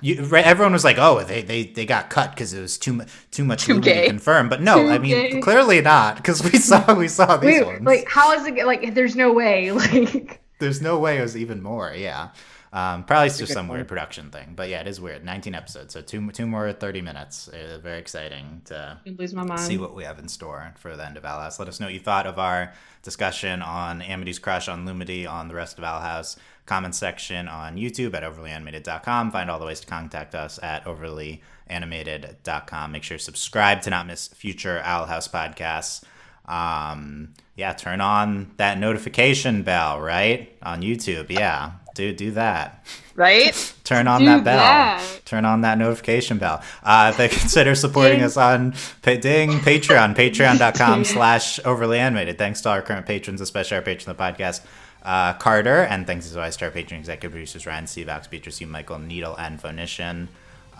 you, 0.00 0.24
right, 0.24 0.44
everyone 0.44 0.72
was 0.72 0.82
like 0.82 0.96
oh 0.98 1.22
they 1.22 1.42
they, 1.42 1.64
they 1.64 1.86
got 1.86 2.10
cut 2.10 2.30
because 2.30 2.52
it 2.52 2.60
was 2.60 2.76
too 2.76 2.92
mu- 2.94 3.04
too 3.30 3.44
much 3.44 3.64
Too 3.66 3.80
gay. 3.80 4.08
confirmed 4.08 4.50
but 4.50 4.60
no 4.62 4.82
Too 4.82 4.88
i 4.90 4.98
mean 4.98 5.30
gay. 5.30 5.40
clearly 5.40 5.80
not 5.80 6.16
because 6.16 6.42
we 6.42 6.58
saw 6.58 6.92
we 6.94 7.06
saw 7.06 7.36
these 7.36 7.60
Wait, 7.60 7.66
ones 7.66 7.82
like 7.84 8.08
how 8.08 8.32
is 8.32 8.44
it? 8.46 8.66
Like, 8.66 8.94
there's 8.94 9.14
no 9.14 9.32
way. 9.32 9.70
Like, 9.76 10.40
There's 10.58 10.80
no 10.80 10.98
way 10.98 11.18
it 11.18 11.22
was 11.22 11.36
even 11.36 11.62
more. 11.62 11.92
Yeah. 11.94 12.30
Um, 12.76 13.04
probably 13.04 13.28
it's 13.28 13.38
just 13.38 13.54
some 13.54 13.68
weird 13.68 13.88
production 13.88 14.30
thing. 14.30 14.52
But 14.54 14.68
yeah, 14.68 14.82
it 14.82 14.86
is 14.86 15.00
weird. 15.00 15.24
19 15.24 15.54
episodes, 15.54 15.94
so 15.94 16.02
two 16.02 16.30
two 16.32 16.46
more 16.46 16.70
30 16.70 17.00
minutes. 17.00 17.48
Uh, 17.48 17.78
very 17.82 17.98
exciting 17.98 18.60
to 18.66 19.00
lose 19.06 19.32
my 19.32 19.44
mind. 19.44 19.60
see 19.60 19.78
what 19.78 19.94
we 19.94 20.04
have 20.04 20.18
in 20.18 20.28
store 20.28 20.74
for 20.76 20.94
the 20.94 21.06
end 21.06 21.16
of 21.16 21.24
Owl 21.24 21.40
House. 21.40 21.58
Let 21.58 21.68
us 21.68 21.80
know 21.80 21.86
what 21.86 21.94
you 21.94 22.00
thought 22.00 22.26
of 22.26 22.38
our 22.38 22.74
discussion 23.02 23.62
on 23.62 24.02
Amity's 24.02 24.38
crush 24.38 24.68
on 24.68 24.84
Lumity 24.84 25.26
on 25.26 25.48
the 25.48 25.54
rest 25.54 25.78
of 25.78 25.84
Owl 25.84 26.02
House. 26.02 26.36
Comment 26.66 26.94
section 26.94 27.48
on 27.48 27.76
YouTube 27.76 28.12
at 28.12 28.22
overlyanimated.com. 28.22 29.30
Find 29.30 29.50
all 29.50 29.58
the 29.58 29.64
ways 29.64 29.80
to 29.80 29.86
contact 29.86 30.34
us 30.34 30.58
at 30.62 30.84
overlyanimated.com. 30.84 32.92
Make 32.92 33.04
sure 33.04 33.16
to 33.16 33.24
subscribe 33.24 33.80
to 33.82 33.90
not 33.90 34.06
miss 34.06 34.28
future 34.28 34.82
Owl 34.84 35.06
House 35.06 35.28
podcasts. 35.28 36.02
Um, 36.44 37.32
yeah, 37.54 37.72
turn 37.72 38.02
on 38.02 38.52
that 38.58 38.78
notification 38.78 39.62
bell, 39.62 39.98
right? 39.98 40.54
On 40.62 40.82
YouTube. 40.82 41.30
Yeah, 41.30 41.72
do 41.96 42.12
do 42.12 42.30
that 42.30 42.84
right? 43.16 43.74
turn 43.84 44.06
on 44.06 44.20
Do 44.20 44.26
that 44.26 44.44
bell 44.44 44.56
that. 44.58 45.20
turn 45.24 45.44
on 45.44 45.62
that 45.62 45.78
notification 45.78 46.38
bell 46.38 46.62
uh 46.84 47.10
they 47.12 47.28
consider 47.40 47.74
supporting 47.74 48.22
us 48.22 48.36
on 48.36 48.72
pa- 49.02 49.16
ding 49.16 49.50
patreon 49.58 50.14
patreon.com 50.22 51.04
slash 51.04 51.58
overly 51.64 51.98
animated 51.98 52.38
thanks 52.38 52.60
to 52.60 52.68
our 52.68 52.82
current 52.82 53.06
patrons 53.06 53.40
especially 53.40 53.76
our 53.76 53.82
patron 53.82 54.10
of 54.10 54.16
the 54.16 54.22
podcast 54.22 54.64
uh, 55.02 55.34
Carter, 55.34 55.82
and 55.84 56.04
thanks 56.04 56.26
as 56.26 56.36
always 56.36 56.56
to 56.56 56.64
our 56.64 56.70
patron 56.72 56.98
executive 56.98 57.30
producers 57.30 57.64
Ryan 57.64 57.84
Seavox, 57.84 58.28
Beatrice 58.28 58.60
U, 58.60 58.66
Michael 58.66 58.98
Needle, 58.98 59.36
and 59.36 59.60
Phonician. 59.60 60.28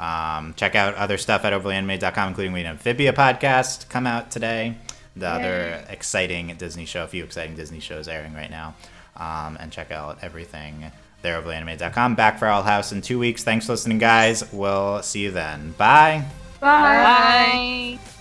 Um, 0.00 0.52
check 0.56 0.74
out 0.74 0.94
other 0.96 1.16
stuff 1.16 1.44
at 1.44 1.52
overlyanimated.com, 1.52 2.28
including 2.30 2.52
we 2.52 2.64
have 2.64 2.72
Amphibia 2.72 3.12
podcast 3.12 3.88
come 3.88 4.04
out 4.04 4.32
today. 4.32 4.78
The 5.14 5.28
other 5.28 5.84
exciting 5.88 6.52
Disney 6.58 6.86
show, 6.86 7.04
a 7.04 7.06
few 7.06 7.22
exciting 7.22 7.54
Disney 7.54 7.78
shows 7.78 8.08
airing 8.08 8.34
right 8.34 8.50
now. 8.50 8.74
Um, 9.16 9.56
and 9.60 9.70
check 9.70 9.92
out 9.92 10.18
everything 10.22 10.90
there, 11.26 11.40
overlyanimated.com. 11.42 12.14
Back 12.14 12.38
for 12.38 12.46
Owl 12.46 12.62
House 12.62 12.92
in 12.92 13.02
two 13.02 13.18
weeks. 13.18 13.44
Thanks 13.44 13.66
for 13.66 13.72
listening, 13.72 13.98
guys. 13.98 14.50
We'll 14.52 15.02
see 15.02 15.20
you 15.20 15.30
then. 15.32 15.72
Bye. 15.76 16.24
Bye. 16.60 17.98
Bye. 17.98 18.15